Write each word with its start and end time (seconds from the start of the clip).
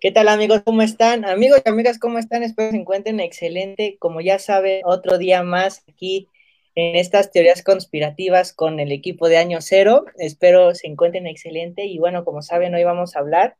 ¿Qué 0.00 0.10
tal 0.10 0.28
amigos? 0.28 0.62
¿Cómo 0.64 0.80
están? 0.80 1.26
Amigos 1.26 1.60
y 1.62 1.68
amigas, 1.68 1.98
¿cómo 1.98 2.18
están? 2.18 2.42
Espero 2.42 2.70
que 2.70 2.76
se 2.76 2.80
encuentren 2.80 3.20
excelente. 3.20 3.98
Como 3.98 4.22
ya 4.22 4.38
saben, 4.38 4.80
otro 4.86 5.18
día 5.18 5.42
más 5.42 5.84
aquí 5.92 6.26
en 6.74 6.96
estas 6.96 7.30
teorías 7.30 7.62
conspirativas 7.62 8.54
con 8.54 8.80
el 8.80 8.92
equipo 8.92 9.28
de 9.28 9.36
Año 9.36 9.58
Cero. 9.60 10.06
Espero 10.16 10.74
se 10.74 10.86
encuentren 10.86 11.26
excelente 11.26 11.84
y 11.84 11.98
bueno, 11.98 12.24
como 12.24 12.40
saben, 12.40 12.74
hoy 12.74 12.82
vamos 12.82 13.14
a 13.14 13.18
hablar 13.18 13.56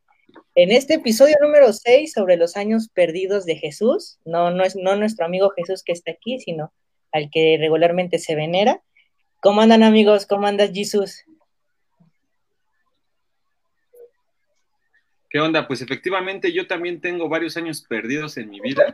en 0.54 0.70
este 0.70 0.94
episodio 0.94 1.36
número 1.42 1.74
6 1.74 2.10
sobre 2.10 2.38
los 2.38 2.56
años 2.56 2.88
perdidos 2.88 3.44
de 3.44 3.56
Jesús. 3.56 4.18
No, 4.24 4.50
no 4.50 4.64
es 4.64 4.76
no 4.76 4.96
nuestro 4.96 5.26
amigo 5.26 5.50
Jesús 5.50 5.82
que 5.82 5.92
está 5.92 6.12
aquí, 6.12 6.38
sino 6.40 6.72
al 7.12 7.28
que 7.28 7.58
regularmente 7.60 8.18
se 8.18 8.34
venera. 8.34 8.80
¿Cómo 9.42 9.60
andan 9.60 9.82
amigos? 9.82 10.24
¿Cómo 10.24 10.46
andas 10.46 10.70
Jesús? 10.72 11.22
¿Qué 15.30 15.38
onda? 15.38 15.68
Pues 15.68 15.80
efectivamente 15.80 16.52
yo 16.52 16.66
también 16.66 17.00
tengo 17.00 17.28
varios 17.28 17.56
años 17.56 17.86
perdidos 17.88 18.36
en 18.36 18.50
mi 18.50 18.60
vida, 18.60 18.92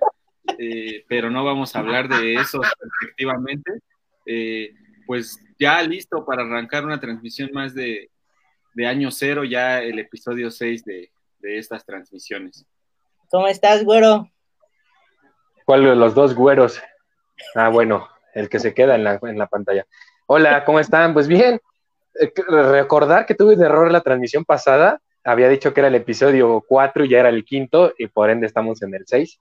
eh, 0.59 1.03
pero 1.09 1.31
no 1.31 1.43
vamos 1.43 1.75
a 1.75 1.79
hablar 1.79 2.09
de 2.09 2.35
eso 2.35 2.61
efectivamente. 3.01 3.81
Eh, 4.27 4.75
pues 5.07 5.41
ya 5.59 5.83
listo 5.83 6.27
para 6.27 6.43
arrancar 6.43 6.85
una 6.85 7.01
transmisión 7.01 7.51
más 7.55 7.75
de, 7.75 8.11
año 8.87 9.11
cero, 9.11 9.45
ya 9.45 9.81
el 9.81 9.99
episodio 9.99 10.51
6 10.51 10.85
de, 10.85 11.11
estas 11.41 11.87
transmisiones. 11.87 12.67
¿Cómo 13.31 13.47
estás, 13.47 13.85
güero? 13.85 14.29
¿Cuál 15.65 15.85
de 15.85 15.95
los 15.95 16.15
dos 16.15 16.35
güeros? 16.35 16.83
Ah, 17.55 17.69
bueno, 17.69 18.09
el 18.35 18.49
que 18.49 18.59
se 18.59 18.75
queda 18.75 18.97
en 18.97 19.05
la, 19.05 19.21
en 19.23 19.39
la 19.39 19.47
pantalla. 19.47 19.87
Hola, 20.27 20.65
¿cómo 20.65 20.81
están? 20.81 21.15
Pues 21.15 21.29
bien, 21.29 21.61
eh, 22.21 22.33
recordar 22.49 23.27
que 23.27 23.37
tuve 23.37 23.55
de 23.55 23.65
error 23.65 23.91
la 23.93 24.01
transmisión 24.01 24.45
pasada, 24.45 25.01
había 25.27 25.49
dicho 25.49 25.75
que 25.75 25.81
era 25.81 25.89
el 25.89 25.95
episodio 25.97 26.65
4 26.69 27.05
y 27.05 27.09
ya 27.09 27.19
era 27.19 27.29
el 27.31 27.45
quinto, 27.45 27.93
y 27.99 28.07
por 28.07 28.31
ende 28.31 28.47
estamos 28.47 28.81
en 28.83 28.95
el 28.95 29.05
6. 29.07 29.41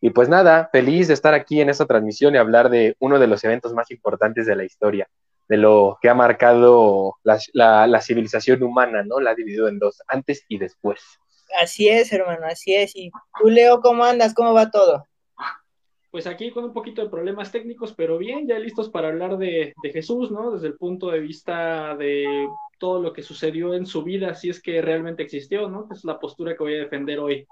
Y 0.00 0.10
pues 0.10 0.28
nada, 0.28 0.68
feliz 0.70 1.08
de 1.08 1.14
estar 1.14 1.34
aquí 1.34 1.60
en 1.60 1.70
esta 1.70 1.86
transmisión 1.86 2.34
y 2.34 2.38
hablar 2.38 2.70
de 2.70 2.94
uno 3.00 3.18
de 3.18 3.26
los 3.26 3.42
eventos 3.42 3.74
más 3.74 3.90
importantes 3.90 4.46
de 4.46 4.54
la 4.54 4.64
historia, 4.64 5.08
de 5.48 5.56
lo 5.56 5.98
que 6.00 6.08
ha 6.08 6.14
marcado 6.14 7.16
la, 7.24 8.00
civilización 8.00 8.62
humana, 8.62 9.02
¿no? 9.02 9.18
La 9.18 9.30
ha 9.30 9.34
dividido 9.34 9.66
en 9.66 9.80
dos, 9.80 10.02
antes 10.06 10.44
y 10.48 10.58
después. 10.58 11.00
Así 11.60 11.88
es, 11.88 12.12
hermano, 12.12 12.46
así 12.46 12.74
es. 12.74 12.94
Y 12.94 13.10
tú, 13.40 13.48
Leo, 13.48 13.80
¿cómo 13.80 14.04
andas? 14.04 14.34
¿Cómo 14.34 14.54
va 14.54 14.70
todo? 14.70 15.04
Pues 16.12 16.28
aquí 16.28 16.52
con 16.52 16.64
un 16.64 16.72
poquito 16.72 17.02
de 17.02 17.10
problemas 17.10 17.50
técnicos, 17.50 17.92
pero 17.92 18.18
bien, 18.18 18.46
ya 18.46 18.56
listos 18.60 18.88
para 18.88 19.08
hablar 19.08 19.36
de, 19.36 19.74
de 19.82 19.90
Jesús, 19.92 20.30
¿no? 20.30 20.52
Desde 20.52 20.68
el 20.68 20.76
punto 20.76 21.10
de 21.10 21.18
vista 21.18 21.96
de 21.96 22.46
todo 22.78 23.00
lo 23.00 23.12
que 23.12 23.22
sucedió 23.22 23.74
en 23.74 23.86
su 23.86 24.02
vida, 24.02 24.34
si 24.34 24.50
es 24.50 24.60
que 24.60 24.80
realmente 24.82 25.22
existió, 25.22 25.68
¿no? 25.68 25.88
Es 25.92 26.04
la 26.04 26.18
postura 26.18 26.52
que 26.52 26.62
voy 26.62 26.74
a 26.74 26.80
defender 26.80 27.18
hoy. 27.18 27.46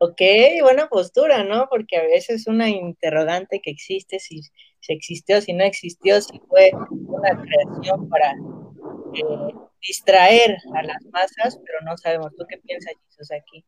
Ok, 0.00 0.20
buena 0.62 0.88
postura, 0.88 1.42
¿no? 1.42 1.68
Porque 1.68 1.96
a 1.96 2.02
veces 2.02 2.46
una 2.46 2.68
interrogante 2.68 3.60
que 3.60 3.70
existe, 3.70 4.20
si, 4.20 4.42
se 4.80 4.92
existió, 4.92 5.40
si 5.40 5.52
no 5.52 5.64
existió, 5.64 6.20
si 6.20 6.38
fue 6.48 6.70
una 6.90 7.30
creación 7.42 8.08
para 8.08 8.30
eh, 8.30 9.54
distraer 9.82 10.56
a 10.74 10.82
las 10.84 11.04
masas, 11.12 11.58
pero 11.66 11.80
no 11.84 11.96
sabemos. 11.96 12.32
¿Tú 12.36 12.44
qué 12.48 12.58
piensas, 12.58 12.92
Jesús, 13.06 13.32
aquí? 13.32 13.64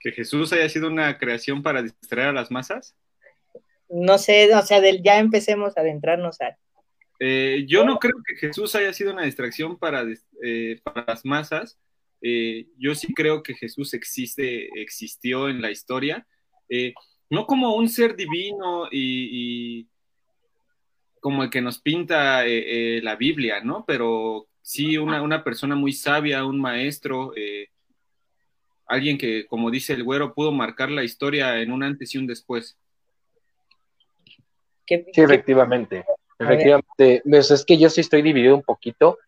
¿Que 0.00 0.10
Jesús 0.10 0.52
haya 0.52 0.68
sido 0.68 0.88
una 0.88 1.16
creación 1.18 1.62
para 1.62 1.82
distraer 1.82 2.28
a 2.28 2.32
las 2.32 2.50
masas? 2.50 2.96
No 3.88 4.18
sé, 4.18 4.52
o 4.52 4.62
sea, 4.62 4.80
del, 4.80 5.02
ya 5.02 5.18
empecemos 5.18 5.76
a 5.76 5.82
adentrarnos 5.82 6.40
a, 6.40 6.58
eh, 7.18 7.64
yo 7.66 7.84
no 7.84 7.98
creo 7.98 8.16
que 8.26 8.36
Jesús 8.36 8.74
haya 8.74 8.92
sido 8.92 9.12
una 9.12 9.24
distracción 9.24 9.78
para, 9.78 10.04
eh, 10.42 10.80
las 11.06 11.24
masas. 11.24 11.78
Eh, 12.20 12.66
yo 12.78 12.94
sí 12.94 13.12
creo 13.14 13.42
que 13.42 13.54
Jesús 13.54 13.94
existe, 13.94 14.68
existió 14.80 15.48
en 15.48 15.62
la 15.62 15.70
historia, 15.70 16.26
no 17.30 17.46
como 17.46 17.76
un 17.76 17.88
ser 17.88 18.16
divino 18.16 18.88
y, 18.90 19.88
como 21.20 21.42
el 21.42 21.50
que 21.50 21.60
nos 21.60 21.80
pinta 21.80 22.44
la 22.44 23.16
Biblia, 23.16 23.60
¿no? 23.62 23.84
Pero 23.86 24.48
sí 24.62 24.96
una, 24.98 25.22
una 25.22 25.44
persona 25.44 25.74
muy 25.74 25.92
sabia, 25.92 26.44
un 26.44 26.60
maestro, 26.60 27.32
alguien 28.86 29.18
que, 29.18 29.46
como 29.46 29.70
dice 29.70 29.92
el 29.92 30.04
güero, 30.04 30.34
pudo 30.34 30.52
marcar 30.52 30.90
la 30.90 31.04
historia 31.04 31.60
en 31.60 31.72
un 31.72 31.82
antes 31.82 32.14
y 32.14 32.18
un 32.18 32.26
después. 32.26 32.78
Sí, 34.86 35.04
efectivamente. 35.16 36.04
Efectivamente, 36.38 37.22
pues 37.28 37.50
es 37.50 37.64
que 37.64 37.78
yo 37.78 37.88
sí 37.88 38.00
estoy 38.00 38.22
dividido 38.22 38.54
un 38.54 38.62
poquito, 38.62 39.18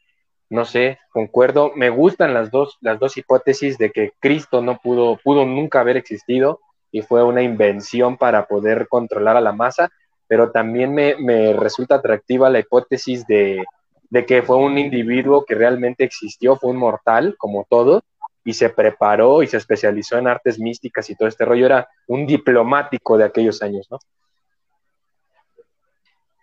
no 0.50 0.64
sé, 0.64 0.98
concuerdo, 1.10 1.72
me 1.74 1.90
gustan 1.90 2.34
las 2.34 2.50
dos, 2.50 2.76
las 2.80 2.98
dos 2.98 3.16
hipótesis 3.16 3.78
de 3.78 3.90
que 3.90 4.12
Cristo 4.18 4.62
no 4.62 4.78
pudo, 4.78 5.18
pudo 5.22 5.44
nunca 5.44 5.80
haber 5.80 5.96
existido 5.96 6.60
y 6.90 7.02
fue 7.02 7.22
una 7.22 7.42
invención 7.42 8.16
para 8.16 8.46
poder 8.46 8.88
controlar 8.88 9.36
a 9.36 9.42
la 9.42 9.52
masa, 9.52 9.90
pero 10.26 10.50
también 10.50 10.94
me, 10.94 11.16
me 11.16 11.52
resulta 11.54 11.96
atractiva 11.96 12.50
la 12.50 12.60
hipótesis 12.60 13.26
de, 13.26 13.64
de, 14.10 14.26
que 14.26 14.42
fue 14.42 14.56
un 14.56 14.78
individuo 14.78 15.44
que 15.44 15.54
realmente 15.54 16.04
existió, 16.04 16.56
fue 16.56 16.70
un 16.70 16.76
mortal, 16.76 17.34
como 17.38 17.66
todos, 17.68 18.02
y 18.44 18.54
se 18.54 18.70
preparó 18.70 19.42
y 19.42 19.46
se 19.46 19.58
especializó 19.58 20.16
en 20.16 20.28
artes 20.28 20.58
místicas 20.58 21.08
y 21.10 21.14
todo 21.14 21.28
este 21.28 21.44
rollo, 21.44 21.66
era 21.66 21.88
un 22.06 22.26
diplomático 22.26 23.18
de 23.18 23.24
aquellos 23.24 23.62
años, 23.62 23.86
¿no? 23.90 23.98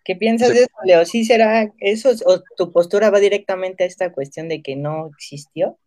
¿Qué 0.05 0.15
piensas 0.15 0.49
de 0.49 0.59
eso, 0.59 0.77
Leo? 0.85 1.03
¿Sí 1.03 1.25
será 1.25 1.73
eso 1.79 2.11
o 2.27 2.41
tu 2.55 2.71
postura 2.71 3.09
va 3.09 3.19
directamente 3.19 3.83
a 3.83 3.87
esta 3.87 4.11
cuestión 4.13 4.47
de 4.47 4.61
que 4.61 4.75
no 4.75 5.07
existió? 5.07 5.79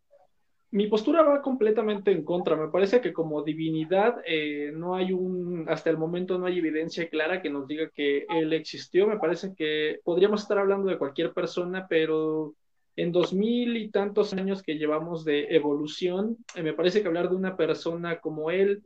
Mi 0.72 0.88
postura 0.88 1.22
va 1.22 1.40
completamente 1.40 2.10
en 2.10 2.24
contra. 2.24 2.56
Me 2.56 2.66
parece 2.66 3.00
que 3.00 3.12
como 3.12 3.44
divinidad 3.44 4.16
eh, 4.26 4.72
no 4.74 4.96
hay 4.96 5.12
un, 5.12 5.66
hasta 5.68 5.88
el 5.88 5.98
momento 5.98 6.36
no 6.36 6.46
hay 6.46 6.58
evidencia 6.58 7.08
clara 7.08 7.40
que 7.40 7.48
nos 7.48 7.68
diga 7.68 7.90
que 7.94 8.26
él 8.28 8.52
existió. 8.52 9.06
Me 9.06 9.18
parece 9.18 9.54
que 9.54 10.00
podríamos 10.02 10.42
estar 10.42 10.58
hablando 10.58 10.88
de 10.88 10.98
cualquier 10.98 11.32
persona, 11.32 11.86
pero 11.88 12.54
en 12.96 13.12
dos 13.12 13.32
mil 13.32 13.76
y 13.76 13.88
tantos 13.88 14.34
años 14.34 14.64
que 14.64 14.78
llevamos 14.78 15.24
de 15.24 15.46
evolución, 15.54 16.38
eh, 16.56 16.64
me 16.64 16.74
parece 16.74 17.02
que 17.02 17.06
hablar 17.06 17.30
de 17.30 17.36
una 17.36 17.56
persona 17.56 18.18
como 18.18 18.50
él, 18.50 18.82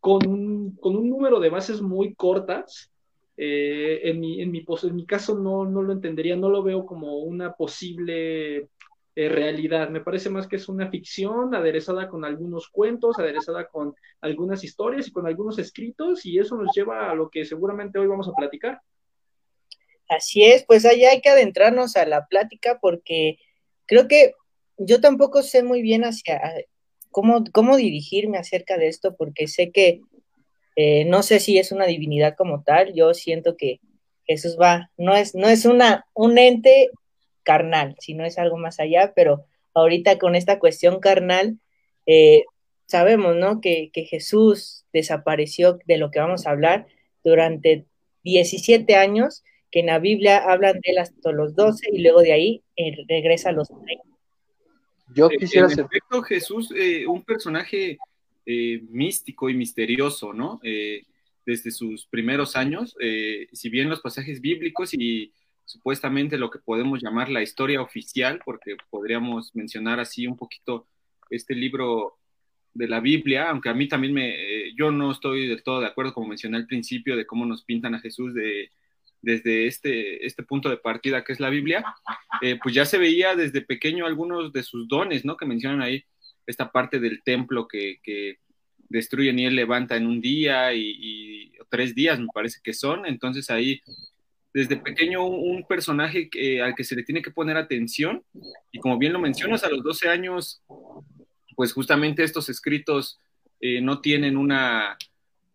con, 0.00 0.26
un, 0.26 0.76
con 0.80 0.96
un 0.96 1.08
número 1.08 1.38
de 1.38 1.48
bases 1.48 1.80
muy 1.80 2.14
cortas, 2.14 2.90
eh, 3.40 4.00
en, 4.02 4.18
mi, 4.18 4.42
en, 4.42 4.50
mi, 4.50 5.06
caso 5.06 5.38
no, 5.38 5.64
no 5.64 5.80
lo 5.80 5.92
entendería, 5.92 6.34
no 6.34 6.50
lo 6.50 6.60
veo 6.64 6.84
como 6.84 7.18
una 7.18 7.52
posible 7.52 8.68
eh, 9.14 9.28
realidad. 9.28 9.90
Me 9.90 10.00
parece 10.00 10.28
más 10.28 10.48
que 10.48 10.56
es 10.56 10.68
una 10.68 10.90
ficción 10.90 11.54
aderezada 11.54 12.08
con 12.08 12.24
algunos 12.24 12.68
cuentos, 12.68 13.16
aderezada 13.16 13.68
con 13.68 13.94
algunas 14.20 14.64
historias 14.64 15.06
y 15.06 15.12
con 15.12 15.28
algunos 15.28 15.56
escritos, 15.60 16.26
y 16.26 16.40
eso 16.40 16.56
nos 16.56 16.74
lleva 16.74 17.12
a 17.12 17.14
lo 17.14 17.30
que 17.30 17.44
seguramente 17.44 18.00
hoy 18.00 18.08
vamos 18.08 18.28
a 18.28 18.32
platicar. 18.32 18.80
Así 20.08 20.42
es, 20.42 20.64
pues 20.64 20.84
ahí 20.84 21.04
hay 21.04 21.20
que 21.20 21.28
adentrarnos 21.28 21.94
a 21.94 22.06
la 22.06 22.26
plática 22.26 22.80
porque 22.80 23.38
creo 23.86 24.08
que 24.08 24.32
yo 24.78 25.00
tampoco 25.00 25.44
sé 25.44 25.62
muy 25.62 25.80
bien 25.80 26.02
hacia 26.02 26.40
cómo, 27.12 27.44
cómo 27.52 27.76
dirigirme 27.76 28.36
acerca 28.36 28.76
de 28.78 28.88
esto, 28.88 29.14
porque 29.14 29.46
sé 29.46 29.70
que 29.70 30.00
eh, 30.80 31.04
no 31.06 31.24
sé 31.24 31.40
si 31.40 31.58
es 31.58 31.72
una 31.72 31.86
divinidad 31.86 32.36
como 32.36 32.62
tal, 32.62 32.94
yo 32.94 33.12
siento 33.12 33.56
que 33.56 33.80
Jesús 34.24 34.56
va, 34.60 34.92
no 34.96 35.12
es, 35.16 35.34
no 35.34 35.48
es 35.48 35.64
una, 35.64 36.06
un 36.14 36.38
ente 36.38 36.90
carnal, 37.42 37.96
sino 37.98 38.24
es 38.24 38.38
algo 38.38 38.58
más 38.58 38.78
allá, 38.78 39.12
pero 39.16 39.44
ahorita 39.74 40.18
con 40.18 40.36
esta 40.36 40.60
cuestión 40.60 41.00
carnal, 41.00 41.58
eh, 42.06 42.44
sabemos, 42.86 43.34
¿no? 43.34 43.60
Que, 43.60 43.90
Jesús 43.92 44.84
desapareció 44.92 45.80
de 45.84 45.98
lo 45.98 46.12
que 46.12 46.20
vamos 46.20 46.46
a 46.46 46.50
hablar 46.50 46.86
durante 47.24 47.86
17 48.22 48.94
años, 48.94 49.42
que 49.72 49.80
en 49.80 49.86
la 49.86 49.98
Biblia 49.98 50.48
hablan 50.48 50.74
de 50.74 50.92
él 50.92 50.98
hasta 50.98 51.32
los 51.32 51.56
12 51.56 51.88
y 51.92 52.02
luego 52.02 52.20
de 52.22 52.32
ahí 52.32 52.62
eh, 52.76 53.04
regresa 53.08 53.48
a 53.48 53.52
los 53.52 53.66
30. 53.66 54.04
Yo 55.12 55.28
quisiera 55.28 55.66
en 55.66 55.80
efecto, 55.80 56.22
Jesús, 56.22 56.72
un 57.08 57.24
personaje 57.24 57.98
eh, 58.50 58.80
místico 58.88 59.50
y 59.50 59.54
misterioso, 59.54 60.32
¿no? 60.32 60.58
Eh, 60.62 61.04
desde 61.44 61.70
sus 61.70 62.06
primeros 62.06 62.56
años, 62.56 62.96
eh, 62.98 63.46
si 63.52 63.68
bien 63.68 63.90
los 63.90 64.00
pasajes 64.00 64.40
bíblicos 64.40 64.94
y 64.94 65.34
supuestamente 65.66 66.38
lo 66.38 66.48
que 66.48 66.58
podemos 66.58 67.02
llamar 67.02 67.28
la 67.28 67.42
historia 67.42 67.82
oficial, 67.82 68.40
porque 68.42 68.78
podríamos 68.88 69.54
mencionar 69.54 70.00
así 70.00 70.26
un 70.26 70.38
poquito 70.38 70.86
este 71.28 71.54
libro 71.54 72.16
de 72.72 72.88
la 72.88 73.00
Biblia, 73.00 73.50
aunque 73.50 73.68
a 73.68 73.74
mí 73.74 73.86
también 73.86 74.14
me, 74.14 74.74
yo 74.74 74.90
no 74.90 75.12
estoy 75.12 75.46
del 75.46 75.62
todo 75.62 75.80
de 75.80 75.88
acuerdo, 75.88 76.14
como 76.14 76.28
mencioné 76.28 76.56
al 76.56 76.66
principio, 76.66 77.18
de 77.18 77.26
cómo 77.26 77.44
nos 77.44 77.64
pintan 77.64 77.94
a 77.96 78.00
Jesús 78.00 78.32
de, 78.32 78.72
desde 79.20 79.66
este, 79.66 80.24
este 80.24 80.42
punto 80.42 80.70
de 80.70 80.78
partida 80.78 81.22
que 81.22 81.34
es 81.34 81.40
la 81.40 81.50
Biblia, 81.50 81.84
pues 82.62 82.74
ya 82.74 82.86
se 82.86 82.96
veía 82.96 83.36
desde 83.36 83.60
pequeño 83.60 84.06
algunos 84.06 84.54
de 84.54 84.62
sus 84.62 84.88
dones, 84.88 85.26
¿no? 85.26 85.36
Que 85.36 85.44
mencionan 85.44 85.82
ahí 85.82 86.02
esta 86.48 86.72
parte 86.72 86.98
del 86.98 87.22
templo 87.22 87.68
que, 87.68 88.38
destruyen 88.90 89.38
y 89.38 89.44
él 89.44 89.54
levanta 89.54 89.96
en 89.96 90.06
un 90.06 90.18
día 90.22 90.72
y, 90.72 91.52
tres 91.68 91.94
días, 91.94 92.18
me 92.18 92.28
parece 92.32 92.60
que 92.64 92.72
son. 92.72 93.04
Entonces 93.04 93.50
ahí, 93.50 93.82
desde 94.54 94.76
pequeño, 94.76 95.26
un, 95.26 95.64
personaje 95.64 96.30
al 96.62 96.74
que 96.74 96.84
se 96.84 96.96
le 96.96 97.02
tiene 97.02 97.20
que 97.20 97.30
poner 97.30 97.58
atención. 97.58 98.24
Y 98.72 98.78
como 98.78 98.96
bien 98.96 99.12
lo 99.12 99.18
mencionas, 99.18 99.62
a 99.62 99.68
los 99.68 99.82
12 99.82 100.08
años, 100.08 100.62
pues 101.54 101.74
justamente 101.74 102.24
estos 102.24 102.48
escritos 102.48 103.20
eh, 103.60 103.82
no 103.82 104.00
tienen 104.00 104.38
una, 104.38 104.96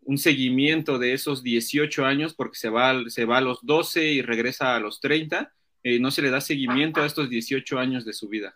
un 0.03 0.19
seguimiento 0.19 0.99
de 0.99 1.13
esos 1.13 1.41
18 1.41 2.05
años 2.05 2.35
porque 2.35 2.57
se 2.57 2.69
va, 2.69 2.93
se 3.07 3.25
va 3.25 3.37
a 3.37 3.41
los 3.41 3.65
12 3.65 4.11
y 4.11 4.21
regresa 4.21 4.75
a 4.75 4.79
los 4.79 4.99
30, 4.99 5.51
eh, 5.81 5.99
no 5.99 6.11
se 6.11 6.21
le 6.21 6.29
da 6.29 6.39
seguimiento 6.39 7.01
a 7.01 7.07
estos 7.07 7.31
18 7.31 7.79
años 7.79 8.05
de 8.05 8.13
su 8.13 8.29
vida. 8.29 8.55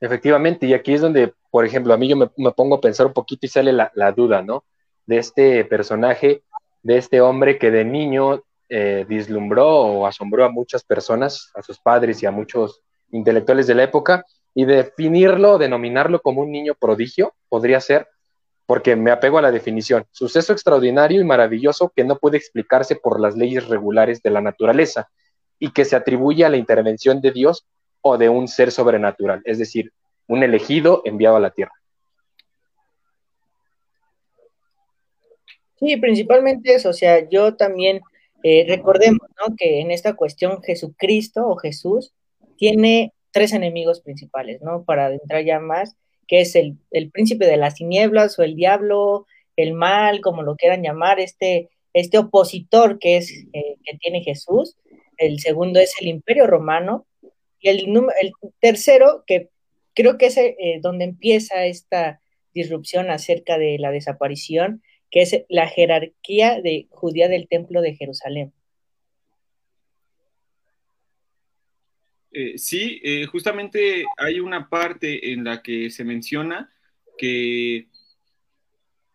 Efectivamente, 0.00 0.66
y 0.66 0.72
aquí 0.72 0.94
es 0.94 1.02
donde, 1.02 1.34
por 1.50 1.66
ejemplo, 1.66 1.92
a 1.92 1.98
mí 1.98 2.08
yo 2.08 2.16
me, 2.16 2.50
pongo 2.52 2.76
a 2.76 2.80
pensar 2.80 3.06
un 3.06 3.12
poquito 3.12 3.44
y 3.44 3.50
sale 3.50 3.72
la, 3.72 4.12
duda, 4.12 4.42
¿no? 4.42 4.64
De 5.06 5.18
este 5.18 5.64
personaje, 5.66 6.42
de 6.82 6.96
este 6.96 7.20
hombre 7.20 7.58
que 7.58 7.70
de 7.70 7.84
niño 7.84 8.42
eh, 8.70 9.04
vislumbró 9.06 9.68
o 9.68 10.06
asombró 10.06 10.44
a 10.44 10.50
muchas 10.50 10.82
personas, 10.84 11.50
a 11.54 11.62
sus 11.62 11.78
padres 11.78 12.22
y 12.22 12.26
a 12.26 12.30
muchos 12.30 12.80
intelectuales 13.12 13.66
de 13.66 13.74
la 13.74 13.82
época, 13.82 14.24
y 14.54 14.64
definirlo, 14.64 15.58
denominarlo 15.58 16.22
como 16.22 16.40
un 16.40 16.50
niño 16.50 16.74
prodigio, 16.74 17.34
podría 17.48 17.80
ser, 17.80 18.08
porque 18.64 18.96
me 18.96 19.10
apego 19.10 19.38
a 19.38 19.42
la 19.42 19.52
definición, 19.52 20.06
suceso 20.12 20.52
extraordinario 20.52 21.20
y 21.20 21.24
maravilloso 21.24 21.92
que 21.94 22.04
no 22.04 22.16
puede 22.16 22.38
explicarse 22.38 22.96
por 22.96 23.20
las 23.20 23.36
leyes 23.36 23.68
regulares 23.68 24.22
de 24.22 24.30
la 24.30 24.40
naturaleza 24.40 25.08
y 25.58 25.72
que 25.72 25.84
se 25.84 25.96
atribuye 25.96 26.44
a 26.44 26.48
la 26.48 26.56
intervención 26.56 27.20
de 27.20 27.32
Dios 27.32 27.66
o 28.02 28.18
de 28.18 28.28
un 28.28 28.48
ser 28.48 28.70
sobrenatural, 28.70 29.42
es 29.44 29.58
decir, 29.58 29.92
un 30.26 30.42
elegido 30.42 31.02
enviado 31.04 31.36
a 31.36 31.40
la 31.40 31.50
tierra. 31.50 31.72
Sí, 35.76 35.96
principalmente 35.96 36.74
eso, 36.74 36.90
o 36.90 36.92
sea, 36.92 37.28
yo 37.28 37.56
también 37.56 38.00
eh, 38.42 38.64
recordemos 38.68 39.26
¿no? 39.38 39.54
que 39.56 39.80
en 39.80 39.90
esta 39.90 40.14
cuestión 40.14 40.62
Jesucristo 40.62 41.46
o 41.46 41.56
Jesús 41.56 42.12
tiene 42.56 43.12
tres 43.30 43.52
enemigos 43.52 44.00
principales, 44.00 44.60
¿no? 44.60 44.84
Para 44.84 45.06
adentrar 45.06 45.44
ya 45.44 45.58
más, 45.60 45.96
que 46.26 46.40
es 46.40 46.54
el, 46.54 46.78
príncipe 47.12 47.46
de 47.46 47.56
las 47.56 47.74
tinieblas 47.74 48.38
o 48.38 48.42
el 48.42 48.56
diablo, 48.56 49.26
el 49.56 49.72
mal, 49.72 50.20
como 50.20 50.42
lo 50.42 50.56
quieran 50.56 50.82
llamar, 50.82 51.20
este, 51.20 51.70
este 51.92 52.18
opositor 52.18 52.98
que 52.98 53.16
es 53.16 53.30
eh, 53.52 53.76
que 53.84 53.96
tiene 53.98 54.22
Jesús. 54.22 54.76
El 55.16 55.40
segundo 55.40 55.80
es 55.80 55.94
el 56.00 56.08
imperio 56.08 56.46
romano, 56.46 57.06
y 57.60 57.68
el, 57.68 57.86
el 58.20 58.32
tercero, 58.60 59.24
que 59.26 59.50
creo 59.94 60.18
que 60.18 60.26
es 60.26 60.36
eh, 60.36 60.80
donde 60.82 61.04
empieza 61.04 61.66
esta 61.66 62.20
disrupción 62.54 63.10
acerca 63.10 63.58
de 63.58 63.78
la 63.78 63.90
desaparición, 63.90 64.82
que 65.10 65.22
es 65.22 65.44
la 65.48 65.68
jerarquía 65.68 66.60
de 66.60 66.86
judía 66.90 67.28
del 67.28 67.48
templo 67.48 67.82
de 67.82 67.94
Jerusalén. 67.94 68.52
Eh, 72.32 72.58
sí, 72.58 73.00
eh, 73.02 73.26
justamente 73.26 74.04
hay 74.16 74.38
una 74.40 74.68
parte 74.68 75.32
en 75.32 75.44
la 75.44 75.62
que 75.62 75.90
se 75.90 76.04
menciona 76.04 76.72
que, 77.18 77.88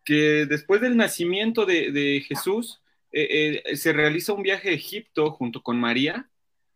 que 0.04 0.46
después 0.46 0.82
del 0.82 0.98
nacimiento 0.98 1.66
de, 1.66 2.24
Jesús 2.28 2.82
se 3.12 3.94
realiza 3.94 4.34
un 4.34 4.44
viaje 4.44 4.70
a 4.70 4.74
Egipto 4.74 5.32
junto 5.32 5.64
con 5.64 5.80
María. 5.80 6.30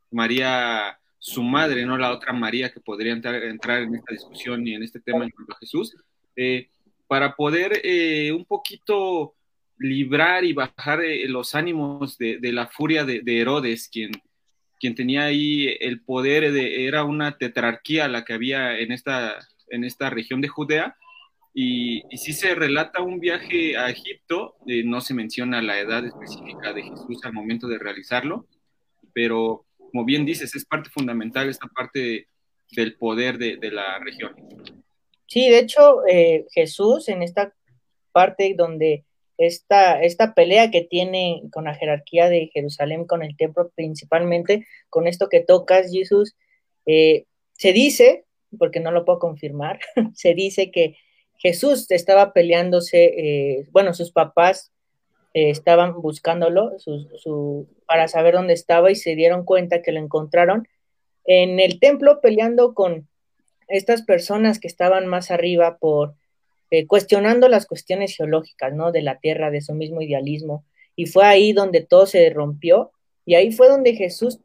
María 0.09 0.99
su 1.19 1.43
madre, 1.43 1.85
no 1.85 1.97
la 1.97 2.11
otra 2.11 2.31
María 2.31 2.71
que 2.71 2.79
podría 2.79 3.11
entrar, 3.11 3.43
en 3.43 3.95
esta 3.95 4.13
discusión 4.13 4.65
y 4.65 4.73
en 4.73 4.83
este 4.83 5.01
tema 5.01 5.25
en 5.25 5.31
cuanto 5.31 5.53
a 5.53 5.57
Jesús, 5.57 5.95
eh, 6.35 6.69
para 7.07 7.35
poder 7.35 7.81
eh, 7.83 8.31
un 8.31 8.45
poquito 8.45 9.35
librar 9.77 10.45
y 10.45 10.53
bajar 10.53 11.03
eh, 11.03 11.27
los 11.27 11.55
ánimos 11.55 12.17
de, 12.17 12.39
la 12.41 12.67
furia 12.67 13.03
de, 13.03 13.21
Herodes, 13.25 13.89
quien, 13.89 14.11
quien 14.79 14.95
tenía 14.95 15.25
ahí 15.25 15.75
el 15.81 16.01
poder, 16.01 16.53
de, 16.53 16.87
era 16.87 17.03
una 17.03 17.37
tetrarquía 17.37 18.07
la 18.07 18.23
que 18.23 18.33
había 18.33 18.79
en 18.79 18.93
esta, 18.93 19.39
en 19.69 19.83
esta 19.83 20.09
región 20.09 20.39
de 20.39 20.47
Judea, 20.47 20.95
y, 21.53 22.03
y 22.09 22.17
si 22.17 22.31
se 22.31 22.55
relata 22.55 23.01
un 23.01 23.19
viaje 23.19 23.75
a 23.75 23.89
Egipto, 23.89 24.55
no 24.85 25.01
se 25.01 25.13
menciona 25.13 25.61
la 25.61 25.79
edad 25.79 26.05
específica 26.05 26.71
de 26.71 26.83
Jesús 26.83 27.19
al 27.23 27.33
momento 27.33 27.67
de 27.67 27.79
realizarlo, 27.79 28.47
pero 29.13 29.65
como 29.89 30.05
bien 30.05 30.25
dices, 30.25 30.55
es 30.55 30.65
parte 30.65 30.89
fundamental 30.89 31.49
esta 31.49 31.67
parte 31.67 32.27
del 32.71 32.95
poder 32.95 33.37
de, 33.37 33.71
la 33.71 33.99
región. 33.99 34.35
Sí, 35.27 35.49
de 35.49 35.59
hecho, 35.59 36.05
eh, 36.07 36.45
Jesús 36.51 37.09
en 37.09 37.23
esta 37.23 37.53
parte 38.11 38.53
donde 38.57 39.05
esta, 39.37 40.01
esta 40.01 40.33
pelea 40.33 40.69
que 40.69 40.81
tiene 40.81 41.43
con 41.51 41.63
la 41.63 41.75
jerarquía 41.75 42.29
de 42.29 42.49
Jerusalén, 42.53 43.05
con 43.05 43.23
el 43.23 43.37
templo 43.37 43.71
principalmente, 43.73 44.67
con 44.89 45.07
esto 45.07 45.29
que 45.29 45.39
tocas, 45.39 45.91
Jesús, 45.91 46.35
eh, 46.85 47.25
se 47.53 47.71
dice, 47.73 48.25
porque 48.57 48.79
no 48.79 48.91
lo 48.91 49.05
puedo 49.05 49.19
confirmar, 49.19 49.79
se 50.13 50.33
dice 50.33 50.71
que 50.71 50.97
Jesús 51.37 51.89
estaba 51.89 52.33
peleándose, 52.33 53.05
eh, 53.05 53.67
bueno, 53.71 53.93
sus 53.93 54.11
papás 54.11 54.73
eh, 55.33 55.49
estaban 55.49 56.01
buscándolo 56.01 56.71
para 57.85 58.07
saber 58.07 58.33
dónde 58.33 58.53
estaba 58.53 58.91
y 58.91 58.95
se 58.95 59.15
dieron 59.15 59.45
cuenta 59.45 59.81
que 59.81 59.91
lo 59.91 59.99
encontraron 59.99 60.67
en 61.25 61.59
el 61.59 61.79
templo 61.79 62.21
peleando 62.21 62.73
con 62.73 63.07
estas 63.67 64.01
personas 64.01 64.59
que 64.59 64.67
estaban 64.67 65.05
más 65.07 65.29
arriba 65.29 65.77
por 65.77 66.15
eh, 66.71 66.87
cuestionando 66.87 67.47
las 67.47 67.65
cuestiones 67.65 68.15
geológicas, 68.15 68.73
¿no? 68.73 68.91
De 68.91 69.01
la 69.01 69.19
tierra, 69.19 69.51
de 69.51 69.61
su 69.61 69.73
mismo 69.73 70.01
idealismo. 70.01 70.65
Y 70.95 71.05
fue 71.05 71.25
ahí 71.25 71.53
donde 71.53 71.81
todo 71.81 72.05
se 72.05 72.29
rompió 72.29 72.91
y 73.25 73.35
ahí 73.35 73.51
fue 73.51 73.69
donde 73.69 73.93
Jesús 73.93 74.39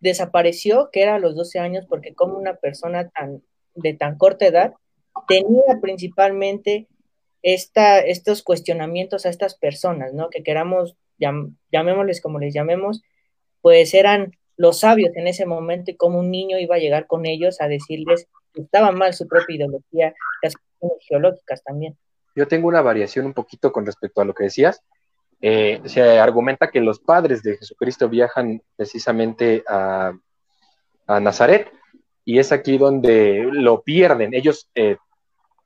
desapareció, 0.00 0.90
que 0.90 1.02
era 1.02 1.14
a 1.14 1.18
los 1.18 1.36
12 1.36 1.58
años, 1.58 1.86
porque 1.88 2.14
como 2.14 2.36
una 2.36 2.54
persona 2.54 3.08
tan, 3.10 3.42
de 3.74 3.94
tan 3.94 4.18
corta 4.18 4.46
edad 4.46 4.74
tenía 5.28 5.80
principalmente 5.80 6.88
estos 7.42 8.42
cuestionamientos 8.42 9.26
a 9.26 9.28
estas 9.28 9.56
personas, 9.56 10.12
¿no? 10.14 10.30
Que 10.30 10.42
queramos, 10.42 10.96
llamémosles 11.18 12.20
como 12.20 12.38
les 12.38 12.54
llamemos, 12.54 13.02
pues 13.60 13.94
eran 13.94 14.36
los 14.56 14.80
sabios 14.80 15.10
en 15.16 15.26
ese 15.26 15.46
momento 15.46 15.90
y 15.90 15.96
como 15.96 16.20
un 16.20 16.30
niño 16.30 16.58
iba 16.58 16.76
a 16.76 16.78
llegar 16.78 17.06
con 17.06 17.26
ellos 17.26 17.60
a 17.60 17.68
decirles 17.68 18.28
que 18.52 18.62
estaba 18.62 18.92
mal 18.92 19.14
su 19.14 19.26
propia 19.26 19.56
ideología, 19.56 20.14
las 20.42 20.54
cuestiones 20.56 21.06
geológicas 21.08 21.62
también. 21.64 21.96
Yo 22.34 22.46
tengo 22.46 22.68
una 22.68 22.82
variación 22.82 23.26
un 23.26 23.34
poquito 23.34 23.72
con 23.72 23.84
respecto 23.86 24.20
a 24.20 24.24
lo 24.24 24.34
que 24.34 24.44
decías. 24.44 24.82
Eh, 25.40 25.80
se 25.86 26.18
argumenta 26.18 26.70
que 26.70 26.80
los 26.80 27.00
padres 27.00 27.42
de 27.42 27.56
Jesucristo 27.56 28.08
viajan 28.08 28.62
precisamente 28.76 29.64
a, 29.68 30.12
a 31.06 31.20
Nazaret 31.20 31.72
y 32.24 32.38
es 32.38 32.52
aquí 32.52 32.78
donde 32.78 33.48
lo 33.50 33.82
pierden. 33.82 34.34
Ellos 34.34 34.70
eh, 34.74 34.96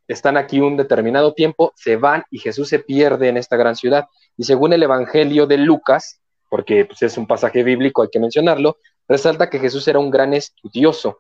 están 0.08 0.36
aquí 0.36 0.60
un 0.60 0.76
determinado 0.76 1.34
tiempo, 1.34 1.72
se 1.76 1.96
van 1.96 2.25
y 2.30 2.38
Jesús 2.38 2.68
se 2.68 2.78
pierde 2.78 3.28
en 3.28 3.36
esta 3.36 3.56
gran 3.56 3.76
ciudad. 3.76 4.06
Y 4.36 4.44
según 4.44 4.72
el 4.72 4.82
Evangelio 4.82 5.46
de 5.46 5.58
Lucas, 5.58 6.20
porque 6.48 6.84
pues, 6.84 7.02
es 7.02 7.18
un 7.18 7.26
pasaje 7.26 7.62
bíblico, 7.62 8.02
hay 8.02 8.08
que 8.10 8.20
mencionarlo, 8.20 8.78
resalta 9.08 9.50
que 9.50 9.58
Jesús 9.58 9.86
era 9.88 9.98
un 9.98 10.10
gran 10.10 10.32
estudioso. 10.34 11.18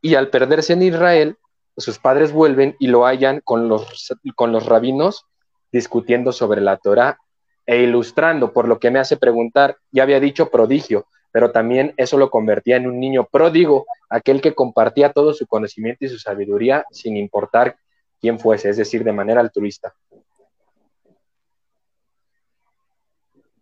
Y 0.00 0.16
al 0.16 0.28
perderse 0.28 0.74
en 0.74 0.82
Israel, 0.82 1.38
sus 1.76 1.98
padres 1.98 2.32
vuelven 2.32 2.76
y 2.78 2.88
lo 2.88 3.06
hallan 3.06 3.40
con 3.42 3.68
los, 3.68 4.12
con 4.36 4.52
los 4.52 4.66
rabinos 4.66 5.26
discutiendo 5.72 6.32
sobre 6.32 6.60
la 6.60 6.76
Torah 6.76 7.18
e 7.66 7.82
ilustrando, 7.82 8.52
por 8.52 8.68
lo 8.68 8.78
que 8.78 8.90
me 8.90 8.98
hace 8.98 9.16
preguntar, 9.16 9.78
ya 9.90 10.02
había 10.02 10.20
dicho 10.20 10.50
prodigio, 10.50 11.06
pero 11.32 11.50
también 11.50 11.94
eso 11.96 12.16
lo 12.16 12.30
convertía 12.30 12.76
en 12.76 12.86
un 12.86 13.00
niño 13.00 13.24
pródigo, 13.24 13.86
aquel 14.08 14.40
que 14.40 14.54
compartía 14.54 15.12
todo 15.12 15.34
su 15.34 15.46
conocimiento 15.46 16.04
y 16.04 16.08
su 16.08 16.18
sabiduría 16.18 16.84
sin 16.92 17.16
importar 17.16 17.76
quién 18.24 18.38
fuese, 18.38 18.70
es 18.70 18.78
decir, 18.78 19.04
de 19.04 19.12
manera 19.12 19.42
altruista. 19.42 19.94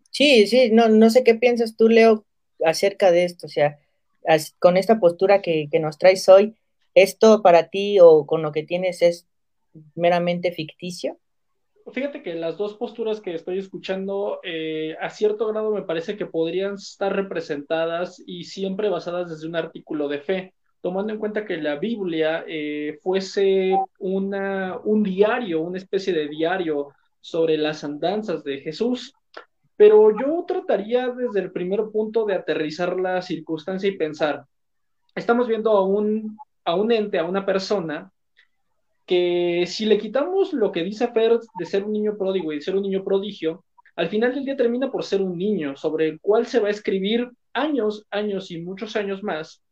Sí, 0.09 0.47
sí, 0.47 0.69
no, 0.71 0.87
no 0.87 1.09
sé 1.09 1.25
qué 1.25 1.35
piensas 1.35 1.75
tú, 1.75 1.89
Leo, 1.89 2.23
acerca 2.63 3.11
de 3.11 3.25
esto, 3.25 3.47
o 3.47 3.49
sea, 3.49 3.77
con 4.59 4.77
esta 4.77 5.01
postura 5.01 5.41
que, 5.41 5.67
nos 5.81 5.97
traes 5.97 6.29
hoy, 6.29 6.55
¿esto 6.95 7.41
para 7.41 7.67
ti 7.67 7.99
o 7.99 8.25
con 8.25 8.41
lo 8.41 8.53
que 8.53 8.63
tienes 8.63 9.01
es 9.01 9.27
meramente 9.95 10.53
ficticio? 10.53 11.17
Fíjate 11.91 12.23
que 12.23 12.33
las 12.35 12.57
dos 12.57 12.75
posturas 12.75 13.19
que 13.19 13.35
estoy 13.35 13.59
escuchando, 13.59 14.39
eh, 14.43 14.95
a 15.01 15.09
cierto 15.09 15.45
grado 15.47 15.71
me 15.71 15.81
parece 15.81 16.15
que 16.15 16.25
podrían 16.25 16.75
estar 16.75 17.13
representadas 17.13 18.23
y 18.25 18.45
siempre 18.45 18.87
basadas 18.87 19.29
desde 19.29 19.45
un 19.45 19.57
artículo 19.57 20.07
de 20.07 20.21
fe 20.21 20.53
tomando 20.83 21.13
en 21.13 21.19
cuenta 21.19 21.45
que 21.45 21.55
la 21.55 21.77
Biblia 21.77 22.43
eh, 22.45 22.99
fuese 23.01 23.73
una, 23.99 24.77
un 24.83 25.01
diario, 25.01 25.61
una 25.61 25.77
especie 25.77 26.11
de 26.11 26.27
diario 26.27 26.89
sobre 27.21 27.57
las 27.57 27.85
andanzas 27.85 28.43
de 28.43 28.59
Jesús. 28.59 29.13
Pero 29.77 30.11
yo 30.19 30.43
trataría 30.45 31.07
desde 31.07 31.39
el 31.39 31.53
primer 31.53 31.85
punto 31.89 32.25
de 32.25 32.35
aterrizar 32.35 32.99
la 32.99 33.21
circunstancia 33.21 33.87
y 33.87 33.95
pensar, 33.95 34.43
estamos 35.15 35.47
viendo 35.47 35.71
a 35.71 35.85
un, 35.85 36.37
a 36.65 36.75
un 36.75 36.91
ente, 36.91 37.17
a 37.17 37.23
una 37.23 37.45
persona, 37.45 38.11
que 39.05 39.63
si 39.65 39.85
le 39.85 39.97
quitamos 39.97 40.51
lo 40.51 40.73
que 40.73 40.83
dice 40.83 41.07
Fer 41.07 41.39
de 41.57 41.65
ser 41.65 41.85
un 41.85 41.93
niño 41.93 42.17
pródigo 42.17 42.51
y 42.51 42.57
de 42.57 42.61
ser 42.61 42.75
un 42.75 42.83
niño 42.83 43.05
prodigio, 43.05 43.63
al 43.95 44.09
final 44.09 44.35
del 44.35 44.43
día 44.43 44.57
termina 44.57 44.91
por 44.91 45.05
ser 45.05 45.21
un 45.21 45.37
niño 45.37 45.77
sobre 45.77 46.09
el 46.09 46.19
cual 46.19 46.45
se 46.45 46.59
va 46.59 46.67
a 46.67 46.71
escribir 46.71 47.31
años, 47.53 48.05
años 48.11 48.51
y 48.51 48.59
muchos 48.59 48.97
años 48.97 49.23
más 49.23 49.62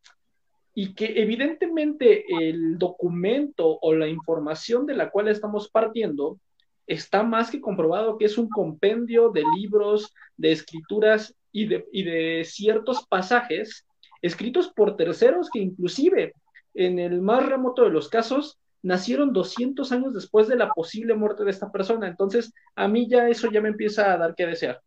y 0.74 0.94
que 0.94 1.22
evidentemente 1.22 2.25
el 2.30 2.78
documento 2.78 3.80
o 3.82 3.94
la 3.94 4.08
información 4.08 4.86
de 4.86 4.96
la 4.96 5.10
cual 5.10 5.28
estamos 5.28 5.70
partiendo 5.70 6.40
está 6.88 7.24
más 7.24 7.51
que 7.51 7.62
comprobado 7.62 8.18
que 8.18 8.25
es 8.25 8.38
un 8.38 8.50
compendio 8.50 9.30
de 9.30 9.44
libros, 9.56 10.13
de 10.38 10.51
escrituras 10.51 11.36
y 11.51 11.66
de, 11.66 11.86
y 11.92 12.04
de 12.04 12.44
ciertos 12.46 13.06
pasajes 13.08 13.86
escritos 14.22 14.70
por 14.70 14.96
terceros 14.96 15.50
que 15.50 15.60
inclusive 15.60 16.34
en 16.74 17.00
el 17.00 17.22
más 17.22 17.46
remoto 17.46 17.84
de 17.84 17.90
los 17.90 18.08
casos 18.08 18.60
nacieron 18.84 19.34
200 19.34 19.92
años 19.92 20.13
después 20.13 20.48
de 20.48 20.56
la 20.56 20.70
posible 20.70 21.13
muerte 21.13 21.44
de 21.44 21.51
esta 21.51 21.72
persona. 21.72 22.08
Entonces, 22.08 22.54
a 22.75 22.88
mí 22.88 23.08
ya 23.10 23.28
eso 23.30 23.51
ya 23.51 23.62
me 23.62 23.70
empieza 23.70 24.12
a 24.12 24.18
dar 24.18 24.34
que 24.36 24.48
desear. 24.48 24.82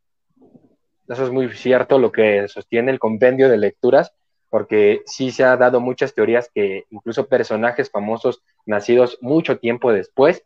Eso 1.09 1.25
es 1.25 1.31
muy 1.31 1.49
cierto 1.50 1.99
lo 1.99 2.11
que 2.11 2.49
sostiene 2.49 2.91
el 2.91 2.99
compendio 2.99 3.49
de 3.49 3.59
lecturas, 3.59 4.12
porque 4.55 5.03
sí 5.05 5.33
se 5.33 5.43
ha 5.43 5.57
dado 5.57 5.81
muchas 5.81 6.15
teorías 6.15 6.49
que 6.55 6.85
incluso 6.91 7.27
personajes 7.27 7.91
famosos 7.91 8.41
nacidos 8.67 9.19
mucho 9.21 9.59
tiempo 9.59 9.93
después 9.93 10.45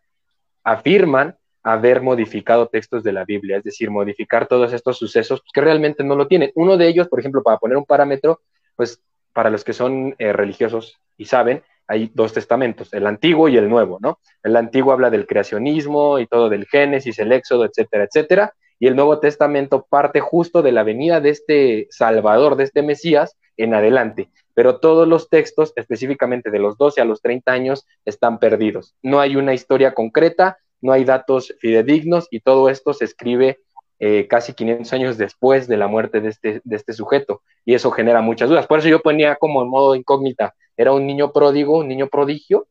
afirman 0.64 1.36
haber 1.62 2.00
modificado 2.00 2.68
textos 2.68 3.04
de 3.04 3.12
la 3.12 3.26
Biblia, 3.26 3.58
es 3.58 3.64
decir, 3.64 3.90
modificar 3.90 4.46
todos 4.46 4.72
estos 4.72 4.96
sucesos 4.96 5.42
que 5.52 5.60
realmente 5.60 6.04
no 6.04 6.16
lo 6.16 6.26
tienen. 6.26 6.52
Uno 6.54 6.78
de 6.78 6.88
ellos, 6.88 7.06
por 7.08 7.20
ejemplo, 7.20 7.42
para 7.42 7.58
poner 7.58 7.76
un 7.76 7.84
parámetro, 7.84 8.40
pues 8.76 8.98
para 9.34 9.50
los 9.50 9.62
que 9.62 9.74
son 9.74 10.14
eh, 10.18 10.32
religiosos 10.32 10.98
y 11.18 11.26
saben, 11.26 11.62
hay 11.86 12.10
dos 12.14 12.32
testamentos, 12.32 12.94
el 12.94 13.06
antiguo 13.06 13.50
y 13.50 13.58
el 13.58 13.68
nuevo, 13.68 13.98
¿no? 14.00 14.20
El 14.42 14.56
antiguo 14.56 14.94
habla 14.94 15.10
del 15.10 15.26
creacionismo 15.26 16.18
y 16.18 16.26
todo 16.26 16.48
del 16.48 16.64
Génesis, 16.64 17.18
el 17.18 17.30
Éxodo, 17.30 17.66
etcétera, 17.66 18.04
etcétera, 18.04 18.54
y 18.78 18.86
el 18.86 18.96
Nuevo 18.96 19.20
Testamento 19.20 19.86
parte 19.86 20.20
justo 20.20 20.62
de 20.62 20.72
la 20.72 20.82
venida 20.82 21.20
de 21.20 21.28
este 21.28 21.88
Salvador, 21.90 22.56
de 22.56 22.64
este 22.64 22.82
Mesías, 22.82 23.36
en 23.58 23.74
adelante. 23.74 24.30
Pero 24.54 24.80
todos 24.80 25.06
los 25.06 25.28
textos, 25.28 25.72
específicamente 25.76 26.50
de 26.50 26.58
los 26.58 26.78
12 26.78 27.00
a 27.00 27.04
los 27.04 27.20
30 27.20 27.52
años, 27.52 27.86
están 28.04 28.38
perdidos. 28.38 28.94
No 29.02 29.20
hay 29.20 29.36
una 29.36 29.54
historia 29.54 29.92
concreta, 29.92 30.58
no 30.80 30.92
hay 30.92 31.04
datos 31.04 31.54
fidedignos 31.60 32.28
y 32.30 32.40
todo 32.40 32.68
esto 32.68 32.94
se 32.94 33.04
escribe 33.04 33.60
eh, 34.00 34.28
casi 34.28 34.54
500 34.54 34.92
años 34.92 35.18
después 35.18 35.66
de 35.66 35.76
la 35.76 35.88
muerte 35.88 36.20
de 36.20 36.28
este, 36.28 36.60
de 36.64 36.76
este 36.76 36.92
sujeto. 36.92 37.42
Y 37.64 37.74
eso 37.74 37.90
genera 37.90 38.20
muchas 38.20 38.48
dudas. 38.48 38.66
Por 38.66 38.78
eso 38.78 38.88
yo 38.88 39.00
ponía 39.00 39.36
como 39.36 39.62
en 39.62 39.68
modo 39.68 39.94
incógnita, 39.94 40.54
¿era 40.76 40.92
un 40.92 41.06
niño 41.06 41.32
pródigo, 41.32 41.78
un 41.78 41.88
niño 41.88 42.08
prodigio? 42.08 42.68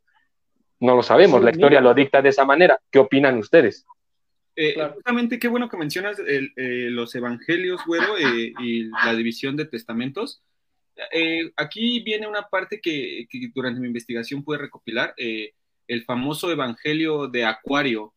No 0.79 0.96
lo 0.96 1.03
sabemos, 1.03 1.44
la 1.44 1.51
historia 1.51 1.82
lo 1.82 1.94
dicta 1.94 2.22
de 2.22 2.29
esa 2.29 2.46
manera. 2.46 2.79
¿Qué 2.91 3.00
opinan 3.00 3.38
ustedes? 3.38 3.86
Eh, 4.56 4.75
justamente 4.94 5.38
qué 5.38 5.48
bueno 5.48 5.70
que 5.70 5.77
mencionas 5.77 6.17
eh, 6.20 6.50
los 6.89 7.13
evangelios, 7.15 7.82
güero, 7.86 8.17
y 8.17 8.89
la 9.06 9.13
división 9.13 9.56
de 9.56 9.65
testamentos. 9.65 10.41
Aquí 11.55 12.01
viene 12.01 12.27
una 12.27 12.43
parte 12.43 12.79
que, 12.81 13.27
durante 13.53 13.79
mi 13.79 13.87
investigación 13.87 14.43
pude 14.43 14.57
recopilar, 14.57 15.13
el 15.17 16.03
famoso 16.05 16.51
evangelio 16.51 17.27
de 17.27 17.45
Acuario, 17.45 18.13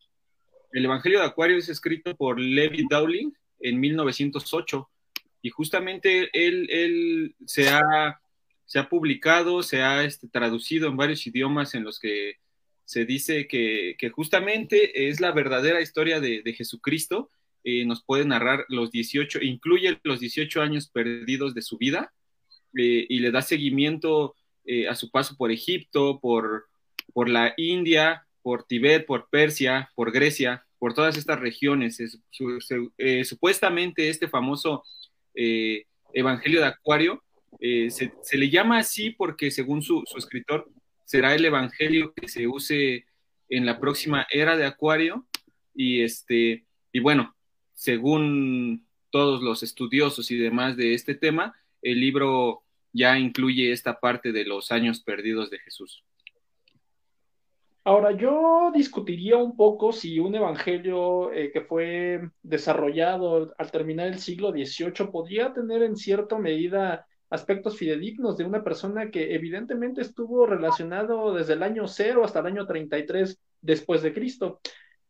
el 0.71 0.85
Evangelio 0.85 1.19
de 1.19 1.25
Acuario 1.25 1.57
es 1.57 1.69
escrito 1.69 2.15
por 2.15 2.39
Levi 2.39 2.85
Dowling 2.89 3.31
en 3.59 3.79
1908 3.79 4.89
y 5.41 5.49
justamente 5.49 6.29
él, 6.33 7.35
se, 7.45 7.69
ha, 7.69 8.21
se, 8.65 8.79
ha, 8.79 8.87
publicado, 8.87 9.63
se 9.63 9.81
ha 9.81 10.03
este, 10.03 10.27
traducido 10.27 10.87
en 10.87 10.97
varios 10.97 11.25
idiomas 11.27 11.75
en 11.75 11.83
los 11.83 11.99
que 11.99 12.35
se 12.85 13.05
dice 13.05 13.47
que, 13.47 13.95
justamente 14.13 15.09
es 15.09 15.19
la 15.19 15.31
verdadera 15.31 15.81
historia 15.81 16.19
de, 16.19 16.53
Jesucristo. 16.55 17.29
Eh, 17.63 17.85
nos 17.85 18.03
puede 18.03 18.25
narrar 18.25 18.65
los 18.69 18.91
18, 18.91 19.39
incluye 19.43 19.99
los 20.03 20.19
18 20.19 20.61
años 20.61 20.89
perdidos 20.89 21.53
de 21.53 21.61
su 21.61 21.77
vida 21.77 22.11
eh, 22.77 23.05
y 23.07 23.19
le 23.19 23.31
da 23.31 23.41
seguimiento 23.41 24.35
eh, 24.65 24.87
a 24.87 24.95
su 24.95 25.09
paso 25.09 25.35
por 25.37 25.51
Egipto, 25.51 26.19
por, 26.19 26.67
por 27.13 27.29
la 27.29 27.53
India, 27.57 28.25
por 28.41 28.63
Tibet, 28.63 29.05
por 29.05 29.29
Persia, 29.29 29.91
por 29.95 30.11
Grecia, 30.11 30.65
por 30.79 30.93
todas 30.93 31.17
estas 31.17 31.39
regiones. 31.39 31.99
Eh, 32.97 33.25
supuestamente 33.25 34.09
este 34.09 34.27
famoso 34.27 34.83
Evangelio 36.13 36.59
de 36.59 36.67
Acuario 36.67 37.23
eh, 37.59 37.89
se, 37.91 38.37
le 38.37 38.49
llama 38.49 38.79
así 38.79 39.11
porque 39.11 39.51
según 39.51 39.81
su, 39.81 40.03
escritor 40.17 40.69
será 41.05 41.35
el 41.35 41.43
Evangelio 41.43 42.13
que 42.13 42.27
se 42.27 42.47
use 42.47 43.05
en 43.49 43.65
la 43.65 43.79
próxima 43.79 44.25
era 44.31 44.55
de 44.55 44.65
Acuario 44.65 45.27
y 45.75 46.01
este 46.01 46.65
y 46.93 46.99
bueno 46.99 47.35
según 47.73 48.87
todos 49.09 49.41
los 49.41 49.63
estudiosos 49.63 50.31
y 50.31 50.37
demás 50.37 50.77
de 50.77 50.93
este 50.93 51.13
tema 51.13 51.53
el 51.81 51.99
libro 51.99 52.63
ya 52.93 53.17
incluye 53.17 53.71
esta 53.71 53.99
parte 53.99 54.31
de 54.31 54.45
los 54.45 54.71
años 54.71 55.01
perdidos 55.01 55.49
de 55.49 55.59
Jesús. 55.59 56.03
Ahora, 57.83 58.11
yo 58.11 58.71
discutiría 58.73 59.37
un 59.37 59.55
poco 59.55 59.91
si 59.91 60.19
un 60.19 60.35
evangelio 60.35 61.31
eh, 61.33 61.51
que 61.51 61.61
fue 61.61 62.29
desarrollado 62.43 63.55
al 63.57 63.71
terminar 63.71 64.07
el 64.07 64.19
siglo 64.19 64.51
XVIII 64.51 65.07
podría 65.11 65.51
tener 65.51 65.81
en 65.81 65.95
cierta 65.95 66.37
medida 66.37 67.07
aspectos 67.31 67.77
fidedignos 67.77 68.37
de 68.37 68.43
una 68.43 68.63
persona 68.63 69.09
que 69.09 69.33
evidentemente 69.33 70.01
estuvo 70.01 70.45
relacionado 70.45 71.33
desde 71.33 71.53
el 71.53 71.63
año 71.63 71.87
cero 71.87 72.23
hasta 72.23 72.41
el 72.41 72.47
año 72.47 72.67
33 72.67 73.39
después 73.61 74.03
de 74.03 74.13
Cristo. 74.13 74.59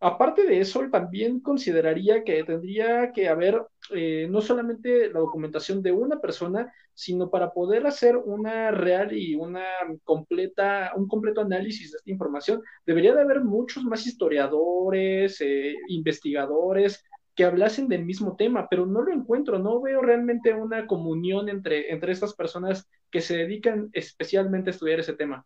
Aparte 0.04 0.48
de 0.48 0.60
eso, 0.60 0.82
también 0.92 1.42
consideraría 1.42 2.24
que 2.24 2.44
tendría 2.44 3.12
que 3.12 3.30
haber 3.30 3.62
eh, 3.92 4.28
no 4.32 4.42
solamente 4.42 5.10
la 5.14 5.20
documentación 5.20 5.84
de 5.84 5.92
una 5.92 6.20
persona, 6.20 6.74
sino 6.96 7.30
para 7.30 7.52
poder 7.52 7.86
hacer 7.86 8.18
una 8.18 8.72
real 8.72 9.14
y 9.14 9.36
una 9.36 9.64
completa, 10.04 10.92
un 10.96 11.08
completo 11.08 11.42
análisis 11.42 11.92
de 11.92 11.98
esta 11.98 12.10
información, 12.10 12.64
debería 12.84 13.14
de 13.14 13.22
haber 13.22 13.42
muchos 13.44 13.84
más 13.84 14.08
historiadores, 14.08 15.40
eh, 15.42 15.76
investigadores 15.90 17.04
que 17.36 17.46
hablasen 17.46 17.88
del 17.88 18.04
mismo 18.04 18.36
tema, 18.36 18.68
pero 18.70 18.88
no 18.88 19.04
lo 19.04 19.14
encuentro, 19.14 19.60
no 19.60 19.82
veo 19.82 20.02
realmente 20.02 20.52
una 20.54 20.88
comunión 20.88 21.48
entre, 21.48 21.92
entre 21.92 22.12
estas 22.12 22.34
personas 22.34 22.90
que 23.12 23.22
se 23.22 23.38
dedican 23.38 23.90
especialmente 23.94 24.72
a 24.72 24.74
estudiar 24.74 25.00
ese 25.00 25.14
tema. 25.14 25.46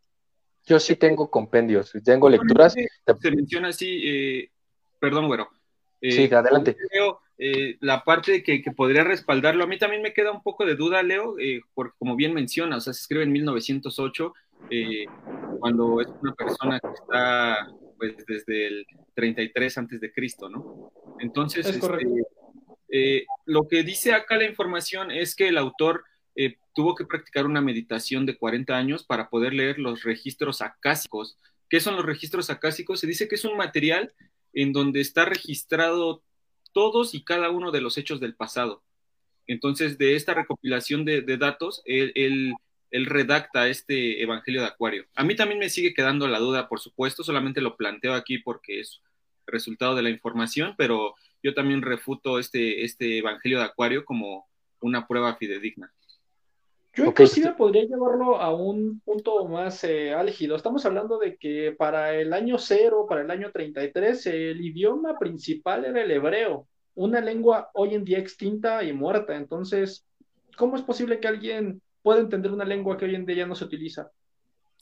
Yo 0.66 0.80
sí 0.80 0.96
tengo 0.96 1.30
compendios, 1.30 1.94
tengo 2.04 2.30
lecturas. 2.30 2.74
Se 2.74 3.32
menciona 3.32 3.70
así, 3.70 4.02
eh, 4.04 4.52
perdón, 5.00 5.28
güero. 5.28 5.50
Eh, 6.02 6.12
sí, 6.12 6.34
adelante. 6.34 6.76
Leo, 6.92 7.20
eh, 7.38 7.78
la 7.82 8.04
parte 8.04 8.42
que, 8.42 8.64
podría 8.76 9.04
respaldarlo, 9.04 9.64
a 9.64 9.68
mí 9.68 9.78
también 9.78 10.02
me 10.02 10.14
queda 10.14 10.32
un 10.32 10.42
poco 10.42 10.66
de 10.66 10.76
duda, 10.76 11.04
Leo, 11.04 11.36
porque 11.74 11.94
como 12.00 12.16
bien 12.16 12.34
menciona, 12.34 12.78
o 12.78 12.82
sea, 12.82 12.94
se 12.94 13.02
escribe 13.02 13.24
en 13.24 13.32
1908, 13.32 14.34
cuando 15.60 16.02
es 16.02 16.08
una 16.22 16.34
persona 16.34 16.80
que 16.80 16.88
está 16.94 17.68
pues 17.98 18.26
desde 18.28 18.68
el 18.68 18.86
33 19.14 19.78
antes 19.78 20.02
de 20.02 20.12
Cristo, 20.12 20.50
¿no? 20.50 20.92
Entonces, 21.20 21.66
este, 21.68 23.28
lo 23.46 23.68
que 23.68 23.84
dice 23.84 24.14
acá 24.14 24.36
la 24.38 24.46
información 24.46 25.12
es 25.12 25.36
que 25.36 25.48
el 25.48 25.58
autor 25.58 26.04
eh, 26.04 26.15
tuvo 26.76 26.94
que 26.94 27.06
practicar 27.06 27.46
una 27.46 27.62
meditación 27.62 28.26
de 28.26 28.38
40 28.38 28.76
años 28.76 29.04
para 29.04 29.30
poder 29.30 29.54
leer 29.54 29.80
los 29.80 30.04
registros 30.04 30.62
acásicos. 30.62 31.38
¿Qué 31.70 31.80
son 31.80 31.96
los 31.96 32.06
registros 32.06 32.50
acásicos? 32.50 33.00
Se 33.00 33.08
dice 33.08 33.28
que 33.28 33.36
es 33.36 33.46
un 33.46 33.58
material 33.58 34.14
en 34.54 34.74
donde 34.74 35.00
está 35.00 35.26
registrado 35.26 36.22
todos 36.74 37.16
y 37.16 37.24
cada 37.24 37.50
uno 37.50 37.72
de 37.72 37.82
los 37.82 37.98
hechos 37.98 38.20
del 38.20 38.36
pasado. 38.36 38.84
Entonces, 39.48 39.98
de 39.98 40.16
esta 40.16 40.34
recopilación 40.34 41.06
de, 41.06 41.22
datos, 41.38 41.82
él, 41.86 42.54
redacta 42.92 43.70
este 43.70 44.22
Evangelio 44.22 44.62
de 44.62 44.68
Acuario. 44.68 45.06
A 45.16 45.24
mí 45.24 45.36
también 45.36 45.60
me 45.60 45.70
sigue 45.70 45.94
quedando 45.94 46.28
la 46.28 46.40
duda, 46.40 46.68
por 46.68 46.82
supuesto, 46.82 47.24
solamente 47.24 47.62
lo 47.62 47.78
planteo 47.78 48.14
aquí 48.14 48.40
porque 48.40 48.82
es 48.82 49.02
resultado 49.48 49.96
de 49.96 50.02
la 50.02 50.10
información, 50.10 50.76
pero 50.78 51.16
yo 51.42 51.54
también 51.54 51.82
refuto 51.82 52.40
este, 52.40 52.84
este 52.84 53.20
Evangelio 53.20 53.60
de 53.60 53.66
Acuario 53.66 54.04
como 54.04 54.48
una 54.82 55.08
prueba 55.08 55.36
fidedigna. 55.36 55.94
Yo 56.96 57.04
inclusive 57.06 57.52
podría 57.52 57.84
llevarlo 57.84 58.38
a 58.38 58.56
un 58.56 59.02
punto 59.02 59.46
más 59.46 59.84
eh, 59.84 60.14
álgido. 60.14 60.56
Estamos 60.56 60.86
hablando 60.86 61.18
de 61.18 61.36
que 61.36 61.76
para 61.78 62.14
el 62.14 62.32
año 62.32 62.58
cero, 62.58 63.06
para 63.08 63.22
el 63.22 63.30
año 63.30 63.52
33, 63.52 64.26
el 64.28 64.66
idioma 64.66 65.20
principal 65.20 65.84
era 65.84 66.02
el 66.02 66.12
hebreo, 66.12 66.68
una 66.96 67.20
lengua 67.20 67.70
hoy 67.74 67.96
en 67.96 68.06
día 68.06 68.18
extinta 68.18 68.82
y 68.82 68.94
muerta. 68.94 69.36
Entonces, 69.36 70.06
¿cómo 70.56 70.78
es 70.78 70.84
posible 70.84 71.20
que 71.20 71.28
alguien 71.28 71.82
pueda 72.02 72.22
entender 72.22 72.54
una 72.54 72.64
lengua 72.64 72.98
que 72.98 73.06
hoy 73.06 73.16
en 73.16 73.26
día 73.26 73.38
ya 73.38 73.46
no 73.46 73.56
se 73.56 73.66
utiliza? 73.66 74.10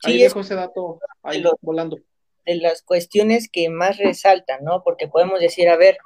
Ahí 0.03 0.21
dejo 0.21 0.41
ese 0.41 0.53
dato 0.53 0.99
ahí 1.23 1.43
volando. 1.61 1.97
De 2.45 2.55
las 2.57 2.83
cuestiones 2.83 3.49
que 3.49 3.69
más 3.69 3.97
resaltan, 3.97 4.63
¿no? 4.63 4.83
Porque 4.83 5.07
podemos 5.07 5.39
decir, 5.39 5.67
a 5.67 5.77
ver, 5.77 5.97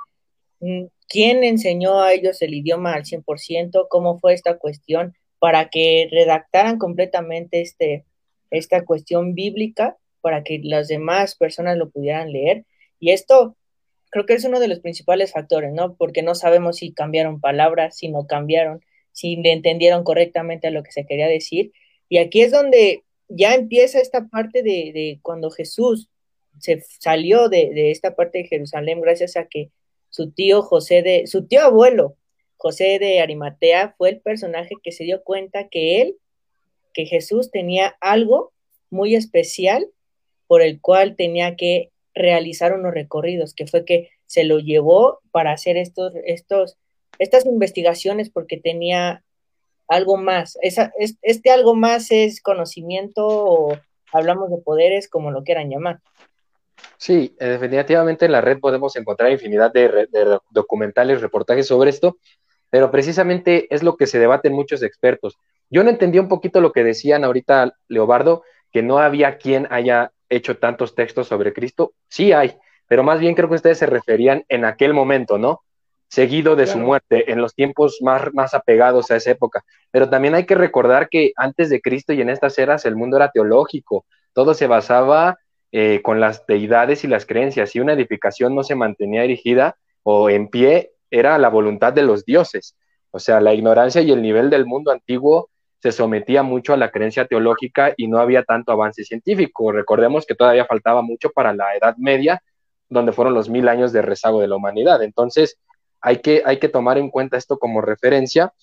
mm, 0.61 0.85
¿quién 1.09 1.43
enseñó 1.43 1.99
a 2.01 2.13
ellos 2.13 2.41
el 2.41 2.53
idioma 2.53 2.93
al 2.93 3.03
100%? 3.03 3.87
¿Cómo 3.89 4.19
fue 4.19 4.33
esta 4.33 4.57
cuestión? 4.57 5.13
Para 5.39 5.69
que 5.69 6.07
redactaran 6.11 6.77
completamente 6.77 7.61
este, 7.61 8.05
esta 8.51 8.83
cuestión 8.85 9.33
bíblica 9.33 9.97
para 10.21 10.43
que 10.43 10.59
las 10.63 10.87
demás 10.87 11.35
personas 11.35 11.77
lo 11.77 11.89
pudieran 11.89 12.31
leer. 12.31 12.65
Y 12.99 13.11
esto 13.11 13.55
creo 14.09 14.25
que 14.25 14.33
es 14.33 14.45
uno 14.45 14.59
de 14.59 14.67
los 14.67 14.79
principales 14.79 15.31
factores, 15.31 15.73
¿no? 15.73 15.95
Porque 15.95 16.21
no 16.21 16.35
sabemos 16.35 16.77
si 16.77 16.91
cambiaron 16.91 17.39
palabras, 17.39 17.97
si 17.97 18.09
no 18.09 18.25
cambiaron, 18.27 18.81
si 19.11 19.35
le 19.37 19.51
entendieron 19.51 20.03
correctamente 20.03 20.67
a 20.67 20.71
lo 20.71 20.83
que 20.83 20.91
se 20.91 21.05
quería 21.05 21.27
decir. 21.27 21.71
Y 22.09 22.17
aquí 22.17 22.41
es 22.41 22.51
donde 22.51 23.03
ya 23.27 23.53
empieza 23.53 23.99
esta 23.99 24.27
parte 24.27 24.63
de, 24.63 25.19
cuando 25.21 25.49
Jesús 25.51 26.09
se 26.59 26.81
salió 26.99 27.49
de, 27.49 27.69
de, 27.69 27.91
esta 27.91 28.15
parte 28.15 28.39
de 28.39 28.47
Jerusalén 28.47 29.01
gracias 29.01 29.37
a 29.37 29.45
que 29.45 29.69
su 30.09 30.31
tío 30.31 30.61
José 30.61 31.03
de, 31.03 31.27
su 31.27 31.45
tío 31.45 31.61
abuelo, 31.61 32.15
José 32.57 32.99
de 32.99 33.21
Arimatea, 33.21 33.95
fue 33.97 34.09
el 34.09 34.19
personaje 34.19 34.75
que 34.83 34.91
se 34.91 35.03
dio 35.03 35.23
cuenta 35.23 35.67
que 35.69 36.01
él, 36.01 36.17
que 36.93 37.05
Jesús 37.05 37.51
tenía 37.51 37.95
algo 38.01 38.51
muy 38.89 39.15
especial 39.15 39.87
por 40.47 40.61
el 40.61 40.81
cual 40.81 41.15
tenía 41.15 41.55
que 41.55 41.91
realizar 42.15 42.73
unos 42.73 42.93
recorridos, 42.93 43.53
que 43.53 43.67
fue 43.67 43.85
que 43.85 44.09
se 44.25 44.43
lo 44.43 44.59
llevó 44.59 45.19
para 45.31 45.51
hacer 45.51 45.77
estos, 45.77 46.13
estos, 46.25 46.77
estas 47.19 47.45
investigaciones 47.45 48.29
porque 48.29 48.57
tenía 48.57 49.23
algo 49.87 50.17
más. 50.17 50.57
Esa, 50.61 50.91
este 50.97 51.51
algo 51.51 51.75
más 51.75 52.11
es 52.11 52.41
conocimiento 52.41 53.25
o 53.27 53.77
hablamos 54.11 54.49
de 54.49 54.57
poderes, 54.57 55.07
como 55.07 55.31
lo 55.31 55.43
quieran 55.43 55.69
llamar. 55.69 55.99
Sí, 56.97 57.35
eh, 57.39 57.45
definitivamente 57.45 58.25
en 58.25 58.31
la 58.31 58.41
red 58.41 58.59
podemos 58.59 58.95
encontrar 58.95 59.31
infinidad 59.31 59.71
de, 59.71 60.07
de, 60.11 60.39
documentales, 60.49 61.21
reportajes 61.21 61.67
sobre 61.67 61.89
esto, 61.89 62.17
pero 62.69 62.91
precisamente 62.91 63.73
es 63.73 63.83
lo 63.83 63.95
que 63.95 64.07
se 64.07 64.19
debaten 64.19 64.53
muchos 64.53 64.83
expertos. 64.83 65.37
Yo 65.69 65.83
no 65.83 65.89
entendí 65.89 66.19
un 66.19 66.27
poquito 66.27 66.61
lo 66.61 66.71
que 66.71 66.83
decían 66.83 67.23
ahorita 67.23 67.73
Leobardo, 67.87 68.43
que 68.71 68.83
no 68.83 68.99
había 68.99 69.37
quien 69.37 69.67
haya 69.69 70.11
hecho 70.29 70.57
tantos 70.57 70.95
textos 70.95 71.27
sobre 71.27 71.53
Cristo. 71.53 71.93
Sí 72.07 72.31
hay, 72.33 72.57
pero 72.87 73.03
más 73.03 73.19
bien 73.19 73.35
creo 73.35 73.49
que 73.49 73.55
ustedes 73.55 73.77
se 73.77 73.85
referían 73.85 74.43
en 74.49 74.65
aquel 74.65 74.93
momento, 74.93 75.37
¿no? 75.37 75.61
Seguido 76.09 76.55
de 76.55 76.67
su 76.67 76.77
muerte, 76.77 77.31
en 77.31 77.41
los 77.41 77.53
tiempos 77.53 77.97
más, 78.01 78.33
más 78.33 78.53
apegados 78.53 79.11
a 79.11 79.17
esa 79.17 79.31
época. 79.31 79.63
Pero 79.91 80.09
también 80.09 80.35
hay 80.35 80.45
que 80.45 80.55
recordar 80.55 81.09
que 81.09 81.33
antes 81.35 81.69
de 81.69 81.81
Cristo 81.81 82.13
y 82.13 82.21
en 82.21 82.29
estas 82.29 82.57
eras 82.57 82.85
el 82.85 82.95
mundo 82.95 83.17
era 83.17 83.31
teológico, 83.31 84.05
todo 84.31 84.53
se 84.53 84.67
basaba 84.67 85.37
eh, 85.73 86.01
con 86.01 86.21
las 86.21 86.45
deidades 86.45 87.03
y 87.03 87.07
las 87.07 87.25
creencias. 87.25 87.71
Si 87.71 87.81
una 87.81 87.91
edificación 87.91 88.55
no 88.55 88.63
se 88.63 88.75
mantenía 88.75 89.25
erigida 89.25 89.75
o 90.03 90.29
en 90.29 90.47
pie, 90.47 90.91
era 91.11 91.37
la 91.37 91.49
voluntad 91.49 91.93
de 91.93 92.03
los 92.03 92.25
dioses. 92.25 92.75
O 93.11 93.19
sea, 93.19 93.39
la 93.41 93.53
ignorancia 93.53 94.01
y 94.01 94.11
el 94.11 94.21
nivel 94.21 94.49
del 94.49 94.65
mundo 94.65 94.91
antiguo 94.91 95.49
se 95.79 95.91
sometía 95.91 96.43
mucho 96.43 96.73
a 96.73 96.77
la 96.77 96.91
creencia 96.91 97.25
teológica 97.25 97.93
y 97.95 98.07
no 98.07 98.19
había 98.19 98.43
tanto 98.43 98.71
avance 98.71 99.03
científico. 99.03 99.71
Recordemos 99.71 100.25
que 100.25 100.35
todavía 100.35 100.65
faltaba 100.65 101.01
mucho 101.01 101.29
para 101.29 101.53
la 101.53 101.75
Edad 101.75 101.95
Media, 101.97 102.41
donde 102.89 103.11
fueron 103.11 103.33
los 103.33 103.49
mil 103.49 103.67
años 103.67 103.93
de 103.93 104.01
rezago 104.01 104.41
de 104.41 104.47
la 104.47 104.55
humanidad. 104.55 105.03
Entonces, 105.03 105.59
hay 106.01 106.17
que, 106.17 106.41
hay 106.45 106.57
que 106.59 106.69
tomar 106.69 106.97
en 106.97 107.09
cuenta 107.09 107.37
esto 107.37 107.57
como 107.59 107.81
referencia. 107.81 108.53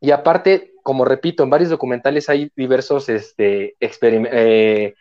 Y 0.00 0.10
aparte, 0.10 0.72
como 0.82 1.04
repito, 1.04 1.42
en 1.42 1.50
varios 1.50 1.70
documentales 1.70 2.28
hay 2.28 2.50
diversos 2.56 3.08
este, 3.08 3.76
eh, 3.80 4.94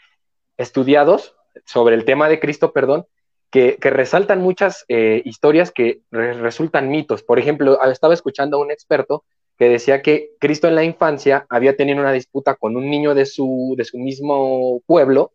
estudiados 0.57 1.36
sobre 1.65 1.95
el 1.95 2.05
tema 2.05 2.29
de 2.29 2.39
Cristo, 2.39 2.74
perdón, 2.74 3.05
que, 3.51 3.77
resaltan 3.82 4.41
muchas 4.41 4.86
eh, 4.88 5.22
historias 5.25 5.72
que 5.72 6.01
resultan 6.12 6.89
mitos. 6.89 7.24
Por 7.24 7.39
ejemplo, 7.39 7.82
estaba 7.84 8.13
escuchando 8.13 8.58
a 8.58 8.62
un 8.62 8.72
experto 8.72 9.24
que 9.58 9.70
decía 9.70 10.01
que 10.01 10.29
Cristo 10.39 10.68
en 10.68 10.75
la 10.75 10.84
infancia 10.84 11.46
había 11.50 11.75
tenido 11.75 12.00
una 12.00 12.13
disputa 12.13 12.56
con 12.56 12.77
un 12.77 12.89
niño 12.89 13.13
de 13.13 13.25
su, 13.25 13.75
de 13.77 13.84
su 13.84 13.98
mismo 13.98 14.82
pueblo 14.86 15.34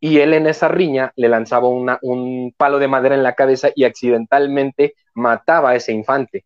y 0.00 0.18
él 0.20 0.32
en 0.32 0.46
esa 0.46 0.68
riña 0.68 1.12
le 1.16 1.28
lanzaba 1.28 1.68
un 1.68 2.54
palo 2.56 2.78
de 2.78 2.88
madera 2.88 3.14
en 3.14 3.22
la 3.22 3.34
cabeza 3.34 3.70
y 3.74 3.84
accidentalmente 3.84 4.94
mataba 5.14 5.70
a 5.70 5.74
ese 5.74 5.92
infante. 5.92 6.44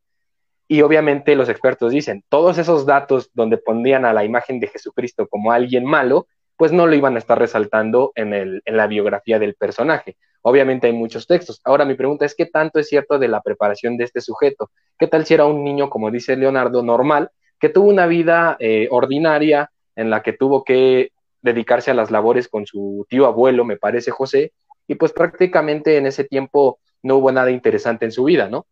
Y 0.67 0.81
obviamente 0.81 1.37
los 1.37 1.51
expertos 1.51 1.93
dicen, 1.93 2.25
todos 2.31 2.57
esos 2.57 2.87
datos 2.87 3.31
donde 3.35 3.59
pondrían 3.59 4.07
a 4.07 4.15
la 4.15 4.25
imagen 4.25 4.59
de 4.59 4.69
Jesucristo 4.69 5.29
como 5.29 5.53
alguien 5.53 5.85
malo, 5.85 6.27
pues 6.57 6.73
no 6.73 6.87
lo 6.87 6.95
iban 6.95 7.15
a 7.15 7.19
estar 7.19 7.39
resaltando 7.39 8.13
en, 8.15 8.33
el, 8.33 8.63
en 8.65 8.77
la 8.79 8.87
biografía 8.87 9.39
del 9.39 9.55
personaje. 9.55 10.17
Obviamente 10.43 10.89
hay 10.89 10.93
muchos 10.93 11.27
textos. 11.27 11.61
Ahora 11.65 11.85
mi 11.85 11.95
pregunta 11.95 12.25
es, 12.25 12.35
¿qué 12.35 12.47
tanto 12.47 12.79
es 12.79 12.89
cierto 12.89 13.19
de 13.19 13.29
la 13.29 13.41
preparación 13.41 13.97
de 13.97 14.05
este 14.05 14.21
sujeto? 14.21 14.71
¿Qué 14.99 15.07
tal 15.07 15.25
si 15.25 15.35
era 15.35 15.47
un 15.47 15.65
niño, 15.65 15.89
como 15.89 16.11
dice 16.11 16.37
Leonardo, 16.37 16.83
normal, 16.83 17.31
que 17.61 17.69
tuvo 17.69 17.89
una 17.89 18.07
vida 18.07 18.57
eh, 18.59 18.89
ordinaria 18.91 19.71
en 19.95 20.11
la 20.11 20.23
que 20.23 20.33
tuvo 20.33 20.65
que 20.65 21.13
dedicarse 21.43 21.91
a 21.91 21.95
las 21.95 22.11
labores 22.11 22.49
con 22.49 22.67
su 22.67 23.07
tío 23.09 23.27
abuelo, 23.27 23.65
me 23.65 23.77
parece 23.77 24.11
José, 24.11 24.53
y 24.89 24.97
pues 24.97 25.13
prácticamente 25.13 25.97
en 25.97 26.07
ese 26.07 26.25
tiempo 26.25 26.79
no 27.03 27.17
hubo 27.17 27.33
nada 27.33 27.51
interesante 27.51 28.05
en 28.05 28.13
su 28.13 28.25
vida, 28.25 28.49
¿no? 28.49 28.67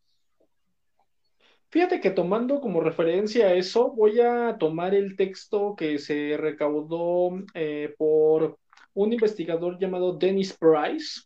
Fíjate 1.71 2.01
que 2.01 2.11
tomando 2.11 2.61
como 2.61 2.81
referencia 2.81 3.55
eso, 3.55 3.93
voy 3.93 4.21
a 4.21 4.57
tomar 4.59 4.93
el 4.93 5.15
texto 5.15 5.77
que 5.77 5.99
se 5.99 6.37
recaudó 6.37 7.31
eh, 7.55 7.95
por 7.97 8.59
un 8.95 9.13
investigador 9.13 9.79
llamado 9.79 10.15
Dennis 10.15 10.53
Price, 10.59 11.21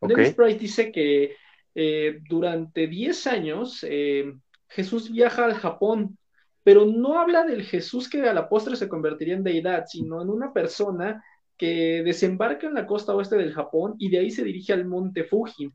Dennis 0.00 0.34
Price 0.34 0.58
dice 0.58 0.92
que 0.92 1.36
eh, 1.74 2.20
durante 2.28 2.86
10 2.86 3.26
años 3.26 3.84
eh, 3.88 4.32
Jesús 4.68 5.10
viaja 5.10 5.44
al 5.44 5.54
Japón, 5.54 6.18
pero 6.62 6.84
no 6.86 7.18
habla 7.18 7.44
del 7.44 7.62
Jesús 7.62 8.08
que 8.08 8.22
a 8.28 8.34
la 8.34 8.48
postre 8.48 8.76
se 8.76 8.88
convertiría 8.88 9.34
en 9.34 9.44
deidad, 9.44 9.84
sino 9.86 10.20
en 10.22 10.28
una 10.28 10.52
persona 10.52 11.22
que 11.56 12.02
desembarca 12.04 12.66
en 12.66 12.74
la 12.74 12.86
costa 12.86 13.14
oeste 13.14 13.36
del 13.36 13.52
Japón 13.52 13.94
y 13.98 14.10
de 14.10 14.20
ahí 14.20 14.30
se 14.30 14.44
dirige 14.44 14.72
al 14.72 14.86
monte 14.86 15.24
Fuji 15.24 15.72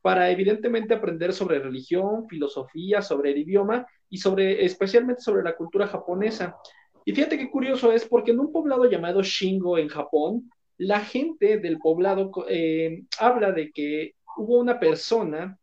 para 0.00 0.30
evidentemente 0.30 0.94
aprender 0.94 1.32
sobre 1.32 1.58
religión, 1.58 2.28
filosofía, 2.28 3.02
sobre 3.02 3.32
el 3.32 3.38
idioma 3.38 3.86
y 4.08 4.18
sobre 4.18 4.64
especialmente 4.64 5.20
sobre 5.20 5.42
la 5.42 5.56
cultura 5.56 5.86
japonesa. 5.88 6.56
Y 7.04 7.12
fíjate 7.12 7.38
qué 7.38 7.50
curioso 7.50 7.92
es 7.92 8.04
porque 8.04 8.30
en 8.30 8.40
un 8.40 8.52
poblado 8.52 8.88
llamado 8.88 9.22
Shingo 9.22 9.78
en 9.78 9.88
Japón, 9.88 10.50
la 10.78 11.00
gente 11.00 11.58
del 11.58 11.78
poblado 11.78 12.30
eh, 12.48 13.04
habla 13.18 13.52
de 13.52 13.70
que 13.70 14.14
hubo 14.36 14.58
una 14.58 14.78
persona 14.78 15.58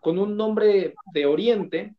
con 0.00 0.18
un 0.18 0.36
nombre 0.36 0.94
de 1.12 1.26
Oriente 1.26 1.94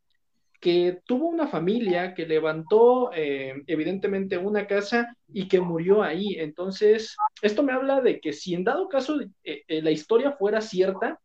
que 0.60 1.00
tuvo 1.04 1.28
una 1.28 1.46
familia 1.46 2.14
que 2.14 2.26
levantó 2.26 3.10
eh, 3.12 3.62
evidentemente 3.66 4.38
una 4.38 4.66
casa 4.66 5.14
y 5.28 5.46
que 5.46 5.60
murió 5.60 6.02
ahí. 6.02 6.36
Entonces, 6.38 7.16
esto 7.42 7.62
me 7.62 7.72
habla 7.72 8.00
de 8.00 8.18
que 8.18 8.32
si 8.32 8.54
en 8.54 8.64
dado 8.64 8.88
caso 8.88 9.20
eh, 9.42 9.64
la 9.82 9.90
historia 9.90 10.32
fuera 10.32 10.62
cierta, 10.62 11.20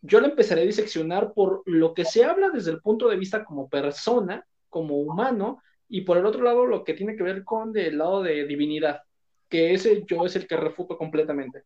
yo 0.00 0.20
la 0.20 0.28
empezaré 0.28 0.62
a 0.62 0.66
diseccionar 0.66 1.32
por 1.32 1.62
lo 1.64 1.94
que 1.94 2.04
se 2.04 2.24
habla 2.24 2.50
desde 2.50 2.72
el 2.72 2.80
punto 2.80 3.08
de 3.08 3.16
vista 3.16 3.44
como 3.44 3.68
persona, 3.68 4.44
como 4.68 4.96
humano, 4.96 5.62
y 5.88 6.00
por 6.00 6.16
el 6.16 6.26
otro 6.26 6.42
lado 6.42 6.66
lo 6.66 6.82
que 6.82 6.94
tiene 6.94 7.14
que 7.14 7.22
ver 7.22 7.44
con 7.44 7.76
el 7.76 7.98
lado 7.98 8.22
de 8.22 8.46
divinidad 8.46 9.02
que 9.52 9.74
ese 9.74 10.02
yo 10.06 10.24
es 10.24 10.34
el 10.34 10.46
que 10.46 10.56
refuto 10.56 10.96
completamente. 10.96 11.64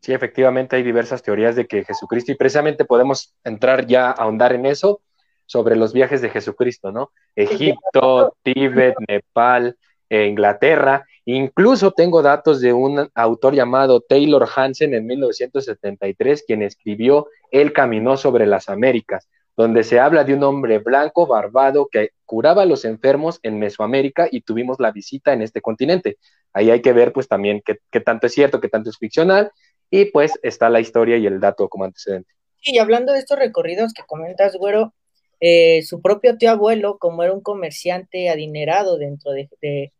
Sí, 0.00 0.12
efectivamente 0.12 0.76
hay 0.76 0.84
diversas 0.84 1.20
teorías 1.20 1.56
de 1.56 1.66
que 1.66 1.84
Jesucristo, 1.84 2.30
y 2.30 2.36
precisamente 2.36 2.84
podemos 2.84 3.34
entrar 3.42 3.84
ya 3.84 4.10
a 4.10 4.12
ahondar 4.12 4.52
en 4.52 4.66
eso, 4.66 5.00
sobre 5.46 5.74
los 5.74 5.92
viajes 5.92 6.22
de 6.22 6.30
Jesucristo, 6.30 6.92
¿no? 6.92 7.10
Egipto, 7.34 8.36
Tíbet, 8.44 8.94
Nepal, 9.08 9.76
eh, 10.08 10.26
Inglaterra. 10.26 11.04
Incluso 11.24 11.90
tengo 11.90 12.22
datos 12.22 12.60
de 12.60 12.72
un 12.72 13.10
autor 13.12 13.54
llamado 13.54 14.00
Taylor 14.00 14.46
Hansen 14.54 14.94
en 14.94 15.06
1973, 15.06 16.44
quien 16.46 16.62
escribió 16.62 17.26
Él 17.50 17.72
caminó 17.72 18.16
sobre 18.16 18.46
las 18.46 18.68
Américas 18.68 19.28
donde 19.56 19.84
se 19.84 20.00
habla 20.00 20.24
de 20.24 20.34
un 20.34 20.42
hombre 20.42 20.78
blanco, 20.78 21.26
barbado, 21.26 21.88
que 21.90 22.10
curaba 22.24 22.62
a 22.62 22.66
los 22.66 22.84
enfermos 22.84 23.40
en 23.42 23.58
Mesoamérica 23.58 24.28
y 24.30 24.42
tuvimos 24.42 24.78
la 24.80 24.92
visita 24.92 25.32
en 25.32 25.42
este 25.42 25.60
continente. 25.60 26.18
Ahí 26.52 26.70
hay 26.70 26.82
que 26.82 26.92
ver 26.92 27.12
pues 27.12 27.28
también 27.28 27.62
qué, 27.64 28.00
tanto 28.00 28.26
es 28.26 28.34
cierto, 28.34 28.60
qué 28.60 28.68
tanto 28.68 28.90
es 28.90 28.98
ficcional, 28.98 29.50
y 29.90 30.06
pues 30.06 30.32
está 30.42 30.70
la 30.70 30.80
historia 30.80 31.16
y 31.16 31.26
el 31.26 31.40
dato 31.40 31.68
como 31.68 31.84
antecedente. 31.84 32.32
Y 32.62 32.78
hablando 32.78 33.12
de 33.12 33.18
estos 33.18 33.38
recorridos 33.38 33.92
que 33.92 34.02
comentas, 34.06 34.56
güero, 34.56 34.94
eh, 35.40 35.82
su 35.82 36.00
propio 36.00 36.38
tío 36.38 36.50
abuelo, 36.50 36.98
como 36.98 37.22
era 37.22 37.32
un 37.32 37.42
comerciante 37.42 38.30
adinerado 38.30 38.96
dentro 38.96 39.32
de, 39.32 39.92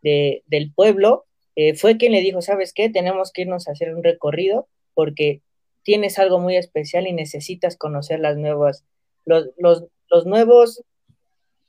del 0.00 0.72
pueblo, 0.74 1.24
eh, 1.56 1.74
fue 1.74 1.96
quien 1.96 2.12
le 2.12 2.20
dijo, 2.20 2.40
¿sabes 2.40 2.72
qué? 2.72 2.88
Tenemos 2.88 3.32
que 3.32 3.42
irnos 3.42 3.68
a 3.68 3.72
hacer 3.72 3.94
un 3.94 4.04
recorrido 4.04 4.68
porque 4.94 5.42
tienes 5.82 6.18
algo 6.18 6.38
muy 6.38 6.56
especial 6.56 7.06
y 7.06 7.12
necesitas 7.12 7.76
conocer 7.76 8.20
las 8.20 8.36
nuevas, 8.36 8.84
los, 9.24 9.50
los, 9.56 10.26
nuevos, 10.26 10.82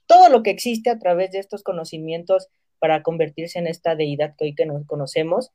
todo 0.08 0.30
lo 0.30 0.44
que 0.44 0.50
existe 0.50 0.90
a 0.90 1.00
través 1.00 1.32
de 1.32 1.40
estos 1.40 1.64
conocimientos 1.64 2.50
para 2.80 3.02
convertirse 3.04 3.60
en 3.60 3.68
esta 3.68 3.96
deidad 3.96 4.36
que 4.38 4.46
hoy 4.46 4.56
que 4.56 4.66
nos 4.66 4.86
conocemos. 4.86 5.52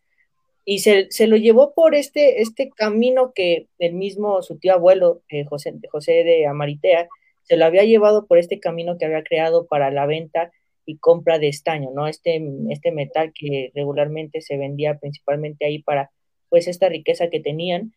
Y 0.64 0.80
se, 0.80 1.08
lo 1.26 1.37
llevó 1.37 1.72
por 1.74 1.94
este, 1.94 2.42
este 2.42 2.68
camino 2.68 3.32
que 3.34 3.68
el 3.78 3.94
mismo 3.94 4.42
su 4.42 4.58
tío 4.58 4.74
abuelo, 4.74 5.22
eh, 5.30 5.44
José, 5.44 5.74
José 5.90 6.24
de 6.24 6.46
Amaritea, 6.46 7.08
se 7.42 7.56
lo 7.56 7.64
había 7.64 7.84
llevado 7.84 8.26
por 8.26 8.38
este 8.38 8.61
camino 8.61 8.98
que 8.98 9.06
había 9.06 9.22
creado 9.22 9.66
para 9.66 9.90
la 9.90 10.04
venta 10.04 10.52
y 10.84 10.98
compra 10.98 11.38
de 11.38 11.48
estaño, 11.48 11.90
¿no? 11.94 12.06
Este, 12.06 12.42
este 12.70 12.92
metal 12.92 13.32
que 13.34 13.72
regularmente 13.74 14.40
se 14.40 14.56
vendía 14.56 14.98
principalmente 14.98 15.64
ahí 15.64 15.82
para, 15.82 16.11
pues, 16.50 16.68
esta 16.68 16.88
riqueza 16.88 17.28
que 17.28 17.40
tenían 17.40 17.92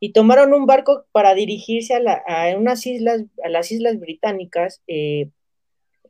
y 0.00 0.12
tomaron 0.12 0.52
un 0.52 0.66
barco 0.66 1.04
para 1.12 1.34
dirigirse 1.34 1.94
a, 1.94 2.56
unas 2.56 2.86
islas, 2.86 3.22
a 3.44 3.48
las 3.48 3.70
islas 3.70 4.00
británicas, 4.00 4.82
eh, 4.88 5.28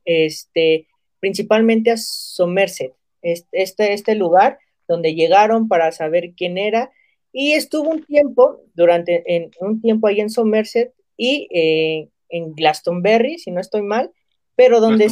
este, 0.05 0.87
principalmente 1.21 1.91
a 1.91 1.97
Somerset, 1.97 2.95
este, 3.23 3.93
este 3.93 4.15
lugar 4.15 4.59
donde 4.89 5.15
llegaron 5.15 5.69
para 5.69 5.93
saber 5.93 6.33
quién 6.37 6.59
era 6.59 6.91
y 7.33 7.53
estuvo 7.53 7.89
un 7.89 8.05
tiempo, 8.05 8.61
durante 8.75 9.23
en, 9.35 9.51
un 9.61 9.81
tiempo 9.81 10.07
ahí 10.07 10.21
en 10.21 10.31
Somerset 10.31 10.93
y 11.17 11.49
eh, 11.51 12.09
en 12.29 12.55
Glastonbury, 12.55 13.39
si 13.39 13.51
no 13.51 13.61
estoy 13.61 13.83
mal, 13.83 14.11
pero 14.55 14.81
donde... 14.81 15.07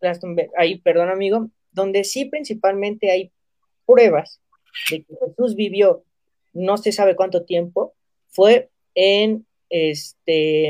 Glastonbury. 0.00 0.48
ahí, 0.56 0.78
perdón 0.78 1.08
amigo, 1.08 1.50
donde 1.72 2.04
sí 2.04 2.24
principalmente 2.24 3.10
hay 3.10 3.30
pruebas 3.86 4.40
de 4.90 5.02
que 5.04 5.14
Jesús 5.24 5.54
vivió 5.54 6.02
no 6.56 6.78
se 6.78 6.90
sabe 6.90 7.16
cuánto 7.16 7.44
tiempo, 7.44 7.94
fue 8.28 8.70
en 8.94 9.46
este, 9.68 10.68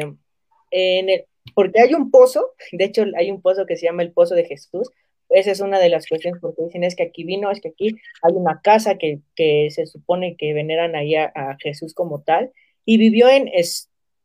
en 0.71 1.09
el, 1.09 1.25
porque 1.55 1.81
hay 1.81 1.95
un 1.95 2.11
pozo, 2.11 2.53
de 2.73 2.85
hecho 2.85 3.05
hay 3.17 3.31
un 3.31 3.41
pozo 3.41 3.67
que 3.67 3.77
se 3.77 3.87
llama 3.87 4.03
el 4.03 4.13
Pozo 4.13 4.35
de 4.35 4.45
Jesús, 4.45 4.91
esa 5.29 5.51
es 5.51 5.61
una 5.61 5.79
de 5.79 5.89
las 5.89 6.07
cuestiones 6.07 6.41
porque 6.41 6.65
dicen 6.65 6.85
es 6.85 6.95
que 6.95 7.03
aquí 7.03 7.25
vino, 7.25 7.51
es 7.51 7.61
que 7.61 7.69
aquí 7.69 7.97
hay 8.23 8.33
una 8.33 8.61
casa 8.63 8.97
que, 8.97 9.21
se 9.37 9.87
supone 9.87 10.37
que 10.37 10.55
veneran 10.55 10.95
ahí 10.95 11.17
a, 11.17 11.57
Jesús 11.61 11.95
como 11.95 12.23
tal, 12.23 12.53
y 12.85 12.99
vivió 12.99 13.29
en 13.29 13.51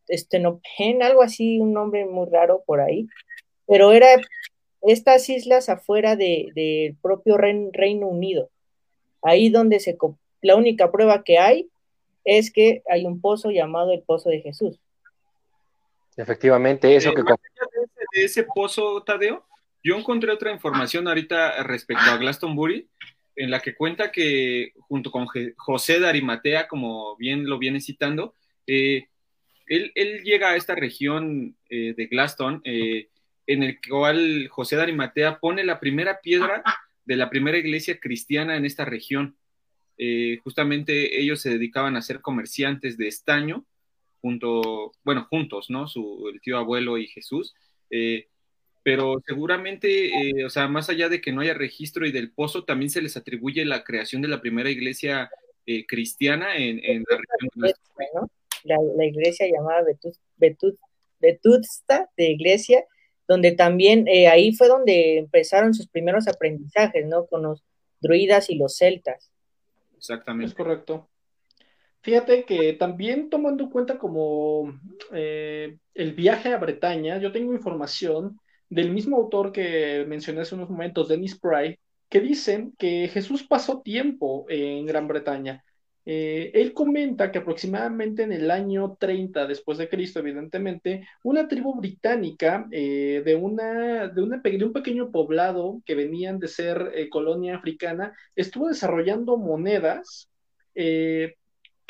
Estenopen, 0.07 1.01
algo 1.01 1.23
así, 1.23 1.59
un 1.59 1.73
nombre 1.73 2.05
muy 2.05 2.29
raro 2.29 2.63
por 2.65 2.81
ahí, 2.81 3.07
pero 3.67 3.91
era 3.91 4.07
estas 4.81 5.29
islas 5.29 5.69
afuera 5.69 6.15
del 6.15 6.95
propio 7.01 7.37
Reino 7.37 8.07
Unido, 8.07 8.49
ahí 9.21 9.49
donde 9.49 9.79
se, 9.79 9.97
la 10.41 10.55
única 10.55 10.91
prueba 10.91 11.23
que 11.23 11.37
hay 11.37 11.69
es 12.23 12.51
que 12.51 12.83
hay 12.87 13.05
un 13.05 13.21
pozo 13.21 13.49
llamado 13.51 13.91
el 13.91 14.01
Pozo 14.01 14.29
de 14.29 14.41
Jesús. 14.41 14.79
Efectivamente, 16.17 16.95
eso 16.95 17.09
eh, 17.09 17.15
que... 17.15 17.23
De 17.23 18.25
ese 18.25 18.43
pozo, 18.43 19.03
Tadeo, 19.03 19.45
yo 19.83 19.97
encontré 19.97 20.31
otra 20.31 20.51
información 20.51 21.07
ahorita 21.07 21.63
respecto 21.63 22.03
a 22.03 22.17
Glastonbury, 22.17 22.89
en 23.35 23.49
la 23.49 23.61
que 23.61 23.73
cuenta 23.73 24.11
que 24.11 24.73
junto 24.81 25.11
con 25.11 25.25
José 25.55 25.99
de 25.99 26.07
Arimatea, 26.07 26.67
como 26.67 27.15
bien 27.15 27.47
lo 27.47 27.57
viene 27.57 27.79
citando, 27.79 28.35
eh, 28.67 29.07
él, 29.67 30.21
llega 30.23 30.49
a 30.49 30.55
esta 30.57 30.75
región 30.75 31.55
eh, 31.69 31.93
de 31.95 32.07
Glaston, 32.07 32.61
en 32.65 33.63
el 33.63 33.79
cual 33.87 34.49
José 34.49 34.75
de 34.75 34.81
Arimatea 34.81 35.39
pone 35.39 35.63
la 35.63 35.79
primera 35.79 36.19
piedra 36.19 36.61
de 37.05 37.15
la 37.15 37.29
primera 37.29 37.57
iglesia 37.57 37.99
cristiana 37.99 38.57
en 38.57 38.65
esta 38.65 38.83
región. 38.83 39.37
justamente 40.43 41.21
ellos 41.21 41.41
se 41.41 41.51
dedicaban 41.51 41.95
a 41.95 42.01
ser 42.01 42.19
comerciantes 42.19 42.97
de 42.97 43.07
estaño 43.07 43.65
junto, 44.21 44.93
bueno, 45.03 45.27
juntos, 45.29 45.69
¿no? 45.69 45.87
Su, 45.87 46.29
el 46.33 46.39
tío 46.41 46.57
abuelo 46.57 46.97
y 46.97 47.07
Jesús. 47.07 47.53
Eh, 47.89 48.27
pero 48.83 49.21
seguramente, 49.25 50.07
eh, 50.07 50.45
o 50.45 50.49
sea, 50.49 50.67
más 50.67 50.89
allá 50.89 51.09
de 51.09 51.21
que 51.21 51.31
no 51.31 51.41
haya 51.41 51.53
registro 51.53 52.05
y 52.07 52.11
del 52.11 52.31
pozo, 52.31 52.63
también 52.63 52.89
se 52.89 53.01
les 53.01 53.17
atribuye 53.17 53.63
la 53.65 53.83
creación 53.83 54.21
de 54.21 54.27
la 54.27 54.41
primera 54.41 54.69
iglesia 54.69 55.29
eh, 55.65 55.85
cristiana 55.85 56.55
en, 56.57 56.77
la 56.77 57.17
región 57.17 57.49
de 57.55 57.73
la, 58.63 59.05
iglesia 59.05 59.47
llamada 59.51 59.83
Vetusta 61.19 62.09
de 62.17 62.31
iglesia, 62.31 62.85
donde 63.27 63.51
también 63.51 64.07
ahí 64.29 64.53
fue 64.53 64.67
donde 64.67 65.19
empezaron 65.19 65.75
sus 65.75 65.87
primeros 65.87 66.27
aprendizajes, 66.27 67.05
¿no? 67.05 67.27
Con 67.27 67.43
los 67.43 67.63
druidas 67.99 68.49
y 68.49 68.55
los 68.55 68.77
celtas. 68.77 69.31
Exactamente. 69.95 70.49
Es 70.49 70.55
correcto. 70.55 71.10
Fíjate 72.01 72.45
que 72.45 72.73
también 72.73 73.29
tomando 73.29 73.63
en 73.63 73.69
cuenta 73.69 73.99
como 73.99 74.73
eh, 75.13 75.77
el 75.93 76.13
viaje 76.13 76.51
a 76.51 76.57
Bretaña, 76.57 77.19
yo 77.19 77.31
tengo 77.31 77.53
información 77.53 78.39
del 78.69 78.91
mismo 78.91 79.17
autor 79.17 79.51
que 79.51 80.03
mencioné 80.07 80.41
hace 80.41 80.55
unos 80.55 80.69
momentos, 80.69 81.09
Dennis 81.09 81.37
Pry, 81.39 81.77
que 82.09 82.19
dicen 82.19 82.73
que 82.79 83.07
Jesús 83.07 83.43
pasó 83.43 83.81
tiempo 83.81 84.45
en 84.49 84.85
Gran 84.87 85.07
Bretaña. 85.07 85.63
Eh, 86.03 86.49
él 86.55 86.73
comenta 86.73 87.31
que 87.31 87.37
aproximadamente 87.37 88.23
en 88.23 88.31
el 88.31 88.49
año 88.49 88.97
30 88.99 89.45
después 89.45 89.77
de 89.77 89.87
Cristo, 89.87 90.19
evidentemente, 90.19 91.07
una 91.23 91.47
tribu 91.47 91.75
británica 91.75 92.67
eh, 92.71 93.21
de, 93.23 93.35
una, 93.35 94.07
de, 94.07 94.23
un 94.23 94.73
pequeño 94.73 95.11
poblado 95.11 95.83
que 95.85 95.93
venían 95.93 96.39
de 96.39 96.47
ser 96.47 96.91
colonia 97.11 97.57
africana 97.57 98.17
estuvo 98.35 98.69
desarrollando 98.69 99.37
monedas 99.37 100.29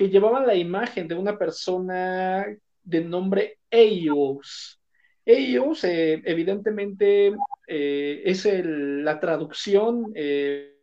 que 0.01 0.09
llevaban 0.09 0.47
la 0.47 0.55
imagen 0.55 1.07
de 1.07 1.13
una 1.13 1.37
persona 1.37 2.43
de 2.81 3.01
nombre 3.01 3.59
Eos. 3.69 4.81
Eos, 5.23 5.83
eh, 5.83 6.19
evidentemente, 6.25 7.31
eh, 7.67 8.21
es 8.25 8.47
la 8.65 9.19
traducción 9.19 10.11
eh, 10.15 10.75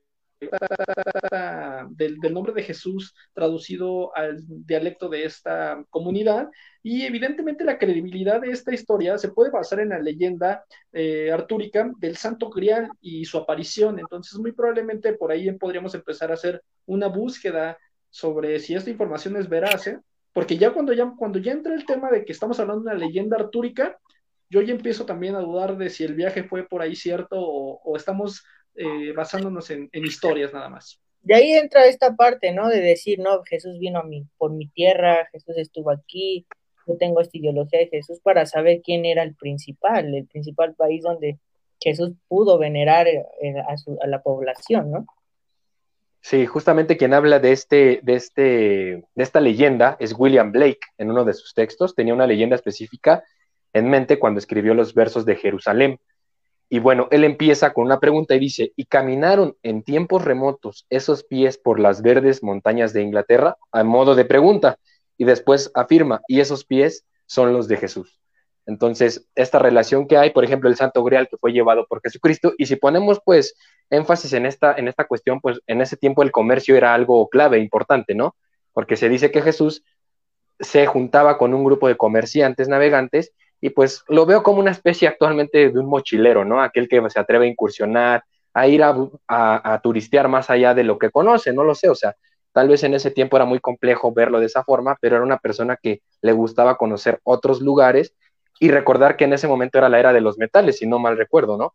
del, 1.90 2.20
del, 2.20 2.33
nombre 2.33 2.52
de 2.52 2.62
Jesús 2.62 3.12
traducido 3.33 4.16
al 4.16 4.37
dialecto 4.46 5.09
de 5.09 5.24
esta 5.24 5.83
comunidad. 5.90 6.48
Y 6.81 7.02
evidentemente 7.02 7.64
la 7.64 7.76
credibilidad 7.76 8.40
de 8.40 8.52
esta 8.52 8.72
historia 8.72 9.18
se 9.18 9.33
puede 9.33 9.50
basar 9.50 9.81
en 9.81 9.88
la 9.88 9.98
leyenda 9.98 10.64
artúrica 11.33 11.90
del 11.98 12.16
Santo 12.16 12.50
Grial 12.50 12.88
y 13.00 13.24
su 13.24 13.37
aparición. 13.37 13.98
Entonces, 13.98 14.38
muy 14.38 14.52
probablemente 14.52 15.14
por 15.14 15.33
ahí 15.33 15.50
podríamos 15.59 15.92
empezar 15.96 16.31
a 16.31 16.35
hacer 16.35 16.62
una 16.87 17.09
búsqueda 17.09 17.76
sobre 18.11 18.59
si 18.59 18.75
esta 18.75 18.90
información 18.90 19.37
es 19.37 19.49
veraz, 19.49 19.87
¿eh? 19.87 20.01
porque 20.33 20.57
ya 20.57 20.73
cuando, 20.73 20.92
ya 20.92 21.12
cuando 21.16 21.38
ya 21.38 21.53
entra 21.53 21.75
el 21.75 21.85
tema 21.85 22.11
de 22.11 22.25
que 22.25 22.33
estamos 22.33 22.61
hablando 22.61 22.85
de 22.85 22.90
una 22.90 23.07
leyenda 23.07 23.37
artúrica, 23.37 23.99
yo 24.51 24.62
ya 24.62 24.73
empiezo 24.73 25.05
también 25.05 25.35
a 25.35 25.40
dudar 25.40 25.77
de 25.77 25.90
si 25.90 26.05
el 26.05 26.14
viaje 26.14 26.44
fue 26.44 26.66
por 26.66 26.81
ahí 26.81 26.94
cierto 26.94 27.37
o, 27.38 27.97
estamos 27.97 28.44
eh, 28.75 29.12
basándonos 29.14 29.71
en, 29.71 29.90
historias 29.92 30.53
nada 30.53 30.68
más. 30.68 31.01
De 31.21 31.35
ahí 31.35 31.53
entra 31.53 31.87
esta 31.87 32.14
parte, 32.14 32.53
¿no? 32.53 32.68
De 32.68 32.81
decir, 32.81 33.18
no, 33.18 33.42
Jesús 33.42 33.79
vino 33.79 33.99
a 33.99 34.05
mí, 34.05 34.27
por 34.38 34.53
mi 34.53 34.68
tierra, 34.68 35.29
Jesús 35.33 35.59
estuvo 35.59 35.90
aquí, 35.90 36.47
yo 36.87 36.97
tengo 36.97 37.21
esta 37.21 37.37
ideología 37.37 37.81
de 37.81 37.88
Jesús 37.88 38.21
para 38.23 38.47
saber 38.47 38.81
quién 38.83 39.05
era 39.05 39.23
el 39.23 39.35
principal, 39.35 40.14
el 40.14 40.27
principal 40.27 40.75
país 40.75 41.03
donde 41.03 41.38
Jesús 41.81 42.12
pudo 42.29 42.59
venerar 42.59 43.07
eh, 43.09 43.25
a, 43.59 43.75
a 44.03 44.07
la 44.07 44.23
población, 44.23 44.90
¿no? 44.90 45.07
Sí, 46.28 46.44
justamente 46.44 46.98
quien 46.98 47.14
habla 47.14 47.38
de, 47.38 47.52
este, 47.52 48.00
de, 48.02 48.14
este, 48.14 48.42
de 48.42 49.22
esta 49.24 49.40
leyenda 49.40 49.96
es 49.98 50.14
William 50.14 50.52
Blake 50.52 50.80
en 50.98 51.10
uno 51.10 51.24
de 51.24 51.32
sus 51.32 51.54
textos. 51.54 51.94
Tenía 51.94 52.12
una 52.12 52.26
leyenda 52.26 52.54
específica 52.54 53.24
en 53.72 53.88
mente 53.88 54.18
cuando 54.18 54.38
escribió 54.38 54.74
los 54.74 54.92
versos 54.92 55.24
de 55.24 55.36
Jerusalén. 55.36 55.98
Y 56.68 56.80
bueno, 56.80 57.08
él 57.12 57.24
empieza 57.24 57.72
con 57.72 57.86
una 57.86 57.98
pregunta 57.98 58.34
y 58.34 58.40
dice, 58.40 58.74
¿y 58.76 58.84
caminaron 58.84 59.56
en 59.62 59.82
tiempos 59.82 60.22
remotos 60.22 60.84
esos 60.90 61.24
pies 61.24 61.56
por 61.56 61.80
las 61.80 62.02
verdes 62.02 62.42
montañas 62.42 62.92
de 62.92 63.00
Inglaterra? 63.00 63.56
A 63.72 63.82
modo 63.82 64.14
de 64.14 64.26
pregunta. 64.26 64.76
Y 65.16 65.24
después 65.24 65.70
afirma, 65.72 66.20
y 66.28 66.40
esos 66.40 66.66
pies 66.66 67.06
son 67.24 67.54
los 67.54 67.68
de 67.68 67.78
Jesús. 67.78 68.20
Entonces, 68.68 69.26
esta 69.35 69.59
relación 69.59 70.07
que 70.07 70.18
hay, 70.18 70.28
por 70.28 70.44
ejemplo, 70.44 70.68
el 70.68 70.76
Santo 70.76 71.02
Grial 71.02 71.26
que 71.26 71.38
fue 71.38 71.52
llevado 71.52 71.87
por 71.87 72.02
Jesucristo, 72.02 72.52
y 72.59 72.66
si 72.66 72.76
ponemos 72.76 73.18
pues 73.24 73.54
énfasis 73.88 74.35
en 74.35 74.44
esta, 74.44 74.74
en 74.74 74.88
esta 74.88 75.04
cuestión, 75.07 75.40
pues 75.40 75.59
en 75.66 75.81
ese 75.81 75.96
tiempo 75.96 76.22
el 76.22 76.31
comercio 76.31 76.76
era 76.76 76.92
algo 76.92 77.31
clave, 77.31 77.59
importante, 77.61 78.14
¿no? 78.14 78.37
Porque 78.74 78.96
se 78.96 79.09
dice 79.09 79.31
que 79.31 79.40
Jesús 79.40 79.85
se 80.61 80.85
juntaba 80.85 81.38
con 81.38 81.54
un 81.54 81.64
grupo 81.64 81.88
de 81.88 81.96
comerciantes 81.96 82.68
navegantes 82.68 83.33
y 83.59 83.70
pues 83.70 84.04
lo 84.07 84.26
veo 84.26 84.42
como 84.42 84.61
una 84.61 84.72
especie 84.72 85.09
actualmente 85.09 85.70
de 85.70 85.78
un 85.78 85.87
mochilero, 85.87 86.44
¿no? 86.44 86.61
Aquel 86.61 86.90
que 86.90 87.02
se 87.09 87.18
atreve 87.18 87.46
a 87.46 87.48
incursionar, 87.48 88.24
a 88.52 88.68
ir 88.68 88.83
a, 88.83 88.94
a, 89.28 89.81
turistear 89.81 90.28
más 90.28 90.50
allá 90.50 90.74
de 90.74 90.85
lo 90.85 90.98
que 90.98 91.11
conoce, 91.11 91.54
no 91.54 91.64
lo 91.64 91.74
sé, 91.74 91.88
o 91.88 91.94
sea, 91.94 92.16
tal 92.52 92.68
vez 92.68 92.83
en 92.83 92.92
ese 92.92 93.11
tiempo 93.11 93.37
era 93.37 93.46
muy 93.46 93.61
complejo 93.61 94.12
verlo 94.12 94.40
de 94.40 94.46
esa 94.46 94.62
forma, 94.62 94.98
pero 95.00 95.16
era 95.16 95.24
una 95.24 95.38
persona 95.38 95.78
que 95.83 96.02
le 96.20 96.33
gustaba 96.33 96.76
conocer 96.76 97.18
otros 97.24 97.62
lugares 97.62 98.14
y 98.61 98.71
recordar 98.71 99.16
que 99.16 99.25
en 99.25 99.33
ese 99.33 99.49
momento 99.49 99.79
era 99.79 99.88
la 99.88 100.01
era 100.01 100.12
de 100.12 100.21
los 100.21 100.38
metales, 100.38 100.79
si 100.79 100.87
no 100.87 100.99
mal 100.99 101.16
recuerdo, 101.16 101.57
¿no? 101.57 101.75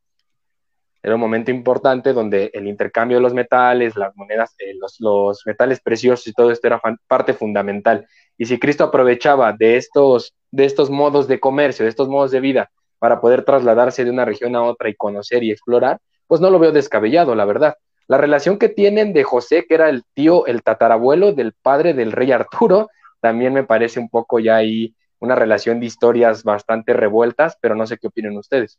Era 1.02 1.16
un 1.16 1.22
momento 1.22 1.52
importante 1.52 2.14
donde 2.14 2.50
el 2.54 2.66
intercambio 2.66 3.18
de 3.18 3.24
los 3.24 3.34
metales, 3.34 3.98
las 3.98 4.16
monedas, 4.16 4.56
eh, 4.60 4.74
los, 5.00 5.42
metales 5.46 5.82
preciosos 5.82 6.26
y 6.28 6.34
todo 6.34 6.50
esto 6.50 6.68
era 6.68 6.82
parte 7.08 7.34
fundamental. 7.34 8.08
Y 8.38 8.46
si 8.46 8.58
Cristo 8.58 8.86
aprovechaba 8.86 9.52
de 9.52 9.76
estos, 9.76 10.34
de 10.52 10.64
estos 10.64 10.90
modos 10.90 11.28
de 11.28 11.42
comercio, 11.42 11.84
de 11.84 11.90
estos 11.90 12.08
modos 12.08 12.32
de 12.32 12.40
vida, 12.40 12.72
para 13.00 13.20
poder 13.20 13.44
trasladarse 13.44 14.06
de 14.06 14.12
una 14.12 14.24
región 14.24 14.56
a 14.56 14.64
otra 14.64 14.88
y 14.88 14.96
conocer 14.96 15.44
y 15.44 15.52
explorar, 15.52 16.00
pues 16.26 16.40
no 16.40 16.50
lo 16.50 16.58
veo 16.58 16.72
descabellado, 16.72 17.36
la 17.36 17.44
verdad. 17.44 17.76
La 18.08 18.18
relación 18.18 18.58
que 18.58 18.70
tienen 18.70 19.12
de 19.12 19.24
José, 19.24 19.66
que 19.68 19.76
era 19.76 19.90
el 19.90 20.04
tío, 20.14 20.46
el 20.46 20.64
tatarabuelo 20.64 21.34
del 21.34 21.52
padre 21.52 21.94
del 21.94 22.14
rey 22.14 22.32
Arturo, 22.32 22.90
también 23.20 23.54
me 23.54 23.64
parece 23.64 24.00
un 24.00 24.10
poco 24.10 24.40
ya 24.40 24.56
ahí 24.56 24.96
una 25.24 25.36
relación 25.36 25.80
de 25.80 25.86
historias 25.86 26.44
bastante 26.44 26.92
revueltas, 26.92 27.58
pero 27.62 27.76
no 27.76 27.88
sé 27.88 27.98
qué 27.98 28.08
opinan 28.08 28.36
ustedes. 28.36 28.78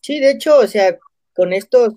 Sí, 0.00 0.20
de 0.20 0.30
hecho, 0.30 0.56
o 0.60 0.68
sea, 0.68 0.98
con 1.34 1.52
estos 1.52 1.94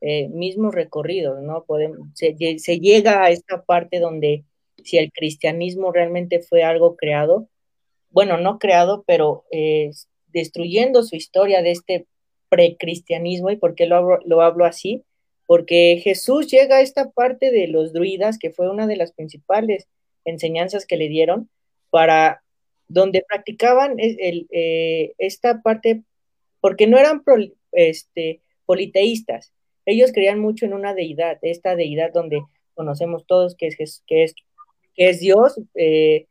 eh, 0.00 0.28
mismos 0.28 0.74
recorridos, 0.74 1.40
¿no? 1.40 1.62
Podemos, 1.62 2.00
se, 2.14 2.34
llega 2.80 3.22
a 3.22 3.30
esta 3.30 3.62
parte 3.62 4.00
donde 4.00 4.44
si 4.82 4.98
el 4.98 5.12
cristianismo 5.12 5.92
realmente 5.92 6.40
fue 6.40 6.64
algo 6.64 6.96
creado, 6.96 7.48
bueno, 8.10 8.38
no 8.38 8.58
creado, 8.58 9.04
pero 9.06 9.44
eh, 9.52 9.92
destruyendo 10.26 11.04
su 11.04 11.14
historia 11.14 11.62
de 11.62 11.70
este 11.70 12.06
precristianismo. 12.48 13.50
¿Y 13.50 13.56
por 13.56 13.76
qué 13.76 13.86
lo 13.86 14.18
lo 14.24 14.42
hablo 14.42 14.64
así? 14.64 15.04
Porque 15.46 16.00
Jesús 16.02 16.48
llega 16.48 16.78
a 16.78 16.80
esta 16.80 17.10
parte 17.10 17.52
de 17.52 17.68
los 17.68 17.92
druidas, 17.92 18.36
que 18.36 18.50
fue 18.50 18.68
una 18.68 18.88
de 18.88 18.96
las 18.96 19.12
principales 19.12 19.86
enseñanzas 20.24 20.84
que 20.84 20.96
le 20.96 21.08
dieron, 21.08 21.48
para 21.90 22.42
donde 22.88 23.24
practicaban 23.26 23.96
el, 23.98 24.46
eh, 24.50 25.12
esta 25.18 25.62
parte, 25.62 26.02
porque 26.60 26.86
no 26.86 26.98
eran 26.98 27.22
este, 27.72 28.40
politeístas, 28.66 29.52
ellos 29.88 30.12
creían 30.12 30.38
mucho 30.38 30.66
en 30.66 30.74
una 30.74 30.92
deidad, 30.92 31.38
esta 31.40 31.74
deidad 31.74 32.12
donde 32.12 32.42
conocemos 32.74 33.26
todos 33.26 33.56
que 33.56 33.68
es, 33.68 34.02
que 34.06 34.22
es, 34.22 34.34
que 34.94 35.08
es 35.08 35.18
Dios. 35.18 35.58
Eh, 35.74 36.26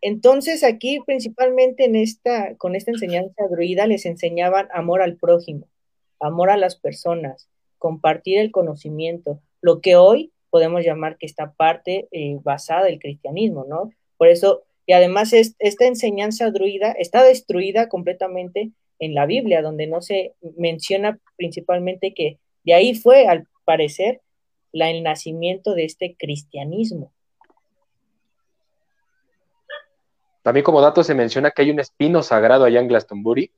entonces 0.00 0.64
aquí 0.64 0.98
principalmente 1.06 1.84
en 1.84 1.94
esta, 1.94 2.56
con 2.56 2.74
esta 2.74 2.90
enseñanza 2.90 3.46
druida 3.48 3.86
les 3.86 4.06
enseñaban 4.06 4.66
amor 4.74 5.02
al 5.02 5.16
prójimo, 5.16 5.68
amor 6.18 6.50
a 6.50 6.56
las 6.56 6.74
personas, 6.74 7.48
compartir 7.78 8.38
el 8.38 8.50
conocimiento, 8.50 9.40
lo 9.60 9.80
que 9.80 9.94
hoy 9.94 10.32
podemos 10.50 10.84
llamar 10.84 11.18
que 11.18 11.26
esta 11.26 11.52
parte 11.52 12.08
eh, 12.10 12.38
basada 12.42 12.84
del 12.84 12.98
cristianismo, 12.98 13.64
¿no? 13.68 13.92
Por 14.22 14.28
eso, 14.28 14.62
y 14.86 14.92
además 14.92 15.32
es, 15.32 15.56
esta 15.58 15.84
enseñanza 15.84 16.48
druida 16.52 16.92
está 16.92 17.24
destruida 17.24 17.88
completamente 17.88 18.70
en 19.00 19.16
la 19.16 19.26
Biblia, 19.26 19.62
donde 19.62 19.88
no 19.88 20.00
se 20.00 20.36
menciona 20.56 21.18
principalmente 21.36 22.14
que 22.14 22.38
de 22.62 22.72
ahí 22.72 22.94
fue, 22.94 23.26
al 23.26 23.48
parecer, 23.64 24.20
la, 24.70 24.90
el 24.90 25.02
nacimiento 25.02 25.74
de 25.74 25.86
este 25.86 26.14
cristianismo. 26.16 27.12
También 30.44 30.62
como 30.62 30.80
dato 30.80 31.02
se 31.02 31.16
menciona 31.16 31.50
que 31.50 31.62
hay 31.62 31.72
un 31.72 31.80
espino 31.80 32.22
sagrado 32.22 32.62
allá 32.62 32.78
en 32.78 32.86
Glastonbury. 32.86 33.50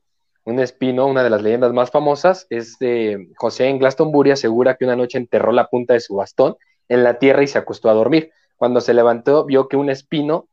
Un 0.45 0.59
espino, 0.59 1.05
una 1.05 1.23
de 1.23 1.29
las 1.29 1.43
leyendas 1.43 1.73
más 1.73 1.91
famosas, 1.91 2.47
es 2.49 2.79
de 2.79 3.27
José 3.37 3.67
en 3.67 3.77
Glastonbury, 3.77 4.31
asegura 4.31 4.77
que 4.77 4.85
una 4.85 4.95
noche 4.95 5.19
enterró 5.19 5.51
la 5.51 5.67
punta 5.67 5.93
de 5.93 5.99
su 5.99 6.15
bastón 6.15 6.57
en 6.89 7.03
la 7.03 7.19
tierra 7.19 7.43
y 7.43 7.47
se 7.47 7.59
acostó 7.59 7.87
a 7.87 7.93
dormir. 7.93 8.31
Cuando 8.55 8.81
se 8.81 8.95
levantó, 8.95 9.45
vio 9.45 9.67
que 9.67 9.77
un 9.77 9.91
espino 9.91 10.47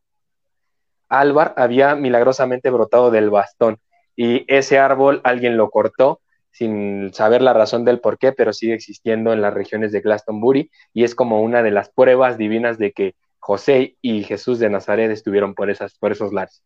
álvar 1.12 1.54
había 1.56 1.94
milagrosamente 1.94 2.70
brotado 2.70 3.10
del 3.10 3.30
bastón 3.30 3.78
y 4.16 4.44
ese 4.48 4.78
árbol 4.78 5.20
alguien 5.24 5.56
lo 5.56 5.70
cortó 5.70 6.20
sin 6.50 7.12
saber 7.14 7.42
la 7.42 7.52
razón 7.52 7.84
del 7.84 8.00
por 8.00 8.18
qué, 8.18 8.32
pero 8.32 8.52
sigue 8.52 8.74
existiendo 8.74 9.32
en 9.32 9.40
las 9.40 9.54
regiones 9.54 9.92
de 9.92 10.00
Glastonbury 10.00 10.70
y 10.92 11.04
es 11.04 11.14
como 11.14 11.42
una 11.42 11.62
de 11.62 11.70
las 11.70 11.90
pruebas 11.90 12.36
divinas 12.38 12.78
de 12.78 12.92
que 12.92 13.14
José 13.38 13.96
y 14.02 14.22
Jesús 14.24 14.58
de 14.58 14.70
Nazaret 14.70 15.10
estuvieron 15.10 15.54
por, 15.54 15.70
esas, 15.70 15.96
por 15.98 16.12
esos 16.12 16.32
lares. 16.32 16.62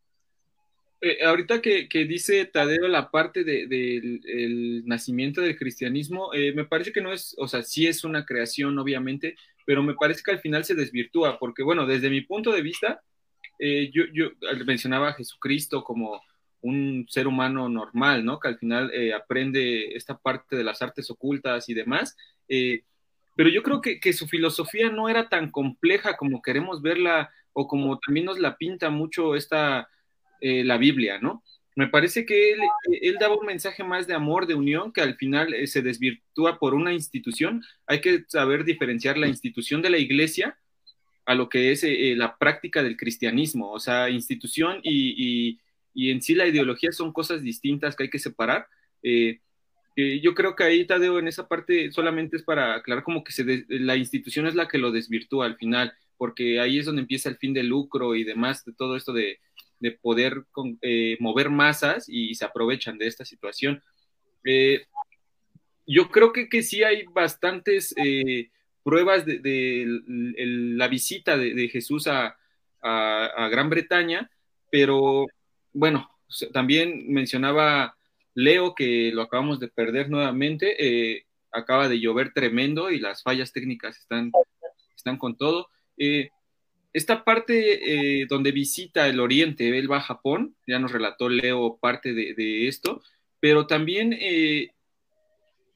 Eh, 1.00 1.24
ahorita 1.24 1.60
que, 1.60 1.88
dice 2.08 2.44
Tadeo 2.46 2.88
la 2.88 3.10
parte 3.10 3.44
del 3.44 4.82
nacimiento 4.86 5.40
del 5.40 5.56
cristianismo, 5.56 6.32
eh, 6.34 6.52
me 6.52 6.64
parece 6.64 6.92
que 6.92 7.00
no 7.00 7.12
es, 7.12 7.34
o 7.38 7.48
sea, 7.48 7.62
sí 7.62 7.86
es 7.86 8.04
una 8.04 8.24
creación, 8.24 8.78
obviamente, 8.78 9.36
pero 9.64 9.82
me 9.82 9.94
parece 9.94 10.22
que 10.24 10.32
al 10.32 10.40
final 10.40 10.64
se 10.64 10.74
desvirtúa, 10.74 11.38
porque 11.38 11.62
bueno, 11.62 11.86
desde 11.86 12.10
mi 12.10 12.22
punto 12.22 12.52
de 12.52 12.62
vista, 12.62 13.02
eh, 13.58 13.90
yo, 13.92 14.04
mencionaba 14.64 15.08
a 15.08 15.14
Jesucristo 15.14 15.82
como 15.84 16.20
un 16.60 17.06
ser 17.08 17.26
humano 17.26 17.68
normal, 17.68 18.24
¿no? 18.24 18.40
Que 18.40 18.48
al 18.48 18.58
final 18.58 18.90
eh, 18.92 19.12
aprende 19.14 19.94
esta 19.96 20.18
parte 20.18 20.56
de 20.56 20.64
las 20.64 20.82
artes 20.82 21.10
ocultas 21.10 21.68
y 21.68 21.74
demás. 21.74 22.16
Eh, 22.48 22.82
pero 23.36 23.48
yo 23.50 23.62
creo 23.62 23.80
que, 23.80 24.12
su 24.12 24.26
filosofía 24.26 24.90
no 24.90 25.08
era 25.08 25.28
tan 25.28 25.50
compleja 25.50 26.16
como 26.16 26.42
queremos 26.42 26.82
verla 26.82 27.30
o 27.52 27.68
como 27.68 27.98
también 27.98 28.26
nos 28.26 28.38
la 28.38 28.56
pinta 28.56 28.90
mucho 28.90 29.36
esta, 29.36 29.88
la 30.40 30.76
Biblia, 30.78 31.18
¿no? 31.20 31.42
Me 31.74 31.88
parece 31.88 32.24
que 32.24 32.52
él, 32.52 32.60
él, 33.02 33.16
daba 33.20 33.36
un 33.36 33.44
mensaje 33.44 33.84
más 33.84 34.06
de 34.06 34.14
amor, 34.14 34.46
de 34.46 34.54
unión, 34.54 34.92
que 34.92 35.02
al 35.02 35.16
final 35.16 35.54
se 35.66 35.82
desvirtúa 35.82 36.58
por 36.58 36.74
una 36.74 36.94
institución. 36.94 37.62
Hay 37.86 38.00
que 38.00 38.24
saber 38.28 38.64
diferenciar 38.64 39.18
la 39.18 39.28
institución 39.28 39.82
de 39.82 39.90
la 39.90 39.98
iglesia 39.98 40.58
a 41.26 41.34
lo 41.34 41.48
que 41.48 41.72
es 41.72 41.84
la 42.16 42.38
práctica 42.38 42.82
del 42.82 42.96
cristianismo, 42.96 43.72
o 43.72 43.80
sea, 43.80 44.08
institución 44.08 44.80
y 44.82 45.58
y 45.96 46.10
en 46.10 46.20
sí 46.20 46.34
la 46.34 46.46
ideología 46.46 46.92
son 46.92 47.10
cosas 47.10 47.42
distintas 47.42 47.96
que 47.96 48.02
hay 48.02 48.10
que 48.10 48.18
separar. 48.18 48.68
Eh, 49.02 49.40
eh, 49.96 50.20
yo 50.20 50.34
creo 50.34 50.54
que 50.54 50.62
ahí, 50.62 50.86
Tadeo, 50.86 51.18
en 51.18 51.26
esa 51.26 51.48
parte 51.48 51.90
solamente 51.90 52.36
es 52.36 52.42
para 52.42 52.74
aclarar 52.74 53.02
como 53.02 53.24
que 53.24 53.32
la 53.70 53.96
institución 53.96 54.46
es 54.46 54.54
la 54.54 54.68
que 54.68 54.76
lo 54.76 54.92
desvirtúa 54.92 55.46
al 55.46 55.56
final, 55.56 55.94
porque 56.18 56.60
ahí 56.60 56.78
es 56.78 56.84
donde 56.84 57.00
empieza 57.00 57.30
el 57.30 57.38
fin 57.38 57.54
de 57.54 57.62
lucro 57.62 58.14
y 58.14 58.24
demás, 58.24 58.62
de 58.66 58.74
todo 58.74 58.94
esto 58.94 59.14
de, 59.14 59.40
de 59.80 59.92
poder 59.92 60.44
eh, 60.82 61.16
mover 61.18 61.48
masas 61.48 62.10
y 62.10 62.34
se 62.34 62.44
aprovechan 62.44 62.98
de 62.98 63.06
esta 63.06 63.24
situación. 63.24 63.82
yo 65.86 66.10
creo 66.10 66.34
que, 66.34 66.50
que, 66.50 66.62
sí 66.62 66.82
hay 66.84 67.04
bastantes 67.06 67.94
pruebas 68.86 69.26
de, 69.26 69.84
la 70.06 70.86
visita 70.86 71.36
de, 71.36 71.68
Jesús 71.68 72.06
a 72.06 72.38
Gran 73.50 73.68
Bretaña, 73.68 74.30
pero 74.70 75.26
bueno, 75.72 76.08
también 76.52 77.12
mencionaba 77.12 77.96
Leo 78.34 78.74
que 78.74 79.10
lo 79.12 79.22
acabamos 79.22 79.60
de 79.60 79.68
perder 79.68 80.10
nuevamente. 80.10 80.76
Eh, 80.78 81.24
acaba 81.52 81.88
de 81.88 82.00
llover 82.00 82.32
tremendo 82.32 82.90
y 82.90 82.98
las 82.98 83.22
fallas 83.22 83.52
técnicas 83.52 83.96
están, 83.98 84.30
están 84.94 85.16
con 85.16 85.36
todo. 85.36 85.68
Eh, 85.96 86.30
esta 86.92 87.24
parte 87.24 88.20
eh, 88.20 88.26
donde 88.28 88.52
visita 88.52 89.06
el 89.08 89.20
Oriente, 89.20 89.78
él 89.78 89.90
va 89.90 89.98
a 89.98 90.02
Japón, 90.02 90.54
ya 90.66 90.78
nos 90.78 90.92
relató 90.92 91.28
Leo 91.28 91.78
parte 91.78 92.12
de, 92.14 92.68
esto, 92.68 93.02
pero 93.40 93.66
también, 93.66 94.18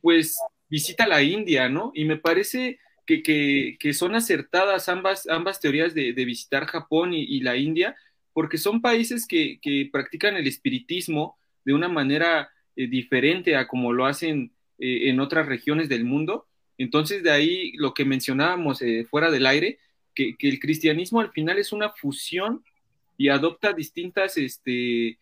pues, 0.01 0.39
visita 0.69 1.07
la 1.07 1.23
India, 1.23 1.69
¿no? 1.69 1.93
Y 1.95 2.07
me 2.07 2.17
parece 2.17 2.79
que, 3.19 3.95
son 3.95 4.15
acertadas 4.15 4.89
ambas, 4.89 5.29
ambas 5.29 5.61
teorías 5.61 5.95
de, 5.95 6.13
visitar 6.13 6.67
Japón 6.67 7.13
y 7.13 7.41
la 7.41 7.57
India, 7.57 7.97
porque 8.33 8.59
son 8.59 8.81
países 8.81 9.27
que, 9.27 9.89
practican 9.93 10.37
el 10.37 10.47
espiritismo 10.47 11.37
de 11.65 11.75
una 11.75 11.89
manera 11.89 12.51
eh, 12.77 12.87
diferente 12.87 13.57
a 13.57 13.67
como 13.67 13.93
lo 13.93 14.07
hacen 14.07 14.53
eh, 14.79 15.09
en 15.09 15.21
otras 15.21 15.47
regiones 15.47 15.89
del 15.89 16.05
mundo. 16.05 16.47
Entonces, 16.79 17.23
de 17.23 17.31
ahí 17.31 17.73
lo 17.73 17.93
que 17.93 18.05
mencionábamos 18.05 18.81
eh, 18.83 19.07
fuera 19.09 19.31
del 19.31 19.47
aire, 19.47 19.79
que, 20.15 20.37
el 20.41 20.59
cristianismo 20.59 21.21
al 21.21 21.33
final 21.33 21.59
es 21.59 21.73
una 21.73 21.91
fusión 21.91 22.65
y 23.17 23.29
adopta 23.29 23.73
distintas, 23.73 24.39
este, 24.39 25.19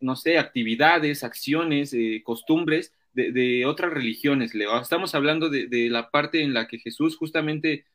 no 0.00 0.16
sé, 0.16 0.38
actividades, 0.38 1.24
acciones, 1.24 1.96
costumbres 2.22 2.92
de, 3.16 3.64
otras 3.66 3.92
religiones, 3.92 4.54
Leo. 4.54 4.78
Estamos 4.80 5.14
hablando 5.14 5.48
de, 5.48 5.88
la 5.90 6.10
parte 6.10 6.42
en 6.42 6.52
la 6.52 6.68
que 6.68 6.78
Jesús 6.78 7.16
justamente 7.16 7.86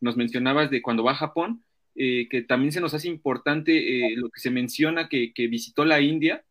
nos 0.00 0.16
mencionabas 0.16 0.70
de 0.70 0.82
cuando 0.82 1.04
va 1.04 1.12
a 1.12 1.16
Japón, 1.16 1.62
eh, 1.94 2.28
que 2.28 2.42
también 2.42 2.72
se 2.72 2.80
nos 2.80 2.92
hace 2.92 3.08
importante 3.08 3.72
eh, 3.72 4.16
lo 4.16 4.28
que 4.30 4.40
se 4.40 4.50
menciona 4.50 5.08
que, 5.08 5.32
visitó 5.36 5.84
la 5.84 6.00
India. 6.00 6.44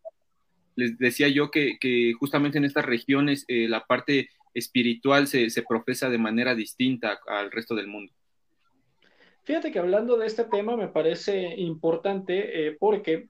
Les 0.75 0.97
decía 0.97 1.27
yo 1.27 1.51
que, 1.51 1.77
justamente 2.17 2.57
en 2.57 2.65
estas 2.65 2.85
regiones 2.85 3.43
eh, 3.47 3.67
la 3.67 3.85
parte 3.85 4.29
espiritual 4.53 5.27
se, 5.27 5.49
profesa 5.67 6.09
de 6.09 6.17
manera 6.17 6.55
distinta 6.55 7.19
al 7.27 7.51
resto 7.51 7.75
del 7.75 7.87
mundo. 7.87 8.13
Fíjate 9.43 9.71
que 9.71 9.79
hablando 9.79 10.15
de 10.17 10.27
este 10.27 10.45
tema 10.45 10.77
me 10.77 10.87
parece 10.87 11.55
importante 11.57 12.77
porque 12.79 13.27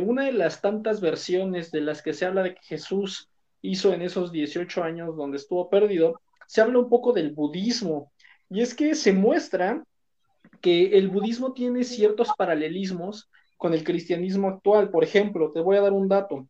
una 0.00 0.24
de 0.24 0.32
las 0.32 0.62
tantas 0.62 1.00
versiones 1.00 1.70
de 1.70 1.82
las 1.82 2.00
que 2.00 2.14
se 2.14 2.24
habla 2.24 2.44
de 2.44 2.54
que 2.54 2.62
Jesús 2.62 3.28
hizo 3.64 3.92
en 3.94 4.02
esos 4.02 4.30
18 4.30 4.82
años 4.82 5.16
donde 5.16 5.38
estuvo 5.38 5.70
perdido, 5.70 6.20
se 6.46 6.60
habla 6.60 6.78
un 6.78 6.88
poco 6.88 7.12
del 7.12 7.32
budismo. 7.32 8.12
Y 8.50 8.60
es 8.60 8.74
que 8.74 8.94
se 8.94 9.12
muestra 9.12 9.82
que 10.60 10.98
el 10.98 11.08
budismo 11.08 11.54
tiene 11.54 11.82
ciertos 11.84 12.28
paralelismos 12.36 13.30
con 13.56 13.72
el 13.72 13.82
cristianismo 13.82 14.48
actual. 14.48 14.90
Por 14.90 15.02
ejemplo, 15.02 15.50
te 15.50 15.60
voy 15.60 15.76
a 15.78 15.80
dar 15.80 15.92
un 15.92 16.08
dato. 16.08 16.46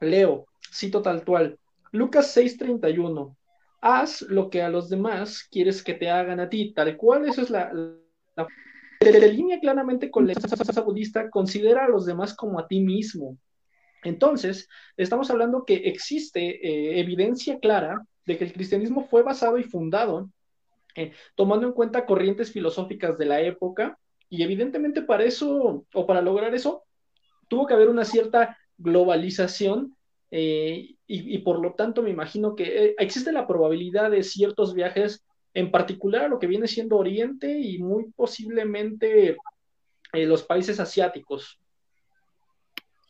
Leo, 0.00 0.46
cito 0.72 1.02
tal 1.02 1.24
cual. 1.24 1.58
Lucas 1.92 2.34
6:31. 2.34 3.36
Haz 3.82 4.22
lo 4.22 4.48
que 4.48 4.62
a 4.62 4.70
los 4.70 4.88
demás 4.88 5.46
quieres 5.50 5.82
que 5.82 5.94
te 5.94 6.08
hagan 6.08 6.40
a 6.40 6.48
ti. 6.48 6.72
Tal 6.72 6.96
cual, 6.96 7.28
eso 7.28 7.42
es 7.42 7.50
la, 7.50 7.70
la, 7.72 8.46
línea 9.00 9.60
claramente 9.60 10.10
con 10.10 10.26
la 10.26 10.34
budista, 10.84 11.30
considera 11.30 11.84
a 11.84 11.88
los 11.88 12.06
demás 12.06 12.34
como 12.34 12.58
a 12.58 12.66
ti 12.66 12.80
mismo. 12.80 13.36
Entonces, 14.02 14.68
estamos 14.96 15.30
hablando 15.30 15.64
que 15.64 15.74
existe 15.74 16.66
eh, 16.66 17.00
evidencia 17.00 17.58
clara 17.58 18.02
de 18.24 18.38
que 18.38 18.44
el 18.44 18.52
cristianismo 18.52 19.06
fue 19.08 19.22
basado 19.22 19.58
y 19.58 19.64
fundado 19.64 20.30
eh, 20.96 21.12
tomando 21.34 21.66
en 21.66 21.72
cuenta 21.72 22.06
corrientes 22.06 22.52
filosóficas 22.52 23.16
de 23.16 23.26
la 23.26 23.40
época, 23.40 23.98
y 24.28 24.42
evidentemente 24.42 25.02
para 25.02 25.24
eso, 25.24 25.84
o 25.92 26.06
para 26.06 26.20
lograr 26.20 26.54
eso, 26.54 26.84
tuvo 27.48 27.66
que 27.66 27.74
haber 27.74 27.88
una 27.88 28.04
cierta 28.04 28.56
globalización 28.76 29.96
eh, 30.32 30.94
y, 31.06 31.38
por 31.38 31.60
lo 31.60 31.74
tanto 31.74 32.02
me 32.02 32.10
imagino 32.10 32.54
que 32.54 32.94
existe 32.98 33.32
la 33.32 33.48
probabilidad 33.48 34.12
de 34.12 34.22
ciertos 34.22 34.74
viajes, 34.74 35.24
en 35.54 35.72
particular 35.72 36.24
a 36.24 36.28
lo 36.28 36.38
que 36.38 36.46
viene 36.46 36.68
siendo 36.68 36.96
Oriente 36.96 37.58
y 37.58 37.78
muy 37.78 38.12
posiblemente 38.12 39.36
los 40.12 40.44
países 40.44 40.78
asiáticos. 40.78 41.59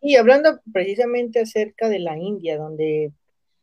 Y 0.00 0.16
hablando 0.16 0.60
precisamente 0.72 1.40
acerca 1.40 1.88
de 1.88 1.98
la 1.98 2.16
India, 2.16 2.56
donde 2.56 3.12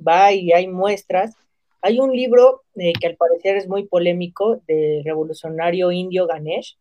va 0.06 0.32
y 0.32 0.52
hay 0.52 0.68
muestras, 0.68 1.36
hay 1.82 2.00
un 2.00 2.12
libro 2.12 2.64
eh, 2.76 2.94
que 3.00 3.08
al 3.08 3.16
parecer 3.16 3.58
es 3.58 3.68
muy 3.68 3.88
polémico 3.88 4.62
del 4.68 5.04
revolucionario 5.04 5.92
indio 5.92 6.28
Ganesh, 6.28 6.78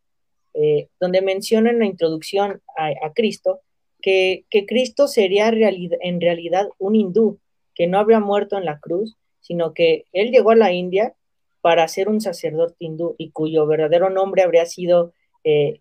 eh, 0.54 0.88
donde 1.00 1.22
menciona 1.22 1.70
en 1.70 1.78
la 1.78 1.86
introducción 1.86 2.62
a, 2.76 3.12
Cristo 3.12 3.60
que, 4.00 4.44
Cristo 4.66 5.08
sería 5.08 5.48
en 5.48 6.20
realidad 6.20 6.68
un 6.78 6.94
hindú, 6.94 7.38
que 7.74 7.86
no 7.86 7.98
habría 7.98 8.20
muerto 8.20 8.56
en 8.56 8.64
la 8.64 8.78
cruz, 8.78 9.16
sino 9.40 9.74
que 9.74 10.06
él 10.12 10.30
llegó 10.30 10.50
a 10.50 10.56
la 10.56 10.72
India 10.72 11.14
para 11.60 11.86
ser 11.88 12.08
un 12.08 12.20
sacerdote 12.20 12.76
hindú 12.78 13.16
y 13.18 13.30
cuyo 13.30 13.66
verdadero 13.66 14.08
nombre 14.10 14.42
habría 14.42 14.66
sido 14.66 15.12
eh, 15.44 15.80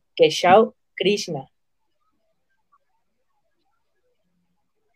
Krishna. 0.96 1.50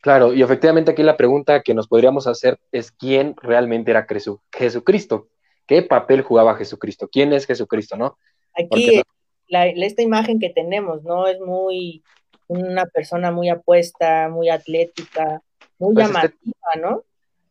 Claro, 0.01 0.33
y 0.33 0.41
efectivamente 0.41 0.91
aquí 0.91 1.03
la 1.03 1.17
pregunta 1.17 1.61
que 1.61 1.73
nos 1.73 1.87
podríamos 1.87 2.25
hacer 2.27 2.57
es 2.71 2.91
quién 2.91 3.35
realmente 3.41 3.91
era 3.91 4.07
Jesucristo, 4.51 5.27
qué 5.65 5.81
papel 5.81 6.21
jugaba 6.21 6.55
Jesucristo, 6.55 7.09
quién 7.11 7.33
es 7.33 7.45
Jesucristo, 7.45 7.97
¿no? 7.97 8.17
Aquí 8.53 9.01
esta 9.49 10.01
imagen 10.01 10.39
que 10.39 10.49
tenemos, 10.49 11.03
¿no? 11.03 11.27
Es 11.27 11.39
muy 11.39 12.03
una 12.47 12.85
persona 12.85 13.31
muy 13.31 13.49
apuesta, 13.49 14.29
muy 14.29 14.49
atlética, 14.49 15.41
muy 15.77 15.93
pues 15.93 16.07
llamativa, 16.07 16.69
¿no? 16.79 17.03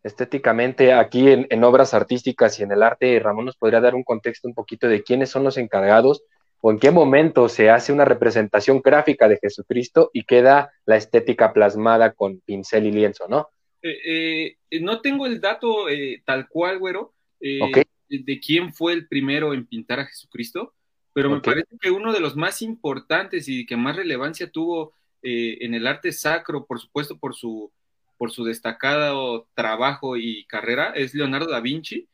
Estéticamente, 0.03 0.93
aquí 0.93 1.31
en, 1.31 1.47
en, 1.51 1.65
obras 1.65 1.93
artísticas 1.93 2.59
y 2.59 2.63
en 2.63 2.73
el 2.73 2.83
arte, 2.83 3.19
Ramón 3.21 3.45
nos 3.45 3.57
podría 3.57 3.81
dar 3.81 3.95
un 3.95 4.05
contexto 4.05 4.49
un 4.49 4.55
poquito 4.55 4.89
de 4.89 5.03
quiénes 5.03 5.29
son 5.29 5.45
los 5.45 5.59
encargados 5.59 6.23
o 6.61 6.71
en 6.71 6.79
qué 6.79 6.90
momento 6.90 7.49
se 7.49 7.71
hace 7.71 7.92
una 7.92 8.05
representación 8.05 8.81
gráfica 8.83 9.29
de 9.29 9.38
Jesucristo 9.38 10.11
y 10.12 10.25
queda 10.25 10.73
la 10.87 10.97
estética 10.97 11.53
plasmada 11.53 12.12
con 12.12 12.40
pincel 12.40 12.87
y 12.87 12.92
lienzo, 12.92 13.29
¿no? 13.29 13.49
Eh, 13.83 14.57
eh, 14.71 14.81
no 14.81 15.01
tengo 15.01 15.27
el 15.27 15.40
dato 15.40 15.88
eh, 15.88 16.23
tal 16.25 16.49
cual, 16.49 16.79
güero, 16.79 17.14
de 17.40 18.40
quién 18.44 18.73
fue 18.73 18.92
el 18.92 19.07
primero 19.07 19.55
en 19.55 19.66
pintar 19.66 20.01
a 20.01 20.07
Jesucristo, 20.07 20.75
pero 21.12 21.31
me 21.31 21.40
parece 21.40 21.77
que 21.81 21.90
uno 21.90 22.12
de 22.12 22.21
los 22.21 22.37
más 22.37 22.62
importantes 22.62 23.49
y 23.49 23.64
que 23.66 23.77
más 23.77 23.97
relevancia 23.97 24.51
tuvo 24.51 24.92
en 25.23 25.75
el 25.75 25.87
arte 25.87 26.12
sacro, 26.12 26.64
por 26.64 26.81
supuesto 26.81 27.18
por 27.18 27.35
su, 27.35 27.73
por 28.16 28.31
su 28.31 28.44
destacado 28.44 29.49
trabajo 29.55 30.16
y 30.16 30.44
carrera, 30.47 30.92
es 30.94 31.14
Leonardo 31.14 31.51
da 31.51 31.61
Vinci 31.61 32.09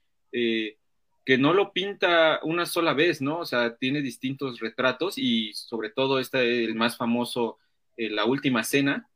que 1.24 1.38
no 1.38 1.54
lo 1.54 1.72
pinta 1.72 2.40
una 2.42 2.66
sola 2.66 2.92
vez, 2.92 3.20
¿no? 3.22 3.38
O 3.38 3.46
sea, 3.46 3.76
tiene 3.76 4.02
distintos 4.02 4.60
retratos 4.60 5.16
y 5.16 5.52
sobre 5.54 5.90
todo 5.90 6.18
este, 6.18 6.64
el 6.64 6.74
más 6.74 6.96
famoso, 6.96 7.58
eh, 7.96 8.10
La 8.10 8.24
Última 8.26 8.62
Cena, 8.62 9.08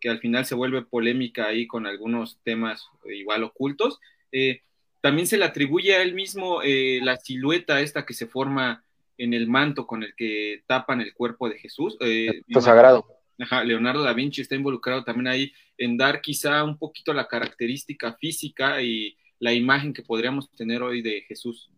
que 0.00 0.08
al 0.08 0.18
final 0.18 0.46
se 0.46 0.54
vuelve 0.54 0.82
polémica 0.82 1.46
ahí 1.46 1.66
con 1.66 1.86
algunos 1.86 2.38
temas 2.42 2.88
igual 3.04 3.44
ocultos. 3.44 4.00
Eh, 4.32 4.62
también 5.00 5.26
se 5.26 5.38
le 5.38 5.44
atribuye 5.44 5.94
a 5.94 6.02
él 6.02 6.14
mismo 6.14 6.62
eh, 6.62 7.00
la 7.02 7.16
silueta 7.16 7.80
esta 7.80 8.04
que 8.04 8.14
se 8.14 8.26
forma 8.26 8.84
en 9.18 9.34
el 9.34 9.46
manto 9.46 9.86
con 9.86 10.02
el 10.02 10.14
que 10.14 10.62
tapan 10.66 11.00
el 11.00 11.12
cuerpo 11.12 11.48
de 11.48 11.58
Jesús. 11.58 11.96
Eh, 12.00 12.42
sagrado. 12.60 13.06
Ajá, 13.38 13.64
Leonardo 13.64 14.02
da 14.02 14.12
Vinci 14.12 14.42
está 14.42 14.54
involucrado 14.54 15.02
también 15.04 15.28
ahí 15.28 15.52
en 15.78 15.96
dar 15.96 16.20
quizá 16.20 16.62
un 16.62 16.78
poquito 16.78 17.14
la 17.14 17.26
característica 17.26 18.14
física 18.14 18.82
y 18.82 19.16
la 19.40 19.52
imagen 19.52 19.92
que 19.92 20.02
podríamos 20.02 20.48
tener 20.52 20.82
hoy 20.82 21.02
de 21.02 21.22
Jesús. 21.22 21.70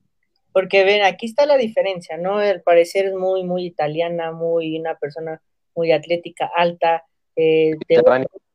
Porque 0.53 0.85
ven, 0.85 1.03
aquí 1.03 1.27
está 1.27 1.47
la 1.47 1.57
diferencia, 1.57 2.19
¿no? 2.19 2.37
Al 2.37 2.61
parecer 2.61 3.07
es 3.07 3.15
muy, 3.15 3.45
muy 3.45 3.65
italiana, 3.65 4.33
muy 4.33 4.79
una 4.79 4.97
persona 4.97 5.41
muy 5.75 5.93
atlética, 5.93 6.51
alta, 6.55 7.05
eh, 7.37 7.73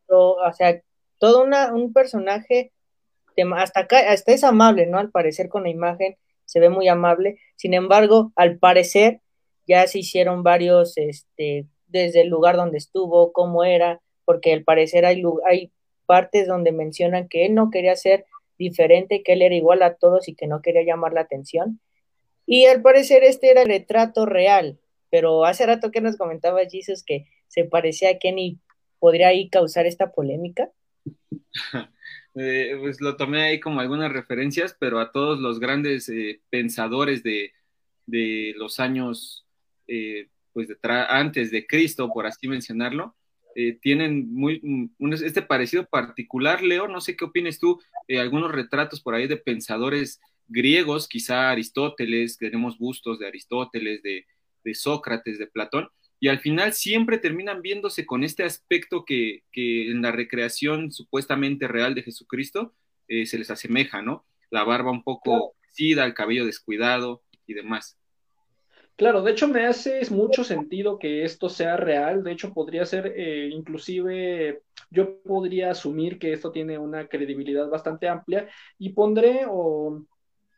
o 0.09 0.53
sea, 0.53 0.79
todo 1.17 1.43
una, 1.43 1.73
un 1.73 1.93
personaje, 1.93 2.71
hasta 3.55 3.81
acá, 3.81 4.11
hasta 4.11 4.31
es 4.33 4.43
amable, 4.43 4.85
¿no? 4.85 4.99
Al 4.99 5.09
parecer 5.09 5.49
con 5.49 5.63
la 5.63 5.69
imagen 5.69 6.17
se 6.45 6.59
ve 6.59 6.69
muy 6.69 6.87
amable, 6.87 7.39
sin 7.55 7.73
embargo, 7.73 8.31
al 8.35 8.59
parecer 8.59 9.21
ya 9.67 9.85
se 9.87 9.99
hicieron 9.99 10.43
varios, 10.43 10.97
este, 10.97 11.65
desde 11.87 12.21
el 12.21 12.29
lugar 12.29 12.55
donde 12.55 12.77
estuvo, 12.77 13.31
cómo 13.33 13.63
era, 13.63 14.01
porque 14.25 14.53
al 14.53 14.63
parecer 14.63 15.05
hay, 15.05 15.23
hay 15.45 15.71
partes 16.05 16.47
donde 16.47 16.71
mencionan 16.71 17.27
que 17.27 17.45
él 17.45 17.55
no 17.55 17.69
quería 17.69 17.95
ser 17.95 18.25
diferente, 18.57 19.23
que 19.23 19.33
él 19.33 19.41
era 19.41 19.55
igual 19.55 19.83
a 19.83 19.95
todos 19.95 20.27
y 20.27 20.35
que 20.35 20.47
no 20.47 20.61
quería 20.61 20.83
llamar 20.83 21.13
la 21.13 21.21
atención. 21.21 21.79
Y 22.45 22.65
al 22.65 22.81
parecer 22.81 23.23
este 23.23 23.51
era 23.51 23.61
el 23.61 23.67
retrato 23.67 24.25
real, 24.25 24.79
pero 25.09 25.45
hace 25.45 25.65
rato 25.65 25.91
que 25.91 26.01
nos 26.01 26.17
comentaba 26.17 26.65
Jesus 26.69 27.03
que 27.03 27.25
se 27.47 27.65
parecía 27.65 28.11
a 28.11 28.17
Kenny, 28.19 28.59
¿podría 28.99 29.29
ahí 29.29 29.49
causar 29.49 29.85
esta 29.85 30.11
polémica? 30.11 30.71
Eh, 32.39 32.77
pues 32.79 33.01
lo 33.01 33.17
tomé 33.17 33.41
ahí 33.41 33.59
como 33.59 33.79
algunas 33.79 34.13
referencias, 34.13 34.77
pero 34.79 34.99
a 34.99 35.11
todos 35.11 35.39
los 35.39 35.59
grandes 35.59 36.07
eh, 36.07 36.39
pensadores 36.51 37.23
de, 37.23 37.51
los 38.55 38.79
años, 38.79 39.47
eh, 39.87 40.27
pues 40.53 40.69
antes 40.83 41.49
de 41.49 41.65
Cristo, 41.65 42.13
por 42.13 42.27
así 42.27 42.47
mencionarlo, 42.47 43.15
eh, 43.59 43.79
tienen 43.81 44.31
muy 44.31 44.61
un, 44.99 45.13
este 45.13 45.41
parecido 45.41 45.87
particular, 45.87 46.61
Leo, 46.61 46.87
no 46.87 47.01
sé 47.01 47.15
qué 47.17 47.25
opines 47.25 47.59
tú, 47.59 47.81
eh, 48.07 48.19
algunos 48.19 48.51
retratos 48.51 49.01
por 49.01 49.15
ahí 49.15 49.25
de 49.25 49.37
pensadores 49.37 50.21
griegos, 50.47 51.07
quizá 51.07 51.49
Aristóteles, 51.49 52.37
tenemos 52.37 52.77
bustos 52.77 53.17
de 53.17 53.25
Aristóteles, 53.25 54.03
de, 54.03 54.25
Sócrates, 54.75 55.39
de 55.39 55.47
Platón, 55.47 55.89
y 56.19 56.27
al 56.27 56.37
final 56.37 56.73
siempre 56.73 57.17
terminan 57.17 57.63
viéndose 57.63 58.05
con 58.05 58.23
este 58.23 58.43
aspecto 58.43 59.05
que, 59.05 59.41
en 59.55 60.03
la 60.03 60.11
recreación 60.11 60.91
supuestamente 60.91 61.67
real 61.67 61.95
de 61.95 62.03
Jesucristo 62.03 62.75
eh, 63.07 63.25
se 63.25 63.39
les 63.39 63.49
asemeja, 63.49 64.03
¿no? 64.03 64.27
La 64.51 64.65
barba 64.65 64.91
un 64.91 65.03
poco 65.03 65.55
crecida, 65.61 66.05
el 66.05 66.13
cabello 66.13 66.45
descuidado 66.45 67.23
y 67.47 67.55
demás. 67.55 67.97
Claro, 68.97 69.21
de 69.21 69.31
hecho 69.31 69.47
me 69.47 69.67
hace 69.67 70.01
mucho 70.09 70.43
sentido 70.43 70.97
que 70.97 71.23
esto 71.23 71.49
sea 71.49 71.77
real, 71.77 72.23
de 72.23 72.31
hecho 72.31 72.51
podría 72.51 72.83
ser 72.83 73.13
eh, 73.15 73.47
inclusive, 73.51 74.63
yo 74.89 75.21
podría 75.21 75.69
asumir 75.69 76.17
que 76.17 76.33
esto 76.33 76.51
tiene 76.51 76.79
una 76.79 77.07
credibilidad 77.07 77.69
bastante 77.69 78.09
amplia 78.09 78.49
y 78.79 78.93
pondré 78.93 79.45
o 79.47 80.03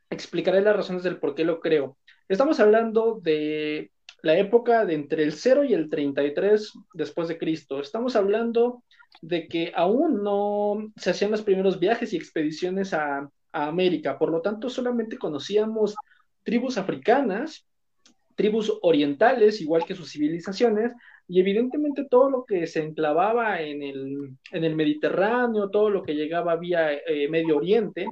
explicaré 0.09 0.61
las 0.61 0.75
razones 0.75 1.03
del 1.03 1.19
por 1.19 1.35
qué 1.35 1.45
lo 1.45 1.59
creo. 1.59 1.97
Estamos 2.29 2.59
hablando 2.61 3.19
de 3.21 3.91
la 4.23 4.37
época 4.37 4.85
de 4.85 4.95
entre 4.95 5.23
el 5.23 5.33
0 5.33 5.65
y 5.65 5.73
el 5.73 5.89
33 5.89 6.73
después 6.93 7.27
de 7.27 7.37
Cristo. 7.37 7.81
Estamos 7.81 8.15
hablando 8.15 8.83
de 9.21 9.47
que 9.49 9.73
aún 9.75 10.23
no 10.23 10.91
se 10.97 11.11
hacían 11.11 11.31
los 11.31 11.43
primeros 11.43 11.79
viajes 11.79 12.13
y 12.13 12.17
expediciones 12.17 12.93
a, 12.93 13.29
a 13.53 13.67
América, 13.67 14.17
por 14.19 14.31
lo 14.31 14.41
tanto 14.41 14.69
solamente 14.69 15.17
conocíamos 15.17 15.95
tribus 16.43 16.77
africanas 16.77 17.68
tribus 18.39 18.71
orientales, 18.83 19.59
igual 19.59 19.83
que 19.83 19.95
sus 19.95 20.13
civilizaciones, 20.13 20.93
y 21.27 21.41
evidentemente 21.41 22.05
todo 22.09 22.29
lo 22.29 22.45
que 22.45 22.67
se 22.67 22.81
enclavaba 22.81 23.61
en 23.61 23.83
el, 23.83 24.29
en 24.53 24.63
el 24.63 24.77
Mediterráneo, 24.77 25.69
todo 25.69 25.89
lo 25.89 26.03
que 26.03 26.15
llegaba 26.15 26.55
vía 26.55 26.93
eh, 26.93 27.27
Medio 27.27 27.57
Oriente, 27.57 28.07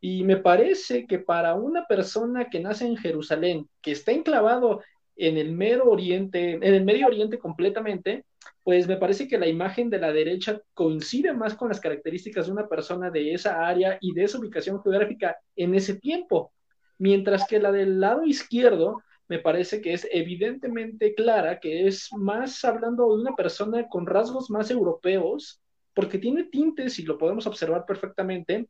y 0.00 0.24
me 0.24 0.38
parece 0.38 1.06
que 1.06 1.18
para 1.18 1.56
una 1.56 1.84
persona 1.84 2.48
que 2.48 2.58
nace 2.58 2.86
en 2.86 2.96
Jerusalén, 2.96 3.68
que 3.82 3.92
está 3.92 4.12
enclavado 4.12 4.80
en 5.14 5.36
el 5.36 5.52
Medio 5.52 5.84
Oriente, 5.84 6.52
en 6.52 6.74
el 6.74 6.86
Medio 6.86 7.08
Oriente 7.08 7.38
completamente, 7.38 8.24
pues 8.62 8.88
me 8.88 8.96
parece 8.96 9.28
que 9.28 9.36
la 9.36 9.46
imagen 9.46 9.90
de 9.90 9.98
la 9.98 10.10
derecha 10.10 10.58
coincide 10.72 11.34
más 11.34 11.54
con 11.54 11.68
las 11.68 11.80
características 11.80 12.46
de 12.46 12.52
una 12.52 12.66
persona 12.66 13.10
de 13.10 13.34
esa 13.34 13.66
área 13.66 13.98
y 14.00 14.14
de 14.14 14.24
esa 14.24 14.38
ubicación 14.38 14.82
geográfica 14.82 15.36
en 15.54 15.74
ese 15.74 16.00
tiempo, 16.00 16.50
mientras 16.96 17.46
que 17.46 17.60
la 17.60 17.72
del 17.72 18.00
lado 18.00 18.24
izquierdo 18.24 19.02
me 19.28 19.38
parece 19.38 19.80
que 19.80 19.92
es 19.92 20.06
evidentemente 20.10 21.14
clara, 21.14 21.58
que 21.58 21.86
es 21.86 22.12
más 22.12 22.64
hablando 22.64 23.08
de 23.08 23.22
una 23.22 23.34
persona 23.34 23.88
con 23.88 24.06
rasgos 24.06 24.50
más 24.50 24.70
europeos, 24.70 25.60
porque 25.94 26.18
tiene 26.18 26.44
tintes, 26.44 26.98
y 26.98 27.02
lo 27.02 27.18
podemos 27.18 27.46
observar 27.46 27.84
perfectamente, 27.86 28.68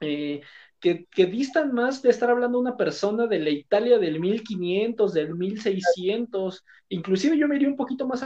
eh, 0.00 0.40
que, 0.80 1.06
que, 1.06 1.26
distan 1.26 1.72
más 1.72 2.02
de 2.02 2.10
estar 2.10 2.30
hablando 2.30 2.58
de 2.58 2.62
una 2.62 2.76
persona 2.76 3.26
de 3.26 3.38
la 3.38 3.50
Italia 3.50 3.98
del 3.98 4.20
1500, 4.20 5.14
del 5.14 5.34
1600, 5.34 6.64
inclusive 6.88 7.38
yo 7.38 7.48
me 7.48 7.56
iría 7.56 7.68
un 7.68 7.76
poquito 7.76 8.06
más 8.06 8.22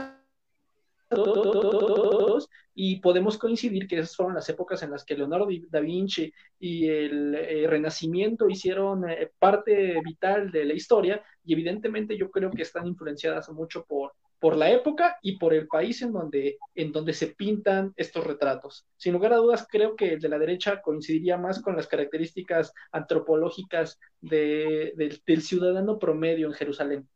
y 2.75 2.99
podemos 3.01 3.37
coincidir 3.37 3.87
que 3.87 3.99
esas 3.99 4.15
fueron 4.15 4.35
las 4.35 4.47
épocas 4.49 4.81
en 4.83 4.91
las 4.91 5.03
que 5.03 5.15
Leonardo 5.15 5.47
da 5.69 5.79
Vinci 5.79 6.31
y 6.59 6.87
el 6.87 7.35
eh, 7.35 7.67
Renacimiento 7.67 8.49
hicieron 8.49 9.09
eh, 9.09 9.31
parte 9.37 9.99
vital 10.03 10.51
de 10.51 10.65
la 10.65 10.73
historia 10.73 11.23
y 11.43 11.53
evidentemente 11.53 12.17
yo 12.17 12.29
creo 12.31 12.51
que 12.51 12.61
están 12.61 12.87
influenciadas 12.87 13.49
mucho 13.49 13.85
por, 13.85 14.13
por 14.39 14.55
la 14.55 14.71
época 14.71 15.17
y 15.21 15.37
por 15.37 15.53
el 15.53 15.67
país 15.67 16.01
en 16.01 16.13
donde, 16.13 16.57
en 16.75 16.91
donde 16.91 17.13
se 17.13 17.27
pintan 17.27 17.93
estos 17.97 18.25
retratos. 18.25 18.85
Sin 18.95 19.13
lugar 19.13 19.33
a 19.33 19.37
dudas, 19.37 19.67
creo 19.69 19.95
que 19.95 20.13
el 20.13 20.21
de 20.21 20.29
la 20.29 20.39
derecha 20.39 20.81
coincidiría 20.81 21.37
más 21.37 21.61
con 21.61 21.75
las 21.75 21.87
características 21.87 22.73
antropológicas 22.91 23.99
del 24.21 25.41
ciudadano 25.41 25.99
promedio 25.99 26.47
en 26.47 26.53
Jerusalén. 26.53 27.09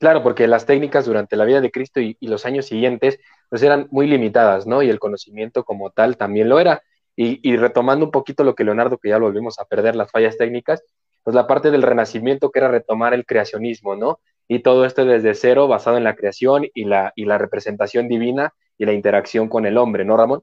Claro, 0.00 0.22
porque 0.22 0.48
las 0.48 0.64
técnicas 0.64 1.04
durante 1.04 1.36
la 1.36 1.44
vida 1.44 1.60
de 1.60 1.70
Cristo 1.70 2.00
y, 2.00 2.16
los 2.22 2.46
años 2.46 2.64
siguientes, 2.64 3.20
pues 3.50 3.62
eran 3.62 3.86
muy 3.90 4.06
limitadas, 4.06 4.66
¿no? 4.66 4.82
Y 4.82 4.88
el 4.88 4.98
conocimiento 4.98 5.62
como 5.62 5.90
tal 5.90 6.16
también 6.16 6.48
lo 6.48 6.58
era. 6.58 6.82
Y, 7.16 7.54
retomando 7.56 8.06
un 8.06 8.10
poquito 8.10 8.42
lo 8.42 8.54
que 8.54 8.64
Leonardo, 8.64 8.96
que 8.96 9.10
ya 9.10 9.18
lo 9.18 9.26
volvimos 9.26 9.58
a 9.58 9.66
perder, 9.66 9.94
las 9.94 10.10
fallas 10.10 10.38
técnicas, 10.38 10.82
pues 11.22 11.34
la 11.36 11.46
parte 11.46 11.70
del 11.70 11.82
renacimiento 11.82 12.50
que 12.50 12.60
era 12.60 12.68
retomar 12.68 13.12
el 13.12 13.26
creacionismo, 13.26 13.94
¿no? 13.94 14.20
Y 14.48 14.60
todo 14.60 14.86
esto 14.86 15.04
desde 15.04 15.34
cero, 15.34 15.68
basado 15.68 15.98
en 15.98 16.04
la 16.04 16.16
creación 16.16 16.66
y 16.72 16.84
la, 16.84 17.12
y 17.14 17.26
la 17.26 17.36
representación 17.36 18.08
divina 18.08 18.54
y 18.78 18.86
la 18.86 18.94
interacción 18.94 19.50
con 19.50 19.66
el 19.66 19.76
hombre, 19.76 20.06
¿no, 20.06 20.16
Ramón? 20.16 20.42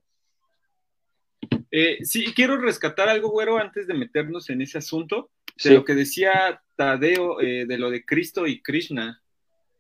Eh, 1.72 1.98
sí, 2.04 2.32
quiero 2.36 2.58
rescatar 2.58 3.10
algo, 3.10 3.30
güero, 3.30 3.58
antes 3.58 3.88
de 3.88 3.96
meternos 3.96 4.52
en 4.52 4.62
ese 4.62 4.78
asunto, 4.78 5.32
de 5.64 5.72
lo 5.72 5.84
que 5.84 5.96
decía 5.96 6.62
Tadeo 6.76 7.42
eh, 7.42 7.66
de 7.66 7.78
lo 7.80 7.90
de 7.90 8.06
Cristo 8.06 8.46
y 8.46 8.62
Krishna. 8.62 9.20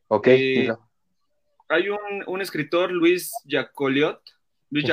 Ok. 0.07 0.27
Eh, 0.27 0.69
hay 1.69 1.89
un, 1.89 2.41
escritor, 2.41 2.91
Luis 2.91 3.31
Jacoliot, 3.45 4.21
Luis 4.69 4.85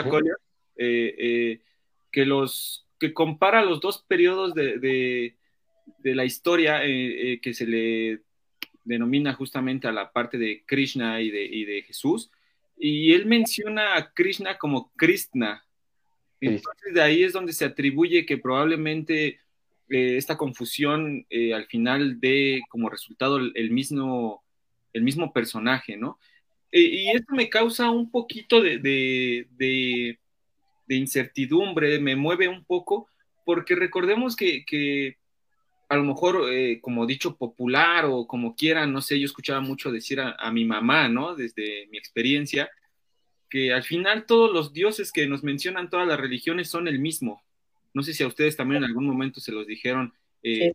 que 0.76 2.24
los 2.26 2.86
que 2.98 3.12
compara 3.12 3.64
los 3.64 3.80
dos 3.80 4.04
periodos 4.06 4.54
de, 4.54 5.36
la 6.02 6.24
historia 6.24 6.80
que 6.80 7.54
se 7.54 7.66
le 7.66 8.22
denomina 8.84 9.34
justamente 9.34 9.86
a 9.88 9.92
la 9.92 10.12
parte 10.12 10.36
de 10.36 10.64
Krishna 10.66 11.20
y 11.20 11.30
de, 11.30 11.44
y 11.44 11.64
de 11.64 11.82
Jesús, 11.82 12.30
y 12.76 13.12
él 13.12 13.26
menciona 13.26 13.96
a 13.96 14.12
Krishna 14.12 14.58
como 14.58 14.92
Krishna, 14.96 15.64
entonces 16.40 16.92
de 16.92 17.02
ahí 17.02 17.22
es 17.22 17.32
donde 17.32 17.52
se 17.52 17.64
atribuye 17.64 18.26
que 18.26 18.38
probablemente 18.38 19.40
eh, 19.88 20.16
esta 20.16 20.36
confusión 20.36 21.26
eh, 21.30 21.54
al 21.54 21.66
final 21.66 22.20
dé 22.20 22.60
como 22.68 22.88
resultado 22.88 23.38
el, 23.38 23.70
mismo, 23.70 24.43
el 24.94 25.02
mismo 25.02 25.32
personaje, 25.32 25.96
¿no? 25.98 26.18
Eh, 26.72 26.80
y 26.80 27.10
esto 27.10 27.34
me 27.34 27.50
causa 27.50 27.90
un 27.90 28.10
poquito 28.10 28.62
de, 28.62 29.46
incertidumbre, 30.88 31.98
me 32.00 32.16
mueve 32.16 32.48
un 32.48 32.64
poco, 32.64 33.08
porque 33.44 33.74
recordemos 33.74 34.34
que, 34.34 35.18
a 35.90 35.96
lo 35.96 36.04
mejor, 36.04 36.46
como 36.80 37.04
dicho 37.04 37.36
popular 37.36 38.06
o 38.06 38.26
como 38.26 38.56
quieran, 38.56 38.92
no 38.92 39.02
sé, 39.02 39.20
yo 39.20 39.26
escuchaba 39.26 39.60
mucho 39.60 39.92
decir 39.92 40.20
a, 40.20 40.32
a 40.38 40.50
mi 40.50 40.64
mamá, 40.64 41.08
¿no? 41.08 41.36
Desde 41.36 41.86
mi 41.90 41.98
experiencia, 41.98 42.70
que 43.54 43.72
al 43.72 43.84
final 43.84 44.26
todos 44.26 44.52
los 44.52 44.72
dioses 44.72 45.12
que 45.12 45.28
nos 45.28 45.44
mencionan 45.44 45.88
todas 45.88 46.08
las 46.08 46.18
religiones 46.18 46.68
son 46.68 46.88
el 46.88 46.98
mismo. 46.98 47.44
No 47.92 48.02
sé 48.02 48.12
si 48.12 48.24
a 48.24 48.26
ustedes 48.26 48.56
también 48.56 48.82
en 48.82 48.88
algún 48.88 49.06
momento 49.06 49.40
se 49.40 49.52
los 49.52 49.64
dijeron, 49.64 50.12
eh, 50.42 50.72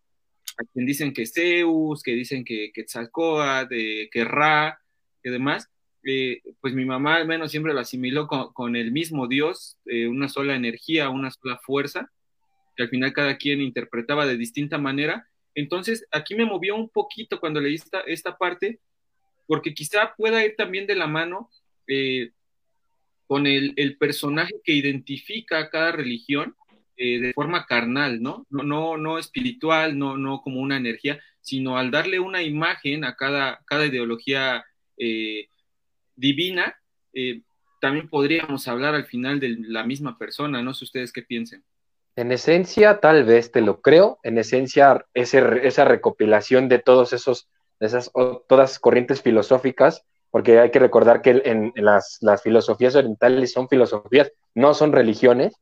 a 0.60 0.64
quien 0.74 0.86
dicen 0.86 1.14
que 1.14 1.26
Zeus, 1.26 2.04
que 2.04 2.12
dicen 2.12 2.44
que 2.44 2.72
Quetzalcóatl, 2.74 4.10
que 4.12 4.26
Ra, 4.26 4.80
que 5.24 5.32
demás. 5.32 5.70
Eh, 6.04 6.42
pues 6.62 6.74
mi 6.74 6.86
mamá 6.86 7.16
al 7.16 7.28
menos 7.28 7.52
siempre 7.52 7.74
lo 7.74 7.80
asimiló 7.80 8.28
con, 8.28 8.76
el 8.76 8.92
mismo 8.92 9.28
Dios, 9.28 9.78
eh, 9.86 10.08
una 10.08 10.30
sola 10.30 10.56
energía, 10.56 11.10
una 11.10 11.32
sola 11.32 11.60
fuerza, 11.64 12.12
que 12.76 12.84
al 12.84 12.90
final 12.90 13.14
cada 13.14 13.38
quien 13.38 13.62
interpretaba 13.62 14.26
de 14.26 14.38
distinta 14.38 14.78
manera. 14.78 15.28
Entonces, 15.56 16.06
aquí 16.12 16.36
me 16.36 16.46
movió 16.46 16.76
un 16.76 16.90
poquito 16.90 17.40
cuando 17.40 17.60
leí 17.60 17.76
esta, 17.76 18.02
esta 18.02 18.38
parte, 18.38 18.80
porque 19.48 19.74
quizá 19.74 20.14
pueda 20.16 20.46
ir 20.46 20.56
también 20.56 20.88
de 20.88 20.96
la 20.96 21.08
mano 21.08 21.50
con 23.28 23.46
el, 23.48 23.98
personaje 23.98 24.56
que 24.64 24.74
identifica 24.74 25.60
a 25.60 25.70
cada 25.70 25.92
religión 25.92 26.56
eh, 27.02 27.20
de 27.20 27.34
forma 27.34 27.66
carnal, 27.66 28.22
¿no? 28.22 28.46
No, 28.50 28.64
no, 28.64 28.98
no 28.98 29.18
espiritual, 29.18 29.98
no, 29.98 30.18
no 30.18 30.42
como 30.42 30.60
una 30.60 30.78
energía, 30.78 31.20
sino 31.42 31.78
al 31.78 31.92
darle 31.92 32.20
una 32.20 32.44
imagen 32.44 33.06
a 33.06 33.16
cada, 33.16 33.62
cada 33.66 33.86
ideología 33.86 34.66
eh, 34.98 35.48
divina, 36.16 36.76
eh, 37.14 37.42
también 37.82 38.10
podríamos 38.10 38.68
hablar 38.68 38.96
al 38.96 39.06
final 39.06 39.40
de 39.40 39.56
la 39.60 39.84
misma 39.84 40.18
persona, 40.18 40.62
no 40.62 40.74
sé 40.74 40.84
ustedes 40.84 41.14
qué 41.14 41.22
piensen. 41.22 41.64
En 42.16 42.32
esencia, 42.34 43.00
tal 43.00 43.24
vez 43.24 43.52
te 43.52 43.62
lo 43.62 43.82
creo, 43.82 44.20
en 44.24 44.38
esencia, 44.38 45.06
esa 45.14 45.86
recopilación 45.86 46.68
de 46.68 46.80
todos 46.80 47.14
esos, 47.14 47.48
esas 47.80 48.12
todas 48.48 48.78
corrientes 48.78 49.22
filosóficas 49.22 50.04
porque 50.32 50.60
hay 50.60 50.72
que 50.72 50.80
recordar 50.80 51.22
que 51.22 51.42
en, 51.44 51.74
las, 51.76 52.20
filosofías 52.44 52.96
orientales 52.96 53.52
son 53.52 53.68
filosofías, 53.68 54.32
no 54.54 54.74
son 54.74 54.92
religiones, 54.92 55.56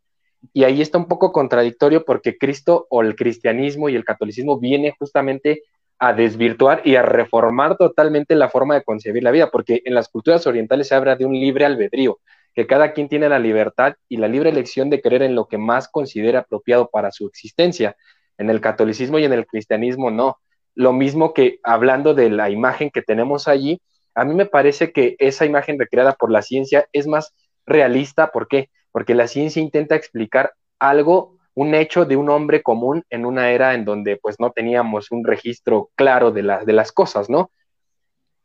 y 0.53 0.63
ahí 0.63 0.81
está 0.81 0.97
un 0.97 1.07
poco 1.07 1.31
contradictorio 1.31 2.05
porque 2.05 2.37
Cristo 2.37 2.87
o 2.89 3.01
el 3.01 3.15
cristianismo 3.15 3.89
y 3.89 3.95
el 3.95 4.05
catolicismo 4.05 4.59
viene 4.59 4.95
justamente 4.97 5.63
a 5.99 6.13
desvirtuar 6.13 6.81
y 6.85 6.95
a 6.95 7.01
reformar 7.01 7.77
totalmente 7.77 8.35
la 8.35 8.49
forma 8.49 8.75
de 8.75 8.83
concebir 8.83 9.23
la 9.23 9.31
vida, 9.31 9.49
porque 9.49 9.81
en 9.85 9.95
las 9.95 10.09
culturas 10.09 10.45
orientales 10.45 10.87
se 10.87 10.95
habla 10.95 11.15
de 11.15 11.25
un 11.25 11.33
libre 11.33 11.65
albedrío, 11.65 12.19
que 12.53 12.67
cada 12.67 12.93
quien 12.93 13.09
tiene 13.09 13.29
la 13.29 13.39
libertad 13.39 13.95
y 14.07 14.17
la 14.17 14.27
libre 14.27 14.49
elección 14.49 14.89
de 14.89 15.01
creer 15.01 15.23
en 15.23 15.35
lo 15.35 15.47
que 15.47 15.57
más 15.57 15.87
considera 15.87 16.39
apropiado 16.39 16.89
para 16.89 17.11
su 17.11 17.27
existencia. 17.27 17.95
En 18.37 18.49
el 18.49 18.61
catolicismo 18.61 19.17
y 19.17 19.25
en 19.25 19.33
el 19.33 19.47
cristianismo 19.47 20.11
no. 20.11 20.37
Lo 20.75 20.93
mismo 20.93 21.33
que 21.33 21.59
hablando 21.63 22.13
de 22.13 22.29
la 22.29 22.51
imagen 22.51 22.91
que 22.91 23.01
tenemos 23.01 23.47
allí, 23.47 23.81
a 24.13 24.25
mí 24.25 24.35
me 24.35 24.45
parece 24.45 24.91
que 24.91 25.15
esa 25.17 25.45
imagen 25.45 25.79
recreada 25.79 26.13
por 26.13 26.31
la 26.31 26.43
ciencia 26.43 26.87
es 26.93 27.07
más 27.07 27.33
realista. 27.65 28.27
¿Por 28.31 28.47
qué? 28.47 28.69
Porque 28.97 29.13
la 29.13 29.27
ciencia 29.27 29.61
intenta 29.61 29.95
explicar 29.95 30.53
algo, 30.79 31.37
un 31.53 31.75
hecho 31.75 32.05
de 32.05 32.15
un 32.15 32.31
hombre 32.31 32.63
común 32.63 33.03
en 33.11 33.27
una 33.27 33.51
era 33.51 33.75
en 33.75 33.85
donde 33.85 34.17
pues 34.17 34.39
no 34.39 34.49
teníamos 34.49 35.11
un 35.11 35.23
registro 35.23 35.91
claro 35.93 36.31
de, 36.31 36.41
de 36.65 36.73
las 36.73 36.91
cosas, 36.91 37.29
¿no? 37.29 37.51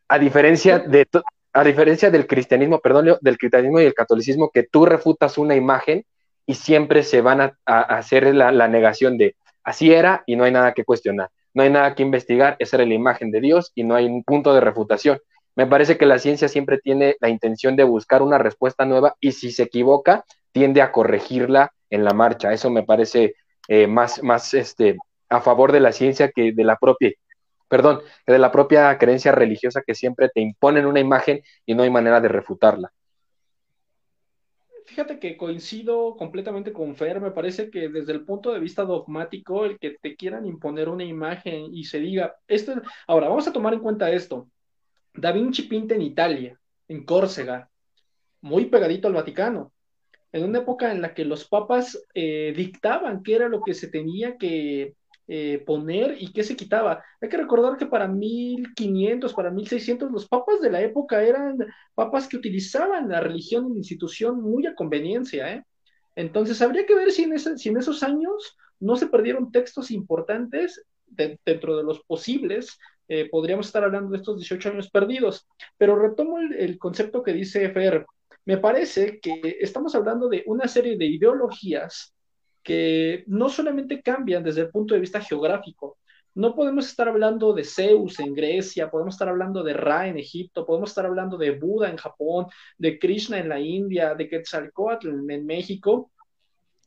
A 0.09 0.19
diferencia, 0.19 0.79
de 0.79 1.09
a 1.55 1.65
diferencia 1.65 2.11
del 2.11 2.27
cristianismo, 2.27 2.81
perdón, 2.81 3.17
del 3.23 3.39
cristianismo 3.39 3.81
y 3.81 3.87
el 3.87 3.95
catolicismo, 3.95 4.51
que 4.53 4.65
tú 4.65 4.85
refutas 4.85 5.39
una 5.39 5.57
imagen 5.57 6.05
y 6.45 6.53
siempre 6.53 7.03
se 7.03 7.23
van 7.23 7.41
a, 7.41 7.57
hacer 7.65 8.35
la, 8.35 8.53
la 8.53 8.69
negación 8.69 9.17
de 9.17 9.37
así 9.65 9.91
era 9.91 10.23
y 10.27 10.37
no 10.37 10.45
hay 10.45 10.53
nada 10.53 10.75
que 10.75 10.85
cuestionar, 10.85 11.31
no 11.55 11.63
hay 11.63 11.71
nada 11.71 11.95
que 11.95 12.03
investigar, 12.03 12.57
esa 12.59 12.77
era 12.77 12.85
la 12.85 12.93
imagen 12.93 13.31
de 13.31 13.41
Dios 13.41 13.73
y 13.75 13.85
no 13.85 13.95
hay 13.95 14.05
un 14.05 14.23
punto 14.23 14.53
de 14.53 14.61
refutación. 14.61 15.19
Me 15.55 15.67
parece 15.67 15.99
que 15.99 16.07
la 16.07 16.19
ciencia 16.19 16.49
siempre 16.49 16.79
tiene 16.79 17.17
la 17.21 17.29
intención 17.29 17.77
de 17.77 17.85
buscar 17.85 18.23
una 18.23 18.39
respuesta 18.39 18.85
nueva 18.85 19.17
y 19.21 19.33
si 19.33 19.51
se 19.51 19.65
equivoca, 19.65 20.25
tiende 20.53 20.81
a 20.83 20.93
corregirla 20.93 21.73
en 21.91 22.05
la 22.05 22.15
marcha. 22.15 22.53
Eso 22.53 22.71
me 22.71 22.83
parece 22.83 23.35
eh, 23.69 23.87
más, 23.87 24.23
más 24.23 24.55
este, 24.55 24.97
a 25.29 25.41
favor 25.41 25.73
de 25.73 25.81
la 25.81 25.93
ciencia 25.93 26.31
que 26.31 26.53
de 26.53 26.65
la 26.65 26.77
propia, 26.77 27.13
perdón, 27.69 28.01
que 28.27 28.33
de 28.33 28.39
la 28.39 28.53
propia 28.53 28.97
creencia 28.99 29.33
religiosa 29.33 29.83
que 29.87 29.95
siempre 29.95 30.29
te 30.29 30.41
imponen 30.41 30.87
una 30.87 31.01
imagen 31.01 31.43
y 31.67 31.75
no 31.75 31.83
hay 31.83 31.91
manera 31.91 32.21
de 32.21 32.29
refutarla. 32.29 32.93
Fíjate 34.85 35.19
que 35.19 35.37
coincido 35.37 36.17
completamente 36.17 36.73
con 36.73 36.95
Fer, 36.97 37.21
me 37.21 37.31
parece 37.31 37.71
que 37.71 37.89
desde 37.89 38.13
el 38.13 38.25
punto 38.25 38.53
de 38.53 38.59
vista 38.59 38.85
dogmático, 38.85 39.65
el 39.65 39.79
que 39.79 39.97
te 40.03 40.17
quieran 40.17 40.45
imponer 40.45 40.89
una 40.89 41.05
imagen 41.05 41.75
y 41.75 41.85
se 41.85 41.99
diga, 42.01 42.37
esto, 42.47 42.75
ahora 43.07 43.29
vamos 43.29 43.47
a 43.49 43.53
tomar 43.53 43.73
en 43.75 43.81
cuenta 43.81 44.11
esto, 44.11 44.49
Da 45.15 45.33
Vinci 45.33 45.63
pinta 45.63 45.95
en 45.95 46.03
Italia, 46.03 46.59
en 46.89 47.05
Córcega, 47.05 47.71
muy 48.41 48.67
pegadito 48.67 49.09
al 49.09 49.15
Vaticano, 49.15 49.73
en 50.33 50.45
una 50.45 50.61
época 50.61 50.91
en 50.91 51.03
la 51.03 51.15
que 51.15 51.25
los 51.25 51.47
papas 51.47 52.03
eh, 52.15 52.53
dictaban 52.57 53.23
qué 53.23 53.35
era 53.35 53.49
lo 53.49 53.63
que 53.63 53.75
se 53.75 53.89
tenía 53.89 54.39
que 54.39 54.95
eh, 55.29 55.63
poner 55.65 56.17
y 56.19 56.33
qué 56.33 56.43
se 56.43 56.57
quitaba. 56.57 57.05
Hay 57.21 57.29
que 57.29 57.37
recordar 57.37 57.77
que 57.77 57.87
para 57.87 58.09
1500, 58.09 59.35
para 59.35 59.51
1600, 59.51 60.11
los 60.11 60.27
papas 60.29 60.61
de 60.61 60.71
la 60.71 60.81
época 60.81 61.23
eran 61.23 61.59
papas 61.95 62.27
que 62.27 62.37
utilizaban 62.37 63.09
la 63.09 63.21
religión 63.21 63.67
y 63.67 63.73
la 63.73 63.79
institución 63.79 64.43
muy 64.43 64.67
a 64.67 64.75
conveniencia. 64.75 65.55
¿eh? 65.55 65.65
Entonces, 66.17 66.61
habría 66.63 66.87
que 66.87 66.95
ver 66.95 67.09
en, 67.09 67.59
si 67.59 67.69
en 67.69 67.77
esos 67.77 68.03
años 68.03 68.57
no 68.81 68.97
se 68.97 69.07
perdieron 69.07 69.53
textos 69.53 69.91
importantes 69.91 70.83
dentro 71.07 71.77
de 71.77 71.85
los 71.85 72.01
posibles 72.05 72.79
eh, 73.15 73.29
podríamos 73.31 73.67
estar 73.67 73.85
hablando 73.85 74.11
de 74.11 74.17
estos 74.17 74.39
18 74.39 74.71
años 74.71 74.91
perdidos. 74.91 75.47
Pero 75.77 75.97
retomo 75.97 76.39
el, 76.39 76.79
concepto 76.79 77.23
que 77.23 77.35
dice 77.35 77.69
Fer. 77.69 78.07
Me 78.47 78.57
parece 78.57 79.21
que 79.21 79.59
estamos 79.61 79.95
hablando 79.95 80.31
de 80.31 80.43
una 80.47 80.67
serie 80.67 80.97
de 80.97 81.05
ideologías 81.05 82.15
que 82.63 83.23
no 83.27 83.51
solamente 83.51 84.01
cambian 84.01 84.43
desde 84.43 84.63
el 84.63 84.71
punto 84.71 84.95
de 84.95 85.01
vista 85.01 85.21
geográfico, 85.21 85.99
no 86.35 86.55
podemos 86.55 86.87
estar 86.87 87.07
hablando 87.07 87.53
de 87.53 87.65
Zeus 87.65 88.19
en 88.19 88.33
Grecia, 88.33 88.91
podemos 88.91 89.15
estar 89.15 89.29
hablando 89.29 89.63
de 89.63 89.75
Ra 89.75 90.09
en 90.09 90.19
Egipto, 90.19 90.65
podemos 90.65 90.89
estar 90.89 91.05
hablando 91.05 91.37
de 91.37 91.51
Buda 91.51 91.91
en 91.91 91.99
Japón, 91.99 92.47
de 92.79 92.99
Krishna 92.99 93.39
en 93.39 93.51
la 93.51 93.61
India, 93.61 94.15
de 94.15 94.27
Quetzalcoatl 94.27 95.31
en 95.31 95.45
México, 95.45 96.11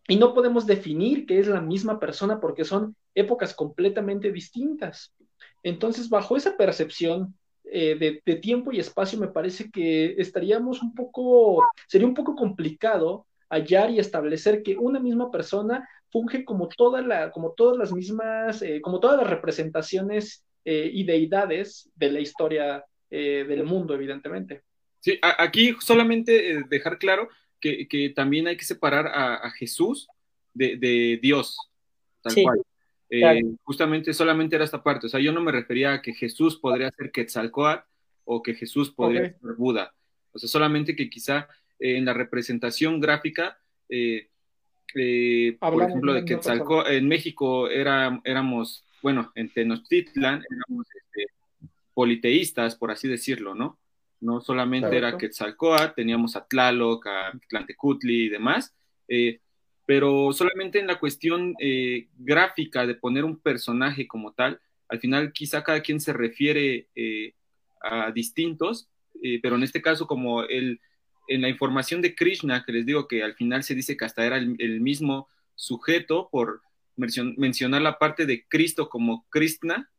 y 0.07 0.15
no 0.15 0.34
podemos 0.34 0.65
definir 0.65 1.28
que 1.28 1.38
es 1.38 1.47
la 1.47 1.61
misma 1.61 1.99
persona 1.99 2.39
porque 2.39 2.65
son 2.65 2.95
épocas 3.13 3.53
completamente 3.53 4.32
distintas. 4.32 5.13
Entonces, 5.66 6.09
bajo 6.09 6.38
esa 6.38 6.55
percepción 6.55 7.34
eh, 7.63 8.22
de, 8.24 8.36
tiempo 8.36 8.72
y 8.72 8.80
espacio, 8.80 9.18
me 9.18 9.30
parece 9.30 9.72
que 9.72 10.13
estaríamos 10.20 10.84
un 10.84 10.93
poco, 10.93 11.68
sería 11.88 12.05
un 12.05 12.13
poco 12.13 12.36
complicado 12.36 13.26
hallar 13.49 13.89
y 13.89 13.97
establecer 13.97 14.61
que 14.61 14.78
una 14.78 14.99
misma 14.99 15.32
persona 15.32 15.89
funge 16.11 16.45
como, 16.45 16.68
toda 16.68 17.01
la, 17.01 17.32
como 17.32 17.53
todas 17.53 17.78
las 17.78 17.91
mismas, 17.91 18.61
eh, 18.61 18.80
como 18.80 18.99
todas 18.99 19.20
las 19.20 19.28
representaciones 19.28 20.45
eh, 20.66 20.88
y 20.93 21.03
deidades 21.03 21.89
de 21.95 22.11
la 22.11 22.20
historia 22.20 22.86
eh, 23.09 23.43
del 23.47 23.63
mundo, 23.63 23.95
evidentemente. 23.95 24.61
Sí, 24.99 25.18
aquí 25.22 25.76
solamente 25.80 26.63
dejar 26.70 26.99
claro 26.99 27.28
que, 27.59 28.13
también 28.16 28.45
hay 28.45 28.55
que 28.55 28.66
separar 28.66 29.07
a, 29.07 29.49
Jesús 29.49 30.07
de, 30.53 31.18
Dios, 31.20 31.57
tal 32.22 32.36
cual. 32.43 32.61
Eh, 33.24 33.43
justamente 33.63 34.13
solamente 34.13 34.55
era 34.55 34.66
esta 34.66 34.84
parte, 34.84 35.07
o 35.07 35.09
sea, 35.09 35.20
yo 35.20 35.32
no 35.32 35.41
me 35.41 35.51
refería 35.51 35.93
a 35.93 36.01
que 36.01 36.13
Jesús 36.13 36.57
podría 36.57 36.91
ser 36.91 37.11
Quetzalcoatl 37.11 37.86
o 38.26 38.41
que 38.41 38.55
Jesús 38.55 38.91
podría 38.91 39.34
ser 39.39 39.53
Buda, 39.57 39.93
o 40.32 40.39
sea, 40.39 40.49
solamente 40.49 40.95
que 40.95 41.09
quizá 41.09 41.47
en 41.80 42.05
la 42.05 42.13
representación 42.13 42.99
gráfica 42.99 43.57
por 45.59 45.84
ejemplo, 45.84 46.13
de 46.13 46.26
Quetzalcóatl, 46.26 46.91
en 46.91 47.07
México 47.07 47.70
era, 47.70 48.22
éramos, 48.24 48.86
bueno, 49.01 49.32
en 49.36 49.51
Tenochtitlan 49.51 50.43
éramos 50.49 50.88
este, 50.95 51.34
politeístas, 51.93 52.76
por 52.76 52.91
así 52.91 53.07
decirlo, 53.07 53.55
¿no? 53.55 53.78
No 54.22 54.39
solamente 54.39 54.95
era 54.95 55.18
Quetzalcóatl, 55.18 55.95
teníamos 55.95 56.36
a 56.36 56.45
Tlaloc, 56.45 57.05
a 57.07 57.34
Tlantecutli 57.49 58.26
y 58.26 58.30
demás, 58.30 58.74
eh, 59.07 59.41
pero 59.86 60.33
solamente 60.33 60.79
en 60.79 60.88
la 60.88 60.99
cuestión 60.99 61.55
eh, 61.59 62.07
gráfica 62.17 62.86
de 62.86 62.95
poner 62.95 63.23
un 63.25 63.38
personaje 63.38 64.07
como 64.07 64.33
tal, 64.33 64.59
al 64.88 64.99
final 64.99 65.31
quizá 65.33 65.63
cada 65.63 65.81
quien 65.81 65.99
se 65.99 66.13
refiere 66.13 66.88
eh, 66.95 67.33
a 67.81 68.11
distintos, 68.11 68.89
pero 69.41 69.55
en 69.55 69.63
este 69.63 69.81
caso 69.81 70.05
como 70.05 70.43
el, 70.43 70.79
en 71.27 71.41
la 71.41 71.49
información 71.49 72.01
de 72.01 72.15
Krishna, 72.15 72.63
que 72.65 72.71
les 72.71 72.86
digo 72.86 73.07
que 73.07 73.23
al 73.23 73.36
final 73.36 73.63
se 73.63 73.75
dice 73.75 73.97
que 73.97 74.05
hasta 74.05 74.25
era 74.25 74.38
el, 74.38 74.81
mismo 74.81 75.27
sujeto 75.55 76.29
por 76.31 76.61
mencionar 76.95 77.81
la 77.81 77.97
parte 77.97 78.25
de 78.25 78.45
Cristo 78.47 78.89
como 78.89 79.25
Krishna, 79.29 79.89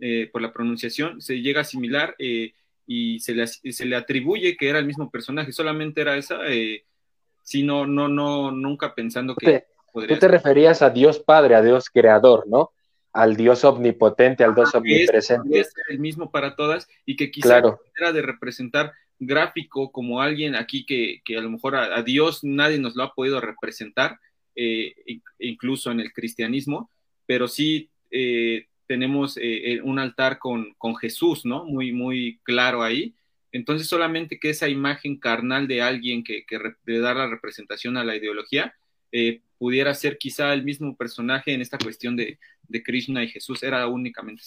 eh, 0.00 0.28
por 0.32 0.42
la 0.42 0.52
pronunciación, 0.52 1.20
se 1.20 1.40
llega 1.40 1.60
a 1.60 1.62
asimilar 1.62 2.14
eh, 2.18 2.52
y 2.86 3.18
se 3.20 3.34
le, 3.34 3.46
se 3.46 3.84
le, 3.84 3.96
atribuye 3.96 4.56
que 4.56 4.68
era 4.68 4.78
el 4.78 4.86
mismo 4.86 5.10
personaje, 5.10 5.52
solamente 5.52 6.00
era 6.00 6.16
esa, 6.16 6.38
eh, 7.48 7.50
sino 7.50 7.86
no, 7.86 8.08
no, 8.08 8.50
nunca 8.50 8.94
pensando 8.94 9.34
que... 9.34 9.64
Tú 9.92 10.06
te, 10.06 10.28
referías 10.28 10.82
a 10.82 10.90
Dios 10.90 11.18
Padre, 11.18 11.54
a 11.56 11.62
Dios 11.62 11.90
Creador, 11.90 12.46
¿no? 12.46 12.70
Al 13.12 13.36
Dios 13.36 13.64
omnipotente, 13.64 14.44
al 14.44 14.54
Dios 14.54 14.74
omnipresente. 14.74 15.58
Es, 15.58 15.72
el 15.88 15.98
mismo 15.98 16.30
para 16.30 16.54
todas 16.54 16.86
y 17.04 17.16
que 17.16 17.30
quizá 17.30 17.60
era 17.96 18.12
de 18.12 18.22
representar 18.22 18.92
gráfico 19.18 19.90
como 19.90 20.20
alguien 20.20 20.54
aquí 20.54 20.84
que, 20.86 21.20
a 21.36 21.40
lo 21.40 21.50
mejor 21.50 21.74
a, 21.74 22.00
Dios 22.02 22.44
nadie 22.44 22.78
nos 22.78 22.94
lo 22.94 23.02
ha 23.02 23.14
podido 23.14 23.40
representar, 23.40 24.20
incluso 25.38 25.90
en 25.90 26.00
el 26.00 26.12
cristianismo, 26.12 26.90
pero 27.26 27.48
sí 27.48 27.90
tenemos 28.88 29.36
eh, 29.36 29.74
eh, 29.74 29.82
un 29.82 30.00
altar 30.00 30.38
con, 30.38 30.74
Jesús, 31.00 31.44
¿no? 31.44 31.64
Muy, 31.64 31.92
muy 31.92 32.40
claro 32.42 32.82
ahí. 32.82 33.14
Entonces, 33.52 33.88
solamente 33.88 34.38
que 34.38 34.50
esa 34.50 34.68
imagen 34.68 35.18
carnal 35.18 35.66
de 35.68 35.82
alguien 35.82 36.22
que, 36.22 36.44
le 36.84 37.00
da 37.00 37.14
la 37.14 37.28
representación 37.28 37.96
a 37.96 38.04
la 38.04 38.16
ideología 38.16 38.74
eh, 39.12 39.40
pudiera 39.58 39.94
ser 39.94 40.18
quizá 40.18 40.52
el 40.52 40.64
mismo 40.64 40.96
personaje 40.96 41.54
en 41.54 41.60
esta 41.60 41.78
cuestión 41.78 42.16
de, 42.16 42.38
de, 42.68 42.82
Krishna 42.82 43.24
y 43.24 43.28
Jesús, 43.28 43.62
era 43.62 43.86
únicamente. 43.86 44.42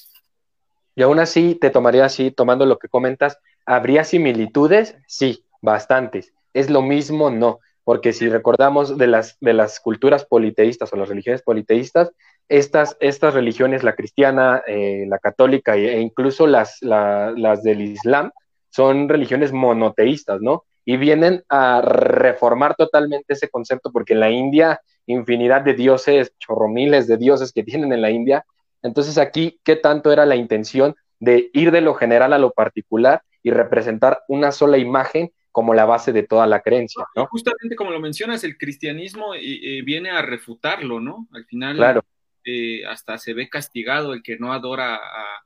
Y 0.96 1.02
aún 1.02 1.20
así, 1.20 1.58
te 1.60 1.70
tomaría 1.70 2.06
así, 2.06 2.32
tomando 2.32 2.66
lo 2.66 2.78
que 2.78 2.88
comentas, 2.88 3.40
¿habría 3.66 4.04
similitudes? 4.04 4.96
Sí, 5.08 5.46
bastantes. 5.62 6.34
¿Es 6.54 6.70
lo 6.70 6.82
mismo? 6.82 7.32
No 7.32 7.60
porque 7.84 8.14
si 8.14 8.30
recordamos 8.30 8.98
de 8.98 9.08
las, 9.08 9.38
de 9.40 9.54
las 9.54 9.80
culturas 9.80 10.26
politeístas 10.26 10.94
o 10.94 10.96
las 10.98 11.10
religiones 11.10 11.42
politeístas, 11.42 12.12
estas, 12.48 12.98
estas 13.00 13.34
religiones, 13.34 13.84
la 13.84 13.96
cristiana, 13.96 14.62
eh, 14.68 15.06
la 15.08 15.20
católica 15.20 15.76
e 15.76 16.00
incluso 16.00 16.48
las, 16.48 16.78
las 16.82 17.64
del 17.64 17.82
Islam, 17.82 18.32
son 18.72 19.08
religiones 19.08 19.54
monoteístas, 19.54 20.42
¿no? 20.42 20.64
Y 20.84 20.98
vienen 20.98 21.44
a 21.48 21.82
reformar 21.82 22.76
totalmente 22.76 23.34
ese 23.34 23.50
concepto, 23.50 23.92
porque 23.92 24.14
en 24.14 24.20
la 24.20 24.32
India, 24.32 24.82
infinidad 25.06 25.62
de 25.62 25.76
dioses, 25.76 26.34
chorromiles 26.40 27.08
de 27.08 27.18
dioses 27.18 27.52
que 27.52 27.64
tienen 27.64 27.94
en 27.94 28.02
la 28.02 28.10
India. 28.10 28.44
Entonces 28.82 29.20
aquí, 29.20 29.60
¿qué 29.64 29.76
tanto 29.76 30.12
era 30.12 30.26
la 30.26 30.36
intención 30.36 30.96
de 31.20 31.52
ir 31.54 31.72
de 31.72 31.82
lo 31.82 31.94
general 31.94 32.34
a 32.34 32.40
lo 32.40 32.52
particular 32.52 33.22
y 33.44 33.52
representar 33.52 34.24
una 34.28 34.52
sola 34.52 34.80
imagen 34.80 35.32
como 35.52 35.74
la 35.74 35.86
base 35.86 36.14
de 36.14 36.24
toda 36.24 36.48
la 36.48 36.62
creencia, 36.62 37.06
¿no? 37.16 37.28
Justamente 37.28 37.76
como 37.76 37.92
lo 37.92 38.00
mencionas, 38.00 38.44
el 38.44 38.58
cristianismo 38.58 39.36
eh, 39.36 39.40
eh, 39.42 39.82
viene 39.84 40.10
a 40.10 40.22
refutarlo, 40.22 41.00
¿no? 41.00 41.28
Al 41.32 41.46
final 41.46 42.02
eh, 42.46 42.86
hasta 42.86 43.18
se 43.18 43.34
ve 43.34 43.50
castigado 43.50 44.14
el 44.14 44.24
que 44.24 44.38
no 44.38 44.54
adora 44.54 44.96
a, 44.96 45.44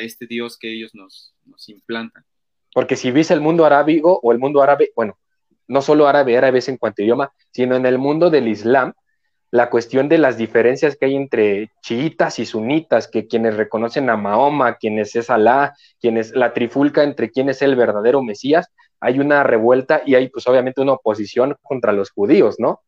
este 0.00 0.26
Dios 0.26 0.58
que 0.58 0.70
ellos 0.70 0.94
nos, 0.94 1.34
implantan. 1.66 2.22
Porque 2.78 2.94
si 2.94 3.10
ves 3.10 3.32
el 3.32 3.40
mundo 3.40 3.64
arábigo 3.64 4.20
o 4.22 4.30
el 4.30 4.38
mundo 4.38 4.62
árabe, 4.62 4.92
bueno, 4.94 5.18
no 5.66 5.82
solo 5.82 6.06
árabe, 6.06 6.38
árabes 6.38 6.68
en 6.68 6.76
cuanto 6.76 7.02
a 7.02 7.04
idioma, 7.04 7.32
sino 7.50 7.74
en 7.74 7.84
el 7.86 7.98
mundo 7.98 8.30
del 8.30 8.46
Islam, 8.46 8.92
la 9.50 9.68
cuestión 9.68 10.08
de 10.08 10.16
las 10.16 10.38
diferencias 10.38 10.94
que 10.94 11.06
hay 11.06 11.16
entre 11.16 11.72
chiitas 11.82 12.38
y 12.38 12.46
sunitas, 12.46 13.08
que 13.08 13.26
quienes 13.26 13.56
reconocen 13.56 14.08
a 14.10 14.16
Mahoma, 14.16 14.76
quienes 14.76 15.16
es 15.16 15.28
Alá, 15.28 15.74
quienes 16.00 16.30
la 16.36 16.52
trifulca 16.52 17.02
entre 17.02 17.32
quién 17.32 17.48
es 17.48 17.62
el 17.62 17.74
verdadero 17.74 18.22
Mesías, 18.22 18.68
hay 19.00 19.18
una 19.18 19.42
revuelta 19.42 20.02
y 20.06 20.14
hay 20.14 20.28
pues 20.28 20.46
obviamente 20.46 20.80
una 20.80 20.92
oposición 20.92 21.56
contra 21.62 21.90
los 21.90 22.12
judíos, 22.12 22.60
¿no? 22.60 22.82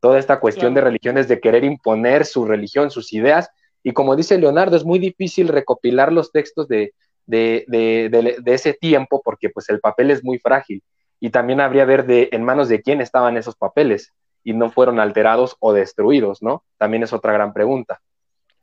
Toda 0.00 0.18
esta 0.18 0.40
cuestión 0.40 0.72
de 0.72 0.80
religiones, 0.80 1.28
de 1.28 1.40
querer 1.40 1.64
imponer 1.64 2.24
su 2.24 2.46
religión, 2.46 2.90
sus 2.90 3.12
ideas, 3.12 3.50
y 3.82 3.92
como 3.92 4.16
dice 4.16 4.38
Leonardo, 4.38 4.78
es 4.78 4.86
muy 4.86 4.98
difícil 4.98 5.48
recopilar 5.48 6.14
los 6.14 6.32
textos 6.32 6.66
de, 6.66 6.94
de, 7.26 7.64
de, 7.68 8.08
de 8.42 8.54
ese 8.54 8.74
tiempo 8.74 9.22
porque 9.24 9.50
pues 9.50 9.68
el 9.70 9.80
papel 9.80 10.10
es 10.10 10.22
muy 10.22 10.38
frágil 10.38 10.82
y 11.20 11.30
también 11.30 11.60
habría 11.60 11.84
ver 11.84 12.06
de 12.06 12.28
en 12.32 12.44
manos 12.44 12.68
de 12.68 12.82
quién 12.82 13.00
estaban 13.00 13.36
esos 13.36 13.56
papeles 13.56 14.12
y 14.42 14.52
no 14.52 14.70
fueron 14.70 15.00
alterados 15.00 15.56
o 15.58 15.72
destruidos, 15.72 16.42
¿no? 16.42 16.64
También 16.76 17.02
es 17.02 17.12
otra 17.12 17.32
gran 17.32 17.52
pregunta. 17.54 18.00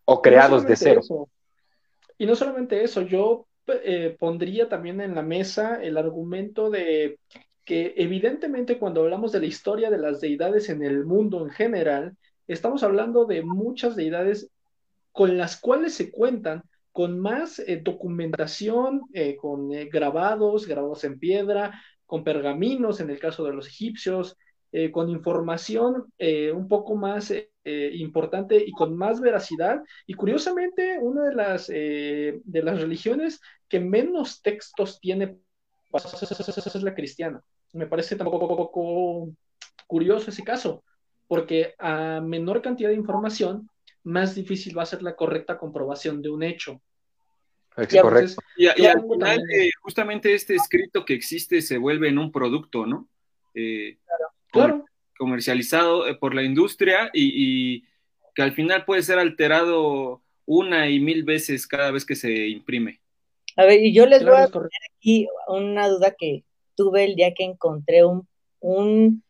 O 0.06 0.22
creados 0.22 0.66
de 0.66 0.76
cero. 0.76 1.02
Y 2.18 2.28
no 2.28 2.36
solamente 2.36 2.84
eso, 2.84 3.02
yo 3.02 3.48
eh, 3.68 4.16
pondría 4.20 4.70
también 4.70 5.02
en 5.02 5.16
la 5.16 5.24
mesa 5.24 5.82
el 5.82 5.98
argumento 5.98 6.70
de 6.70 7.18
que 7.66 7.94
evidentemente 7.98 8.78
cuando 8.78 9.02
hablamos 9.02 9.32
de 9.32 9.40
la 9.40 9.46
historia 9.48 9.90
de 9.90 9.98
las 9.98 10.22
deidades 10.22 10.70
en 10.70 10.84
el 10.84 11.06
mundo 11.06 11.44
en 11.44 11.50
general, 11.50 12.16
estamos 12.48 12.84
hablando 12.84 13.26
de 13.26 13.42
muchas 13.42 13.96
deidades 13.96 14.52
con 15.12 15.38
las 15.38 15.60
cuales 15.60 15.96
se 15.96 16.12
cuentan 16.12 16.64
con 16.92 17.20
más 17.20 17.60
eh, 17.60 17.82
documentación, 17.84 19.02
eh, 19.14 19.36
con 19.36 19.70
grabados, 19.70 20.68
grabados 20.68 21.04
en 21.04 21.20
piedra, 21.20 21.82
con 22.06 22.24
pergaminos 22.24 23.00
en 23.00 23.10
el 23.10 23.20
caso 23.20 23.44
de 23.44 23.54
los 23.54 23.68
egipcios, 23.68 24.38
con 24.94 25.10
información 25.10 26.14
un 26.18 26.68
poco 26.70 26.96
más 26.96 27.34
importante 27.66 28.64
y 28.66 28.72
con 28.72 28.96
más 28.96 29.20
veracidad. 29.20 29.82
Y 30.08 30.14
curiosamente, 30.14 30.98
una 30.98 31.26
de 31.26 31.36
las, 31.36 31.68
de 31.68 32.62
las 32.64 32.80
religiones 32.80 33.42
que 33.68 33.82
menos 33.82 34.42
textos 34.42 35.02
tiene 35.02 35.40
es 35.94 36.84
la 36.84 36.96
cristiana. 36.96 37.42
Me 37.74 37.88
parece 37.88 38.16
tampoco 38.16 38.48
poco 38.56 39.30
curioso 39.88 40.30
ese 40.30 40.44
caso, 40.44 40.84
porque 41.28 41.74
a 41.78 42.22
menor 42.22 42.62
cantidad 42.62 42.90
de 42.90 42.96
información, 42.96 43.70
más 44.04 44.36
difícil 44.36 44.78
va 44.78 44.84
a 44.84 44.88
ser 44.88 45.02
la 45.02 45.16
correcta 45.16 45.58
comprobación 45.58 46.22
de 46.22 46.30
un 46.30 46.44
hecho. 46.44 46.82
correcto. 47.76 48.42
y, 48.58 48.68
al 48.68 49.02
final, 49.02 49.40
eh, 49.52 49.72
justamente 49.82 50.34
este 50.34 50.56
escrito 50.56 51.06
que 51.06 51.14
existe 51.14 51.62
se 51.62 51.78
vuelve 51.78 52.10
en 52.10 52.18
un 52.18 52.32
producto, 52.32 52.86
¿no? 52.86 53.08
Eh, 53.54 53.98
claro, 54.52 54.86
Comercializado 55.18 56.08
eh, 56.08 56.16
por 56.16 56.34
la 56.34 56.44
industria 56.44 57.10
y, 57.14 57.76
y, 57.76 57.86
que 58.34 58.42
al 58.42 58.54
final 58.54 58.86
puede 58.86 59.04
ser 59.04 59.20
alterado 59.20 60.22
una 60.46 60.90
y 60.90 61.00
mil 61.00 61.24
veces 61.24 61.68
cada 61.68 61.92
vez 61.92 62.06
que 62.06 62.16
se 62.16 62.48
imprime. 62.48 63.02
A 63.58 63.66
ver, 63.66 63.84
y 63.84 63.94
yo 63.94 64.06
les 64.06 64.24
voy 64.24 64.38
a 64.38 64.48
poner 64.48 64.70
aquí 64.98 65.28
una 65.48 65.88
duda 65.90 66.16
que 66.18 66.44
tuve 66.76 67.04
el 67.04 67.16
día 67.16 67.34
que 67.34 67.44
encontré 67.44 68.06
un, 68.06 68.28
un, 68.62 69.24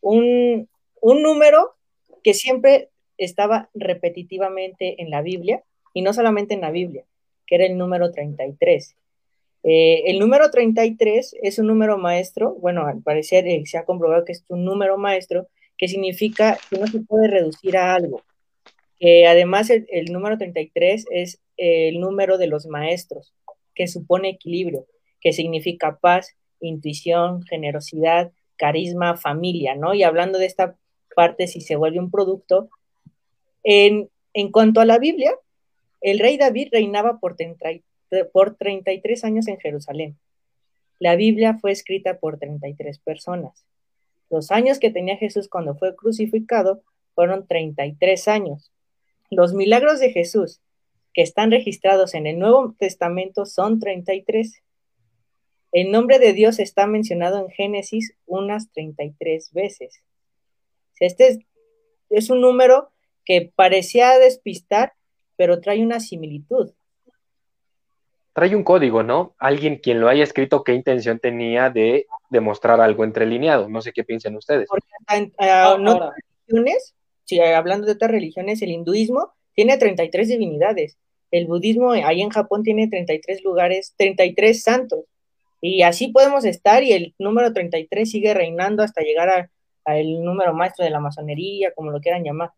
un, 0.00 0.68
un 1.00 1.22
número 1.22 1.74
que 2.22 2.34
siempre 2.34 2.90
estaba 3.18 3.68
repetitivamente 3.74 5.02
en 5.02 5.10
la 5.10 5.22
Biblia, 5.22 5.62
y 5.92 6.02
no 6.02 6.12
solamente 6.12 6.54
en 6.54 6.60
la 6.60 6.70
Biblia, 6.70 7.04
que 7.46 7.56
era 7.56 7.66
el 7.66 7.76
número 7.76 8.10
33. 8.12 8.96
Eh, 9.64 10.04
el 10.06 10.18
número 10.18 10.50
33 10.50 11.36
es 11.42 11.58
un 11.58 11.66
número 11.66 11.98
maestro, 11.98 12.54
bueno, 12.54 12.86
al 12.86 13.02
parecer 13.02 13.46
eh, 13.48 13.62
se 13.66 13.78
ha 13.78 13.84
comprobado 13.84 14.24
que 14.24 14.32
es 14.32 14.44
un 14.48 14.64
número 14.64 14.96
maestro, 14.96 15.48
que 15.76 15.88
significa 15.88 16.58
que 16.70 16.78
no 16.78 16.86
se 16.86 17.00
puede 17.00 17.28
reducir 17.28 17.76
a 17.76 17.94
algo. 17.94 18.22
que 18.98 19.26
además, 19.26 19.70
el, 19.70 19.86
el, 19.90 20.12
número 20.12 20.38
33 20.38 21.06
es 21.10 21.40
el 21.56 22.00
número 22.00 22.38
de 22.38 22.46
los 22.46 22.66
maestros, 22.66 23.34
que 23.74 23.88
supone 23.88 24.30
equilibrio, 24.30 24.86
que 25.20 25.32
significa 25.32 25.98
paz, 26.00 26.36
intuición, 26.60 27.42
generosidad, 27.42 28.32
carisma, 28.56 29.16
familia, 29.16 29.74
¿no? 29.74 29.94
Y 29.94 30.02
hablando 30.02 30.38
de 30.38 30.46
esta 30.46 30.76
parte, 31.14 31.46
si 31.46 31.60
se 31.60 31.76
vuelve 31.76 31.98
un 31.98 32.10
producto, 32.10 32.70
en, 33.62 34.08
cuanto 34.52 34.80
a 34.80 34.84
la 34.84 34.98
Biblia, 34.98 35.34
el 36.00 36.18
rey 36.18 36.36
David 36.36 36.68
reinaba 36.72 37.18
por 37.18 37.36
por 38.32 38.56
33 38.56 39.24
años 39.24 39.48
en 39.48 39.58
Jerusalén. 39.58 40.18
La 40.98 41.16
Biblia 41.16 41.58
fue 41.60 41.72
escrita 41.72 42.18
por 42.18 42.38
33 42.38 42.98
personas. 42.98 43.64
Los 44.30 44.50
años 44.50 44.78
que 44.78 44.90
tenía 44.90 45.16
Jesús 45.16 45.48
cuando 45.48 45.74
fue 45.76 45.94
crucificado 45.94 46.82
fueron 47.14 47.46
33 47.46 48.28
años. 48.28 48.72
Los 49.30 49.54
milagros 49.54 50.00
de 50.00 50.10
Jesús 50.10 50.60
que 51.14 51.22
están 51.22 51.50
registrados 51.50 52.14
en 52.14 52.26
el 52.26 52.38
Nuevo 52.38 52.74
Testamento 52.78 53.46
son 53.46 53.80
33. 53.80 54.62
El 55.72 55.90
nombre 55.90 56.18
de 56.18 56.32
Dios 56.32 56.58
está 56.58 56.86
mencionado 56.86 57.38
en 57.38 57.50
Génesis 57.50 58.14
unas 58.26 58.70
33 58.72 59.52
veces. 59.52 60.02
Este 61.00 61.38
es, 62.10 62.30
un 62.30 62.40
número 62.40 62.90
que 63.28 63.52
parecía 63.54 64.18
despistar, 64.18 64.94
pero 65.36 65.60
trae 65.60 65.82
una 65.82 66.00
similitud. 66.00 66.72
Trae 68.32 68.56
un 68.56 68.64
código, 68.64 69.02
¿no? 69.02 69.34
Alguien 69.38 69.76
quien 69.76 70.00
lo 70.00 70.08
haya 70.08 70.24
escrito, 70.24 70.64
qué 70.64 70.72
intención 70.72 71.18
tenía 71.18 71.68
de 71.68 72.06
demostrar 72.30 72.80
algo 72.80 73.04
entrelineado. 73.04 73.68
No 73.68 73.82
sé 73.82 73.92
qué 73.92 74.02
piensan 74.02 74.34
ustedes. 74.34 74.66
Ah, 75.36 75.76
hablando 77.54 77.86
de 77.86 77.92
otras 77.92 78.10
religiones, 78.10 78.62
el 78.62 78.70
hinduismo 78.70 79.34
tiene 79.54 79.76
33 79.76 80.28
divinidades. 80.28 80.96
El 81.30 81.46
budismo 81.46 81.92
ahí 81.92 82.22
en 82.22 82.30
Japón 82.30 82.62
tiene 82.62 82.88
33 82.88 83.44
lugares, 83.44 83.92
33 83.98 84.62
santos. 84.62 85.04
Y 85.60 85.82
así 85.82 86.08
podemos 86.08 86.46
estar 86.46 86.82
y 86.82 86.92
el 86.94 87.14
número 87.18 87.52
33 87.52 88.10
sigue 88.10 88.32
reinando 88.32 88.82
hasta 88.82 89.02
llegar 89.02 89.50
al 89.84 90.24
número 90.24 90.54
maestro 90.54 90.86
de 90.86 90.90
la 90.90 91.00
masonería, 91.00 91.74
como 91.74 91.90
lo 91.90 92.00
quieran 92.00 92.24
llamar. 92.24 92.52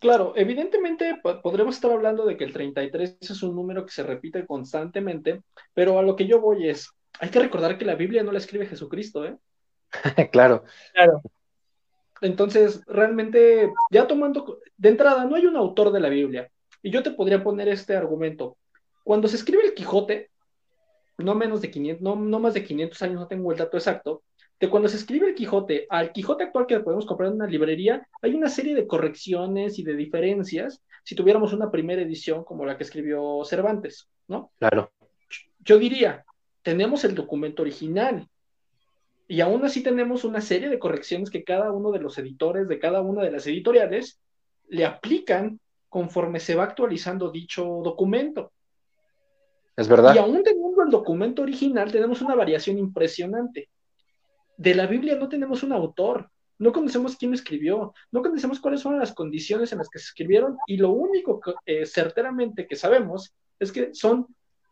Claro, 0.00 0.32
evidentemente 0.34 1.20
podremos 1.42 1.74
estar 1.74 1.90
hablando 1.92 2.24
de 2.24 2.38
que 2.38 2.44
el 2.44 2.54
33 2.54 3.18
es 3.20 3.42
un 3.42 3.54
número 3.54 3.84
que 3.84 3.92
se 3.92 4.02
repite 4.02 4.46
constantemente, 4.46 5.42
pero 5.74 5.98
a 5.98 6.02
lo 6.02 6.16
que 6.16 6.26
yo 6.26 6.40
voy 6.40 6.68
es, 6.70 6.90
hay 7.20 7.28
que 7.28 7.38
recordar 7.38 7.76
que 7.76 7.84
la 7.84 7.96
Biblia 7.96 8.22
no 8.22 8.32
la 8.32 8.38
escribe 8.38 8.66
Jesucristo, 8.66 9.26
¿eh? 9.26 9.36
claro. 10.32 10.64
Claro. 10.94 11.20
Entonces, 12.22 12.82
realmente, 12.86 13.72
ya 13.90 14.06
tomando, 14.06 14.58
de 14.78 14.88
entrada, 14.88 15.26
no 15.26 15.36
hay 15.36 15.44
un 15.44 15.56
autor 15.56 15.92
de 15.92 16.00
la 16.00 16.08
Biblia. 16.08 16.50
Y 16.82 16.90
yo 16.90 17.02
te 17.02 17.10
podría 17.10 17.44
poner 17.44 17.68
este 17.68 17.94
argumento. 17.94 18.56
Cuando 19.04 19.28
se 19.28 19.36
escribe 19.36 19.64
el 19.64 19.74
Quijote, 19.74 20.30
no 21.18 21.34
menos 21.34 21.60
de 21.60 21.70
500, 21.70 22.02
no, 22.02 22.16
no 22.16 22.40
más 22.40 22.54
de 22.54 22.64
500 22.64 23.02
años, 23.02 23.20
no 23.20 23.28
tengo 23.28 23.52
el 23.52 23.58
dato 23.58 23.76
exacto, 23.76 24.22
de 24.60 24.68
cuando 24.68 24.88
se 24.88 24.98
escribe 24.98 25.28
el 25.28 25.34
Quijote 25.34 25.86
al 25.88 26.12
Quijote 26.12 26.44
actual 26.44 26.66
que 26.66 26.80
podemos 26.80 27.06
comprar 27.06 27.30
en 27.30 27.36
una 27.36 27.46
librería, 27.46 28.06
hay 28.20 28.34
una 28.34 28.48
serie 28.48 28.74
de 28.74 28.86
correcciones 28.86 29.78
y 29.78 29.82
de 29.82 29.94
diferencias 29.94 30.82
si 31.02 31.14
tuviéramos 31.14 31.54
una 31.54 31.70
primera 31.70 32.02
edición 32.02 32.44
como 32.44 32.66
la 32.66 32.76
que 32.76 32.84
escribió 32.84 33.42
Cervantes, 33.44 34.08
¿no? 34.28 34.52
Claro. 34.58 34.92
Yo 35.60 35.78
diría, 35.78 36.24
tenemos 36.62 37.04
el 37.04 37.14
documento 37.14 37.62
original, 37.62 38.28
y 39.30 39.40
aún 39.40 39.64
así 39.64 39.80
tenemos 39.82 40.24
una 40.24 40.40
serie 40.40 40.68
de 40.68 40.80
correcciones 40.80 41.30
que 41.30 41.44
cada 41.44 41.70
uno 41.70 41.92
de 41.92 42.00
los 42.00 42.18
editores 42.18 42.66
de 42.66 42.80
cada 42.80 43.00
una 43.00 43.22
de 43.22 43.30
las 43.30 43.46
editoriales 43.46 44.20
le 44.68 44.84
aplican 44.84 45.60
conforme 45.88 46.40
se 46.40 46.56
va 46.56 46.64
actualizando 46.64 47.30
dicho 47.30 47.64
documento. 47.84 48.52
Es 49.76 49.86
verdad. 49.86 50.16
Y 50.16 50.18
aún 50.18 50.42
teniendo 50.42 50.82
el 50.82 50.90
documento 50.90 51.42
original, 51.42 51.92
tenemos 51.92 52.20
una 52.22 52.34
variación 52.34 52.76
impresionante. 52.76 53.68
De 54.60 54.74
la 54.74 54.86
Biblia 54.86 55.16
no 55.16 55.30
tenemos 55.30 55.62
un 55.62 55.72
autor, 55.72 56.30
no 56.58 56.70
conocemos 56.70 57.16
quién 57.16 57.32
escribió, 57.32 57.94
no 58.12 58.20
conocemos 58.20 58.60
cuáles 58.60 58.82
fueron 58.82 59.00
las 59.00 59.14
condiciones 59.14 59.72
en 59.72 59.78
las 59.78 59.88
que 59.88 59.98
se 59.98 60.08
escribieron, 60.08 60.58
y 60.66 60.76
lo 60.76 60.90
único 60.90 61.40
eh, 61.64 61.86
certeramente 61.86 62.66
que 62.66 62.76
sabemos 62.76 63.34
es 63.58 63.72
que 63.72 63.94
son 63.94 64.26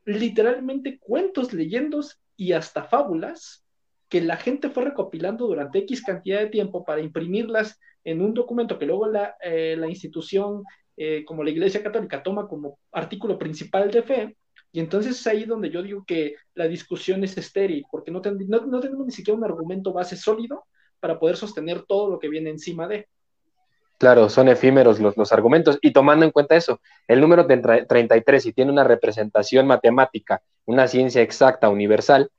literalmente 0.04 0.98
cuentos, 0.98 1.54
leyendos 1.54 2.20
y 2.36 2.52
hasta 2.52 2.84
fábulas 2.84 3.64
que 4.10 4.20
la 4.20 4.36
gente 4.36 4.68
fue 4.68 4.84
recopilando 4.84 5.46
durante 5.46 5.78
X 5.78 6.02
cantidad 6.02 6.40
de 6.40 6.48
tiempo 6.48 6.84
para 6.84 7.00
imprimirlas 7.00 7.80
en 8.04 8.20
un 8.20 8.34
documento 8.34 8.78
que 8.78 8.84
luego 8.84 9.06
la, 9.06 9.36
eh, 9.42 9.80
institución 9.88 10.64
eh, 10.98 11.24
como 11.24 11.42
la 11.42 11.48
Iglesia 11.48 11.82
Católica 11.82 12.22
toma 12.22 12.46
como 12.46 12.78
artículo 12.92 13.38
principal 13.38 13.90
de 13.90 14.02
fe, 14.02 14.36
y 14.78 14.80
entonces 14.80 15.18
es 15.18 15.26
ahí 15.26 15.44
donde 15.44 15.70
yo 15.70 15.82
digo 15.82 16.04
que 16.06 16.36
la 16.54 16.68
discusión 16.68 17.24
es 17.24 17.36
estéril, 17.36 17.84
porque 17.90 18.12
no, 18.12 18.20
no, 18.20 18.78
tenemos 18.78 19.06
ni 19.06 19.10
siquiera 19.10 19.36
un 19.36 19.42
argumento 19.42 19.92
base 19.92 20.16
sólido 20.16 20.66
para 21.00 21.18
poder 21.18 21.36
sostener 21.36 21.82
todo 21.82 22.08
lo 22.08 22.20
que 22.20 22.28
viene 22.28 22.50
encima 22.50 22.86
de. 22.86 23.08
Claro, 23.98 24.28
son 24.28 24.46
efímeros 24.46 25.00
los, 25.00 25.16
los 25.16 25.32
argumentos. 25.32 25.80
Y 25.82 25.92
tomando 25.92 26.24
en 26.24 26.30
cuenta 26.30 26.54
eso, 26.54 26.80
el 27.08 27.20
número 27.20 27.44
33, 27.44 28.40
si 28.40 28.52
tiene 28.52 28.70
una 28.70 28.84
representación 28.84 29.66
matemática, 29.66 30.42
una 30.64 30.86
ciencia 30.86 31.22
exacta, 31.22 31.68
universal, 31.68 32.30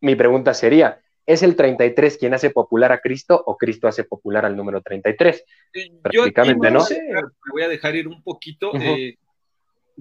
mi 0.00 0.16
pregunta 0.16 0.54
sería, 0.54 1.02
¿es 1.24 1.44
el 1.44 1.54
33 1.54 2.18
quien 2.18 2.34
hace 2.34 2.50
popular 2.50 2.90
a 2.90 2.98
Cristo 2.98 3.40
o 3.46 3.56
Cristo 3.56 3.86
hace 3.86 4.02
popular 4.02 4.44
al 4.44 4.56
número 4.56 4.82
33? 4.82 5.44
Prácticamente, 6.02 6.72
¿no? 6.72 6.80
Me 6.90 7.52
voy 7.52 7.62
a 7.62 7.68
dejar 7.68 7.94
ir 7.94 8.08
un 8.08 8.24
poquito, 8.24 8.74
eh, 8.74 9.18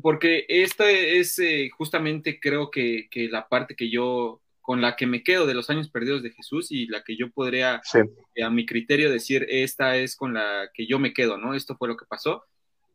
porque 0.01 0.45
esta 0.49 0.89
es 0.89 1.39
eh, 1.39 1.69
justamente 1.69 2.39
creo 2.39 2.71
que, 2.71 3.07
la 3.31 3.47
parte 3.47 3.75
que 3.75 3.89
yo, 3.89 4.41
con 4.61 4.81
la 4.81 4.95
que 4.95 5.05
me 5.05 5.23
quedo 5.23 5.45
de 5.45 5.53
los 5.53 5.69
años 5.69 5.89
perdidos 5.89 6.23
de 6.23 6.31
Jesús 6.31 6.71
y 6.71 6.87
la 6.87 7.03
que 7.03 7.15
yo 7.15 7.29
podría, 7.29 7.81
a 8.43 8.49
mi 8.49 8.65
criterio, 8.65 9.11
decir, 9.11 9.45
esta 9.49 9.97
es 9.97 10.15
con 10.15 10.33
la 10.33 10.69
que 10.73 10.87
yo 10.87 10.99
me 10.99 11.13
quedo, 11.13 11.37
¿no? 11.37 11.53
Esto 11.53 11.75
fue 11.77 11.87
lo 11.87 11.97
que 11.97 12.05
pasó. 12.05 12.43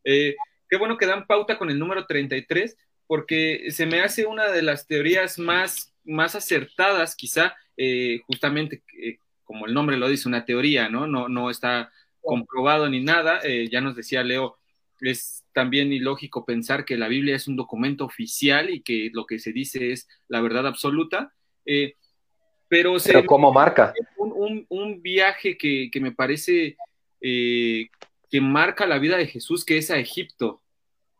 Eh, 0.04 0.36
qué 0.68 0.76
bueno 0.76 0.96
que 0.96 1.06
dan 1.06 1.26
pauta 1.26 1.58
con 1.58 1.70
el 1.70 1.78
número 1.78 2.06
33, 2.06 2.76
porque 3.06 3.70
se 3.70 3.86
me 3.86 4.00
hace 4.00 4.26
una 4.26 4.50
de 4.50 4.62
las 4.62 4.86
teorías 4.86 5.38
más 5.38 5.94
más 6.08 6.34
acertadas, 6.34 7.14
quizá, 7.14 7.54
eh, 7.76 8.20
justamente 8.26 8.82
eh, 9.00 9.18
como 9.44 9.66
el 9.66 9.74
nombre 9.74 9.96
lo 9.96 10.08
dice, 10.08 10.28
una 10.28 10.44
teoría, 10.44 10.88
¿no? 10.88 11.06
No, 11.06 11.28
no 11.28 11.50
está 11.50 11.92
comprobado 12.20 12.88
ni 12.88 13.02
nada. 13.02 13.40
Eh, 13.44 13.68
ya 13.70 13.80
nos 13.80 13.94
decía 13.94 14.24
Leo, 14.24 14.57
es 15.00 15.44
también 15.52 15.92
ilógico 15.92 16.44
pensar 16.44 16.84
que 16.84 16.96
la 16.96 17.08
Biblia 17.08 17.36
es 17.36 17.48
un 17.48 17.56
documento 17.56 18.04
oficial 18.04 18.70
y 18.70 18.80
que 18.80 19.10
lo 19.12 19.26
que 19.26 19.38
se 19.38 19.52
dice 19.52 19.92
es 19.92 20.08
la 20.28 20.40
verdad 20.40 20.66
absoluta. 20.66 21.32
pero, 21.64 22.96
pero 23.04 23.26
¿cómo 23.26 23.52
marca? 23.52 23.94
Un, 24.16 24.66
un, 24.68 25.02
viaje 25.02 25.56
que, 25.56 25.90
que, 25.90 26.00
me 26.00 26.12
parece 26.12 26.76
que 27.20 28.40
marca 28.40 28.86
la 28.86 28.98
vida 28.98 29.16
de 29.16 29.26
Jesús, 29.26 29.64
que 29.64 29.78
es 29.78 29.90
a 29.90 29.98
Egipto. 29.98 30.62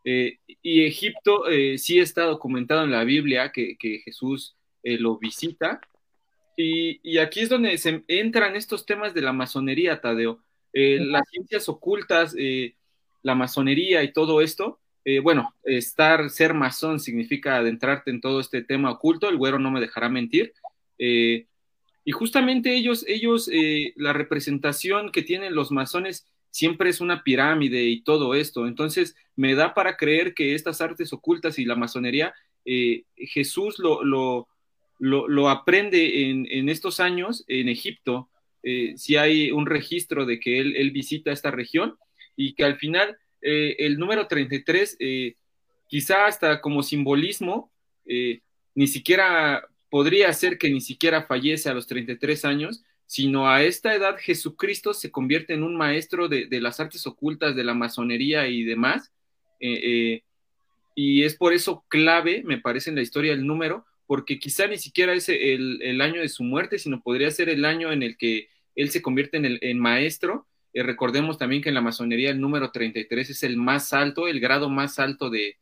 y 0.05 0.85
Egipto 0.85 1.45
sí 1.76 1.99
está 1.99 2.22
documentado 2.24 2.85
en 2.85 2.91
la 2.91 3.05
Biblia 3.05 3.51
que, 3.53 3.76
que 3.76 3.99
Jesús 4.01 4.57
eh, 4.83 4.99
lo 4.99 5.18
visita. 5.18 5.81
Y, 6.57 7.18
aquí 7.18 7.41
es 7.41 7.49
donde 7.49 7.76
se 7.79 8.03
entran 8.09 8.57
estos 8.57 8.85
temas 8.85 9.14
de 9.14 9.22
la 9.22 9.33
masonería, 9.33 10.01
Tadeo. 10.01 10.43
Eh, 10.72 10.99
las 11.01 11.29
ciencias 11.31 11.68
ocultas, 11.68 12.35
eh, 12.37 12.74
la 13.23 13.35
masonería 13.35 14.03
y 14.03 14.12
todo 14.12 14.41
esto. 14.41 14.79
bueno, 15.23 15.55
estar, 15.64 16.29
ser 16.29 16.53
masón 16.53 17.01
significa 17.01 17.57
adentrarte 17.57 18.11
en 18.11 18.21
todo 18.21 18.41
este 18.41 18.62
tema 18.62 18.91
oculto, 18.91 19.29
el 19.29 19.39
güero 19.39 19.59
no 19.59 19.71
me 19.71 19.81
dejará 19.81 20.09
mentir. 20.09 20.53
y 20.99 22.12
justamente 22.12 22.75
ellos, 22.75 23.05
ellos 23.07 23.51
la 23.97 24.12
representación 24.12 25.11
que 25.11 25.23
tienen 25.23 25.55
los 25.55 25.71
masones 25.71 26.27
siempre 26.51 26.91
es 26.91 27.01
una 27.01 27.23
pirámide 27.23 27.85
y 27.85 28.03
todo 28.03 28.35
esto. 28.35 28.66
Entonces, 28.66 29.16
me 29.37 29.55
da 29.55 29.75
para 29.75 29.97
creer 29.97 30.35
que 30.35 30.55
estas 30.55 30.81
artes 30.81 31.12
ocultas 31.12 31.59
y 31.59 31.64
la 31.64 31.77
masonería, 31.77 32.35
Jesús 33.16 33.79
lo, 33.79 34.03
lo, 34.05 34.47
lo, 34.99 35.49
aprende 35.49 36.31
en, 36.31 36.69
estos 36.69 37.01
años 37.01 37.45
en 37.47 37.69
Egipto, 37.69 38.29
eh, 38.62 38.95
si 38.97 39.16
hay 39.16 39.51
un 39.51 39.66
registro 39.66 40.27
de 40.27 40.41
que 40.41 40.59
él, 40.59 40.91
visita 40.91 41.33
esta 41.33 41.51
región 41.51 41.97
y 42.39 42.55
que 42.55 42.64
al 42.64 42.76
final 42.76 43.18
eh, 43.43 43.76
el 43.80 43.99
número 43.99 44.26
33, 44.26 44.97
eh, 45.01 45.34
quizá 45.89 46.26
hasta 46.26 46.61
como 46.61 46.82
simbolismo, 46.82 47.70
ni 48.74 48.86
siquiera 48.86 49.68
podría 49.91 50.32
ser 50.32 50.57
que 50.57 50.70
ni 50.70 50.80
siquiera 50.80 51.24
fallece 51.24 51.68
a 51.68 51.74
los 51.74 51.86
33 51.86 52.47
años, 52.47 52.82
sino 53.05 53.51
a 53.51 53.62
esta 53.62 53.95
edad 53.95 54.16
Jesucristo 54.18 54.95
se 54.95 55.11
convierte 55.11 55.53
en 55.53 55.62
un 55.62 55.76
maestro 55.76 56.28
de, 56.28 56.47
de 56.47 56.61
las 56.62 56.80
artes 56.80 57.07
ocultas, 57.07 57.55
de 57.55 57.64
la 57.64 57.74
masonería 57.74 58.47
y 58.49 58.62
demás. 58.62 59.12
y 60.95 61.22
es 61.22 61.34
por 61.34 61.53
eso 61.53 61.84
clave, 61.89 62.43
me 62.45 62.59
parece, 62.59 62.89
en 62.89 62.97
la 62.97 63.03
historia 63.03 63.34
el 63.34 63.47
número, 63.47 63.84
porque 64.09 64.39
quizá 64.39 64.66
ni 64.66 64.78
siquiera 64.78 65.12
es 65.12 65.28
el, 65.28 66.01
año 66.01 66.22
de 66.22 66.30
su 66.30 66.43
muerte, 66.43 66.78
sino 66.78 67.03
podría 67.03 67.30
ser 67.30 67.51
el 67.51 67.66
año 67.66 67.93
en 67.93 68.03
el 68.03 68.16
que 68.16 68.49
él 68.74 68.89
se 68.89 69.03
convierte 69.03 69.36
en, 69.36 69.45
el, 69.45 69.74
maestro. 69.76 70.48
Eh, 70.73 70.83
recordemos 70.83 71.39
también 71.39 71.62
que 71.62 71.71
en 71.71 71.75
la 71.75 71.81
masonería 71.81 72.31
el 72.31 72.41
número 72.41 72.71
33 72.71 73.31
es 73.31 73.43
el 73.43 73.57
más 73.57 73.93
alto, 73.93 74.29
el 74.29 74.41
grado 74.41 74.69
más 74.69 74.99
alto 74.99 75.31
de, 75.31 75.57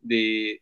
de, 0.00 0.60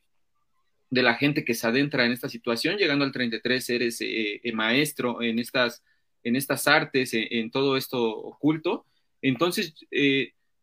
la 0.90 1.14
gente 1.14 1.44
que 1.44 1.54
se 1.54 1.66
adentra 1.66 2.04
en 2.04 2.12
esta 2.12 2.28
situación. 2.28 2.76
Llegando 2.76 3.04
al 3.04 3.12
33 3.12 3.70
eres 3.70 4.00
eh, 4.00 4.40
eh, 4.42 4.52
maestro 4.52 5.22
en 5.22 5.38
estas, 5.38 5.82
en 6.22 6.36
estas 6.36 6.66
artes, 6.66 7.10
en, 7.12 7.50
todo 7.50 7.76
esto 7.76 8.02
oculto. 8.02 8.86
Entonces, 9.20 9.74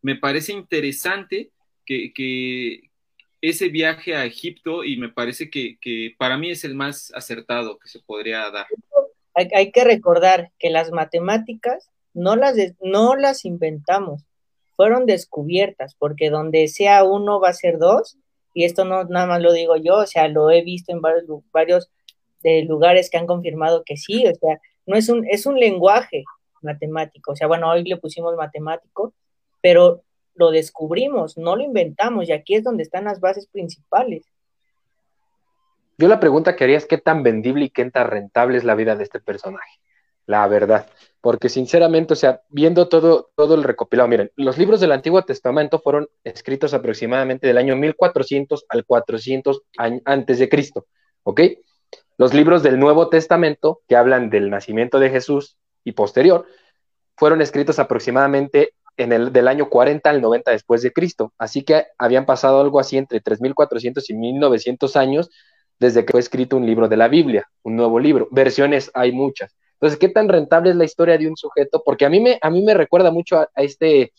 me 0.02 0.16
parece 0.16 0.54
interesante 0.54 1.50
que, 1.86 2.90
ese 3.42 3.70
viaje 3.70 4.16
a 4.16 4.26
Egipto 4.26 4.84
y 4.84 4.98
me 4.98 5.10
parece 5.10 5.52
que, 5.52 6.16
para 6.18 6.38
mí 6.38 6.50
es 6.50 6.64
el 6.64 6.74
más 6.74 7.12
acertado 7.14 7.78
que 7.78 7.88
se 7.88 8.00
podría 8.00 8.50
dar. 8.50 8.66
Hay, 9.36 9.72
que 9.72 9.84
recordar 9.84 10.52
que 10.58 10.70
las 10.70 10.92
matemáticas 10.92 11.92
no 12.16 12.36
las, 12.36 12.56
no 12.82 13.16
las 13.16 13.46
inventamos, 13.46 14.26
fueron 14.76 15.06
descubiertas, 15.06 15.96
porque 16.00 16.30
donde 16.30 16.68
sea 16.68 17.04
uno 17.04 17.40
va 17.40 17.50
a 17.50 17.54
ser 17.54 17.78
dos, 17.78 18.18
y 18.54 18.64
esto 18.64 18.86
no 18.86 19.04
nada 19.04 19.28
más 19.28 19.42
lo 19.42 19.54
digo 19.54 19.76
yo, 19.76 19.98
o 19.98 20.08
sea, 20.08 20.28
lo 20.28 20.50
he 20.50 20.64
visto 20.64 20.92
en 20.92 21.02
varios, 21.02 21.26
varios 21.52 21.92
de 22.42 22.64
lugares 22.64 23.10
que 23.10 23.18
han 23.18 23.28
confirmado 23.28 23.84
que 23.86 23.98
sí, 23.98 24.26
o 24.26 24.34
sea, 24.34 24.60
no 24.86 24.96
es 24.96 25.10
un, 25.10 25.26
es 25.30 25.46
un 25.46 25.60
lenguaje 25.60 26.24
matemático, 26.62 27.34
o 27.34 27.36
sea, 27.36 27.48
bueno, 27.48 27.70
hoy 27.70 27.84
le 27.84 27.98
pusimos 27.98 28.36
matemático, 28.36 29.14
pero 29.62 30.02
lo 30.36 30.52
descubrimos, 30.52 31.38
no 31.38 31.56
lo 31.56 31.64
inventamos, 31.64 32.30
y 32.30 32.32
aquí 32.32 32.56
es 32.56 32.64
donde 32.64 32.84
están 32.84 33.06
las 33.06 33.20
bases 33.20 33.48
principales. 33.48 34.26
Yo 35.98 36.08
la 36.08 36.20
pregunta 36.20 36.56
que 36.56 36.66
haría 36.66 36.78
es 36.78 36.86
qué 36.86 36.98
tan 36.98 37.24
vendible 37.24 37.66
y 37.66 37.70
qué 37.70 37.90
tan 37.90 38.08
rentable 38.08 38.58
es 38.58 38.64
la 38.64 38.76
vida 38.76 38.96
de 38.96 39.04
este 39.04 39.20
personaje, 39.20 39.80
la 40.26 40.48
verdad, 40.48 40.88
porque 41.22 41.50
sinceramente, 41.50 42.14
o 42.14 42.16
sea, 42.16 42.42
viendo 42.50 42.88
todo, 42.88 43.32
todo 43.36 43.56
el 43.56 43.64
recopilado, 43.64 44.08
miren, 44.10 44.32
los 44.36 44.58
libros 44.58 44.80
del 44.80 44.92
Antiguo 44.92 45.24
Testamento 45.24 45.80
fueron 45.80 46.08
escritos 46.24 46.74
aproximadamente 46.74 47.48
del 47.48 47.58
año 47.58 47.76
1400 47.76 48.66
al 48.70 48.86
400 48.86 49.64
antes 50.06 50.40
de 50.40 50.50
Cristo, 50.50 50.88
¿ok? 51.24 51.42
Los 52.18 52.34
libros 52.34 52.64
del 52.64 52.80
Nuevo 52.80 53.10
Testamento, 53.10 53.82
que 53.88 53.96
hablan 53.96 54.30
del 54.30 54.50
nacimiento 54.50 55.00
de 55.00 55.10
Jesús 55.10 55.58
y 55.84 55.92
posterior, 55.92 56.46
fueron 57.18 57.42
escritos 57.42 57.80
aproximadamente 57.80 58.74
en 58.98 59.12
el 59.12 59.34
del 59.34 59.48
año 59.48 59.70
40 59.70 60.10
al 60.10 60.22
90 60.22 60.52
después 60.52 60.82
de 60.82 60.94
Cristo. 60.94 61.34
Así 61.38 61.64
que 61.64 61.88
habían 61.98 62.26
pasado 62.26 62.62
algo 62.62 62.80
así 62.80 62.98
entre 62.98 63.20
3400 63.20 64.10
y 64.10 64.14
1900 64.14 64.96
años 64.96 65.30
desde 65.80 66.06
que 66.06 66.12
fue 66.12 66.22
escrito 66.22 66.56
un 66.56 66.66
libro 66.66 66.88
de 66.88 66.98
la 66.98 67.08
Biblia, 67.08 67.50
un 67.64 67.76
nuevo 67.76 68.00
libro. 68.00 68.28
Versiones 68.32 68.92
hay 68.94 69.12
muchas. 69.12 69.56
Entonces, 69.76 70.00
¿qué 70.00 70.10
tan 70.10 70.30
rentable 70.30 70.72
es 70.72 70.76
la 70.76 70.86
historia 70.86 71.18
de 71.18 71.28
un 71.28 71.38
sujeto? 71.38 71.82
Porque 71.86 72.06
a 72.06 72.10
mí 72.10 72.20
me, 72.20 72.38
a 72.42 72.50
mí 72.50 72.64
me 72.64 72.74
recuerda 72.74 73.12
mucho 73.12 73.38
a, 73.40 73.50
este, 73.58 74.14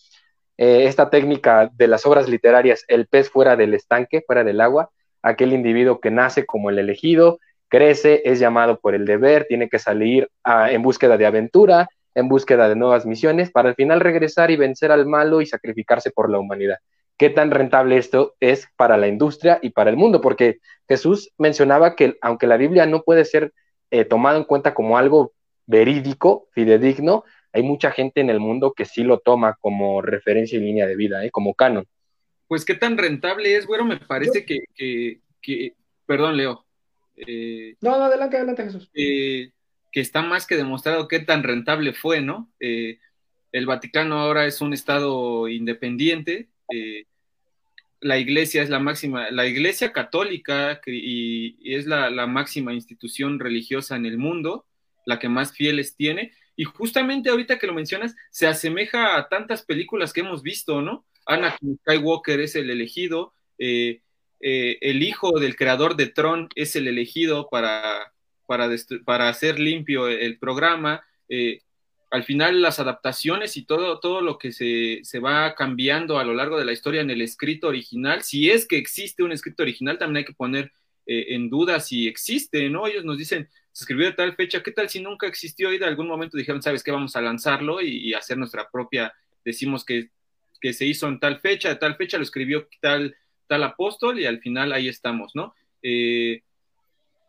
eh, 0.59 0.85
esta 0.87 1.11
técnica 1.11 1.71
de 1.75 1.89
las 1.89 2.07
obras 2.07 2.29
literarias, 2.29 2.85
el 2.89 3.07
pez 3.07 3.31
fuera 3.31 3.57
del 3.57 3.75
estanque, 3.75 4.23
fuera 4.27 4.45
del 4.45 4.61
agua, 4.61 4.91
aquel 5.23 5.53
individuo 5.53 6.01
que 6.01 6.11
nace 6.11 6.47
como 6.47 6.71
el 6.71 6.79
elegido, 6.79 7.39
crece, 7.69 8.23
es 8.25 8.39
llamado 8.39 8.79
por 8.79 8.95
el 8.95 9.07
deber, 9.07 9.47
tiene 9.49 9.69
que 9.69 9.79
salir 9.79 10.31
en 10.45 10.83
búsqueda 10.83 11.17
de 11.17 11.27
aventura, 11.27 11.89
en 12.15 12.29
búsqueda 12.29 12.69
de 12.69 12.77
nuevas 12.77 13.07
misiones, 13.07 13.51
para 13.51 13.71
al 13.71 13.75
final 13.75 14.01
regresar 14.01 14.51
y 14.51 14.57
vencer 14.57 14.93
al 14.93 15.07
malo 15.07 15.41
y 15.41 15.47
sacrificarse 15.47 16.11
por 16.11 16.31
la 16.31 16.39
humanidad. 16.39 16.79
¿Qué 17.19 17.31
tan 17.31 17.51
rentable 17.51 17.97
esto 17.97 18.35
es 18.41 18.69
para 18.77 18.97
la 18.97 19.09
industria 19.09 19.59
y 19.63 19.71
para 19.71 19.91
el 19.91 19.97
mundo? 19.97 20.21
Porque 20.21 20.59
Jesús 20.89 21.33
mencionaba 21.39 21.97
que 21.97 22.17
aunque 22.21 22.47
la 22.47 22.59
Biblia 22.59 22.87
no 22.87 23.03
puede 23.03 23.25
ser 23.25 23.53
eh, 23.91 24.05
tomada 24.05 24.37
en 24.37 24.45
cuenta 24.45 24.75
como 24.75 24.99
algo 24.99 25.33
verídico, 25.67 26.49
fidedigno, 26.53 27.25
hay 27.53 27.63
mucha 27.63 27.91
gente 27.91 28.21
en 28.21 28.31
el 28.31 28.41
mundo 28.41 28.75
que 28.75 28.85
sí 28.85 29.03
lo 29.03 29.19
toma 29.19 29.57
como 29.61 30.03
referencia 30.03 30.59
y 30.59 30.63
línea 30.63 30.87
de 30.87 30.97
vida, 30.97 31.25
¿eh? 31.25 31.31
como 31.31 31.55
canon. 31.55 31.87
Pues 32.49 32.65
qué 32.65 32.75
tan 32.75 32.97
rentable 32.97 33.57
es, 33.57 33.67
bueno, 33.67 33.85
me 33.85 33.97
parece 33.99 34.45
que, 34.45 34.65
que, 35.43 35.75
perdón, 36.05 36.37
Leo. 36.37 36.65
Eh, 37.17 37.77
no, 37.81 37.99
no, 37.99 38.05
adelante, 38.05 38.37
adelante, 38.37 38.65
Jesús 38.65 38.91
que 39.97 40.03
está 40.03 40.21
más 40.21 40.47
que 40.47 40.59
demostrado 40.59 41.09
qué 41.09 41.21
tan 41.21 41.43
rentable 41.43 41.95
fue, 41.95 42.21
¿no? 42.21 42.53
Eh, 42.61 42.99
el 43.51 43.65
Vaticano 43.65 44.19
ahora 44.19 44.45
es 44.45 44.61
un 44.61 44.75
estado 44.75 45.49
independiente, 45.49 46.51
eh, 46.71 47.07
la 48.03 48.19
iglesia 48.19 48.63
es 48.63 48.69
la 48.69 48.79
máxima, 48.79 49.31
la 49.31 49.47
iglesia 49.47 49.95
católica 49.95 50.83
y, 50.85 51.57
es 51.75 51.87
la, 51.87 52.27
máxima 52.27 52.75
institución 52.75 53.41
religiosa 53.41 53.97
en 53.97 54.05
el 54.05 54.19
mundo, 54.19 54.67
la 55.07 55.19
que 55.19 55.31
más 55.31 55.53
fieles 55.53 55.97
tiene, 55.97 56.33
y 56.57 56.65
justamente 56.65 57.31
ahorita 57.31 57.59
que 57.59 57.67
lo 57.67 57.73
mencionas, 57.73 58.15
se 58.31 58.47
asemeja 58.47 59.17
a 59.17 59.29
tantas 59.29 59.63
películas 59.63 60.13
que 60.13 60.21
hemos 60.21 60.43
visto, 60.43 60.83
¿no? 60.83 61.07
Anakin 61.25 61.79
Skywalker 61.79 62.41
es 62.41 62.55
el 62.55 62.69
elegido, 62.71 63.33
eh, 63.59 64.03
el 64.41 65.03
hijo 65.03 65.41
del 65.41 65.57
creador 65.57 65.97
de 65.97 66.07
Tron 66.07 66.49
es 66.55 66.77
el 66.77 66.89
elegido 66.89 67.49
para, 67.51 68.13
para, 68.47 68.69
para 69.05 69.29
hacer 69.29 69.59
limpio 69.59 70.09
el 70.09 70.39
programa. 70.39 71.05
Eh, 71.29 71.61
al 72.11 72.25
final 72.25 72.63
las 72.63 72.79
adaptaciones 72.79 73.57
y 73.57 73.65
todo, 73.65 73.99
todo 73.99 74.21
lo 74.21 74.39
que 74.39 74.53
se, 74.53 75.19
va 75.19 75.55
cambiando 75.55 76.19
a 76.19 76.25
lo 76.25 76.35
largo 76.35 76.59
de 76.59 76.65
la 76.65 76.73
historia 76.73 77.01
en 77.01 77.11
el 77.11 77.21
escrito 77.21 77.69
original, 77.69 78.23
si 78.23 78.51
es 78.51 78.67
que 78.67 78.79
existe 78.79 79.23
un 79.23 79.33
escrito 79.33 79.63
original, 79.63 79.99
también 79.99 80.19
hay 80.19 80.25
que 80.25 80.33
poner 80.33 80.73
eh, 81.07 81.35
en 81.35 81.51
duda 81.51 81.81
si 81.81 82.07
existe, 82.07 82.71
¿no? 82.71 82.87
Ellos 82.87 83.05
nos 83.05 83.19
dicen, 83.19 83.49
se 83.77 83.85
escribió 83.85 84.07
de 84.07 84.15
tal 84.15 84.35
fecha, 84.35 84.63
¿qué 84.63 84.73
tal 84.73 84.89
si 84.89 85.03
nunca 85.03 85.27
existió 85.27 85.71
y 85.71 85.77
de 85.77 85.85
algún 85.85 86.09
momento 86.09 86.39
dijeron, 86.39 86.63
sabes 86.63 86.83
qué, 86.83 86.91
vamos 86.91 87.15
a 87.15 87.21
lanzarlo 87.21 87.83
y, 87.83 88.15
hacer 88.15 88.39
nuestra 88.39 88.71
propia, 88.71 89.13
decimos 89.45 89.85
que, 89.85 90.09
que, 90.63 90.73
se 90.73 90.87
hizo 90.87 91.07
en 91.09 91.21
tal 91.21 91.41
fecha, 91.41 91.69
de 91.69 91.77
tal 91.77 91.95
fecha 91.95 92.17
lo 92.17 92.23
escribió 92.23 92.67
tal, 92.81 93.15
tal 93.47 93.63
apóstol 93.65 94.19
y 94.19 94.25
al 94.25 94.41
final 94.41 94.73
ahí 94.73 94.89
estamos, 94.89 95.33
¿no? 95.35 95.55
Eh, 95.83 96.41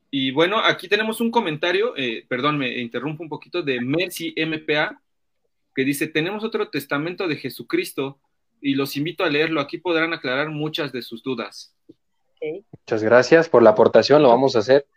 y 0.09 0.31
bueno, 0.31 0.59
aquí 0.59 0.87
tenemos 0.87 1.19
un 1.19 1.31
comentario, 1.31 1.93
eh, 1.97 2.25
perdón, 2.29 2.57
me 2.57 2.79
interrumpo 2.79 3.23
un 3.23 3.29
poquito, 3.29 3.61
de 3.61 3.81
Mercy 3.81 4.33
MPA, 4.37 5.01
que 5.75 5.83
dice, 5.83 6.07
tenemos 6.07 6.45
otro 6.45 6.69
testamento 6.69 7.27
de 7.27 7.35
Jesucristo 7.35 8.21
y 8.61 8.75
los 8.75 8.95
invito 8.95 9.25
a 9.25 9.29
leerlo. 9.29 9.59
Aquí 9.59 9.79
podrán 9.79 10.13
aclarar 10.13 10.47
muchas 10.47 10.93
de 10.93 11.01
sus 11.01 11.21
dudas. 11.21 11.75
Muchas 12.71 13.03
gracias 13.03 13.49
por 13.49 13.63
la 13.63 13.71
aportación, 13.71 14.23
lo 14.23 14.29
vamos 14.29 14.55
a 14.55 14.59
hacer, 14.59 14.87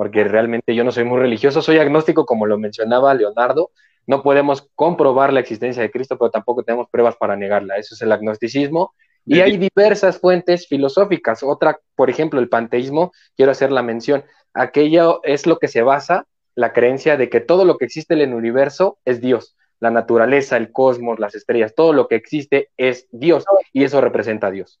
porque 0.00 0.24
realmente 0.24 0.74
yo 0.74 0.82
no 0.82 0.92
soy 0.92 1.04
muy 1.04 1.18
religioso, 1.18 1.60
soy 1.60 1.76
agnóstico, 1.76 2.24
como 2.24 2.46
lo 2.46 2.56
mencionaba 2.56 3.12
Leonardo. 3.12 3.70
No 4.06 4.22
podemos 4.22 4.66
comprobar 4.74 5.30
la 5.30 5.40
existencia 5.40 5.82
de 5.82 5.90
Cristo, 5.90 6.16
pero 6.16 6.30
tampoco 6.30 6.62
tenemos 6.62 6.88
pruebas 6.88 7.16
para 7.16 7.36
negarla. 7.36 7.76
Eso 7.76 7.94
es 7.94 8.00
el 8.00 8.10
agnosticismo. 8.10 8.94
Y 9.26 9.40
hay 9.40 9.58
diversas 9.58 10.18
fuentes 10.18 10.66
filosóficas. 10.66 11.42
Otra, 11.42 11.80
por 11.96 12.08
ejemplo, 12.08 12.40
el 12.40 12.48
panteísmo, 12.48 13.12
quiero 13.36 13.52
hacer 13.52 13.70
la 13.72 13.82
mención 13.82 14.24
aquello 14.54 15.20
es 15.22 15.46
lo 15.46 15.58
que 15.58 15.68
se 15.68 15.82
basa 15.82 16.26
la 16.54 16.72
creencia 16.72 17.18
de 17.18 17.28
que 17.28 17.40
todo 17.40 17.66
lo 17.66 17.76
que 17.76 17.84
existe 17.84 18.14
en 18.14 18.20
el 18.20 18.32
universo 18.32 18.96
es 19.04 19.20
Dios. 19.20 19.54
La 19.80 19.90
naturaleza, 19.90 20.56
el 20.56 20.72
cosmos, 20.72 21.18
las 21.18 21.34
estrellas, 21.34 21.74
todo 21.74 21.92
lo 21.92 22.08
que 22.08 22.14
existe 22.14 22.70
es 22.78 23.06
Dios 23.10 23.44
y 23.74 23.84
eso 23.84 24.00
representa 24.00 24.46
a 24.46 24.50
Dios. 24.50 24.80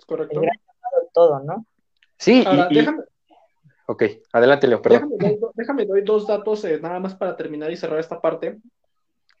Es 0.00 0.04
correcto. 0.04 0.40
todo, 1.14 1.44
¿no? 1.44 1.64
Sí, 2.18 2.44
déjame... 2.72 3.04
Ok, 3.86 4.02
adelante, 4.32 4.66
Leo, 4.66 4.82
perdón. 4.82 5.12
Déjame, 5.54 5.86
doy 5.86 6.02
dos 6.02 6.26
datos 6.26 6.64
eh, 6.64 6.80
nada 6.80 6.98
más 6.98 7.14
para 7.14 7.36
terminar 7.36 7.70
y 7.70 7.76
cerrar 7.76 8.00
esta 8.00 8.20
parte. 8.20 8.58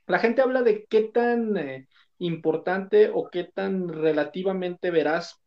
La 0.06 0.20
gente 0.20 0.40
habla 0.40 0.62
de 0.62 0.84
qué 0.84 1.02
tan 1.02 1.56
eh, 1.56 1.88
importante 2.18 3.10
o 3.12 3.28
qué 3.28 3.44
tan 3.44 3.88
relativamente 3.88 4.92
veraz 4.92 5.40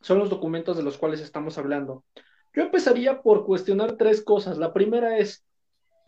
son 0.00 0.20
los 0.20 0.30
documentos 0.30 0.76
de 0.76 0.84
los 0.84 0.96
cuales 0.96 1.20
estamos 1.20 1.58
hablando. 1.58 2.04
Yo 2.54 2.62
empezaría 2.62 3.20
por 3.20 3.44
cuestionar 3.44 3.96
tres 3.96 4.22
cosas. 4.22 4.58
La 4.58 4.72
primera 4.72 5.18
es, 5.18 5.44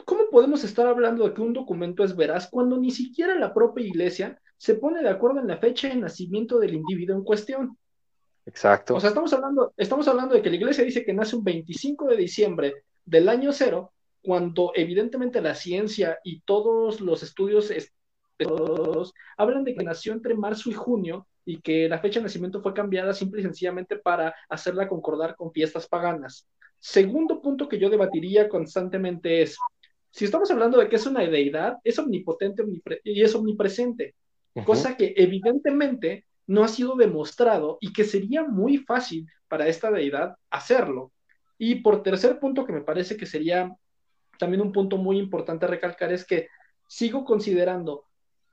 ¿cómo 0.04 0.30
podemos 0.30 0.62
estar 0.62 0.86
hablando 0.86 1.26
de 1.26 1.34
que 1.34 1.42
un 1.42 1.52
documento 1.52 2.04
es 2.04 2.14
veraz 2.14 2.48
cuando 2.48 2.76
ni 2.76 2.92
siquiera 2.92 3.34
la 3.34 3.52
propia 3.52 3.84
iglesia 3.84 4.40
se 4.56 4.76
pone 4.76 5.02
de 5.02 5.08
acuerdo 5.08 5.40
en 5.40 5.48
la 5.48 5.58
fecha 5.58 5.88
de 5.88 5.96
nacimiento 5.96 6.60
del 6.60 6.74
individuo 6.74 7.16
en 7.16 7.24
cuestión? 7.24 7.76
Exacto. 8.48 8.94
O 8.94 9.00
sea, 9.00 9.10
estamos 9.10 9.30
hablando, 9.34 9.74
estamos 9.76 10.08
hablando 10.08 10.34
de 10.34 10.40
que 10.40 10.48
la 10.48 10.56
iglesia 10.56 10.82
dice 10.82 11.04
que 11.04 11.12
nace 11.12 11.36
un 11.36 11.44
25 11.44 12.06
de 12.06 12.16
diciembre 12.16 12.74
del 13.04 13.28
año 13.28 13.52
cero, 13.52 13.92
cuando 14.22 14.72
evidentemente 14.74 15.42
la 15.42 15.54
ciencia 15.54 16.18
y 16.24 16.40
todos 16.40 17.02
los 17.02 17.22
estudios 17.22 17.70
hablan 19.36 19.64
de 19.64 19.74
que 19.74 19.84
nació 19.84 20.14
entre 20.14 20.34
marzo 20.34 20.70
y 20.70 20.72
junio 20.72 21.26
y 21.44 21.60
que 21.60 21.90
la 21.90 21.98
fecha 21.98 22.20
de 22.20 22.24
nacimiento 22.24 22.62
fue 22.62 22.72
cambiada 22.72 23.12
simple 23.12 23.40
y 23.40 23.44
sencillamente 23.44 23.96
para 23.96 24.34
hacerla 24.48 24.88
concordar 24.88 25.36
con 25.36 25.52
fiestas 25.52 25.86
paganas. 25.86 26.48
Segundo 26.78 27.42
punto 27.42 27.68
que 27.68 27.78
yo 27.78 27.90
debatiría 27.90 28.48
constantemente 28.48 29.42
es, 29.42 29.58
si 30.10 30.24
estamos 30.24 30.50
hablando 30.50 30.78
de 30.78 30.88
que 30.88 30.96
es 30.96 31.04
una 31.04 31.20
deidad, 31.20 31.76
es 31.84 31.98
omnipotente 31.98 32.64
y 33.04 33.22
es 33.22 33.34
omnipresente, 33.34 34.14
cosa 34.64 34.96
que 34.96 35.12
evidentemente 35.16 36.24
no 36.48 36.64
ha 36.64 36.68
sido 36.68 36.96
demostrado 36.96 37.78
y 37.80 37.92
que 37.92 38.04
sería 38.04 38.42
muy 38.42 38.78
fácil 38.78 39.28
para 39.48 39.68
esta 39.68 39.90
deidad 39.90 40.36
hacerlo. 40.50 41.12
Y 41.58 41.76
por 41.76 42.02
tercer 42.02 42.40
punto 42.40 42.64
que 42.64 42.72
me 42.72 42.80
parece 42.80 43.16
que 43.16 43.26
sería 43.26 43.76
también 44.38 44.62
un 44.62 44.72
punto 44.72 44.96
muy 44.96 45.18
importante 45.18 45.66
recalcar 45.66 46.10
es 46.10 46.24
que 46.24 46.48
sigo 46.88 47.24
considerando 47.24 48.04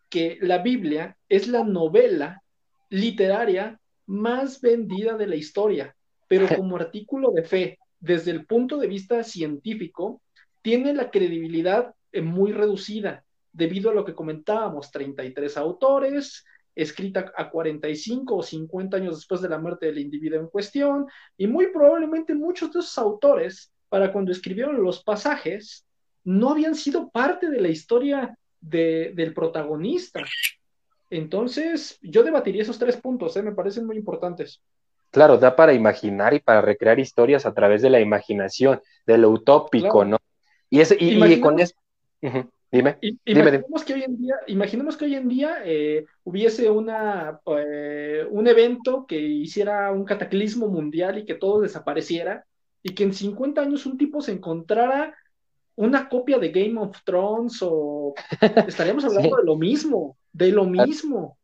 que 0.09 0.37
la 0.41 0.57
Biblia 0.57 1.17
es 1.29 1.47
la 1.47 1.63
novela 1.63 2.43
literaria 2.89 3.79
más 4.07 4.59
vendida 4.61 5.15
de 5.17 5.27
la 5.27 5.35
historia, 5.35 5.95
pero 6.27 6.47
como 6.55 6.75
artículo 6.75 7.31
de 7.31 7.43
fe, 7.43 7.79
desde 7.99 8.31
el 8.31 8.45
punto 8.45 8.77
de 8.77 8.87
vista 8.87 9.23
científico, 9.23 10.21
tiene 10.61 10.93
la 10.93 11.11
credibilidad 11.11 11.95
eh, 12.11 12.21
muy 12.21 12.51
reducida 12.51 13.23
debido 13.53 13.89
a 13.89 13.93
lo 13.93 14.03
que 14.03 14.15
comentábamos, 14.15 14.91
33 14.91 15.55
autores, 15.55 16.43
escrita 16.75 17.31
a 17.35 17.49
45 17.49 18.35
o 18.35 18.43
50 18.43 18.97
años 18.97 19.15
después 19.15 19.41
de 19.41 19.49
la 19.49 19.57
muerte 19.57 19.87
del 19.87 19.99
individuo 19.99 20.39
en 20.39 20.47
cuestión, 20.47 21.07
y 21.37 21.47
muy 21.47 21.67
probablemente 21.67 22.35
muchos 22.35 22.71
de 22.73 22.79
esos 22.79 22.97
autores, 22.97 23.71
para 23.89 24.11
cuando 24.11 24.31
escribieron 24.31 24.83
los 24.83 25.03
pasajes, 25.03 25.85
no 26.23 26.49
habían 26.49 26.75
sido 26.75 27.09
parte 27.09 27.49
de 27.49 27.61
la 27.61 27.69
historia 27.69 28.37
del 28.59 29.33
protagonista. 29.33 30.21
Entonces, 31.09 31.99
yo 32.01 32.23
debatiría 32.23 32.63
esos 32.63 32.79
tres 32.79 32.97
puntos, 32.97 33.37
¿eh? 33.37 33.43
me 33.43 33.53
parecen 33.53 33.85
muy 33.85 33.95
importantes. 33.95 34.61
Claro, 35.11 35.37
da 35.37 35.55
para 35.55 35.73
imaginar 35.73 36.33
y 36.33 36.39
para 36.39 36.61
recrear 36.61 36.99
historias 36.99 37.45
a 37.45 37.53
través 37.53 37.81
de 37.81 37.89
la 37.89 38.01
imaginación, 38.01 38.81
de 39.05 39.17
lo 39.17 39.29
utópico, 39.29 40.03
¿no? 40.03 40.17
Y, 40.69 40.81
ese, 40.81 40.97
y, 40.99 41.39
con 41.39 41.59
eso... 41.59 41.73
Dime, 42.75 42.97
imaginemos, 43.23 43.85
Que 43.85 43.93
hoy 43.93 44.03
en 44.03 44.17
día, 44.17 44.35
imaginemos 44.47 44.97
que 44.97 45.05
hoy 45.05 45.15
en 45.15 45.29
día 45.29 45.57
eh, 45.63 46.05
hubiese 46.25 46.69
una, 46.69 47.39
eh, 47.57 48.25
un 48.29 48.47
evento 48.47 49.05
que 49.07 49.17
hiciera 49.17 49.91
un 49.91 50.03
cataclismo 50.03 50.67
mundial 50.67 51.17
y 51.17 51.25
que 51.25 51.35
todo 51.35 51.61
desapareciera, 51.61 52.45
y 52.83 52.93
que 52.93 53.03
en 53.03 53.13
50 53.13 53.61
años 53.61 53.85
un 53.85 53.97
tipo 53.97 54.21
se 54.21 54.33
encontrara 54.33 55.15
una 55.77 56.09
copia 56.09 56.37
de 56.37 56.49
Game 56.49 56.77
of 56.77 56.97
Thrones 57.05 57.59
o 57.61 58.13
estaríamos 58.67 59.05
hablando 59.05 59.37
de 59.37 59.43
lo 59.43 59.55
mismo, 59.55 60.17
de 60.33 60.51
lo 60.51 60.65
mismo. 60.65 61.37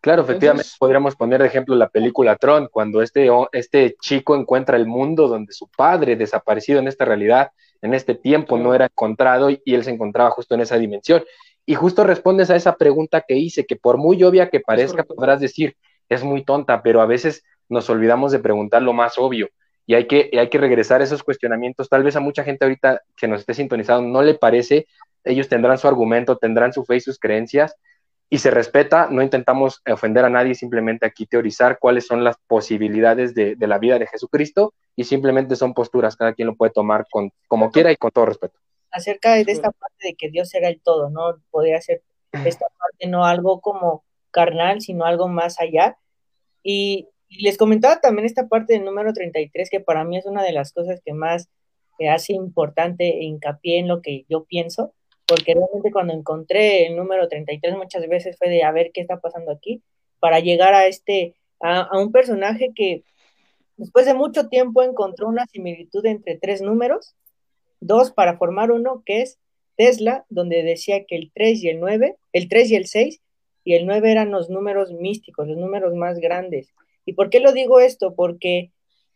Claro, 0.00 0.22
efectivamente 0.22 0.68
podríamos 0.78 1.14
poner 1.16 1.42
de 1.42 1.48
ejemplo 1.48 1.74
la 1.74 1.88
película 1.88 2.36
Tron, 2.36 2.68
cuando 2.70 3.02
este, 3.02 3.28
este 3.52 3.96
chico 4.00 4.34
encuentra 4.34 4.76
el 4.76 4.86
mundo 4.86 5.28
donde 5.28 5.52
su 5.52 5.68
padre, 5.68 6.16
desaparecido 6.16 6.78
en 6.78 6.88
esta 6.88 7.04
realidad, 7.04 7.50
en 7.82 7.94
este 7.94 8.14
tiempo, 8.14 8.58
no 8.58 8.74
era 8.74 8.86
encontrado 8.86 9.50
y, 9.50 9.60
él 9.66 9.84
se 9.84 9.90
encontraba 9.90 10.30
justo 10.30 10.54
en 10.54 10.60
esa 10.60 10.78
dimensión. 10.78 11.24
Y 11.64 11.74
justo 11.74 12.04
respondes 12.04 12.50
a 12.50 12.56
esa 12.56 12.76
pregunta 12.76 13.24
que 13.26 13.36
hice, 13.36 13.66
que 13.66 13.76
por 13.76 13.98
muy 13.98 14.22
obvia 14.22 14.50
que 14.50 14.60
parezca, 14.60 15.04
podrás 15.04 15.40
decir, 15.40 15.76
es 16.08 16.22
muy 16.22 16.44
tonta, 16.44 16.82
pero 16.82 17.00
a 17.00 17.06
veces 17.06 17.44
nos 17.68 17.90
olvidamos 17.90 18.32
de 18.32 18.38
preguntar 18.38 18.82
lo 18.82 18.92
más 18.92 19.18
obvio 19.18 19.48
y 19.86 19.94
hay 19.94 20.06
que, 20.06 20.30
hay 20.38 20.48
que 20.48 20.58
regresar 20.58 21.00
a 21.00 21.04
esos 21.04 21.22
cuestionamientos. 21.22 21.88
Tal 21.88 22.02
vez 22.02 22.16
a 22.16 22.20
mucha 22.20 22.44
gente 22.44 22.64
ahorita 22.64 23.02
que 23.16 23.28
nos 23.28 23.40
esté 23.40 23.54
sintonizando 23.54 24.08
no 24.08 24.22
le 24.22 24.34
parece, 24.34 24.86
ellos 25.24 25.48
tendrán 25.48 25.78
su 25.78 25.86
argumento, 25.86 26.36
tendrán 26.36 26.72
su 26.72 26.84
fe 26.84 26.96
y 26.96 27.00
sus 27.00 27.18
creencias, 27.18 27.76
y 28.28 28.38
se 28.38 28.50
respeta, 28.50 29.08
no 29.10 29.22
intentamos 29.22 29.82
ofender 29.88 30.24
a 30.24 30.30
nadie, 30.30 30.56
simplemente 30.56 31.06
aquí 31.06 31.26
teorizar 31.26 31.78
cuáles 31.78 32.06
son 32.06 32.24
las 32.24 32.36
posibilidades 32.48 33.34
de, 33.34 33.56
la 33.60 33.78
vida 33.78 34.00
de 34.00 34.08
Jesucristo 34.08 34.74
y 34.96 35.04
simplemente 35.04 35.54
son 35.56 35.74
posturas, 35.74 36.16
cada 36.16 36.32
quien 36.32 36.48
lo 36.48 36.56
puede 36.56 36.72
tomar 36.72 37.06
con, 37.10 37.30
como 37.46 37.70
quiera 37.70 37.92
y 37.92 37.96
con 37.96 38.10
todo 38.10 38.26
respeto. 38.26 38.58
Acerca 38.90 39.34
de 39.34 39.44
esta 39.46 39.70
parte 39.70 40.08
de 40.08 40.14
que 40.14 40.30
Dios 40.30 40.52
era 40.54 40.68
el 40.68 40.80
todo, 40.80 41.10
¿no? 41.10 41.36
Podría 41.50 41.80
ser 41.82 42.02
esta 42.32 42.66
parte 42.78 43.06
no 43.06 43.24
algo 43.24 43.60
como 43.60 44.04
carnal, 44.30 44.80
sino 44.80 45.04
algo 45.04 45.28
más 45.28 45.60
allá. 45.60 45.98
Y, 46.62 47.08
les 47.28 47.58
comentaba 47.58 48.00
también 48.00 48.24
esta 48.24 48.46
parte 48.46 48.74
del 48.74 48.84
número 48.84 49.12
33, 49.12 49.68
que 49.68 49.80
para 49.80 50.04
mí 50.04 50.16
es 50.16 50.26
una 50.26 50.44
de 50.44 50.52
las 50.52 50.72
cosas 50.72 51.00
que 51.04 51.12
más 51.12 51.48
hace 52.08 52.34
importante 52.34 53.18
e 53.18 53.24
hincapié 53.24 53.78
en 53.80 53.88
lo 53.88 54.00
que 54.00 54.24
yo 54.28 54.44
pienso, 54.44 54.94
porque 55.26 55.54
realmente 55.54 55.90
cuando 55.90 56.14
encontré 56.14 56.86
el 56.86 56.96
número 56.96 57.26
33 57.26 57.76
muchas 57.76 58.06
veces 58.08 58.36
fue 58.38 58.48
de 58.48 58.62
a 58.62 58.70
ver 58.70 58.92
qué 58.94 59.00
está 59.00 59.18
pasando 59.18 59.50
aquí, 59.50 59.82
para 60.20 60.38
llegar 60.38 60.72
a 60.72 60.86
este, 60.86 61.34
a, 61.60 61.98
un 61.98 62.12
personaje 62.12 62.70
que 62.76 63.02
después 63.76 64.06
de 64.06 64.14
mucho 64.14 64.48
tiempo 64.48 64.82
encontró 64.82 65.28
una 65.28 65.46
similitud 65.46 66.04
entre 66.06 66.36
tres 66.36 66.62
números, 66.62 67.14
dos 67.80 68.10
para 68.10 68.38
formar 68.38 68.70
uno, 68.70 69.02
que 69.04 69.22
es 69.22 69.38
Tesla, 69.76 70.24
donde 70.30 70.62
decía 70.62 71.04
que 71.04 71.16
el 71.16 71.30
3 71.34 71.62
y 71.62 71.68
el 71.68 71.80
9, 71.80 72.16
el 72.32 72.48
3 72.48 72.70
y 72.70 72.76
el 72.76 72.86
6 72.86 73.20
y 73.64 73.74
el 73.74 73.86
9 73.86 74.10
eran 74.10 74.30
los 74.30 74.48
números 74.48 74.92
místicos, 74.92 75.48
los 75.48 75.58
números 75.58 75.94
más 75.94 76.18
grandes. 76.18 76.72
¿Y 77.04 77.12
por 77.12 77.30
qué 77.30 77.40
lo 77.40 77.52
digo 77.52 77.80
esto? 77.80 78.14
Porque 78.14 78.70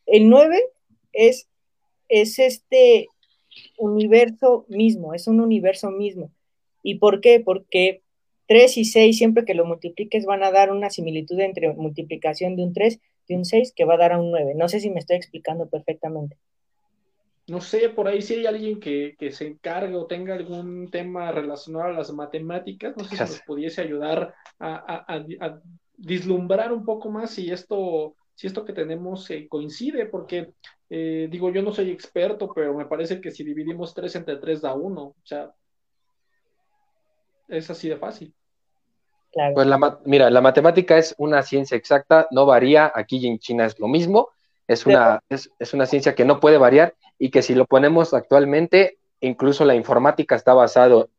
el 0.07 0.29
9 0.29 0.63
es, 1.13 1.49
es 2.09 2.39
este 2.39 3.09
universo 3.79 4.67
mismo, 4.69 5.15
es 5.15 5.27
un 5.27 5.41
universo 5.41 5.91
mismo. 5.91 6.31
¿Y 6.83 6.97
por 6.97 7.21
qué? 7.21 7.41
Porque 7.41 8.03
3 8.47 8.77
y 8.79 8.85
6, 8.85 9.17
siempre 9.17 9.45
que 9.45 9.55
lo 9.55 9.65
multipliques, 9.65 10.27
van 10.27 10.43
a 10.43 10.51
dar 10.51 10.71
una 10.71 10.91
similitud 10.91 11.39
entre 11.41 11.73
multiplicación 11.73 12.57
de 12.57 12.65
un 12.65 12.73
3 12.73 13.01
un 13.37 13.45
6 13.45 13.73
que 13.75 13.85
va 13.85 13.95
a 13.95 13.99
dar 13.99 14.13
a 14.13 14.19
un 14.19 14.31
9. 14.31 14.55
No 14.55 14.69
sé 14.69 14.81
si 14.81 14.91
me 14.91 15.01
estoy 15.01 15.17
explicando 15.17 15.69
perfectamente. 15.69 16.37
No 17.47 17.61
sé, 17.61 17.89
por 17.89 18.07
ahí 18.07 18.23
si 18.23 18.35
hay 18.35 18.47
alguien 18.47 18.79
que, 18.79 19.17
se 19.33 19.47
encargue 19.47 19.97
o 19.97 20.07
tenga 20.07 20.35
algún 20.35 20.89
tema 20.91 21.33
relacionado 21.33 21.87
a 21.87 21.93
las 21.93 22.13
matemáticas, 22.13 22.97
no 22.97 23.03
sé 23.05 23.17
si 23.17 23.23
nos 23.23 23.43
pudiese 23.43 23.81
ayudar 23.81 24.35
a, 24.61 25.61
vislumbrar 25.97 26.73
un 26.73 26.85
poco 26.85 27.11
más 27.11 27.33
si 27.33 27.51
esto, 27.51 28.15
si 28.35 28.47
esto 28.47 28.65
que 28.65 28.73
tenemos 28.73 29.29
eh, 29.31 29.49
coincide, 29.49 30.07
porque 30.07 30.55
eh, 30.89 31.29
digo, 31.31 31.53
yo 31.53 31.63
no 31.63 31.73
soy 31.73 31.91
experto, 31.91 32.53
pero 32.55 32.75
me 32.75 32.87
parece 32.87 33.21
que 33.21 33.31
si 33.31 33.45
dividimos 33.45 33.95
3 33.95 34.17
entre 34.17 34.37
3 34.37 34.61
da 34.63 34.75
1. 34.75 35.03
O 35.03 35.17
sea, 35.23 35.53
es 37.49 37.71
así 37.71 37.89
de 37.89 37.97
fácil. 37.97 38.35
Pues 39.33 39.67
la, 39.67 39.99
mira, 40.05 40.31
la 40.31 40.41
matemática 40.41 40.99
es 40.99 41.15
una 41.19 41.43
ciencia 41.43 41.77
exacta, 41.77 42.27
no 42.31 42.47
varía, 42.47 42.91
aquí 42.95 43.25
en 43.27 43.39
China 43.39 43.65
es 43.65 43.79
lo 43.79 43.87
mismo, 43.87 44.31
es 44.67 44.87
una, 44.87 45.21
es, 45.29 45.51
una 45.73 45.87
ciencia 45.87 46.15
que 46.15 46.25
no 46.25 46.41
puede 46.41 46.59
variar 46.59 46.95
y 47.19 47.31
que 47.31 47.43
si 47.43 47.55
lo 47.55 47.67
ponemos 47.67 48.15
actualmente, 48.15 48.99
incluso 49.21 49.65
la 49.65 49.75
informática 49.75 50.35
está 50.35 50.55
basado 50.55 51.11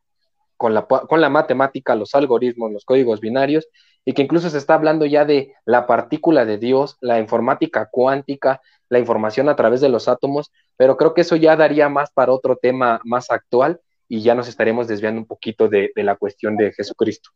con 0.57 0.74
la, 0.74 0.84
con 0.86 1.22
la 1.22 1.30
matemática, 1.30 1.95
los 1.95 2.14
algoritmos, 2.16 2.72
los 2.72 2.86
códigos 2.86 3.20
binarios, 3.22 3.68
y 4.05 4.14
que 4.14 4.22
incluso 4.22 4.49
se 4.49 4.57
está 4.57 4.74
hablando 4.74 5.05
ya 5.05 5.26
de 5.26 5.53
la 5.66 5.86
partícula 5.86 6.45
de 6.45 6.57
Dios, 6.57 6.97
la 7.01 7.20
informática 7.20 7.89
cuántica, 7.91 8.62
la 8.89 8.99
información 8.99 9.47
a 9.47 9.55
través 9.55 9.82
de 9.82 9.89
los 9.89 10.07
átomos, 10.07 10.51
pero 10.76 10.97
creo 10.97 11.14
que 11.14 11.22
eso 11.22 11.36
ya 11.36 11.55
daría 11.55 11.88
más 11.88 12.12
para 12.12 12.34
otro 12.34 12.57
tema 12.57 12.99
más 13.03 13.32
actual 13.32 13.80
y 14.07 14.22
ya 14.22 14.36
nos 14.36 14.47
estaremos 14.47 14.88
desviando 14.88 15.22
un 15.22 15.28
poquito 15.28 15.70
de, 15.70 15.91
la 15.95 16.16
cuestión 16.16 16.57
de 16.57 16.74
Jesucristo. 16.74 17.30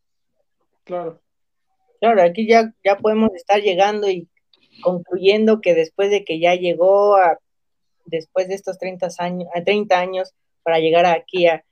Claro. 0.86 1.20
Claro, 2.00 2.22
aquí 2.22 2.46
ya, 2.46 2.72
ya 2.84 2.96
podemos 2.96 3.34
estar 3.34 3.60
llegando 3.60 4.08
y 4.08 4.28
concluyendo 4.82 5.60
que 5.60 5.74
después 5.74 6.10
de 6.10 6.24
que 6.24 6.38
ya 6.38 6.54
llegó 6.54 7.16
a, 7.16 7.38
después 8.04 8.46
de 8.46 8.54
estos 8.54 8.78
30 8.78 9.08
años, 9.18 9.48
30 9.64 9.98
años 9.98 10.32
para 10.62 10.78
llegar 10.78 11.06
aquí 11.06 11.48
a, 11.48 11.64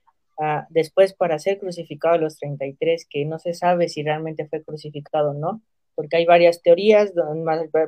después 0.68 1.14
para 1.14 1.38
ser 1.38 1.60
crucificado 1.60 2.16
a 2.16 2.18
los 2.18 2.36
33, 2.38 3.06
que 3.08 3.24
no 3.24 3.38
se 3.38 3.54
sabe 3.54 3.88
si 3.88 4.02
realmente 4.02 4.48
fue 4.48 4.64
crucificado 4.64 5.30
o 5.30 5.34
no, 5.34 5.62
porque 5.94 6.16
hay 6.16 6.26
varias 6.26 6.60
teorías, 6.60 7.12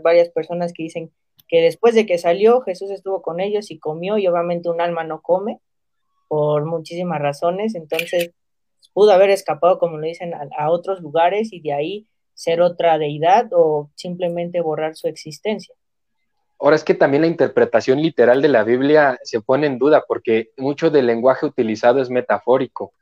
varias 0.02 0.28
personas 0.28 0.72
que 0.72 0.84
dicen 0.84 1.10
que 1.48 1.60
después 1.60 1.96
de 1.96 2.06
que 2.06 2.18
salió, 2.18 2.60
Jesús 2.60 2.90
estuvo 2.90 3.20
con 3.20 3.40
ellos 3.40 3.72
y 3.72 3.80
comió, 3.80 4.16
y 4.16 4.28
obviamente 4.28 4.70
un 4.70 4.80
alma 4.80 5.02
no 5.02 5.22
come 5.22 5.58
por 6.28 6.64
muchísimas 6.66 7.20
razones, 7.20 7.74
entonces 7.74 8.32
pudo 8.96 9.12
haber 9.12 9.28
escapado, 9.28 9.78
como 9.78 9.98
lo 9.98 10.06
dicen, 10.06 10.32
a, 10.32 10.70
otros 10.70 11.02
lugares 11.02 11.52
y 11.52 11.60
de 11.60 11.74
ahí 11.74 12.06
ser 12.32 12.62
otra 12.62 12.96
deidad 12.96 13.46
o 13.52 13.90
simplemente 13.94 14.62
borrar 14.62 14.96
su 14.96 15.06
existencia. 15.06 15.74
Ahora 16.58 16.76
es 16.76 16.82
que 16.82 16.94
también 16.94 17.20
la 17.20 17.26
interpretación 17.26 18.00
literal 18.00 18.40
de 18.40 18.48
la 18.48 18.64
Biblia 18.64 19.18
se 19.22 19.42
pone 19.42 19.66
en 19.66 19.78
duda 19.78 20.04
porque 20.08 20.48
mucho 20.56 20.88
del 20.88 21.04
lenguaje 21.04 21.44
utilizado 21.44 22.00
es 22.00 22.08
metafórico 22.08 22.94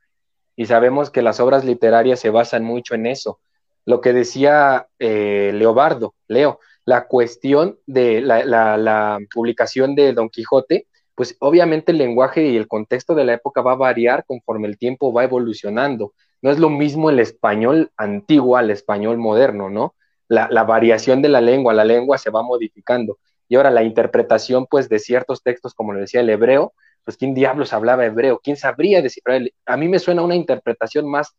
y 0.56 0.66
sabemos 0.66 1.10
que 1.10 1.22
las 1.22 1.38
obras 1.38 1.64
literarias 1.64 2.18
se 2.18 2.30
basan 2.30 2.64
mucho 2.64 2.96
en 2.96 3.06
eso. 3.06 3.38
Lo 3.84 4.00
que 4.00 4.12
decía 4.12 4.88
eh, 4.98 5.52
Leobardo, 5.54 6.16
Leo, 6.26 6.58
la 6.84 7.06
cuestión 7.06 7.78
de 7.86 8.20
la, 8.20 9.20
publicación 9.32 9.94
de 9.94 10.12
Don 10.12 10.28
Quijote, 10.28 10.88
pues 11.14 11.36
obviamente 11.40 11.92
el 11.92 11.98
lenguaje 11.98 12.46
y 12.48 12.56
el 12.56 12.68
contexto 12.68 13.14
de 13.14 13.24
la 13.24 13.34
época 13.34 13.62
va 13.62 13.72
a 13.72 13.76
variar 13.76 14.24
conforme 14.24 14.68
el 14.68 14.78
tiempo 14.78 15.12
va 15.12 15.24
evolucionando. 15.24 16.12
No 16.42 16.50
es 16.50 16.58
lo 16.58 16.70
mismo 16.70 17.10
el 17.10 17.20
español 17.20 17.92
antiguo 17.96 18.56
al 18.56 18.70
español 18.70 19.18
moderno, 19.18 19.70
¿no? 19.70 19.94
La, 20.28 20.48
variación 20.64 21.22
de 21.22 21.28
la 21.28 21.40
lengua, 21.40 21.74
la 21.74 21.84
lengua 21.84 22.18
se 22.18 22.30
va 22.30 22.42
modificando. 22.42 23.18
Y 23.48 23.56
ahora 23.56 23.70
la 23.70 23.84
interpretación, 23.84 24.66
pues, 24.66 24.88
de 24.88 24.98
ciertos 24.98 25.42
textos, 25.42 25.74
como 25.74 25.92
lo 25.92 26.00
decía 26.00 26.20
el 26.20 26.30
hebreo, 26.30 26.72
pues, 27.04 27.16
¿quién 27.16 27.34
diablos 27.34 27.72
hablaba 27.72 28.04
hebreo? 28.04 28.40
¿Quién 28.42 28.56
sabría 28.56 29.00
descifrar? 29.00 29.42
A 29.66 29.76
mí 29.76 29.86
me 29.88 29.98
suena 30.00 30.22
una 30.22 30.34
interpretación 30.34 31.08
más 31.08 31.36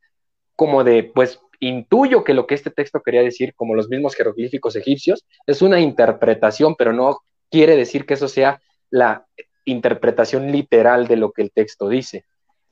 como 0.55 0.84
de, 0.84 1.03
pues, 1.03 1.41
intuyo 1.59 2.23
que 2.23 2.34
lo 2.34 2.47
que 2.47 2.55
este 2.55 2.69
texto 2.71 3.01
quería 3.01 3.21
decir, 3.21 3.53
como 3.55 3.76
los 3.76 3.89
mismos 3.89 4.15
jeroglíficos 4.15 4.76
egipcios, 4.76 5.26
es 5.45 5.61
una 5.61 5.80
interpretación, 5.80 6.76
pero 6.76 6.93
no 6.93 7.19
quiere 7.49 7.76
decir 7.76 8.05
que 8.05 8.13
eso 8.13 8.28
sea 8.28 8.61
la 8.89 9.28
interpretación 9.66 10.51
literal 10.51 11.07
de 11.07 11.18
lo 11.18 11.32
que 11.32 11.41
el 11.41 11.51
texto 11.51 11.89
dice. 11.89 12.26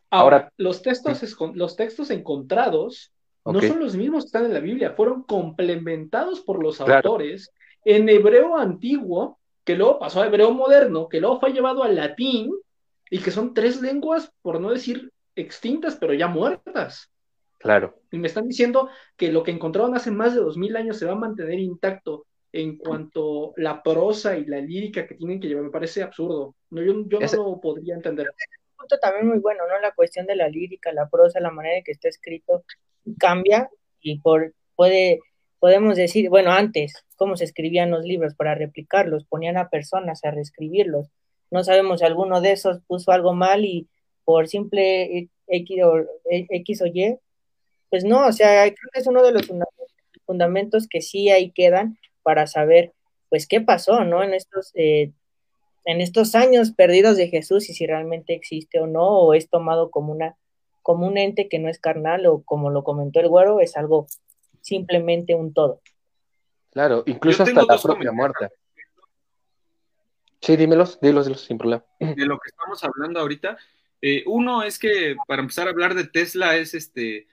Ahora, 0.09 0.51
los, 0.57 0.81
textos, 0.81 1.35
los 1.55 1.75
textos 1.75 2.11
encontrados 2.11 3.11
no 3.45 3.59
son 3.59 3.79
los 3.79 3.95
mismos 3.95 4.23
que 4.23 4.27
están 4.27 4.45
en 4.45 4.53
la 4.53 4.59
Biblia, 4.59 4.93
fueron 4.95 5.23
complementados 5.23 6.41
por 6.41 6.63
los 6.63 6.79
autores 6.79 7.51
en 7.83 8.07
hebreo 8.07 8.57
antiguo, 8.57 9.39
que 9.65 9.75
luego 9.75 9.99
pasó 9.99 10.21
a 10.21 10.27
hebreo 10.27 10.51
moderno, 10.51 11.09
que 11.09 11.19
luego 11.19 11.39
fue 11.39 11.51
llevado 11.51 11.83
al 11.83 11.95
latín, 11.95 12.53
y 13.09 13.19
que 13.19 13.31
son 13.31 13.53
tres 13.53 13.81
lenguas, 13.81 14.31
por 14.41 14.59
no 14.59 14.71
decir 14.71 15.11
extintas, 15.35 15.95
pero 15.95 16.13
ya 16.13 16.27
muertas. 16.27 17.11
Claro. 17.59 17.95
Y 18.11 18.17
me 18.17 18.27
están 18.27 18.47
diciendo 18.47 18.89
que 19.15 19.31
lo 19.31 19.43
que 19.43 19.51
encontraron 19.51 19.95
hace 19.95 20.11
más 20.11 20.33
de 20.33 20.41
dos 20.41 20.57
mil 20.57 20.75
años 20.75 20.97
se 20.97 21.05
va 21.05 21.13
a 21.13 21.17
mantener 21.17 21.59
intacto 21.59 22.25
en 22.53 22.77
cuanto 22.77 23.49
a 23.49 23.53
la 23.57 23.83
prosa 23.83 24.37
y 24.37 24.45
la 24.45 24.59
lírica 24.59 25.07
que 25.07 25.15
tienen 25.15 25.39
que 25.39 25.47
llevar. 25.47 25.63
Me 25.63 25.71
parece 25.71 26.03
absurdo. 26.03 26.55
No, 26.69 26.83
yo, 26.83 26.93
yo 27.07 27.19
no 27.19 27.43
lo 27.43 27.59
podría 27.59 27.95
entender. 27.95 28.27
Un 28.27 28.77
punto 28.77 28.99
también 28.99 29.27
muy 29.27 29.39
bueno, 29.39 29.63
¿no? 29.67 29.79
La 29.81 29.91
cuestión 29.91 30.27
de 30.27 30.35
la 30.35 30.47
lírica, 30.47 30.93
la 30.93 31.09
prosa, 31.09 31.39
la 31.39 31.49
manera 31.49 31.77
en 31.77 31.83
que 31.83 31.91
está 31.91 32.07
escrito 32.07 32.63
cambia 33.17 33.69
y 33.99 34.19
por 34.19 34.53
puede 34.75 35.19
podemos 35.59 35.95
decir, 35.95 36.29
bueno, 36.29 36.51
antes, 36.51 37.05
cómo 37.15 37.37
se 37.37 37.45
escribían 37.45 37.89
los 37.89 38.03
libros 38.03 38.35
para 38.35 38.53
replicarlos, 38.53 39.25
ponían 39.25 39.57
a 39.57 39.69
personas 39.69 40.23
a 40.25 40.31
reescribirlos. 40.31 41.07
No 41.51 41.63
sabemos 41.63 42.01
si 42.01 42.05
alguno 42.05 42.41
de 42.41 42.51
esos 42.51 42.81
puso 42.85 43.11
algo 43.11 43.33
mal 43.33 43.63
y 43.63 43.87
por 44.25 44.47
simple 44.49 45.29
X 45.47 45.83
o, 45.85 46.03
X 46.29 46.81
o 46.81 46.85
Y, 46.85 47.17
pues 47.89 48.03
no, 48.03 48.27
o 48.27 48.31
sea, 48.33 48.63
creo 48.65 48.89
que 48.91 48.99
es 48.99 49.07
uno 49.07 49.23
de 49.23 49.31
los 49.31 49.49
fundamentos 50.25 50.87
que 50.89 51.01
sí 51.01 51.29
ahí 51.29 51.51
quedan 51.51 51.97
para 52.23 52.47
saber, 52.47 52.93
pues, 53.29 53.47
qué 53.47 53.61
pasó, 53.61 54.03
¿no? 54.03 54.23
En 54.23 54.33
estos, 54.33 54.71
eh, 54.75 55.11
en 55.85 56.01
estos 56.01 56.33
años 56.35 56.71
perdidos 56.71 57.17
de 57.17 57.27
Jesús 57.27 57.69
y 57.69 57.73
si 57.73 57.85
realmente 57.85 58.33
existe 58.33 58.79
o 58.79 58.87
no, 58.87 59.07
o 59.07 59.33
es 59.33 59.49
tomado 59.49 59.91
como 59.91 60.11
una 60.13 60.35
como 60.83 61.07
un 61.07 61.17
ente 61.17 61.47
que 61.47 61.59
no 61.59 61.69
es 61.69 61.79
carnal 61.79 62.25
o 62.27 62.43
como 62.43 62.69
lo 62.69 62.83
comentó 62.83 63.21
el 63.21 63.29
güero, 63.29 63.61
es 63.61 63.77
algo 63.77 64.05
simplemente 64.61 65.33
un 65.33 65.53
todo. 65.53 65.81
Claro, 66.71 67.03
incluso 67.05 67.43
hasta 67.43 67.63
la 67.63 67.77
propia 67.81 68.11
muerte. 68.11 68.49
Sí, 70.41 70.57
dímelos, 70.57 70.99
dímelos, 70.99 71.25
dímelos, 71.25 71.45
sin 71.45 71.57
problema. 71.57 71.85
De 71.99 72.25
lo 72.25 72.37
que 72.37 72.49
estamos 72.49 72.83
hablando 72.83 73.21
ahorita, 73.21 73.57
eh, 74.01 74.23
uno 74.27 74.63
es 74.63 74.77
que 74.77 75.15
para 75.25 75.41
empezar 75.41 75.67
a 75.67 75.71
hablar 75.71 75.95
de 75.95 76.03
Tesla 76.03 76.57
es 76.57 76.73
este 76.73 77.27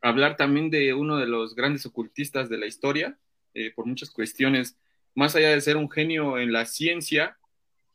hablar 0.00 0.36
también 0.36 0.70
de 0.70 0.94
uno 0.94 1.18
de 1.18 1.26
los 1.26 1.54
grandes 1.54 1.84
ocultistas 1.84 2.48
de 2.48 2.56
la 2.56 2.66
historia, 2.66 3.18
eh, 3.54 3.72
por 3.74 3.86
muchas 3.86 4.10
cuestiones, 4.10 4.76
más 5.14 5.34
allá 5.36 5.50
de 5.50 5.60
ser 5.60 5.76
un 5.76 5.90
genio 5.90 6.38
en 6.38 6.52
la 6.52 6.64
ciencia 6.66 7.36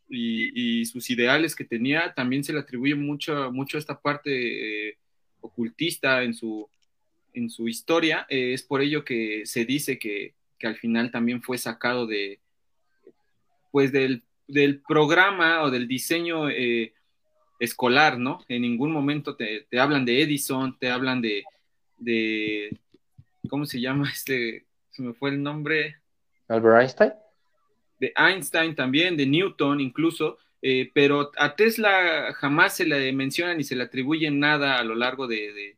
y, 0.10 0.86
sus 0.86 1.10
ideales 1.10 1.56
que 1.56 1.64
tenía, 1.64 2.14
también 2.14 2.44
se 2.44 2.54
le 2.54 2.60
atribuye 2.60 2.96
mucho, 2.96 3.52
mucho 3.52 3.78
esta 3.78 4.00
parte 4.00 4.90
eh, 4.90 4.98
ocultista 5.42 6.24
en 6.24 6.34
su, 6.34 6.70
en 7.34 7.50
su 7.50 7.68
historia. 7.68 8.28
es 8.30 8.64
por 8.64 8.82
ello 8.82 9.04
que 9.04 9.46
se 9.46 9.66
dice 9.66 9.98
que, 9.98 10.36
que 10.60 10.68
al 10.68 10.76
final 10.78 11.10
también 11.10 11.42
fue 11.42 11.58
sacado 11.58 12.06
de, 12.06 12.40
pues 13.72 13.92
del 13.92 14.24
del 14.48 14.82
programa 14.82 15.64
o 15.64 15.72
del 15.72 15.88
diseño 15.88 16.50
eh, 16.50 16.94
escolar, 17.60 18.20
¿no? 18.20 18.44
En 18.48 18.62
ningún 18.62 18.92
momento 18.92 19.36
te, 19.36 19.68
hablan 19.78 20.06
de 20.06 20.22
Edison, 20.22 20.78
te 20.78 20.90
hablan 20.90 21.22
de, 21.22 21.44
de, 21.98 22.78
¿cómo 23.50 23.66
se 23.66 23.80
llama 23.80 24.10
este? 24.14 24.66
Se 24.94 25.02
me 25.02 25.14
fue 25.14 25.32
el 25.32 25.44
nombre. 25.44 25.98
Albert 26.48 26.82
Einstein. 26.82 27.14
De 28.00 28.14
Einstein 28.16 28.76
también, 28.76 29.18
de 29.18 29.26
Newton 29.26 29.80
incluso, 29.82 30.38
eh, 30.62 30.90
pero 30.94 31.32
a 31.38 31.56
Tesla 31.56 32.34
jamás 32.34 32.76
se 32.76 32.86
le 32.86 33.12
menciona 33.14 33.54
ni 33.54 33.64
se 33.64 33.76
le 33.76 33.84
atribuye 33.84 34.32
nada 34.32 34.78
a 34.78 34.84
lo 34.84 34.96
largo 34.96 35.28
de, 35.28 35.76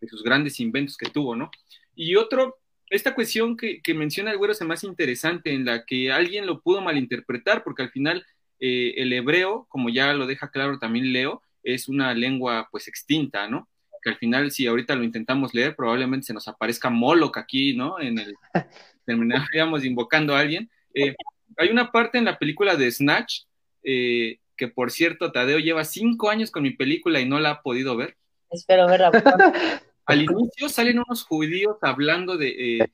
de 0.00 0.08
sus 0.08 0.22
grandes 0.22 0.60
inventos 0.60 0.96
que 0.96 1.10
tuvo, 1.10 1.34
¿no? 1.34 1.50
Y 1.94 2.16
otro 2.16 2.58
esta 2.90 3.14
cuestión 3.14 3.56
que, 3.56 3.82
menciona 3.94 4.30
el 4.30 4.38
güero 4.38 4.52
es 4.52 4.62
más 4.62 4.84
interesante, 4.84 5.52
en 5.52 5.64
la 5.64 5.84
que 5.84 6.12
alguien 6.12 6.46
lo 6.46 6.60
pudo 6.60 6.80
malinterpretar, 6.80 7.64
porque 7.64 7.82
al 7.82 7.90
final 7.90 8.24
eh, 8.60 8.94
el 8.96 9.12
hebreo, 9.12 9.66
como 9.68 9.88
ya 9.88 10.12
lo 10.12 10.26
deja 10.26 10.50
claro 10.50 10.78
también 10.78 11.12
Leo, 11.12 11.42
es 11.62 11.88
una 11.88 12.14
lengua 12.14 12.68
pues 12.70 12.86
extinta, 12.86 13.48
¿no? 13.48 13.68
Que 14.06 14.10
al 14.10 14.18
final, 14.18 14.52
si 14.52 14.68
ahorita 14.68 14.94
lo 14.94 15.02
intentamos 15.02 15.52
leer, 15.52 15.74
probablemente 15.74 16.26
se 16.26 16.32
nos 16.32 16.46
aparezca 16.46 16.90
Moloch 16.90 17.36
aquí, 17.38 17.74
¿no? 17.74 17.98
En 17.98 18.20
el 18.20 18.36
terminaríamos 19.04 19.84
invocando 19.84 20.36
a 20.36 20.38
alguien. 20.38 20.70
Eh, 20.94 21.16
hay 21.56 21.70
una 21.70 21.90
parte 21.90 22.18
en 22.18 22.24
la 22.26 22.38
película 22.38 22.76
de 22.76 22.88
Snatch, 22.88 23.46
eh, 23.82 24.38
que 24.56 24.68
por 24.68 24.92
cierto, 24.92 25.32
Tadeo 25.32 25.58
lleva 25.58 25.84
cinco 25.84 26.30
años 26.30 26.52
con 26.52 26.62
mi 26.62 26.70
película 26.70 27.20
y 27.20 27.28
no 27.28 27.40
la 27.40 27.50
ha 27.50 27.62
podido 27.62 27.96
ver. 27.96 28.16
Espero 28.48 28.86
verla. 28.86 29.10
Al 30.06 30.22
inicio 30.22 30.68
salen 30.68 31.00
unos 31.00 31.24
judíos 31.24 31.78
hablando 31.82 32.36
de, 32.36 32.78
eh, 32.78 32.88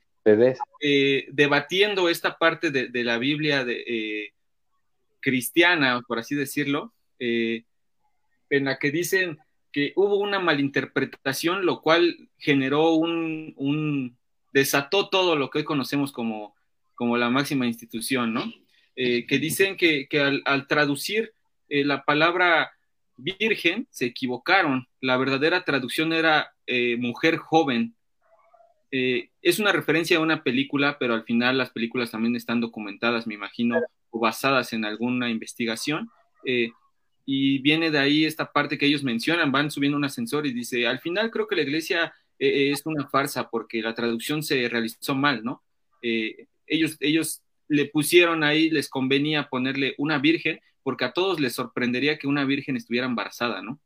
eh, 0.81 1.27
debatiendo 1.31 2.09
esta 2.09 2.39
parte 2.39 2.71
de, 2.71 3.05
la 3.05 3.19
Biblia 3.19 3.67
de, 3.67 3.85
eh, 3.87 4.33
cristiana, 5.21 6.01
por 6.09 6.19
así 6.19 6.35
decirlo, 6.35 6.95
en 7.19 7.65
la 8.65 8.79
que 8.79 8.91
dicen 8.91 9.39
que 9.73 9.93
hubo 9.97 10.17
una 10.19 10.39
malinterpretación, 10.39 11.65
lo 11.65 11.81
cual 11.81 12.29
generó 12.39 12.95
un, 12.95 14.17
desató 14.53 15.09
todo 15.09 15.37
lo 15.37 15.51
que 15.51 15.59
hoy 15.59 15.65
conocemos 15.65 16.13
como, 16.13 16.55
como 16.95 17.17
la 17.17 17.31
máxima 17.31 17.67
institución, 17.67 18.35
¿no? 18.35 18.45
que 18.95 19.39
dicen 19.41 19.77
que, 19.79 20.07
al, 20.45 20.67
traducir 20.67 21.33
la 21.69 22.05
palabra 22.05 22.73
virgen 23.17 23.87
se 23.91 24.07
equivocaron. 24.07 24.87
La 25.01 25.17
verdadera 25.17 25.65
traducción 25.65 26.13
era 26.13 26.53
eh, 26.67 26.97
mujer 26.99 27.37
joven. 27.37 27.95
Eh, 28.91 29.31
es 29.41 29.59
una 29.59 29.73
referencia 29.73 30.19
a 30.19 30.21
una 30.21 30.43
película, 30.43 30.99
pero 30.99 31.15
al 31.15 31.25
final 31.25 31.59
las 31.59 31.71
películas 31.71 32.11
también 32.11 32.37
están 32.37 32.61
documentadas, 32.61 33.27
me 33.27 33.35
imagino, 33.35 33.81
o 34.11 34.21
basadas 34.21 34.73
en 34.73 34.85
alguna 34.85 35.31
investigación. 35.31 36.11
Eh, 37.27 37.33
y 37.35 37.59
viene 37.59 37.91
de 37.91 37.99
ahí 37.99 38.25
esta 38.25 38.53
parte 38.53 38.79
que 38.79 38.87
ellos 38.87 39.03
mencionan, 39.03 39.53
van 39.53 39.71
subiendo 39.71 39.97
un 39.97 40.05
ascensor 40.05 40.47
y 40.47 40.53
dice, 40.53 40.87
al 40.87 41.01
final 41.01 41.31
creo 41.31 41.47
que 41.47 41.57
la 41.57 41.63
iglesia 41.63 42.15
es 42.39 42.85
una 42.87 43.07
farsa 43.07 43.49
porque 43.49 43.81
la 43.83 43.95
traducción 43.95 44.43
se 44.43 44.69
realizó 44.69 45.15
mal, 45.15 45.45
¿no? 45.45 45.63
ellos, 46.67 46.97
ellos 46.99 47.43
le 47.69 47.87
pusieron 47.87 48.43
ahí, 48.43 48.69
les 48.69 48.89
convenía 48.89 49.49
ponerle 49.49 49.95
una 49.99 50.19
virgen, 50.19 50.61
porque 50.83 51.05
a 51.05 51.13
todos 51.13 51.41
les 51.41 51.55
sorprendería 51.55 52.19
que 52.19 52.27
una 52.27 52.45
virgen 52.45 52.77
estuviera 52.77 53.07
embarazada, 53.07 53.63
¿no? 53.63 53.79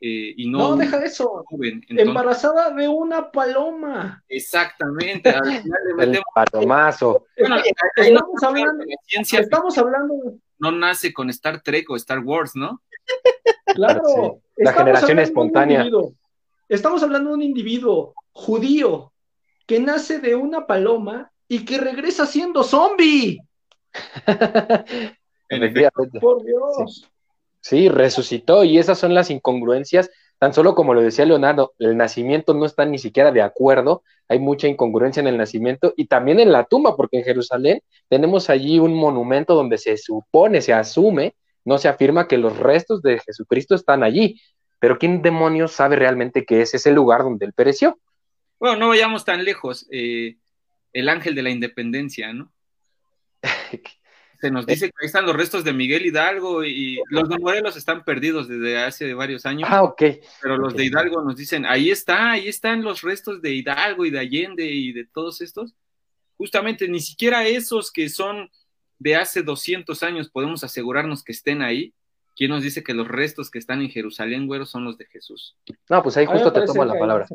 Eh, 0.00 0.32
y 0.36 0.50
no, 0.50 0.58
no, 0.70 0.76
deja 0.76 1.04
eso. 1.04 1.44
embarazada 1.88 2.70
de 2.70 2.88
una 2.88 3.30
paloma. 3.30 4.24
Exactamente. 4.28 5.30
El 5.98 6.20
palomazo. 6.34 7.26
Bueno, 7.38 7.56
estamos, 7.96 8.42
hablando, 8.42 8.84
de 8.84 8.96
ciencia 9.06 9.40
estamos 9.40 9.76
hablando. 9.76 10.14
No 10.60 10.70
nace 10.70 11.12
con 11.12 11.30
Star 11.30 11.62
Trek 11.62 11.90
o 11.90 11.96
Star 11.96 12.20
Wars, 12.20 12.54
¿no? 12.54 12.80
Claro. 13.74 14.40
La 14.56 14.72
generación 14.72 15.20
espontánea. 15.20 15.86
Estamos 16.68 17.04
hablando 17.04 17.30
de 17.30 17.36
un 17.36 17.42
individuo 17.42 18.14
judío 18.32 19.12
que 19.64 19.78
nace 19.78 20.18
de 20.18 20.34
una 20.34 20.66
paloma 20.66 21.30
y 21.46 21.64
que 21.64 21.78
regresa 21.78 22.26
siendo 22.26 22.64
zombie. 22.64 23.38
Por 26.20 26.44
Dios. 26.44 27.08
Sí. 27.60 27.88
resucitó 27.88 28.64
y 28.64 28.78
esas 28.78 28.98
son 28.98 29.14
las 29.14 29.30
incongruencias, 29.30 30.10
tan 30.40 30.54
solo 30.54 30.74
como 30.74 30.94
lo 30.94 31.02
decía 31.02 31.26
Leonardo, 31.26 31.74
el 31.78 31.98
nacimiento 31.98 32.54
no 32.54 32.64
está 32.64 32.86
ni 32.86 32.98
siquiera 32.98 33.30
de 33.30 33.42
acuerdo, 33.42 34.02
hay 34.26 34.38
mucha 34.38 34.68
incongruencia 34.68 35.20
en 35.20 35.26
el 35.26 35.36
nacimiento 35.36 35.92
y 35.98 36.06
también 36.06 36.40
en 36.40 36.50
la 36.50 36.64
tumba, 36.64 36.96
porque 36.96 37.18
en 37.18 37.24
Jerusalén 37.24 37.82
tenemos 38.08 38.48
allí 38.48 38.78
un 38.78 38.94
monumento 38.94 39.54
donde 39.54 39.76
se 39.76 39.98
supone, 39.98 40.62
se 40.62 40.72
asume, 40.72 41.34
no 41.66 41.76
se 41.76 41.88
afirma 41.88 42.26
que 42.26 42.38
los 42.38 42.56
restos 42.56 43.02
de 43.02 43.18
Jesucristo 43.20 43.74
están 43.74 44.02
allí, 44.02 44.40
pero 44.78 44.98
¿quién 44.98 45.20
demonios 45.20 45.72
sabe 45.72 45.96
realmente 45.96 46.46
que 46.46 46.62
es 46.62 46.72
ese 46.72 46.90
lugar 46.90 47.22
donde 47.22 47.44
él 47.44 47.52
pereció? 47.52 47.98
Bueno, 48.58 48.78
no 48.78 48.88
vayamos 48.88 49.26
tan 49.26 49.44
lejos, 49.44 49.86
eh, 49.90 50.38
el 50.94 51.10
ángel 51.10 51.34
de 51.34 51.42
la 51.42 51.50
independencia, 51.50 52.32
¿no? 52.32 52.50
se 54.40 54.50
nos 54.50 54.64
dice 54.64 54.86
que 54.86 54.94
ahí 55.02 55.06
están 55.06 55.26
los 55.26 55.36
restos 55.36 55.64
de 55.64 55.72
Miguel 55.74 56.06
Hidalgo 56.06 56.64
y 56.64 56.98
los 57.10 57.28
de 57.28 57.38
Morelos 57.38 57.76
están 57.76 58.04
perdidos 58.04 58.48
desde 58.48 58.78
hace 58.78 59.12
varios 59.12 59.44
años. 59.44 59.68
Ah, 59.70 59.82
ok. 59.82 60.02
Pero 60.40 60.56
los 60.56 60.74
de 60.74 60.86
Hidalgo 60.86 61.22
nos 61.22 61.36
dicen, 61.36 61.66
ahí 61.66 61.90
está, 61.90 62.32
ahí 62.32 62.48
están 62.48 62.82
los 62.82 63.02
restos 63.02 63.42
de 63.42 63.54
Hidalgo 63.54 64.06
y 64.06 64.10
de 64.10 64.18
Allende 64.18 64.64
y 64.64 64.92
de 64.92 65.04
todos 65.04 65.42
estos. 65.42 65.74
Justamente 66.38 66.88
ni 66.88 67.00
siquiera 67.00 67.46
esos 67.46 67.92
que 67.92 68.08
son 68.08 68.50
de 68.98 69.16
hace 69.16 69.42
200 69.42 70.02
años 70.02 70.30
podemos 70.30 70.64
asegurarnos 70.64 71.22
que 71.22 71.32
estén 71.32 71.60
ahí. 71.60 71.92
¿Quién 72.34 72.50
nos 72.50 72.62
dice 72.62 72.82
que 72.82 72.94
los 72.94 73.06
restos 73.06 73.50
que 73.50 73.58
están 73.58 73.82
en 73.82 73.90
Jerusalén, 73.90 74.46
güero, 74.46 74.64
son 74.64 74.84
los 74.84 74.96
de 74.96 75.04
Jesús? 75.04 75.56
No, 75.90 76.02
pues 76.02 76.16
ahí 76.16 76.24
justo 76.24 76.50
te 76.50 76.64
tomo 76.64 76.86
la 76.86 76.98
palabra. 76.98 77.26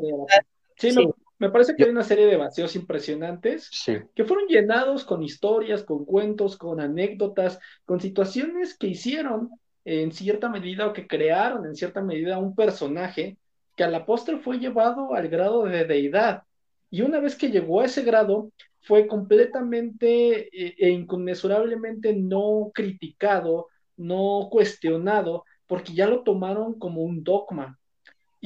Sí, 0.76 0.90
sí. 0.90 1.06
Me 1.06 1.12
parece 1.38 1.74
que 1.76 1.84
hay 1.84 1.90
una 1.90 2.02
serie 2.02 2.26
de 2.26 2.36
vacíos 2.36 2.74
impresionantes 2.76 3.70
que 4.14 4.24
fueron 4.24 4.46
llenados 4.48 5.04
con 5.04 5.22
historias, 5.22 5.84
con 5.84 6.04
cuentos, 6.04 6.56
con 6.56 6.80
anécdotas, 6.80 7.58
con 7.84 8.00
situaciones 8.00 8.76
que 8.76 8.88
hicieron 8.88 9.50
en 9.84 10.12
cierta 10.12 10.48
medida 10.48 10.86
o 10.86 10.92
que 10.92 11.06
crearon 11.06 11.66
en 11.66 11.76
cierta 11.76 12.02
medida 12.02 12.38
un 12.38 12.54
personaje 12.54 13.36
que 13.76 13.84
a 13.84 13.90
la 13.90 14.06
postre 14.06 14.38
fue 14.38 14.58
llevado 14.58 15.14
al 15.14 15.28
grado 15.28 15.64
de 15.64 15.84
deidad. 15.84 16.42
Y 16.90 17.02
una 17.02 17.20
vez 17.20 17.36
que 17.36 17.50
llegó 17.50 17.80
a 17.80 17.84
ese 17.84 18.02
grado, 18.02 18.50
fue 18.80 19.06
completamente 19.06 20.48
eh, 20.52 20.74
e 20.78 20.90
inconmensurablemente 20.90 22.14
no 22.14 22.70
criticado, 22.72 23.68
no 23.96 24.48
cuestionado, 24.50 25.44
porque 25.66 25.92
ya 25.92 26.06
lo 26.06 26.22
tomaron 26.22 26.78
como 26.78 27.02
un 27.02 27.22
dogma. 27.24 27.78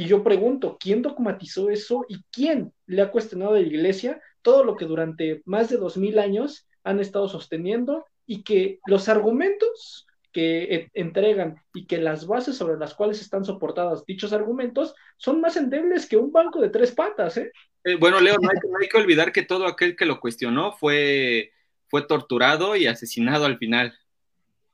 Y 0.01 0.07
yo 0.07 0.24
pregunto, 0.24 0.78
¿quién 0.80 1.03
dogmatizó 1.03 1.68
eso 1.68 2.07
y 2.09 2.24
quién 2.32 2.72
le 2.86 3.03
ha 3.03 3.11
cuestionado 3.11 3.51
a 3.51 3.61
la 3.61 3.66
iglesia 3.66 4.18
todo 4.40 4.64
lo 4.64 4.74
que 4.74 4.86
durante 4.86 5.42
más 5.44 5.68
de 5.68 5.76
dos 5.76 5.98
mil 5.98 6.18
años 6.18 6.66
han 6.84 7.01
estado 7.01 7.28
sosteniendo 7.28 8.07
y 8.24 8.42
que 8.42 8.80
los 8.86 9.11
argumentos 9.11 10.07
que 10.32 10.88
entregan 10.94 11.61
y 11.74 11.86
que 11.86 11.98
las 11.98 12.26
bases 12.26 12.57
sobre 12.57 12.78
las 12.78 12.94
cuales 12.94 13.20
están 13.20 13.44
soportadas 13.44 14.07
dichos 14.07 14.32
argumentos 14.32 14.94
son 15.18 15.42
más 15.42 15.59
endebles 15.59 16.07
que 16.07 16.16
un 16.16 16.32
banco 16.32 16.62
de 16.62 16.70
tres 16.70 16.92
patas, 16.92 17.36
¿eh? 17.36 17.53
eh 17.84 17.96
bueno, 17.96 18.20
Leo, 18.20 18.36
no 18.40 18.48
hay, 18.80 18.88
que 18.88 18.96
olvidar 18.96 19.32
que 19.32 19.42
todo 19.42 19.66
aquel 19.66 19.96
que 19.96 20.07
lo 20.07 20.18
cuestionó 20.18 20.72
fue, 20.72 21.53
fue 21.88 22.07
torturado 22.07 22.74
y 22.74 22.86
asesinado 22.86 23.44
al 23.44 23.59
final. 23.59 23.92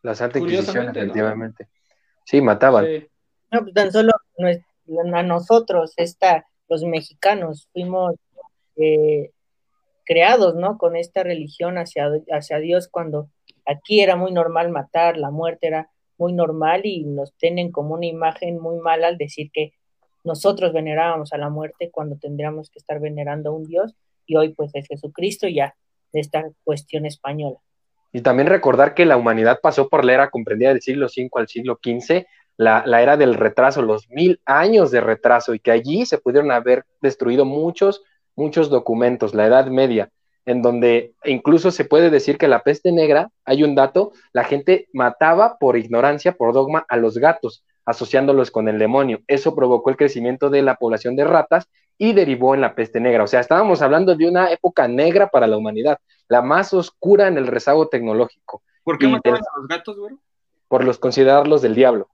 La 0.02 0.14
Santa 0.14 0.38
Inquisición, 0.38 0.88
efectivamente. 0.88 1.66
Sí, 2.24 2.40
mataban. 2.40 2.86
No, 3.50 3.62
pues 3.62 3.74
tan 3.74 3.90
solo 3.90 4.12
a 5.14 5.22
nosotros, 5.22 5.92
esta, 5.96 6.46
los 6.68 6.84
mexicanos, 6.84 7.68
fuimos 7.72 8.14
eh, 8.76 9.30
creados, 10.04 10.54
¿no? 10.54 10.78
Con 10.78 10.96
esta 10.96 11.22
religión 11.22 11.78
hacia, 11.78 12.10
hacia 12.30 12.58
Dios 12.58 12.88
cuando 12.88 13.28
aquí 13.66 14.00
era 14.00 14.16
muy 14.16 14.32
normal 14.32 14.70
matar, 14.70 15.16
la 15.16 15.30
muerte 15.30 15.66
era 15.66 15.90
muy 16.18 16.32
normal 16.32 16.82
y 16.84 17.04
nos 17.04 17.34
tienen 17.34 17.70
como 17.70 17.94
una 17.94 18.06
imagen 18.06 18.58
muy 18.58 18.78
mala 18.78 19.08
al 19.08 19.18
decir 19.18 19.50
que 19.52 19.72
nosotros 20.24 20.72
venerábamos 20.72 21.32
a 21.32 21.38
la 21.38 21.50
muerte 21.50 21.90
cuando 21.90 22.16
tendríamos 22.16 22.70
que 22.70 22.78
estar 22.78 23.00
venerando 23.00 23.50
a 23.50 23.52
un 23.52 23.64
Dios 23.64 23.94
y 24.26 24.36
hoy 24.36 24.54
pues 24.54 24.70
es 24.74 24.86
Jesucristo 24.88 25.46
ya 25.48 25.74
de 26.12 26.20
esta 26.20 26.50
cuestión 26.64 27.06
española. 27.06 27.58
Y 28.12 28.22
también 28.22 28.48
recordar 28.48 28.94
que 28.94 29.04
la 29.04 29.16
humanidad 29.16 29.60
pasó 29.62 29.88
por 29.88 30.04
la 30.04 30.14
era 30.14 30.30
comprendida 30.30 30.70
del 30.70 30.80
siglo 30.80 31.06
V 31.06 31.28
al 31.34 31.48
siglo 31.48 31.78
XV, 31.82 32.26
la, 32.56 32.84
la, 32.86 33.02
era 33.02 33.16
del 33.16 33.34
retraso, 33.34 33.82
los 33.82 34.08
mil 34.10 34.40
años 34.44 34.90
de 34.90 35.00
retraso, 35.00 35.54
y 35.54 35.60
que 35.60 35.70
allí 35.70 36.06
se 36.06 36.18
pudieron 36.18 36.50
haber 36.50 36.84
destruido 37.00 37.44
muchos, 37.44 38.02
muchos 38.34 38.70
documentos, 38.70 39.34
la 39.34 39.46
Edad 39.46 39.66
Media, 39.66 40.10
en 40.46 40.62
donde 40.62 41.14
incluso 41.24 41.70
se 41.70 41.84
puede 41.84 42.10
decir 42.10 42.38
que 42.38 42.48
la 42.48 42.62
peste 42.62 42.92
negra, 42.92 43.30
hay 43.44 43.64
un 43.64 43.74
dato, 43.74 44.12
la 44.32 44.44
gente 44.44 44.88
mataba 44.92 45.58
por 45.58 45.76
ignorancia, 45.76 46.32
por 46.32 46.52
dogma, 46.52 46.86
a 46.88 46.96
los 46.96 47.18
gatos, 47.18 47.64
asociándolos 47.84 48.50
con 48.50 48.68
el 48.68 48.78
demonio. 48.78 49.20
Eso 49.26 49.54
provocó 49.54 49.90
el 49.90 49.96
crecimiento 49.96 50.48
de 50.48 50.62
la 50.62 50.76
población 50.76 51.16
de 51.16 51.24
ratas 51.24 51.68
y 51.98 52.12
derivó 52.12 52.54
en 52.54 52.60
la 52.60 52.74
peste 52.74 53.00
negra. 53.00 53.24
O 53.24 53.26
sea, 53.26 53.40
estábamos 53.40 53.82
hablando 53.82 54.14
de 54.14 54.28
una 54.28 54.50
época 54.52 54.86
negra 54.86 55.28
para 55.28 55.46
la 55.46 55.56
humanidad, 55.56 55.98
la 56.28 56.42
más 56.42 56.72
oscura 56.74 57.26
en 57.28 57.38
el 57.38 57.46
rezago 57.46 57.88
tecnológico. 57.88 58.62
¿Por 58.84 58.98
qué 58.98 59.08
mataban 59.08 59.40
a 59.40 59.58
los 59.58 59.68
gatos, 59.68 59.98
güey? 59.98 60.14
Por 60.68 60.84
los 60.84 60.98
considerarlos 60.98 61.62
del 61.62 61.74
diablo. 61.74 62.08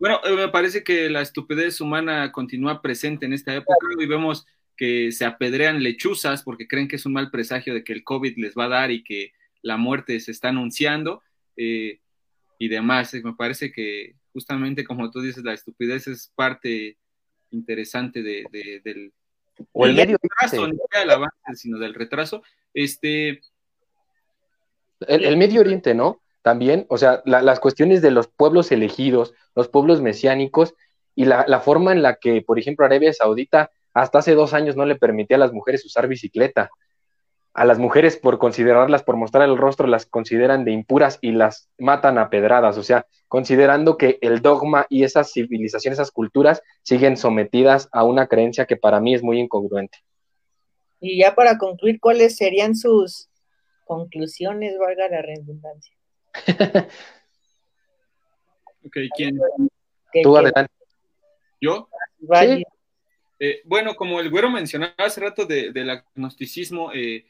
Bueno, 0.00 0.18
eh, 0.24 0.32
me 0.34 0.48
parece 0.48 0.82
que 0.82 1.10
la 1.10 1.20
estupidez 1.20 1.80
humana 1.82 2.32
continúa 2.32 2.80
presente 2.80 3.26
en 3.26 3.34
esta 3.34 3.54
época 3.54 3.86
y 3.98 4.06
vemos 4.06 4.46
que 4.74 5.12
se 5.12 5.26
apedrean 5.26 5.82
lechuzas 5.82 6.42
porque 6.42 6.66
creen 6.66 6.88
que 6.88 6.96
es 6.96 7.04
un 7.04 7.12
mal 7.12 7.30
presagio 7.30 7.74
de 7.74 7.84
que 7.84 7.92
el 7.92 8.02
COVID 8.02 8.38
les 8.38 8.54
va 8.56 8.64
a 8.64 8.68
dar 8.68 8.90
y 8.90 9.04
que 9.04 9.34
la 9.60 9.76
muerte 9.76 10.18
se 10.20 10.30
está 10.30 10.48
anunciando 10.48 11.22
eh, 11.54 12.00
y 12.58 12.68
demás. 12.68 13.12
Me 13.12 13.34
parece 13.34 13.70
que 13.70 14.16
justamente 14.32 14.84
como 14.84 15.10
tú 15.10 15.20
dices, 15.20 15.44
la 15.44 15.52
estupidez 15.52 16.08
es 16.08 16.32
parte 16.34 16.96
interesante 17.50 18.22
de, 18.22 18.80
del 18.82 19.12
o 19.72 19.84
el 19.84 19.94
medio 19.94 20.16
retraso, 20.22 20.66
no 20.66 20.78
del 20.98 21.10
avance, 21.10 21.36
sino 21.56 21.78
del 21.78 21.92
retraso. 21.92 22.42
Este, 22.72 23.42
el, 25.00 25.36
Medio 25.36 25.60
Oriente, 25.60 25.94
¿no? 25.94 26.22
También, 26.42 26.86
o 26.88 26.96
sea, 26.96 27.22
las 27.26 27.60
cuestiones 27.60 28.00
de 28.00 28.10
los 28.10 28.28
pueblos 28.28 28.72
elegidos, 28.72 29.34
los 29.54 29.68
pueblos 29.68 30.00
mesiánicos 30.00 30.74
y 31.14 31.26
la, 31.26 31.60
forma 31.60 31.92
en 31.92 32.02
la 32.02 32.16
que, 32.16 32.40
por 32.40 32.58
ejemplo, 32.58 32.86
Arabia 32.86 33.12
Saudita 33.12 33.70
hasta 33.92 34.20
hace 34.20 34.34
dos 34.34 34.54
años 34.54 34.74
no 34.74 34.86
le 34.86 34.96
permitía 34.96 35.36
a 35.36 35.40
las 35.40 35.52
mujeres 35.52 35.84
usar 35.84 36.08
bicicleta. 36.08 36.70
A 37.52 37.64
las 37.64 37.78
mujeres, 37.78 38.16
por 38.16 38.38
considerarlas, 38.38 39.02
por 39.02 39.16
mostrar 39.16 39.46
el 39.46 39.58
rostro, 39.58 39.86
las 39.86 40.06
consideran 40.06 40.64
de 40.64 40.70
impuras 40.70 41.18
y 41.20 41.32
las 41.32 41.68
matan 41.78 42.16
a 42.16 42.30
pedradas. 42.30 42.78
O 42.78 42.82
sea, 42.82 43.06
considerando 43.28 43.98
que 43.98 44.18
el 44.22 44.40
dogma 44.40 44.86
y 44.88 45.02
esas 45.02 45.32
civilizaciones, 45.32 45.98
esas 45.98 46.12
culturas, 46.12 46.62
siguen 46.82 47.18
sometidas 47.18 47.88
a 47.92 48.04
una 48.04 48.28
creencia 48.28 48.64
que 48.64 48.76
para 48.76 49.00
mí 49.00 49.14
es 49.14 49.22
muy 49.22 49.40
incongruente. 49.40 49.98
Y 51.00 51.18
ya 51.18 51.34
para 51.34 51.58
concluir, 51.58 51.98
¿cuáles 52.00 52.36
serían 52.36 52.76
sus 52.76 53.28
conclusiones, 53.84 54.78
valga 54.78 55.08
la 55.08 55.20
redundancia? 55.20 55.99
ok, 58.84 58.96
¿quién? 59.16 59.38
Tú 60.22 60.36
adelante. 60.36 60.72
¿Yo? 61.60 61.88
Eh, 63.38 63.62
bueno, 63.64 63.94
como 63.94 64.20
el 64.20 64.30
güero 64.30 64.50
mencionaba 64.50 64.94
hace 64.98 65.20
rato 65.20 65.46
del 65.46 65.90
agnosticismo, 65.90 66.92
eh, 66.92 67.24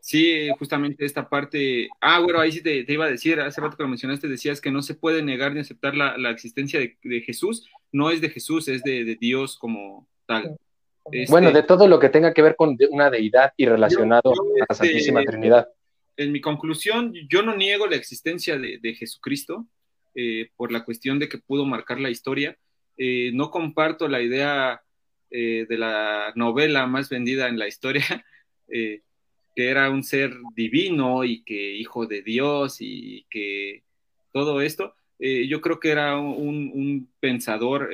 sí, 0.00 0.48
justamente 0.58 1.04
esta 1.04 1.28
parte, 1.28 1.88
ah, 2.00 2.20
güero, 2.20 2.40
ahí 2.40 2.52
sí 2.52 2.62
te, 2.62 2.84
iba 2.88 3.04
a 3.04 3.10
decir, 3.10 3.40
hace 3.40 3.60
rato 3.60 3.76
que 3.76 3.82
lo 3.82 3.88
mencionaste, 3.88 4.28
decías 4.28 4.60
que 4.60 4.70
no 4.70 4.82
se 4.82 4.94
puede 4.94 5.22
negar 5.22 5.52
ni 5.52 5.60
aceptar 5.60 5.94
la, 5.94 6.30
existencia 6.30 6.80
de, 6.80 7.20
Jesús, 7.20 7.68
no 7.92 8.10
es 8.10 8.20
de 8.20 8.30
Jesús, 8.30 8.68
es 8.68 8.82
de, 8.82 9.16
Dios 9.20 9.58
como 9.58 10.06
tal. 10.26 10.56
Este 11.10 11.30
bueno, 11.30 11.52
de 11.52 11.62
todo 11.62 11.86
lo 11.86 11.98
que 11.98 12.08
tenga 12.08 12.32
que 12.32 12.40
ver 12.40 12.56
con 12.56 12.78
una 12.90 13.10
deidad 13.10 13.52
y 13.58 13.66
relacionado 13.66 14.32
a 14.32 14.58
la 14.58 14.66
este, 14.70 14.74
Santísima 14.74 15.22
Trinidad. 15.22 15.68
En 16.16 16.32
mi 16.32 16.40
conclusión, 16.40 17.12
yo 17.28 17.42
no 17.42 17.56
niego 17.56 17.86
la 17.86 17.96
existencia 17.96 18.58
de, 18.58 18.94
Jesucristo 18.94 19.66
eh, 20.14 20.50
por 20.56 20.70
la 20.70 20.84
cuestión 20.84 21.18
de 21.18 21.28
que 21.28 21.38
pudo 21.38 21.64
marcar 21.66 22.00
la 22.00 22.10
historia. 22.10 22.56
no 22.96 23.50
comparto 23.50 24.06
la 24.08 24.22
idea 24.22 24.84
eh, 25.36 25.66
de 25.68 25.78
la 25.78 26.32
novela 26.36 26.86
más 26.86 27.08
vendida 27.08 27.48
en 27.48 27.58
la 27.58 27.66
historia, 27.66 28.04
eh, 28.68 29.02
que 29.56 29.68
era 29.68 29.90
un 29.90 30.04
ser 30.04 30.32
divino 30.54 31.24
y 31.24 31.42
que 31.42 31.74
hijo 31.74 32.06
de 32.06 32.22
Dios 32.22 32.76
y 32.78 33.26
que 33.30 33.82
todo 34.30 34.60
esto, 34.60 34.94
eh, 35.18 35.48
yo 35.48 35.60
creo 35.60 35.80
que 35.80 35.90
era 35.90 36.18
un, 36.18 37.10
pensador 37.18 37.90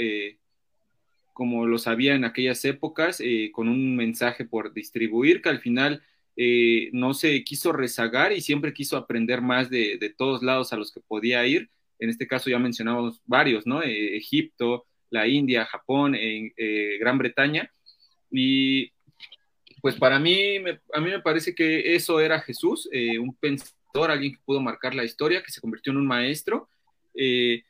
como 1.33 1.67
lo 1.67 1.79
sabía 1.79 2.15
en 2.15 2.27
aquellas 2.27 2.63
épocas, 2.67 3.23
con 3.53 3.71
un 3.71 3.97
mensaje 3.97 4.45
por 4.45 4.75
distribuir 4.75 5.41
que 5.41 5.49
al 5.49 5.61
final 5.61 6.03
no 6.93 7.13
se 7.15 7.45
quiso 7.45 7.73
rezagar 7.73 8.33
y 8.33 8.41
siempre 8.41 8.73
quiso 8.73 8.97
aprender 8.97 9.43
más 9.43 9.69
de, 9.69 9.99
de, 9.99 10.11
todos 10.11 10.43
lados 10.43 10.73
a 10.73 10.77
los 10.77 10.93
que 10.93 11.01
podía 11.01 11.47
ir. 11.47 11.69
En 11.99 12.09
este 12.09 12.27
caso 12.27 12.49
ya 12.49 12.59
mencionamos 12.59 13.21
varios, 13.27 13.67
¿no? 13.67 13.83
Egipto, 13.83 14.87
la 15.11 15.27
India, 15.27 15.67
Japón, 15.67 16.15
eh, 16.17 16.97
Gran 16.99 17.19
Bretaña. 17.19 17.71
Y 18.31 18.91
pues 19.83 19.97
para 19.97 20.19
mí, 20.19 20.57
a 20.93 21.01
mí 21.01 21.11
me 21.11 21.21
parece 21.21 21.55
que 21.55 21.95
eso 21.95 22.21
era 22.21 22.41
Jesús, 22.41 22.89
eh, 22.93 23.19
un 23.19 23.35
pensador, 23.35 24.11
alguien 24.11 24.33
que 24.33 24.43
pudo 24.45 24.61
marcar 24.61 24.95
la 24.95 25.05
historia, 25.05 25.43
que 25.43 25.51
se 25.51 25.61
convirtió 25.61 25.91
en 25.93 25.99
un 25.99 26.07
maestro. 26.07 26.69
Eh, 27.15 27.65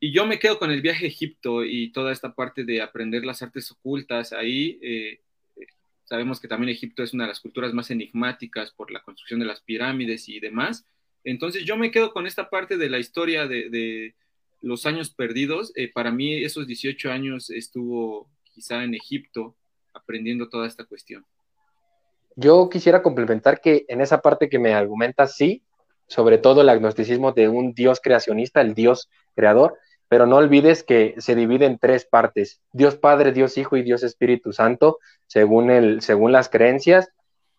y 0.00 0.12
yo 0.12 0.26
me 0.26 0.38
quedo 0.38 0.58
con 0.58 0.70
el 0.70 0.82
viaje 0.82 1.04
a 1.04 1.08
Egipto 1.08 1.64
y 1.64 1.92
toda 1.92 2.12
esta 2.12 2.34
parte 2.34 2.64
de 2.64 2.82
aprender 2.82 3.24
las 3.24 3.42
artes 3.42 3.70
ocultas 3.70 4.32
ahí. 4.32 4.80
Sabemos 6.14 6.38
que 6.38 6.46
también 6.46 6.70
Egipto 6.70 7.02
es 7.02 7.12
una 7.12 7.24
de 7.24 7.30
las 7.30 7.40
culturas 7.40 7.74
más 7.74 7.90
enigmáticas 7.90 8.70
por 8.70 8.92
la 8.92 9.02
construcción 9.02 9.40
de 9.40 9.46
las 9.46 9.60
pirámides 9.60 10.28
y 10.28 10.38
demás. 10.38 10.86
Entonces 11.24 11.64
yo 11.64 11.76
me 11.76 11.90
quedo 11.90 12.12
con 12.12 12.28
esta 12.28 12.50
parte 12.50 12.76
de 12.76 12.88
la 12.88 13.00
historia 13.00 13.48
de 13.48 14.14
los 14.60 14.86
años 14.86 15.10
perdidos, 15.10 15.72
eh, 15.74 15.90
para 15.92 16.12
mí 16.12 16.42
esos 16.44 16.68
18 16.68 17.10
años 17.10 17.50
estuvo 17.50 18.30
quizá 18.44 18.84
en 18.84 18.94
Egipto 18.94 19.56
aprendiendo 19.92 20.48
toda 20.48 20.68
esta 20.68 20.84
cuestión. 20.84 21.26
Yo 22.36 22.68
quisiera 22.70 23.02
complementar 23.02 23.60
que 23.60 23.84
en 23.88 24.00
esa 24.00 24.22
parte 24.22 24.48
que 24.48 24.60
me 24.60 24.72
argumenta, 24.72 25.26
sí, 25.26 25.64
sobre 26.06 26.38
todo 26.38 26.60
el 26.60 26.68
agnosticismo 26.68 27.32
de 27.32 27.48
un 27.48 27.74
Dios 27.74 28.00
creacionista, 28.00 28.60
el 28.60 28.74
Dios 28.74 29.10
creador, 29.34 29.76
pero 30.14 30.26
no 30.26 30.36
olvides 30.36 30.84
que 30.84 31.16
se 31.18 31.34
divide 31.34 31.66
en 31.66 31.76
tres 31.76 32.04
partes, 32.04 32.62
Dios 32.70 32.94
Padre, 32.94 33.32
Dios 33.32 33.58
Hijo 33.58 33.76
y 33.76 33.82
Dios 33.82 34.04
Espíritu 34.04 34.52
Santo, 34.52 35.00
según, 35.26 35.72
el, 35.72 36.02
según 36.02 36.30
las 36.30 36.48
creencias, 36.48 37.10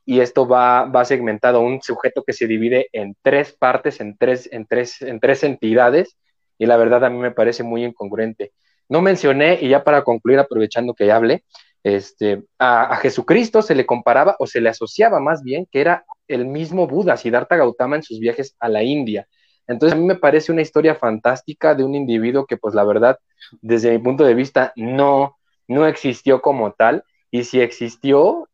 y 0.05 0.21
esto 0.21 0.47
va, 0.47 0.85
va 0.85 1.03
segmentado 1.03 1.59
un 1.59 1.81
sujeto 1.81 2.23
que 2.25 2.31
se 2.31 2.47
divide 2.47 2.87
en 2.93 3.13
tres 3.21 3.51
partes, 3.51 3.99
en 3.99 4.15
tres, 4.15 4.47
en 4.53 4.65
tres, 4.67 5.01
en 5.01 5.19
tres 5.19 5.43
entidades, 5.43 6.15
y 6.57 6.65
la 6.65 6.77
verdad 6.77 7.03
a 7.03 7.09
mí 7.09 7.17
me 7.17 7.31
parece 7.31 7.63
muy 7.63 7.83
incongruente. 7.83 8.53
No 8.87 9.01
mencioné, 9.01 9.59
y 9.61 9.67
ya 9.67 9.83
para 9.83 10.05
concluir, 10.05 10.39
aprovechando 10.39 10.93
que 10.93 11.11
hable, 11.11 11.43
este, 11.83 12.41
a, 12.57 12.95
Jesucristo 13.01 13.63
se 13.63 13.75
le 13.75 13.85
comparaba 13.85 14.37
o 14.39 14.47
se 14.47 14.61
le 14.61 14.69
asociaba 14.69 15.19
más 15.19 15.43
bien 15.43 15.67
que 15.69 15.81
era 15.81 16.05
el 16.29 16.45
mismo 16.45 16.87
Buda, 16.87 17.17
Siddhartha 17.17 17.57
Gautama 17.57 17.97
en 17.97 18.03
sus 18.03 18.17
viajes 18.17 18.55
a 18.61 18.69
la 18.69 18.81
India. 18.81 19.27
Entonces 19.67 19.97
a 19.97 19.99
mí 19.99 20.05
me 20.05 20.15
parece 20.15 20.51
una 20.51 20.61
historia 20.61 20.95
fantástica 20.95 21.75
de 21.75 21.83
un 21.83 21.95
individuo 21.95 22.45
que 22.45 22.57
pues 22.57 22.75
la 22.75 22.83
verdad, 22.83 23.19
desde 23.61 23.91
mi 23.91 23.99
punto 23.99 24.23
de 24.23 24.33
vista, 24.33 24.73
no, 24.75 25.37
no 25.67 25.87
existió 25.87 26.41
como 26.41 26.73
tal, 26.73 27.03
y 27.31 27.43
si 27.43 27.59
existió, 27.59 28.47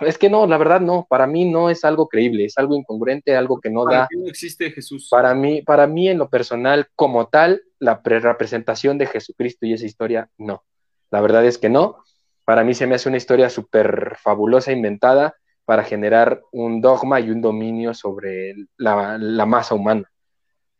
es 0.00 0.18
que 0.18 0.30
no, 0.30 0.46
la 0.46 0.58
verdad 0.58 0.80
no, 0.80 1.06
para 1.08 1.26
mí 1.26 1.50
no 1.50 1.70
es 1.70 1.84
algo 1.84 2.08
creíble, 2.08 2.44
es 2.44 2.56
algo 2.58 2.74
incongruente, 2.74 3.36
algo 3.36 3.60
que 3.60 3.70
no 3.70 3.84
da. 3.84 4.08
no 4.16 4.26
existe 4.28 4.70
Jesús. 4.70 5.08
Para 5.10 5.34
mí, 5.34 5.62
para 5.62 5.86
mí 5.86 6.08
en 6.08 6.18
lo 6.18 6.28
personal, 6.28 6.88
como 6.94 7.28
tal, 7.28 7.62
la 7.78 8.00
representación 8.04 8.98
de 8.98 9.06
Jesucristo 9.06 9.66
y 9.66 9.74
esa 9.74 9.86
historia, 9.86 10.28
no. 10.38 10.64
La 11.10 11.20
verdad 11.20 11.44
es 11.44 11.58
que 11.58 11.68
no. 11.68 12.02
Para 12.44 12.64
mí 12.64 12.74
se 12.74 12.86
me 12.86 12.94
hace 12.94 13.08
una 13.08 13.18
historia 13.18 13.50
súper 13.50 14.16
fabulosa, 14.20 14.72
inventada, 14.72 15.34
para 15.64 15.84
generar 15.84 16.42
un 16.52 16.80
dogma 16.80 17.20
y 17.20 17.30
un 17.30 17.40
dominio 17.40 17.94
sobre 17.94 18.54
la, 18.76 19.46
masa 19.46 19.74
humana. 19.74 20.10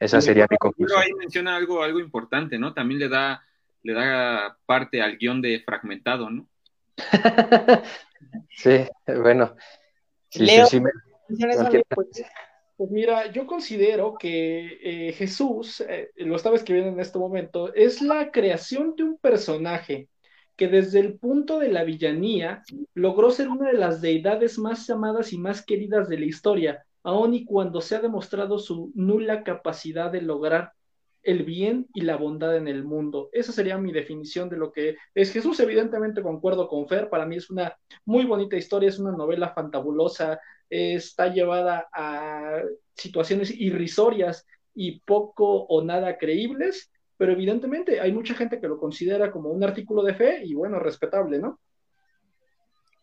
Esa 0.01 0.22
sería 0.22 0.47
mi 0.51 0.56
conclusión. 0.56 0.98
Pero 0.98 1.01
ahí 1.01 1.12
menciona 1.12 1.55
algo, 1.55 1.82
algo 1.82 2.01
importante, 2.01 2.59
¿no? 2.59 2.72
También 2.72 2.98
le 2.98 3.09
da, 3.10 3.44
le 3.82 3.93
da 3.93 4.56
parte 4.64 5.02
al 5.02 5.18
guion 5.18 5.43
de 5.43 5.60
fragmentado, 5.60 6.31
¿no? 6.31 6.48
sí, 8.51 8.86
bueno. 9.06 9.55
pues, 12.77 12.90
mira, 12.90 13.31
yo 13.31 13.47
considero 13.47 14.14
que 14.18 14.78
eh, 14.82 15.12
Jesús, 15.12 15.82
eh, 15.82 16.10
lo 16.16 16.36
estaba 16.36 16.56
escribiendo 16.56 16.93
en 16.93 17.01
este 17.01 17.18
momento, 17.18 17.74
es 17.74 18.01
la 18.01 18.31
creación 18.31 18.94
de 18.97 19.02
un 19.02 19.18
personaje 19.18 20.09
que 20.56 20.68
desde 20.68 21.01
el 21.01 21.18
punto 21.18 21.59
de 21.59 21.68
la 21.68 21.85
villanía 21.85 22.62
logró 22.94 23.31
ser 23.31 23.48
una 23.48 23.68
de 23.68 23.78
las 23.78 24.01
deidades 24.01 24.59
más 24.59 24.89
amadas 24.89 25.32
y 25.35 25.39
más 25.39 25.64
queridas 25.64 26.09
de 26.09 26.18
la 26.18 26.27
historia, 26.27 26.85
aun 27.02 27.35
y 27.35 27.44
cuando 27.44 27.81
se 27.81 27.97
ha 27.97 28.01
demostrado 28.01 28.59
su 28.59 28.93
nula 28.94 29.43
capacidad 29.44 30.10
de 30.10 30.22
lograr 30.22 30.72
el 31.22 31.44
bien 31.44 31.86
y 31.94 32.02
la 32.02 32.16
bondad 32.16 32.56
en 32.56 32.68
el 32.68 32.85
mundo. 32.85 33.28
Esa 33.32 33.52
sería 33.52 33.78
mi 33.78 33.93
definición 33.93 34.48
de 34.48 34.56
lo 34.56 34.72
que 34.72 34.97
es 35.14 35.32
Jesús. 35.32 35.60
Evidentemente 35.60 36.22
concuerdo 36.22 36.68
con 36.68 36.89
Fer, 36.89 37.10
para 37.10 37.27
mí 37.27 37.36
es 37.36 37.51
una 37.51 37.77
muy 38.05 38.24
bonita 38.24 38.56
historia, 38.56 38.89
es 38.89 38.98
una 38.98 39.12
novela 39.12 39.52
fantabulosa, 39.52 40.40
está 40.68 41.28
llevada 41.28 41.89
a 41.93 42.62
situaciones 42.94 43.51
irrisorias 43.51 44.47
y 44.74 45.01
poco 45.01 45.64
o 45.64 45.82
nada 45.82 46.16
creíbles, 46.16 46.90
pero 47.16 47.32
evidentemente 47.32 48.01
hay 48.01 48.12
mucha 48.12 48.35
gente 48.35 48.60
que 48.60 48.68
lo 48.68 48.78
considera 48.78 49.31
como 49.31 49.51
un 49.51 49.62
artículo 49.62 50.02
de 50.02 50.14
fe 50.14 50.43
y 50.44 50.55
bueno, 50.55 50.78
respetable, 50.78 51.39
¿no? 51.39 51.60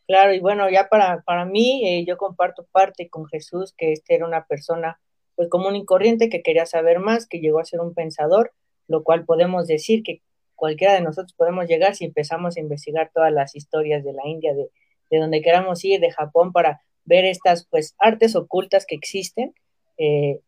Claro, 0.08 0.34
y 0.34 0.40
bueno, 0.40 0.70
ya 0.70 0.88
para, 0.88 1.22
para 1.22 1.46
mí, 1.46 1.86
eh, 1.86 2.06
yo 2.06 2.18
comparto 2.18 2.66
parte 2.72 3.10
con 3.10 3.26
Jesús, 3.28 3.74
que 3.78 3.92
este 3.92 4.16
era 4.16 4.26
una 4.26 4.46
persona 4.46 5.00
pues 5.36 5.50
común 5.50 5.76
y 5.76 5.86
corriente 5.86 6.30
que 6.30 6.42
quería 6.42 6.66
saber 6.66 7.00
más, 7.00 7.28
que 7.28 7.40
llegó 7.40 7.60
a 7.60 7.66
ser 7.66 7.82
un 7.82 7.94
pensador, 7.94 8.54
lo 8.88 9.04
cual 9.04 9.26
podemos 9.26 9.68
decir 9.68 10.04
que 10.04 10.22
cualquiera 10.56 10.94
de 10.94 11.02
nosotros 11.02 11.34
podemos 11.34 11.68
llegar 11.68 11.96
si 11.96 12.06
empezamos 12.06 12.58
a 12.58 12.60
investigar 12.62 13.12
todas 13.14 13.32
las 13.32 13.56
historias 13.56 14.04
de 14.04 14.14
la 14.14 14.26
India, 14.26 14.54
de, 14.56 14.70
de 15.12 15.20
donde 15.20 15.42
queramos 15.42 15.84
ir, 15.84 16.00
de 16.00 16.12
Japón, 16.12 16.54
para 16.54 16.82
ver 17.04 17.26
estas 17.26 17.66
pues 17.70 17.96
artes 18.00 18.36
ocultas 18.36 18.86
que 18.86 18.96
existen. 18.96 19.54
Eh, 19.98 20.40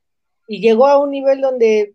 y 0.47 0.61
llegó 0.61 0.87
a 0.87 0.97
un 0.97 1.11
nivel 1.11 1.41
donde, 1.41 1.93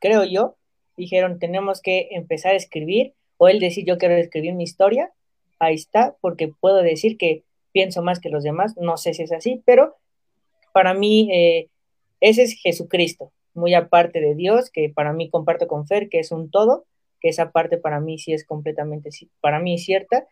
creo 0.00 0.24
yo, 0.24 0.56
dijeron, 0.96 1.38
tenemos 1.38 1.80
que 1.80 2.08
empezar 2.10 2.52
a 2.52 2.56
escribir, 2.56 3.14
o 3.36 3.48
él 3.48 3.60
decir, 3.60 3.84
yo 3.86 3.96
quiero 3.96 4.14
escribir 4.16 4.54
mi 4.54 4.64
historia, 4.64 5.12
ahí 5.58 5.74
está, 5.74 6.16
porque 6.20 6.48
puedo 6.48 6.82
decir 6.82 7.16
que 7.16 7.44
pienso 7.72 8.02
más 8.02 8.20
que 8.20 8.30
los 8.30 8.44
demás, 8.44 8.74
no 8.76 8.96
sé 8.96 9.14
si 9.14 9.22
es 9.22 9.32
así, 9.32 9.62
pero 9.64 9.96
para 10.72 10.94
mí 10.94 11.28
eh, 11.32 11.68
ese 12.20 12.42
es 12.42 12.54
Jesucristo, 12.60 13.32
muy 13.54 13.74
aparte 13.74 14.20
de 14.20 14.34
Dios, 14.34 14.70
que 14.70 14.88
para 14.88 15.12
mí 15.12 15.30
comparto 15.30 15.66
con 15.66 15.86
Fer, 15.86 16.08
que 16.08 16.20
es 16.20 16.30
un 16.32 16.50
todo, 16.50 16.86
que 17.20 17.28
esa 17.28 17.52
parte 17.52 17.78
para 17.78 18.00
mí 18.00 18.18
sí 18.18 18.32
es 18.32 18.44
completamente, 18.44 19.10
para 19.40 19.58
mí 19.58 19.78
cierta, 19.78 20.26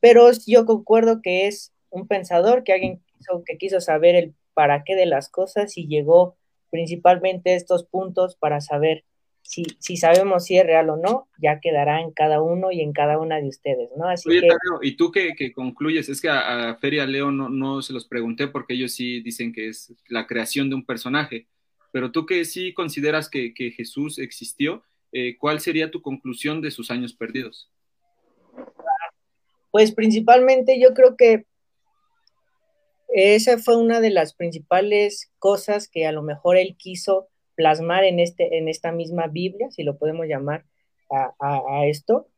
pero 0.00 0.30
yo 0.46 0.66
concuerdo 0.66 1.20
que 1.22 1.46
es 1.46 1.72
un 1.90 2.06
pensador, 2.06 2.64
que 2.64 2.72
alguien 2.72 3.02
que 3.44 3.58
quiso 3.58 3.80
saber 3.80 4.14
el 4.14 4.34
para 4.54 4.84
qué 4.84 4.96
de 4.96 5.06
las 5.06 5.28
cosas 5.28 5.76
y 5.76 5.86
llegó 5.86 6.36
principalmente 6.70 7.50
a 7.50 7.56
estos 7.56 7.84
puntos 7.84 8.36
para 8.36 8.60
saber 8.60 9.04
si, 9.46 9.96
sabemos 9.96 10.44
si 10.44 10.58
es 10.58 10.66
real 10.66 10.90
o 10.90 10.96
no, 10.96 11.28
ya 11.38 11.60
quedará 11.60 12.00
en 12.00 12.10
cada 12.10 12.42
uno 12.42 12.72
y 12.72 12.80
en 12.80 12.92
cada 12.92 13.18
una 13.18 13.40
de 13.40 13.48
ustedes, 13.48 13.90
¿no? 13.96 14.08
Así 14.08 14.28
Oye, 14.28 14.48
y 14.82 14.96
tú 14.96 15.12
que, 15.12 15.52
concluyes, 15.54 16.08
es 16.08 16.20
que 16.20 16.28
a, 16.28 16.76
Feria 16.80 17.06
Leo 17.06 17.30
no, 17.30 17.48
no, 17.48 17.80
se 17.80 17.92
los 17.92 18.06
pregunté 18.06 18.48
porque 18.48 18.74
ellos 18.74 18.92
sí 18.92 19.20
dicen 19.20 19.52
que 19.52 19.68
es 19.68 19.94
la 20.08 20.26
creación 20.26 20.68
de 20.68 20.74
un 20.74 20.84
personaje, 20.84 21.46
pero 21.92 22.10
tú 22.10 22.26
que 22.26 22.44
sí 22.44 22.74
consideras 22.74 23.28
que, 23.30 23.52
Jesús 23.76 24.18
existió, 24.18 24.82
eh, 25.12 25.36
¿cuál 25.38 25.60
sería 25.60 25.90
tu 25.90 26.02
conclusión 26.02 26.60
de 26.60 26.70
sus 26.70 26.90
años 26.90 27.14
perdidos? 27.14 27.70
Pues 29.70 29.92
principalmente 29.92 30.80
yo 30.80 30.92
creo 30.92 31.16
que 31.16 31.46
esa 33.08 33.58
fue 33.58 33.76
una 33.76 34.00
de 34.00 34.10
las 34.10 34.34
principales 34.34 35.30
cosas 35.38 35.88
que 35.88 36.06
a 36.06 36.12
lo 36.12 36.22
mejor 36.22 36.56
él 36.56 36.76
quiso 36.76 37.28
plasmar 37.56 38.04
en, 38.04 38.20
este, 38.20 38.58
en 38.58 38.68
esta 38.68 38.92
misma 38.92 39.26
Biblia, 39.26 39.70
si 39.70 39.82
lo 39.82 39.96
podemos 39.98 40.26
llamar 40.26 40.64
a, 41.10 41.86
esto. 41.86 42.28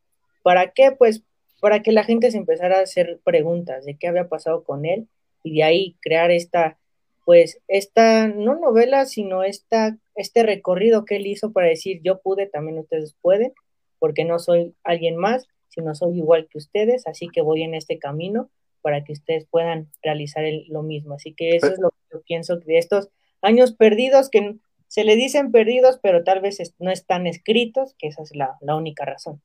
¿Para 0.43 0.71
qué? 0.71 0.91
Pues 0.91 1.23
para 1.59 1.81
que 1.81 1.91
la 1.91 2.03
gente 2.03 2.31
se 2.31 2.37
empezara 2.37 2.79
a 2.79 2.83
hacer 2.83 3.19
preguntas 3.23 3.85
de 3.85 3.97
qué 3.97 4.07
había 4.07 4.29
pasado 4.29 4.63
con 4.63 4.85
él 4.85 5.07
y 5.43 5.55
de 5.55 5.63
ahí 5.63 5.97
crear 6.01 6.31
esta, 6.31 6.77
pues, 7.25 7.59
esta, 7.67 8.27
no 8.27 8.55
novela, 8.55 9.05
sino 9.05 9.43
esta, 9.43 9.97
este 10.15 10.43
recorrido 10.43 11.05
que 11.05 11.17
él 11.17 11.27
hizo 11.27 11.51
para 11.51 11.67
decir, 11.67 12.01
yo 12.03 12.21
pude, 12.21 12.47
también 12.47 12.79
ustedes 12.79 13.15
pueden, 13.21 13.53
porque 13.99 14.23
no 14.23 14.39
soy 14.39 14.73
alguien 14.83 15.17
más, 15.17 15.47
sino 15.67 15.93
soy 15.95 16.17
igual 16.17 16.47
que 16.49 16.57
ustedes, 16.57 17.05
así 17.07 17.27
que 17.27 17.41
voy 17.41 17.63
en 17.63 17.75
este 17.75 17.99
camino 17.99 18.49
para 18.81 19.03
que 19.03 19.11
ustedes 19.13 19.45
puedan 19.49 19.89
realizar 20.01 20.43
lo 20.69 20.83
mismo. 20.83 21.15
Así 21.15 21.33
que 21.33 21.57
eso 21.57 21.67
es 21.67 21.79
lo 21.79 21.89
que 21.89 21.97
yo 22.13 22.21
pienso 22.21 22.57
de 22.57 22.77
estos 22.77 23.09
años 23.41 23.73
perdidos 23.73 24.29
que 24.29 24.55
se 24.89 25.03
le 25.03 25.15
dicen 25.15 25.51
perdidos, 25.51 25.99
pero 26.01 26.23
tal 26.23 26.41
vez 26.41 26.57
no 26.79 26.89
están 26.91 27.27
escritos, 27.27 27.95
que 27.99 28.07
esa 28.07 28.23
es 28.23 28.35
la, 28.35 28.57
única 28.75 29.05
razón. 29.05 29.39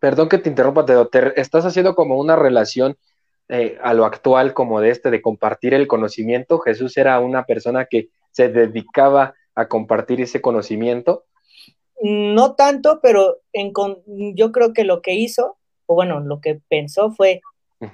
Perdón 0.00 0.30
que 0.30 0.38
te 0.38 0.48
interrumpa, 0.48 0.86
te 0.86 1.40
estás 1.40 1.66
haciendo 1.66 1.94
como 1.94 2.18
una 2.18 2.36
relación 2.36 2.96
eh, 3.50 3.78
a 3.82 3.92
lo 3.92 4.06
actual 4.06 4.54
como 4.54 4.80
de 4.80 4.90
este, 4.90 5.10
de 5.10 5.20
compartir 5.20 5.74
el 5.74 5.86
conocimiento. 5.86 6.58
Jesús 6.58 6.96
era 6.96 7.20
una 7.20 7.44
persona 7.44 7.84
que 7.84 8.08
se 8.30 8.48
dedicaba 8.48 9.34
a 9.54 9.68
compartir 9.68 10.22
ese 10.22 10.40
conocimiento. 10.40 11.24
No 12.00 12.54
tanto, 12.54 13.00
pero 13.02 13.40
en, 13.52 13.72
yo 14.34 14.52
creo 14.52 14.72
que 14.72 14.84
lo 14.84 15.02
que 15.02 15.14
hizo, 15.14 15.58
o 15.84 15.96
bueno, 15.96 16.20
lo 16.20 16.40
que 16.40 16.60
pensó 16.68 17.10
fue 17.10 17.42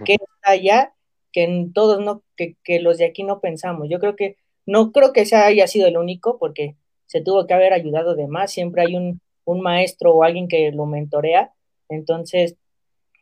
que 0.05 0.15
está 0.15 0.51
allá, 0.53 0.95
que 1.33 1.69
todos 1.75 1.99
no, 2.01 2.23
que, 2.37 2.57
que, 2.62 2.79
los 2.79 2.99
de 2.99 3.07
aquí 3.07 3.25
no 3.25 3.41
pensamos. 3.41 3.89
Yo 3.91 3.99
creo 3.99 4.15
que, 4.15 4.37
no 4.65 4.93
creo 4.93 5.12
que 5.12 5.23
ese 5.23 5.35
haya 5.35 5.66
sido 5.66 5.89
el 5.89 5.97
único, 5.97 6.39
porque 6.39 6.77
se 7.06 7.20
tuvo 7.20 7.47
que 7.47 7.55
haber 7.55 7.72
ayudado 7.72 8.14
de 8.14 8.26
más, 8.26 8.52
siempre 8.52 8.82
hay 8.82 8.97
un, 8.97 9.20
maestro 9.47 10.14
o 10.14 10.24
alguien 10.24 10.48
que 10.48 10.72
lo 10.72 10.86
mentorea, 10.86 11.52
entonces 11.89 12.56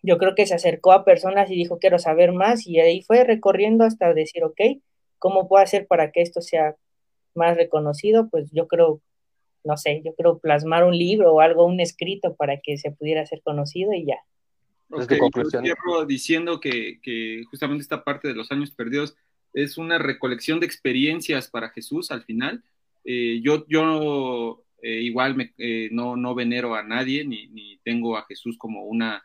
yo 0.03 0.19
creo 0.19 0.35
que 0.35 0.47
se 0.47 0.55
acercó 0.55 0.93
a 0.93 1.05
personas 1.05 1.51
y 1.51 1.55
dijo, 1.55 1.79
quiero 1.79 1.99
saber 1.99 2.33
más, 2.33 2.67
y 2.67 2.79
ahí 2.81 3.03
fue 3.03 3.25
recorriendo 3.25 3.85
hasta 3.85 4.15
decir, 4.15 4.45
ok, 4.45 4.61
¿cómo 5.19 5.49
puedo 5.49 5.63
hacer 5.63 5.87
para 5.87 6.11
que 6.11 6.23
esto 6.23 6.41
sea 6.41 6.77
más 7.35 7.57
reconocido? 7.57 8.29
Pues 8.29 8.51
yo 8.53 8.69
creo, 8.69 9.01
no 9.65 9.77
sé, 9.77 10.03
yo 10.05 10.15
creo 10.15 10.39
plasmar 10.39 10.85
un 10.85 10.97
libro 10.97 11.35
o 11.35 11.41
algo, 11.41 11.65
un 11.65 11.81
escrito 11.81 12.35
para 12.35 12.61
que 12.61 12.79
se 12.79 12.93
pudiera 12.93 13.27
ser 13.27 13.43
conocido 13.43 13.93
y 13.93 14.07
ya. 14.07 14.19
Okay, 14.91 15.19
conclusión. 15.19 15.65
diciendo 16.07 16.61
que, 16.61 17.01
que 17.03 17.45
justamente 17.51 17.83
esta 17.83 18.05
parte 18.05 18.29
de 18.29 18.35
los 18.35 18.53
años 18.53 18.71
perdidos 18.73 19.17
es 19.55 19.79
una 19.79 19.99
recolección 19.99 20.61
de 20.61 20.67
experiencias 20.67 21.49
para 21.49 21.71
Jesús 21.71 22.11
al 22.11 22.25
final, 22.25 22.63
eh, 23.05 23.41
yo, 23.43 23.65
yo 23.69 24.65
eh, 24.83 25.01
igual 25.01 25.35
me, 25.35 25.53
eh, 25.59 25.89
no, 25.93 26.17
no 26.17 26.35
venero 26.35 26.75
a 26.75 26.83
nadie, 26.83 27.25
ni, 27.25 27.49
ni 27.49 27.79
tengo 27.85 28.17
a 28.17 28.25
Jesús 28.25 28.57
como 28.59 28.85
una, 28.85 29.23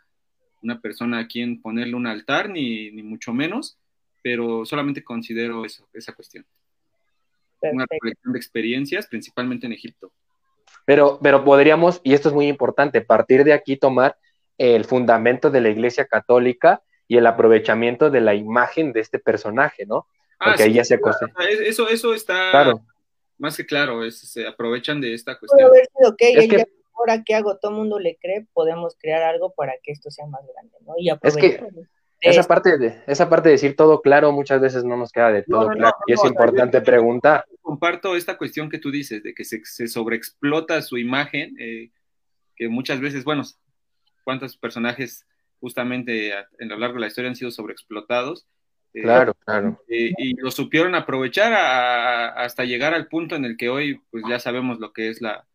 una, 0.61 0.79
persona 0.81 1.19
a 1.19 1.27
quien 1.27 1.61
ponerle 1.61 1.95
un 1.95 2.07
altar, 2.07 2.49
ni, 2.49 2.91
ni 2.91 3.03
mucho 3.03 3.33
menos, 3.33 3.77
pero 4.23 4.65
solamente 4.65 5.03
considero 5.03 5.65
eso, 5.65 5.87
esa 5.93 6.13
cuestión. 6.13 6.45
Una 7.59 7.87
colección 7.87 8.33
de 8.33 8.39
experiencias, 8.39 9.07
principalmente 9.07 9.65
en 9.65 9.73
Egipto. 9.73 10.11
Pero, 10.85 11.19
pero 11.21 11.43
podríamos, 11.43 12.01
y 12.03 12.13
esto 12.13 12.29
es 12.29 12.35
muy 12.35 12.47
importante, 12.47 13.01
partir 13.01 13.43
de 13.43 13.53
aquí 13.53 13.77
tomar 13.77 14.17
el 14.57 14.85
fundamento 14.85 15.49
de 15.49 15.61
la 15.61 15.69
Iglesia 15.69 16.05
Católica 16.05 16.81
y 17.07 17.17
el 17.17 17.25
aprovechamiento 17.25 18.09
de 18.09 18.21
la 18.21 18.35
imagen 18.35 18.91
de 18.93 18.99
este 18.99 19.17
personaje, 19.17 19.85
¿no? 19.85 20.07
Ah, 20.39 20.49
Porque 20.49 20.63
ahí 20.63 20.73
ya 20.73 20.83
se 20.83 20.99
Eso, 21.65 21.89
eso 21.89 22.13
está 22.13 22.51
claro 22.51 22.83
más 23.37 23.57
que 23.57 23.65
claro, 23.65 24.09
se 24.11 24.47
aprovechan 24.47 25.01
de 25.01 25.13
esta 25.13 25.37
cuestión. 25.37 25.69
ahora 26.93 27.23
que 27.23 27.35
hago, 27.35 27.57
todo 27.57 27.71
el 27.71 27.77
mundo 27.77 27.99
le 27.99 28.17
cree, 28.17 28.47
podemos 28.53 28.95
crear 28.99 29.21
algo 29.23 29.53
para 29.53 29.73
que 29.83 29.91
esto 29.91 30.09
sea 30.09 30.25
más 30.25 30.41
grande, 30.53 30.75
¿no? 30.85 30.93
Y 30.97 31.09
es 31.09 31.35
que 31.35 31.61
esa 32.19 32.43
parte, 32.43 32.77
de, 32.77 33.03
esa 33.05 33.29
parte 33.29 33.49
de 33.49 33.53
decir 33.53 33.75
todo 33.75 34.01
claro 34.01 34.31
muchas 34.31 34.59
veces 34.59 34.83
no 34.83 34.97
nos 34.97 35.11
queda 35.11 35.31
de 35.31 35.43
todo 35.43 35.67
claro 35.69 35.95
y 36.07 36.13
es 36.13 36.25
importante 36.25 36.81
preguntar. 36.81 37.45
Comparto 37.61 38.15
esta 38.15 38.37
cuestión 38.37 38.69
que 38.69 38.79
tú 38.79 38.89
dices, 38.89 39.21
de 39.21 39.35
que 39.35 39.43
se, 39.43 39.63
se 39.65 39.87
sobreexplota 39.87 40.81
su 40.81 40.97
imagen, 40.97 41.55
eh, 41.59 41.91
que 42.55 42.69
muchas 42.69 42.99
veces, 42.99 43.23
bueno, 43.23 43.43
cuántos 44.23 44.57
personajes 44.57 45.27
justamente 45.59 46.33
a, 46.33 46.39
a 46.39 46.65
lo 46.65 46.77
largo 46.77 46.95
de 46.95 47.01
la 47.01 47.07
historia 47.07 47.29
han 47.29 47.35
sido 47.35 47.51
sobreexplotados, 47.51 48.47
eh, 48.93 49.01
claro, 49.01 49.33
claro. 49.45 49.81
Eh, 49.87 50.11
y 50.17 50.35
lo 50.35 50.51
supieron 50.51 50.95
aprovechar 50.95 51.53
hasta 52.35 52.63
llegar 52.63 52.93
al 52.93 53.07
punto 53.07 53.35
en 53.35 53.45
el 53.45 53.57
que 53.57 53.69
hoy, 53.69 54.01
pues 54.11 54.23
ya 54.29 54.39
sabemos 54.39 54.79
lo 54.79 54.93
que 54.93 55.09
es 55.09 55.21
la, 55.21 55.45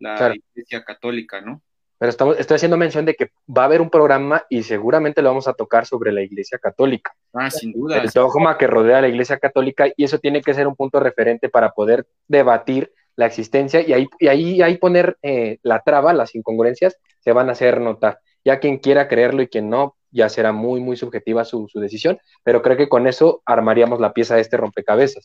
iglesia 0.00 0.84
católica, 0.84 1.40
¿no? 1.40 1.62
pero 1.98 2.10
estamos, 2.10 2.38
estoy 2.38 2.54
haciendo 2.54 2.76
mención 2.76 3.04
de 3.04 3.14
que 3.14 3.32
va 3.48 3.62
a 3.62 3.64
haber 3.64 3.80
un 3.80 3.90
programa 3.90 4.44
y 4.48 4.62
seguramente 4.62 5.20
lo 5.20 5.30
vamos 5.30 5.48
a 5.48 5.54
tocar 5.54 5.84
sobre 5.84 6.12
la 6.12 6.22
Iglesia 6.22 6.58
Católica. 6.58 7.12
Ah, 7.34 7.50
sin 7.50 7.72
duda. 7.72 7.98
El 7.98 8.08
dogma 8.10 8.56
que 8.56 8.68
rodea 8.68 8.98
a 8.98 9.00
la 9.00 9.08
Iglesia 9.08 9.38
Católica 9.38 9.88
y 9.96 10.04
eso 10.04 10.18
tiene 10.20 10.40
que 10.40 10.54
ser 10.54 10.68
un 10.68 10.76
punto 10.76 11.00
referente 11.00 11.48
para 11.48 11.72
poder 11.72 12.06
debatir 12.28 12.92
la 13.16 13.26
existencia 13.26 13.80
y 13.80 13.92
ahí, 13.92 14.08
y 14.20 14.28
ahí, 14.28 14.62
ahí 14.62 14.76
poner 14.78 15.18
eh, 15.22 15.58
la 15.62 15.82
traba, 15.82 16.12
las 16.12 16.36
incongruencias, 16.36 16.96
se 17.18 17.32
van 17.32 17.48
a 17.48 17.52
hacer 17.52 17.80
notar. 17.80 18.20
Ya 18.44 18.60
quien 18.60 18.78
quiera 18.78 19.08
creerlo 19.08 19.42
y 19.42 19.48
quien 19.48 19.68
no, 19.68 19.96
ya 20.10 20.28
será 20.28 20.52
muy, 20.52 20.80
muy 20.80 20.96
subjetiva 20.96 21.44
su, 21.44 21.68
su 21.68 21.80
decisión, 21.80 22.18
pero 22.42 22.62
creo 22.62 22.76
que 22.76 22.88
con 22.88 23.06
eso 23.06 23.42
armaríamos 23.44 24.00
la 24.00 24.12
pieza 24.12 24.34
de 24.34 24.42
este 24.42 24.56
rompecabezas. 24.56 25.24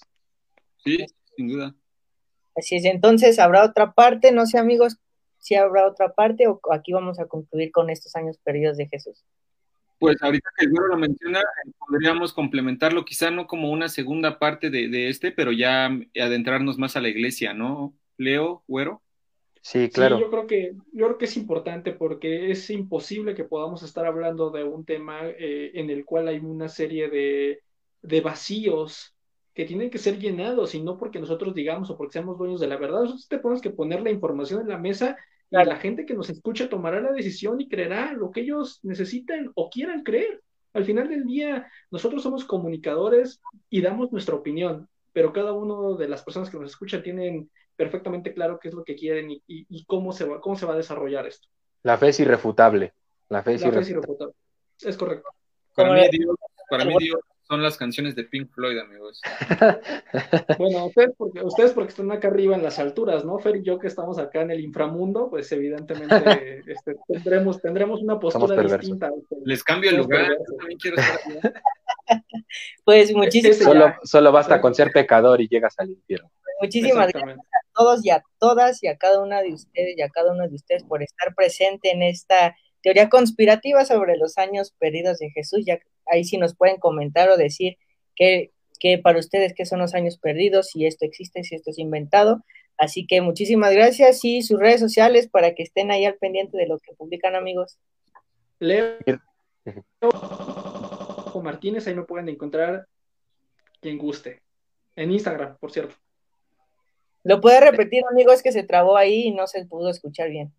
Sí, 0.84 1.06
sin 1.36 1.48
duda. 1.48 1.76
Así 2.56 2.76
es, 2.76 2.86
entonces 2.86 3.40
habrá 3.40 3.64
otra 3.64 3.94
parte, 3.94 4.32
no 4.32 4.46
sé 4.46 4.60
amigos, 4.60 4.98
si 5.40 5.56
habrá 5.56 5.88
otra 5.88 6.14
parte 6.14 6.48
o 6.48 6.60
aquí 6.72 6.94
vamos 6.94 7.20
a 7.20 7.26
concluir 7.26 7.72
con 7.72 7.90
estos 7.90 8.16
años 8.16 8.38
perdidos 8.44 8.78
de 8.78 8.88
Jesús. 8.88 9.26
Pues 10.00 10.22
ahorita 10.22 10.50
que 10.58 10.66
el 10.66 10.72
güero 10.72 10.88
lo 10.88 10.98
menciona, 10.98 11.42
podríamos 11.80 12.34
complementarlo, 12.34 13.06
quizá 13.06 13.32
no 13.32 13.48
como 13.48 13.72
una 13.72 13.90
segunda 13.90 14.38
parte 14.38 14.70
de, 14.70 15.10
este, 15.10 15.32
pero 15.32 15.52
ya 15.52 15.90
adentrarnos 16.20 16.78
más 16.78 16.96
a 16.96 17.02
la 17.02 17.10
iglesia, 17.10 17.54
¿no? 17.54 17.94
Leo, 18.18 18.64
güero. 18.68 19.02
Sí, 19.66 19.90
claro. 19.90 20.20
yo 20.20 20.30
creo 20.30 20.46
que 20.46 20.74
yo 20.92 21.06
creo 21.06 21.18
que 21.18 21.24
es 21.24 21.38
importante 21.38 21.94
porque 21.94 22.52
es 22.52 22.70
imposible 22.70 23.34
que 23.34 23.46
podamos 23.46 23.82
estar 23.82 24.06
hablando 24.06 24.50
de 24.52 24.66
un 24.66 24.84
tema 24.84 25.22
eh, 25.24 25.72
en 25.76 25.90
el 25.90 26.04
cual 26.04 26.28
hay 26.28 26.40
una 26.40 26.68
serie 26.68 27.10
de, 27.10 27.62
de 28.02 28.22
vacíos 28.22 29.16
que 29.54 29.64
tienen 29.64 29.90
que 29.90 30.00
ser 30.00 30.20
llenados 30.20 30.76
y 30.76 30.82
no 30.82 30.98
porque 30.98 31.20
nosotros 31.20 31.56
digamos 31.56 31.90
o 31.90 31.98
porque 31.98 32.12
seamos 32.12 32.38
dueños 32.38 32.60
de 32.60 32.68
la 32.68 32.76
verdad. 32.76 33.04
Nosotros 33.04 33.30
tenemos 33.30 33.62
que 33.62 33.70
poner 33.70 34.02
la 34.02 34.12
información 34.12 34.60
en 34.60 34.68
la 34.68 34.78
mesa 34.78 35.16
y 35.50 35.56
la 35.56 35.78
gente 35.78 36.06
que 36.06 36.14
nos 36.14 36.30
escucha 36.30 36.68
tomará 36.68 37.00
la 37.00 37.14
decisión 37.14 37.62
y 37.62 37.70
creerá 37.70 38.12
lo 38.12 38.32
que 38.32 38.42
ellos 38.42 38.80
necesiten 38.84 39.50
o 39.56 39.70
quieran 39.70 40.04
creer. 40.04 40.42
Al 40.74 40.84
final 40.84 41.08
del 41.08 41.26
día, 41.26 41.72
nosotros 41.90 42.24
somos 42.24 42.44
comunicadores 42.44 43.40
y 43.70 43.82
damos 43.82 44.12
nuestra 44.12 44.36
opinión, 44.36 44.90
pero 45.14 45.32
cada 45.32 45.54
uno 45.54 45.96
de 45.96 46.10
las 46.10 46.24
personas 46.24 46.50
que 46.50 46.58
nos 46.58 46.72
escuchan 46.72 47.04
tienen 47.04 47.50
perfectamente 47.76 48.34
claro 48.34 48.60
qué 48.60 48.70
es 48.70 48.74
lo 48.74 48.84
que 48.84 48.96
quieren 48.96 49.30
y, 49.30 49.86
cómo, 49.86 50.14
se 50.14 50.26
va, 50.26 50.42
cómo 50.42 50.56
se 50.56 50.66
va 50.66 50.74
a 50.74 50.78
desarrollar 50.78 51.26
esto. 51.28 51.48
La 51.84 51.98
fe 51.98 52.10
es 52.10 52.20
irrefutable. 52.20 52.94
La 53.30 53.44
fe 53.44 53.56
es, 53.56 53.62
irrefutable. 53.62 53.82
es 53.82 53.90
irrefutable. 53.90 54.34
Es 54.80 54.98
correcto. 54.98 55.30
Para 55.76 55.94
mí, 55.94 56.08
Dios, 56.12 56.36
para 56.70 56.86
mí 56.86 56.96
Dios 57.00 57.20
son 57.48 57.62
las 57.62 57.78
canciones 57.78 58.16
de 58.16 58.24
Pink 58.24 58.50
Floyd, 58.52 58.80
amigos. 58.80 59.22
bueno, 60.58 60.86
ustedes 60.86 61.12
porque, 61.18 61.42
ustedes 61.42 61.72
porque 61.74 61.90
están 61.90 62.12
acá 62.12 62.30
arriba 62.30 62.56
en 62.56 62.64
las 62.64 62.80
alturas, 62.80 63.26
¿no? 63.26 63.38
Fer 63.40 63.58
y 63.58 63.64
yo 63.64 63.80
que 63.80 63.88
estamos 63.88 64.18
acá 64.18 64.42
en 64.42 64.52
el 64.52 64.62
inframundo, 64.62 65.30
pues 65.30 65.52
evidentemente 65.52 66.64
este, 66.68 66.96
tendremos, 67.08 67.62
tendremos 67.62 68.02
una 68.02 68.20
postura 68.20 68.62
distinta. 68.62 69.12
Les 69.44 69.64
cambio 69.64 69.90
el 69.90 69.98
lugar, 69.98 70.38
también 70.58 70.80
quiero 70.80 70.98
estar 70.98 71.20
Pues 72.84 73.14
muchísimas 73.14 73.58
solo, 73.58 73.94
solo 74.04 74.32
basta 74.32 74.60
con 74.60 74.76
ser 74.76 74.92
pecador 74.92 75.42
y 75.42 75.48
llegas 75.48 75.76
al 75.78 75.90
infierno. 75.90 76.30
Muchísimas 76.62 77.12
gracias 77.12 77.40
todos 77.74 78.06
y 78.06 78.10
a 78.10 78.24
todas 78.40 78.84
y 78.84 78.88
a 78.88 78.98
cada 78.98 79.22
una 79.22 79.42
de 79.42 79.54
ustedes 79.54 79.98
y 79.98 80.02
a 80.02 80.10
cada 80.10 80.32
uno 80.32 80.48
de 80.48 80.56
ustedes 80.56 80.84
por 80.84 81.04
estar 81.04 81.34
presente 81.36 81.92
en 81.92 82.04
esta 82.04 82.56
teoría 82.82 83.10
conspirativa 83.10 83.86
sobre 83.86 84.18
los 84.18 84.38
años 84.38 84.74
perdidos 84.78 85.20
de 85.20 85.32
Jesús. 85.32 85.64
Ya 85.66 85.80
ahí 86.06 86.24
sí 86.24 86.38
nos 86.38 86.56
pueden 86.56 86.78
comentar 86.78 87.30
o 87.30 87.38
decir 87.38 87.78
que, 88.16 88.52
para 89.02 89.20
ustedes 89.20 89.54
qué 89.56 89.66
son 89.66 89.80
los 89.80 89.94
años 89.94 90.18
perdidos, 90.18 90.68
si 90.68 90.86
esto 90.86 91.06
existe, 91.06 91.44
si 91.44 91.56
esto 91.56 91.72
es 91.72 91.80
inventado. 91.80 92.44
Así 92.78 93.06
que 93.08 93.22
muchísimas 93.22 93.74
gracias 93.74 94.24
y 94.26 94.42
sus 94.42 94.60
redes 94.60 94.82
sociales 94.82 95.30
para 95.30 95.56
que 95.56 95.64
estén 95.64 95.92
ahí 95.92 96.06
al 96.06 96.16
pendiente 96.16 96.58
de 96.58 96.68
lo 96.68 96.80
que 96.80 96.94
publican 96.94 97.36
amigos. 97.36 97.78
Leo 98.60 98.98
Martínez, 101.42 101.88
ahí 101.88 101.96
me 101.96 102.04
pueden 102.04 102.30
encontrar 102.30 102.88
quien 103.80 103.98
guste. 103.98 104.42
En 104.96 105.12
Instagram, 105.12 105.58
por 105.58 105.72
cierto. 105.72 105.96
Lo 107.24 107.40
puede 107.40 107.62
repetir, 107.62 108.04
amigos, 108.12 108.42
que 108.44 108.52
se 108.52 108.64
trabó 108.64 108.98
ahí 108.98 109.28
y 109.28 109.32
no 109.32 109.48
se 109.48 109.66
pudo 109.66 109.90
escuchar 109.90 110.30
bien. 110.30 110.54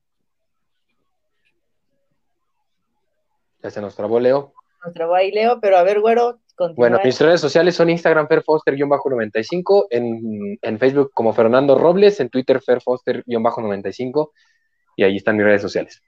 Ya 3.62 3.70
se 3.70 3.80
nos 3.80 3.94
trabó 3.94 4.18
Leo. 4.18 4.54
Nos 4.84 4.94
trabó 4.94 5.14
ahí 5.14 5.30
Leo, 5.30 5.60
pero 5.60 5.76
a 5.76 5.82
ver, 5.82 6.00
güero. 6.00 6.40
Bueno, 6.76 7.00
mis 7.02 7.20
redes 7.20 7.40
sociales 7.40 7.74
son 7.74 7.90
Instagram 7.90 8.28
ferfoster-95, 8.28 9.88
en, 9.90 10.58
en 10.62 10.78
Facebook 10.78 11.10
como 11.12 11.32
Fernando 11.32 11.76
Robles, 11.76 12.20
en 12.20 12.28
Twitter 12.28 12.60
ferfoster-95, 12.60 14.30
y 14.96 15.02
ahí 15.02 15.16
están 15.16 15.36
mis 15.36 15.46
redes 15.46 15.62
sociales. 15.62 16.00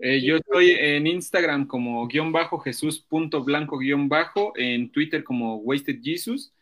Eh, 0.00 0.20
yo 0.20 0.36
estoy 0.36 0.72
en 0.72 1.06
Instagram 1.06 1.66
como 1.66 2.06
guion 2.06 2.30
bajo 2.30 2.58
jesús.blanco 2.58 3.78
guion 3.78 4.08
bajo, 4.08 4.52
en 4.56 4.92
Twitter 4.92 5.24
como 5.24 5.56
Wasted 5.56 6.00
Jesus 6.02 6.52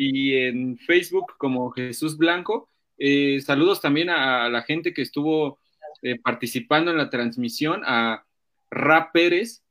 y 0.00 0.36
en 0.36 0.78
Facebook 0.78 1.34
como 1.38 1.72
Jesús 1.72 2.16
Blanco. 2.16 2.70
Eh, 2.96 3.40
saludos 3.40 3.80
también 3.80 4.10
a 4.10 4.48
la 4.48 4.62
gente 4.62 4.94
que 4.94 5.02
estuvo 5.02 5.58
eh, 6.02 6.20
participando 6.20 6.92
en 6.92 6.98
la 6.98 7.10
transmisión, 7.10 7.82
a 7.84 8.24
Ra 8.70 9.10
Pérez, 9.12 9.64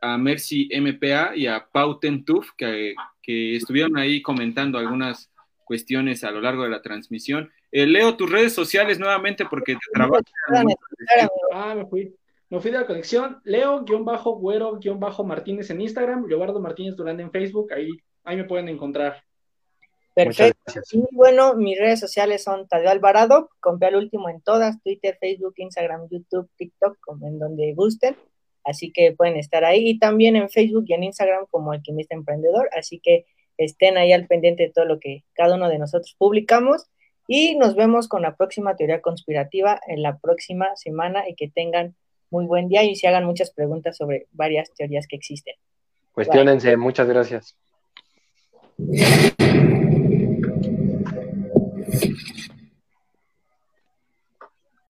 a 0.00 0.16
Mercy 0.18 0.68
MPA 0.72 1.34
y 1.34 1.48
a 1.48 1.66
Pau 1.72 1.98
Tentuf, 1.98 2.50
que, 2.56 2.94
que 3.20 3.56
estuvieron 3.56 3.98
ahí 3.98 4.22
comentando 4.22 4.78
algunas 4.78 5.32
cuestiones 5.64 6.22
a 6.22 6.30
lo 6.30 6.40
largo 6.40 6.62
de 6.62 6.70
la 6.70 6.80
transmisión. 6.80 7.50
Eh, 7.72 7.84
leo 7.84 8.16
tus 8.16 8.30
redes 8.30 8.54
sociales 8.54 9.00
nuevamente 9.00 9.46
porque 9.46 9.74
te 9.74 9.80
trabajas. 9.92 10.26
Ah, 11.52 11.74
me 11.74 11.86
fui. 11.86 12.14
Me 12.50 12.60
fui 12.60 12.70
de 12.70 12.78
la 12.78 12.86
conexión. 12.86 13.40
Leo-güero-martínez 13.42 15.70
en 15.70 15.80
Instagram, 15.80 16.26
Leobardo 16.26 16.60
Martínez 16.60 16.94
Durán 16.94 17.18
en 17.18 17.32
Facebook. 17.32 17.72
Ahí, 17.72 17.88
ahí 18.22 18.36
me 18.36 18.44
pueden 18.44 18.68
encontrar. 18.68 19.24
Perfecto. 20.14 20.74
Y 20.92 21.04
bueno, 21.12 21.54
mis 21.54 21.78
redes 21.78 22.00
sociales 22.00 22.44
son 22.44 22.68
Tadeo 22.68 22.90
Alvarado, 22.90 23.50
compré 23.60 23.88
al 23.88 23.96
último 23.96 24.28
en 24.28 24.40
todas, 24.42 24.82
Twitter, 24.82 25.16
Facebook, 25.18 25.54
Instagram, 25.56 26.08
YouTube, 26.10 26.50
TikTok, 26.56 26.98
como 27.00 27.26
en 27.26 27.38
donde 27.38 27.72
gusten. 27.74 28.16
Así 28.64 28.92
que 28.92 29.12
pueden 29.12 29.36
estar 29.36 29.64
ahí 29.64 29.88
y 29.88 29.98
también 29.98 30.36
en 30.36 30.48
Facebook 30.50 30.84
y 30.86 30.94
en 30.94 31.04
Instagram 31.04 31.46
como 31.50 31.72
Alquimista 31.72 32.14
Emprendedor. 32.14 32.68
Así 32.78 33.00
que 33.00 33.24
estén 33.56 33.96
ahí 33.96 34.12
al 34.12 34.26
pendiente 34.26 34.64
de 34.64 34.70
todo 34.70 34.84
lo 34.84 35.00
que 35.00 35.24
cada 35.32 35.56
uno 35.56 35.68
de 35.68 35.78
nosotros 35.78 36.14
publicamos. 36.18 36.86
Y 37.26 37.56
nos 37.56 37.74
vemos 37.74 38.08
con 38.08 38.22
la 38.22 38.36
próxima 38.36 38.76
teoría 38.76 39.00
conspirativa 39.00 39.80
en 39.86 40.02
la 40.02 40.18
próxima 40.18 40.74
semana 40.76 41.28
y 41.28 41.34
que 41.34 41.48
tengan 41.48 41.94
muy 42.30 42.46
buen 42.46 42.68
día 42.68 42.82
y 42.82 42.96
se 42.96 43.08
hagan 43.08 43.24
muchas 43.24 43.52
preguntas 43.52 43.96
sobre 43.96 44.26
varias 44.32 44.72
teorías 44.74 45.06
que 45.06 45.16
existen. 45.16 45.54
Cuestiónense, 46.12 46.76
muchas 46.76 47.08
gracias. 47.08 47.56